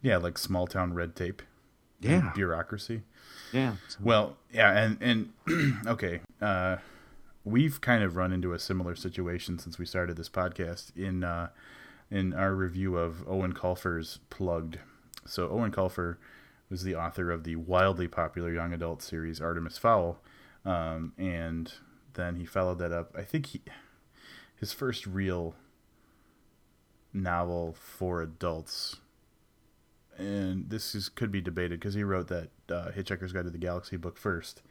Yeah, 0.01 0.17
like 0.17 0.37
small 0.37 0.67
town 0.67 0.95
red 0.95 1.15
tape. 1.15 1.43
Yeah, 2.01 2.33
bureaucracy. 2.35 3.03
Yeah. 3.53 3.77
Well, 4.01 4.37
yeah, 4.53 4.73
and 4.77 5.33
and 5.47 5.79
okay, 5.87 6.21
uh, 6.41 6.79
we've 7.45 7.81
kind 7.81 8.03
of 8.03 8.17
run 8.17 8.33
into 8.33 8.53
a 8.53 8.59
similar 8.59 8.95
situation 8.95 9.59
since 9.59 9.79
we 9.79 9.87
started 9.87 10.17
this 10.17 10.29
podcast 10.29 10.97
in 10.97 11.25
uh, 11.25 11.49
in 12.11 12.33
our 12.35 12.55
review 12.55 12.97
of 12.97 13.27
Eoin 13.27 13.53
Colfer's 13.53 14.19
Plugged. 14.31 14.79
So 15.27 15.49
Eoin 15.49 15.73
Colfer 15.73 16.17
was 16.69 16.85
the 16.85 16.95
author 16.95 17.31
of 17.31 17.45
the 17.45 17.57
wildly 17.57 18.09
popular 18.09 18.53
young 18.53 18.73
adult 18.73 19.03
series 19.03 19.41
Artemis 19.41 19.79
Fowl, 19.79 20.21
um, 20.65 21.13
and 21.19 21.73
then 22.15 22.37
he 22.37 22.45
followed 22.45 22.79
that 22.79 22.93
up. 22.93 23.15
I 23.17 23.23
think 23.23 23.47
he 23.47 23.63
his 24.55 24.73
first 24.73 25.07
real 25.07 25.55
novel 27.13 27.75
for 27.79 28.23
adults 28.23 28.97
and 30.17 30.71
this 30.71 30.95
is 30.95 31.09
could 31.09 31.33
be 31.33 31.41
debated 31.41 31.81
because 31.81 31.95
he 31.95 32.05
wrote 32.05 32.29
that 32.29 32.51
uh, 32.71 32.91
Hitchhiker's 32.91 33.33
Guide 33.33 33.45
to 33.45 33.51
the 33.51 33.59
Galaxy 33.59 33.97
book 33.97 34.17
first, 34.17 34.63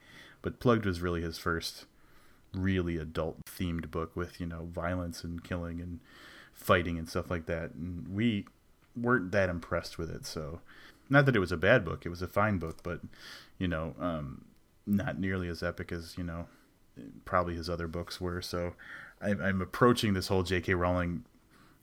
but 0.42 0.60
Plugged 0.60 0.86
was 0.86 1.02
really 1.02 1.22
his 1.22 1.38
first 1.38 1.86
really 2.54 2.98
adult 2.98 3.46
themed 3.46 3.90
book 3.92 4.16
with 4.16 4.40
you 4.40 4.46
know 4.46 4.68
violence 4.72 5.24
and 5.24 5.44
killing 5.44 5.80
and 5.80 6.00
fighting 6.54 6.98
and 6.98 7.10
stuff 7.10 7.30
like 7.30 7.46
that. 7.46 7.72
And 7.74 8.08
we 8.08 8.46
weren't 8.96 9.32
that 9.32 9.50
impressed 9.50 9.98
with 9.98 10.10
it. 10.10 10.26
So 10.26 10.62
not 11.10 11.26
that 11.26 11.36
it 11.36 11.40
was 11.40 11.52
a 11.52 11.58
bad 11.58 11.84
book 11.84 12.06
it 12.06 12.10
was 12.10 12.22
a 12.22 12.28
fine 12.28 12.58
book 12.58 12.82
but 12.84 13.02
you 13.58 13.68
know 13.68 13.94
um, 14.00 14.46
not 14.88 15.20
nearly 15.20 15.50
as 15.50 15.62
epic 15.62 15.92
as 15.92 16.18
you 16.18 16.24
know 16.24 16.48
probably 17.26 17.56
his 17.56 17.70
other 17.70 17.88
books 17.88 18.20
were. 18.20 18.42
So 18.42 18.74
I'm, 19.22 19.42
I'm 19.42 19.62
approaching 19.62 20.14
this 20.14 20.28
whole 20.28 20.44
J.K. 20.44 20.74
Rowling 20.74 21.24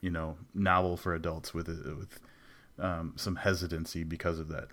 you 0.00 0.10
know 0.10 0.36
novel 0.54 0.96
for 0.96 1.14
adults 1.14 1.54
with 1.54 1.68
with 1.68 2.20
um, 2.78 3.14
some 3.16 3.36
hesitancy 3.36 4.04
because 4.04 4.38
of 4.38 4.48
that. 4.48 4.68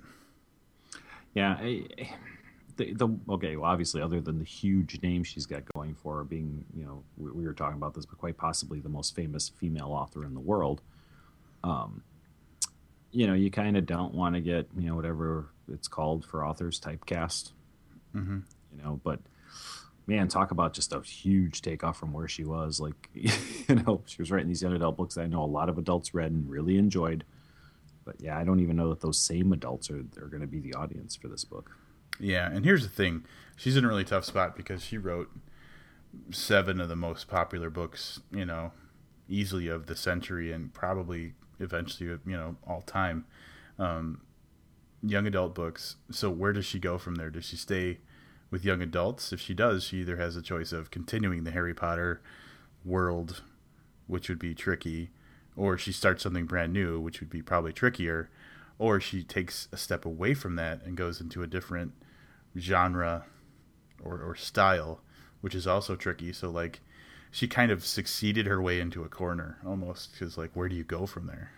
Yeah 1.34 1.58
I, 1.60 1.88
the, 2.78 2.94
the 2.94 3.08
okay, 3.30 3.56
well, 3.56 3.70
obviously, 3.70 4.02
other 4.02 4.20
than 4.20 4.40
the 4.40 4.46
huge 4.46 5.02
name 5.02 5.24
she's 5.24 5.46
got 5.46 5.64
going 5.74 5.96
for 5.96 6.18
her, 6.18 6.24
being 6.24 6.66
you 6.76 6.86
know, 6.86 7.04
we, 7.18 7.32
we, 7.32 7.46
were 7.46 7.54
talking 7.54 7.78
about 7.78 7.94
this, 7.94 8.06
but 8.06 8.18
quite 8.18 8.38
possibly 8.38 8.80
the 8.80 8.90
most 8.90 9.16
famous 9.16 9.50
female 9.50 9.92
author 9.92 10.26
in 10.26 10.34
the 10.34 10.40
world. 10.40 10.82
Um, 11.64 12.04
you 13.12 13.28
know, 13.28 13.34
you 13.34 13.50
kind 13.50 13.78
of 13.78 13.86
don't 13.86 14.14
want 14.14 14.36
to 14.36 14.42
get 14.42 14.68
you 14.78 14.88
know 14.90 14.96
whatever 14.96 15.48
it's 15.72 15.88
called 15.88 16.26
for 16.26 16.46
authors 16.46 16.80
typecast. 16.80 17.52
Mm-hmm. 18.14 18.40
You 18.76 18.84
know, 18.84 19.00
but 19.04 19.20
man, 20.08 20.28
talk 20.28 20.52
about 20.52 20.74
just 20.74 20.94
a 20.94 21.02
huge 21.02 21.62
takeoff 21.62 21.98
from 21.98 22.14
where 22.14 22.28
she 22.28 22.44
was. 22.44 22.80
Like, 22.80 23.10
you 23.14 23.76
know, 23.76 24.02
she 24.06 24.22
was 24.22 24.32
writing 24.32 24.48
these 24.48 24.62
young 24.62 24.74
adult 24.74 24.98
books 24.98 25.16
that 25.16 25.22
I 25.22 25.28
know 25.28 25.44
a 25.44 25.46
lot 25.46 25.70
of 25.70 25.78
adults 25.78 26.14
read 26.14 26.32
and 26.32 26.50
really 26.50 26.78
enjoyed. 26.78 27.24
But 28.04 28.18
yeah, 28.20 28.38
I 28.38 28.44
don't 28.44 28.60
even 28.60 28.76
know 28.76 28.90
that 28.90 29.02
those 29.02 29.20
same 29.20 29.52
adults 29.52 29.90
are, 29.90 30.04
are 30.22 30.28
going 30.28 30.42
to 30.42 30.48
be 30.48 30.60
the 30.60 30.76
audience 30.76 31.16
for 31.16 31.28
this 31.28 31.44
book. 31.44 31.72
Yeah, 32.20 32.50
and 32.50 32.66
here's 32.66 32.84
the 32.84 32.90
thing: 32.90 33.26
she's 33.56 33.78
in 33.78 33.86
a 33.86 33.88
really 33.88 34.04
tough 34.04 34.26
spot 34.26 34.56
because 34.56 34.84
she 34.84 34.98
wrote 34.98 35.30
seven 36.32 36.80
of 36.80 36.90
the 36.90 36.96
most 36.96 37.28
popular 37.28 37.70
books, 37.70 38.22
you 38.32 38.46
know, 38.46 38.72
easily 39.28 39.68
of 39.68 39.88
the 39.88 39.96
century 39.96 40.52
and 40.52 40.74
probably 40.74 41.34
eventually, 41.60 42.10
you 42.10 42.38
know, 42.38 42.56
all 42.68 42.82
time. 42.82 43.26
Um, 43.78 44.22
young 45.04 45.28
adult 45.28 45.54
books. 45.54 45.98
So 46.12 46.30
where 46.30 46.54
does 46.54 46.66
she 46.66 46.80
go 46.80 46.98
from 46.98 47.16
there? 47.16 47.30
Does 47.30 47.46
she 47.46 47.56
stay 47.58 48.00
with 48.50 48.66
young 48.66 48.82
adults? 48.82 49.34
If 49.34 49.40
she 49.40 49.54
does, 49.54 49.84
she 49.84 49.98
either 49.98 50.18
has 50.18 50.36
a 50.36 50.42
choice 50.42 50.72
of 50.72 50.92
continuing 50.92 51.44
the 51.44 51.52
Harry 51.52 51.74
Potter 51.74 52.22
world, 52.84 53.42
which 54.08 54.30
would 54.30 54.40
be 54.40 54.54
tricky, 54.54 55.10
or 55.56 55.78
she 55.78 55.92
starts 55.92 56.24
something 56.24 56.46
brand 56.46 56.74
new, 56.74 57.00
which 57.00 57.20
would 57.20 57.30
be 57.30 57.42
probably 57.42 57.74
trickier, 57.74 58.30
or 58.78 59.00
she 59.00 59.24
takes 59.24 59.68
a 59.72 59.78
step 59.78 60.06
away 60.06 60.34
from 60.34 60.56
that 60.56 60.84
and 60.84 60.98
goes 60.98 61.22
into 61.22 61.44
a 61.44 61.48
different 61.48 61.94
genre 62.58 63.26
or, 64.04 64.22
or 64.22 64.36
style, 64.36 65.02
which 65.42 65.56
is 65.56 65.68
also 65.68 65.96
tricky. 65.96 66.32
So 66.34 66.50
like 66.50 66.82
she 67.32 67.48
kind 67.48 67.72
of 67.72 67.86
succeeded 67.86 68.46
her 68.46 68.62
way 68.62 68.80
into 68.80 69.04
a 69.04 69.10
corner 69.10 69.58
almost 69.66 70.12
because 70.14 70.38
like 70.38 70.52
where 70.54 70.70
do 70.70 70.76
you 70.76 70.84
go 70.84 71.06
from 71.06 71.28
there? 71.28 71.52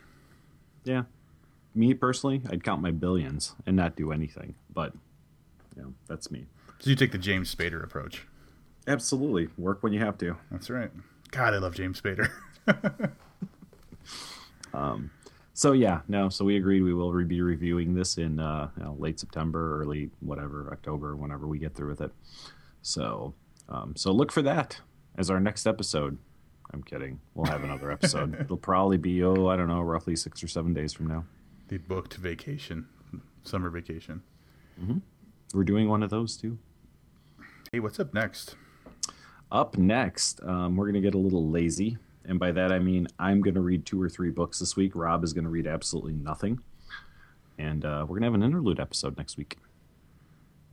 Yeah, 0.83 1.03
me 1.75 1.93
personally, 1.93 2.41
I'd 2.49 2.63
count 2.63 2.81
my 2.81 2.91
billions 2.91 3.53
and 3.65 3.75
not 3.75 3.95
do 3.95 4.11
anything. 4.11 4.55
But 4.73 4.93
you 5.75 5.83
know, 5.83 5.93
that's 6.07 6.31
me. 6.31 6.45
So 6.79 6.89
you 6.89 6.95
take 6.95 7.11
the 7.11 7.17
James 7.17 7.53
Spader 7.53 7.83
approach. 7.83 8.25
Absolutely, 8.87 9.49
work 9.57 9.83
when 9.83 9.93
you 9.93 9.99
have 9.99 10.17
to. 10.19 10.37
That's 10.51 10.69
right. 10.69 10.91
God, 11.31 11.53
I 11.53 11.57
love 11.57 11.75
James 11.75 12.01
Spader. 12.01 12.31
um, 14.73 15.11
so 15.57 15.71
yeah, 15.71 16.01
no. 16.07 16.29
So 16.29 16.45
we 16.45 16.55
agreed 16.55 16.83
we 16.83 16.93
will 16.93 17.11
be 17.23 17.41
reviewing 17.41 17.95
this 17.95 18.19
in 18.19 18.39
uh, 18.39 18.69
you 18.77 18.83
know, 18.83 18.95
late 18.99 19.19
September, 19.19 19.81
early 19.81 20.11
whatever 20.19 20.69
October, 20.71 21.15
whenever 21.15 21.47
we 21.47 21.57
get 21.57 21.73
through 21.73 21.89
with 21.89 22.01
it. 22.01 22.11
So, 22.83 23.33
um, 23.67 23.95
so 23.95 24.11
look 24.11 24.31
for 24.31 24.43
that 24.43 24.79
as 25.17 25.31
our 25.31 25.39
next 25.39 25.65
episode. 25.65 26.19
I'm 26.71 26.83
kidding. 26.83 27.19
We'll 27.33 27.47
have 27.47 27.63
another 27.63 27.91
episode. 27.91 28.35
It'll 28.39 28.55
probably 28.55 28.97
be 28.97 29.23
oh 29.23 29.47
I 29.47 29.55
don't 29.55 29.67
know, 29.67 29.81
roughly 29.81 30.15
six 30.15 30.43
or 30.43 30.47
seven 30.47 30.75
days 30.75 30.93
from 30.93 31.07
now. 31.07 31.25
The 31.69 31.79
booked 31.79 32.17
vacation, 32.17 32.85
summer 33.41 33.71
vacation. 33.71 34.21
Mm-hmm. 34.79 34.99
We're 35.55 35.63
doing 35.63 35.89
one 35.89 36.03
of 36.03 36.11
those 36.11 36.37
too. 36.37 36.59
Hey, 37.71 37.79
what's 37.79 37.99
up 37.99 38.13
next? 38.13 38.55
Up 39.51 39.75
next, 39.75 40.39
um, 40.43 40.75
we're 40.75 40.85
gonna 40.85 41.01
get 41.01 41.15
a 41.15 41.17
little 41.17 41.49
lazy 41.49 41.97
and 42.27 42.39
by 42.39 42.51
that 42.51 42.71
I 42.71 42.79
mean 42.79 43.07
I'm 43.17 43.41
going 43.41 43.55
to 43.55 43.61
read 43.61 43.85
two 43.85 44.01
or 44.01 44.09
three 44.09 44.29
books 44.29 44.59
this 44.59 44.75
week. 44.75 44.91
Rob 44.95 45.23
is 45.23 45.33
going 45.33 45.45
to 45.45 45.49
read 45.49 45.67
absolutely 45.67 46.13
nothing, 46.13 46.59
and 47.57 47.83
uh, 47.85 48.01
we're 48.01 48.19
going 48.19 48.21
to 48.21 48.27
have 48.27 48.35
an 48.35 48.43
interlude 48.43 48.79
episode 48.79 49.17
next 49.17 49.37
week. 49.37 49.57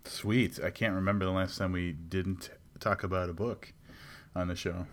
Sweet. 0.04 0.60
I 0.62 0.70
can't 0.70 0.94
remember 0.94 1.24
the 1.24 1.30
last 1.30 1.56
time 1.56 1.72
we 1.72 1.92
didn't 1.92 2.50
talk 2.78 3.02
about 3.02 3.30
a 3.30 3.32
book 3.32 3.72
on 4.36 4.48
the 4.48 4.56
show. 4.56 4.86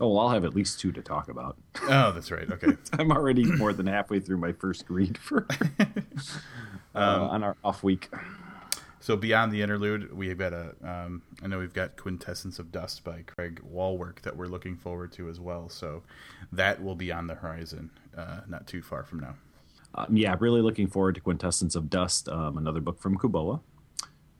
Oh, 0.00 0.08
well, 0.08 0.20
I'll 0.20 0.30
have 0.30 0.44
at 0.44 0.54
least 0.54 0.80
two 0.80 0.90
to 0.92 1.02
talk 1.02 1.28
about. 1.28 1.56
Oh, 1.82 2.10
that's 2.12 2.30
right. 2.30 2.50
Okay. 2.50 2.76
I'm 2.98 3.12
already 3.12 3.44
more 3.44 3.72
than 3.72 3.86
halfway 3.86 4.18
through 4.20 4.38
my 4.38 4.52
first 4.52 4.84
read 4.88 5.18
for 5.18 5.46
uh, 5.80 5.84
um, 6.94 7.22
on 7.22 7.44
our 7.44 7.56
off 7.62 7.82
week. 7.82 8.08
So 9.04 9.18
beyond 9.18 9.52
the 9.52 9.60
interlude, 9.60 10.16
we've 10.16 10.38
got 10.38 10.54
a. 10.54 10.74
Um, 10.82 11.20
I 11.42 11.46
know 11.46 11.58
we've 11.58 11.74
got 11.74 11.94
Quintessence 11.94 12.58
of 12.58 12.72
Dust 12.72 13.04
by 13.04 13.20
Craig 13.26 13.60
Wallwork 13.62 14.22
that 14.22 14.34
we're 14.34 14.46
looking 14.46 14.76
forward 14.76 15.12
to 15.12 15.28
as 15.28 15.38
well. 15.38 15.68
So 15.68 16.02
that 16.52 16.82
will 16.82 16.94
be 16.94 17.12
on 17.12 17.26
the 17.26 17.34
horizon, 17.34 17.90
uh, 18.16 18.40
not 18.48 18.66
too 18.66 18.80
far 18.80 19.04
from 19.04 19.20
now. 19.20 19.34
Um, 19.94 20.16
yeah, 20.16 20.34
really 20.40 20.62
looking 20.62 20.86
forward 20.86 21.16
to 21.16 21.20
Quintessence 21.20 21.74
of 21.76 21.90
Dust, 21.90 22.30
um, 22.30 22.56
another 22.56 22.80
book 22.80 22.98
from 22.98 23.18
Kuboa, 23.18 23.60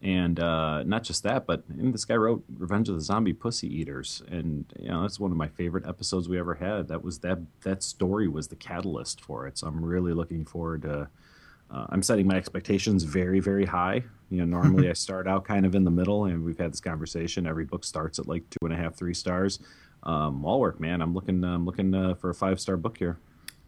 and 0.01 0.41
uh, 0.41 0.83
not 0.85 1.03
just 1.03 1.25
that, 1.25 1.45
but 1.45 1.65
this 1.69 2.07
guy 2.07 2.15
wrote 2.15 2.43
Revenge 2.57 2.89
of 2.89 2.95
the 2.95 3.03
Zombie 3.03 3.35
Pussy 3.35 3.69
Eaters, 3.69 4.23
and 4.31 4.65
you 4.79 4.89
know 4.89 5.03
that's 5.03 5.21
one 5.21 5.31
of 5.31 5.37
my 5.37 5.49
favorite 5.49 5.87
episodes 5.87 6.27
we 6.27 6.39
ever 6.39 6.55
had. 6.55 6.89
That 6.89 7.05
was 7.05 7.19
that 7.19 7.41
that 7.65 7.83
story 7.83 8.29
was 8.29 8.49
the 8.49 8.57
catalyst 8.57 9.21
for 9.21 9.47
it. 9.47 9.59
So 9.59 9.67
I'm 9.67 9.85
really 9.85 10.15
looking 10.15 10.47
forward 10.47 10.81
to 10.85 11.11
uh, 11.75 11.87
I'm 11.89 12.03
setting 12.03 12.27
my 12.27 12.37
expectations 12.37 13.03
very, 13.03 13.41
very 13.41 13.67
high. 13.67 14.05
You 14.31 14.45
know, 14.45 14.61
normally 14.61 14.89
I 14.91 14.93
start 14.93 15.27
out 15.27 15.45
kind 15.45 15.67
of 15.67 15.75
in 15.75 15.85
the 15.85 15.91
middle, 15.91 16.27
and 16.27 16.45
we've 16.45 16.59
had 16.59 16.73
this 16.73 16.81
conversation. 16.81 17.47
Every 17.47 17.65
book 17.65 17.85
starts 17.85 18.19
at 18.19 18.29
like 18.29 18.49
two 18.51 18.65
and 18.65 18.73
a 18.73 18.77
half, 18.77 18.95
three 18.95 19.15
stars. 19.15 19.59
Um, 20.05 20.45
all 20.45 20.61
work, 20.61 20.79
man. 20.79 21.01
I'm 21.01 21.15
looking, 21.15 21.43
I'm 21.43 21.65
looking 21.65 21.95
uh, 21.95 22.15
for 22.15 22.31
a 22.31 22.35
five 22.35 22.61
star 22.61 22.77
book 22.77 22.99
here. 22.99 23.19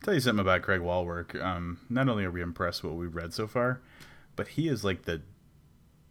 tell 0.04 0.14
you 0.14 0.20
something 0.20 0.40
about 0.40 0.62
Craig 0.62 0.82
Wallwork. 0.82 1.42
Um, 1.42 1.80
not 1.88 2.08
only 2.08 2.24
are 2.24 2.30
we 2.30 2.42
impressed 2.42 2.82
with 2.82 2.92
what 2.92 3.00
we've 3.00 3.14
read 3.14 3.34
so 3.34 3.46
far, 3.46 3.80
but 4.36 4.48
he 4.48 4.68
is 4.68 4.84
like 4.84 5.02
the 5.02 5.22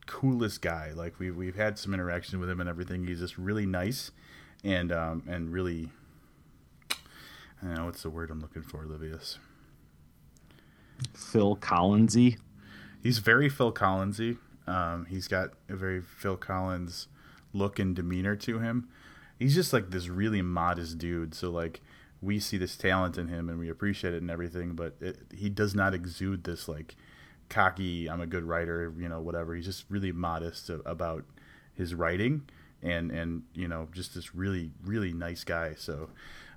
coolest 0.05 0.61
guy. 0.61 0.91
Like 0.93 1.17
we've 1.17 1.35
we've 1.35 1.55
had 1.55 1.79
some 1.79 1.93
interaction 1.93 2.39
with 2.39 2.49
him 2.49 2.59
and 2.59 2.69
everything. 2.69 3.07
He's 3.07 3.19
just 3.19 3.37
really 3.37 3.65
nice 3.65 4.11
and 4.63 4.91
um, 4.91 5.23
and 5.27 5.51
really. 5.53 5.91
I 7.61 7.67
don't 7.67 7.77
know 7.77 7.85
what's 7.85 8.03
the 8.03 8.09
word 8.09 8.29
I'm 8.29 8.41
looking 8.41 8.61
for, 8.61 8.85
Livius. 8.85 9.37
Phil 11.13 11.55
Collinsy. 11.57 12.37
He's 13.01 13.19
very 13.19 13.49
Phil 13.49 13.71
Collinsy. 13.71 14.37
Um, 14.67 15.05
he's 15.05 15.27
got 15.27 15.51
a 15.69 15.75
very 15.75 16.01
Phil 16.01 16.37
Collins 16.37 17.07
look 17.53 17.79
and 17.79 17.95
demeanor 17.95 18.35
to 18.35 18.59
him. 18.59 18.89
He's 19.37 19.53
just 19.53 19.73
like 19.73 19.91
this 19.91 20.07
really 20.07 20.41
modest 20.41 20.97
dude. 20.97 21.33
So 21.33 21.51
like 21.51 21.81
we 22.21 22.39
see 22.39 22.57
this 22.57 22.75
talent 22.75 23.17
in 23.17 23.27
him 23.27 23.49
and 23.49 23.59
we 23.59 23.69
appreciate 23.69 24.13
it 24.13 24.21
and 24.21 24.31
everything, 24.31 24.73
but 24.73 24.95
it, 24.99 25.17
he 25.35 25.49
does 25.49 25.75
not 25.75 25.93
exude 25.93 26.43
this 26.43 26.67
like 26.67 26.95
cocky. 27.49 28.09
I'm 28.09 28.21
a 28.21 28.27
good 28.27 28.43
writer, 28.43 28.93
you 28.97 29.09
know, 29.09 29.21
whatever. 29.21 29.55
He's 29.55 29.65
just 29.65 29.85
really 29.89 30.11
modest 30.11 30.69
about 30.85 31.25
his 31.73 31.93
writing 31.93 32.43
and 32.81 33.11
and 33.11 33.43
you 33.53 33.67
know 33.67 33.87
just 33.91 34.13
this 34.15 34.33
really 34.35 34.71
really 34.83 35.13
nice 35.13 35.43
guy. 35.43 35.73
So 35.77 36.09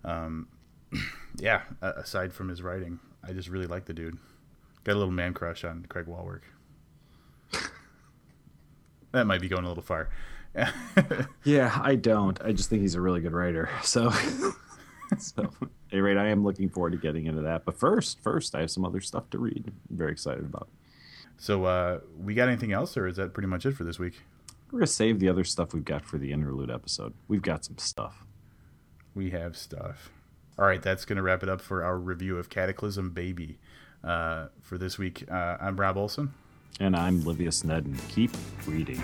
um, 0.04 0.48
yeah, 1.38 1.62
aside 1.82 2.32
from 2.32 2.48
his 2.48 2.62
writing, 2.62 2.98
I 3.22 3.32
just 3.32 3.48
really 3.48 3.66
like 3.66 3.86
the 3.86 3.94
dude. 3.94 4.18
Got 4.88 4.94
a 4.94 5.00
little 5.00 5.12
man 5.12 5.34
crush 5.34 5.64
on 5.64 5.84
Craig 5.90 6.06
Wallwork. 6.06 6.44
that 9.12 9.26
might 9.26 9.42
be 9.42 9.46
going 9.46 9.66
a 9.66 9.68
little 9.68 9.82
far. 9.82 10.08
yeah, 11.44 11.78
I 11.82 11.94
don't. 11.94 12.40
I 12.42 12.52
just 12.52 12.70
think 12.70 12.80
he's 12.80 12.94
a 12.94 13.00
really 13.02 13.20
good 13.20 13.34
writer. 13.34 13.68
So, 13.82 14.10
so 15.18 15.42
at 15.42 15.68
any 15.92 16.00
rate, 16.00 16.16
I 16.16 16.28
am 16.28 16.42
looking 16.42 16.70
forward 16.70 16.92
to 16.92 16.96
getting 16.96 17.26
into 17.26 17.42
that. 17.42 17.66
But 17.66 17.78
first, 17.78 18.22
first, 18.22 18.54
I 18.54 18.60
have 18.60 18.70
some 18.70 18.86
other 18.86 19.02
stuff 19.02 19.28
to 19.28 19.38
read. 19.38 19.64
I'm 19.66 19.96
very 19.98 20.10
excited 20.12 20.46
about. 20.46 20.70
So, 21.36 21.66
uh, 21.66 22.00
we 22.18 22.32
got 22.32 22.48
anything 22.48 22.72
else, 22.72 22.96
or 22.96 23.06
is 23.06 23.16
that 23.16 23.34
pretty 23.34 23.48
much 23.48 23.66
it 23.66 23.72
for 23.72 23.84
this 23.84 23.98
week? 23.98 24.14
We're 24.72 24.78
gonna 24.78 24.86
save 24.86 25.20
the 25.20 25.28
other 25.28 25.44
stuff 25.44 25.74
we've 25.74 25.84
got 25.84 26.06
for 26.06 26.16
the 26.16 26.32
interlude 26.32 26.70
episode. 26.70 27.12
We've 27.28 27.42
got 27.42 27.62
some 27.62 27.76
stuff. 27.76 28.24
We 29.14 29.32
have 29.32 29.54
stuff. 29.54 30.10
All 30.58 30.64
right, 30.64 30.80
that's 30.80 31.04
gonna 31.04 31.22
wrap 31.22 31.42
it 31.42 31.50
up 31.50 31.60
for 31.60 31.84
our 31.84 31.98
review 31.98 32.38
of 32.38 32.48
Cataclysm 32.48 33.10
Baby. 33.10 33.58
Uh, 34.02 34.46
for 34.62 34.78
this 34.78 34.98
week, 34.98 35.24
uh, 35.30 35.56
I'm 35.60 35.78
Rob 35.78 35.96
Olson. 35.96 36.32
And 36.80 36.94
I'm 36.94 37.24
Livius 37.24 37.64
Nedin. 37.64 37.98
Keep 38.08 38.30
reading. 38.66 39.02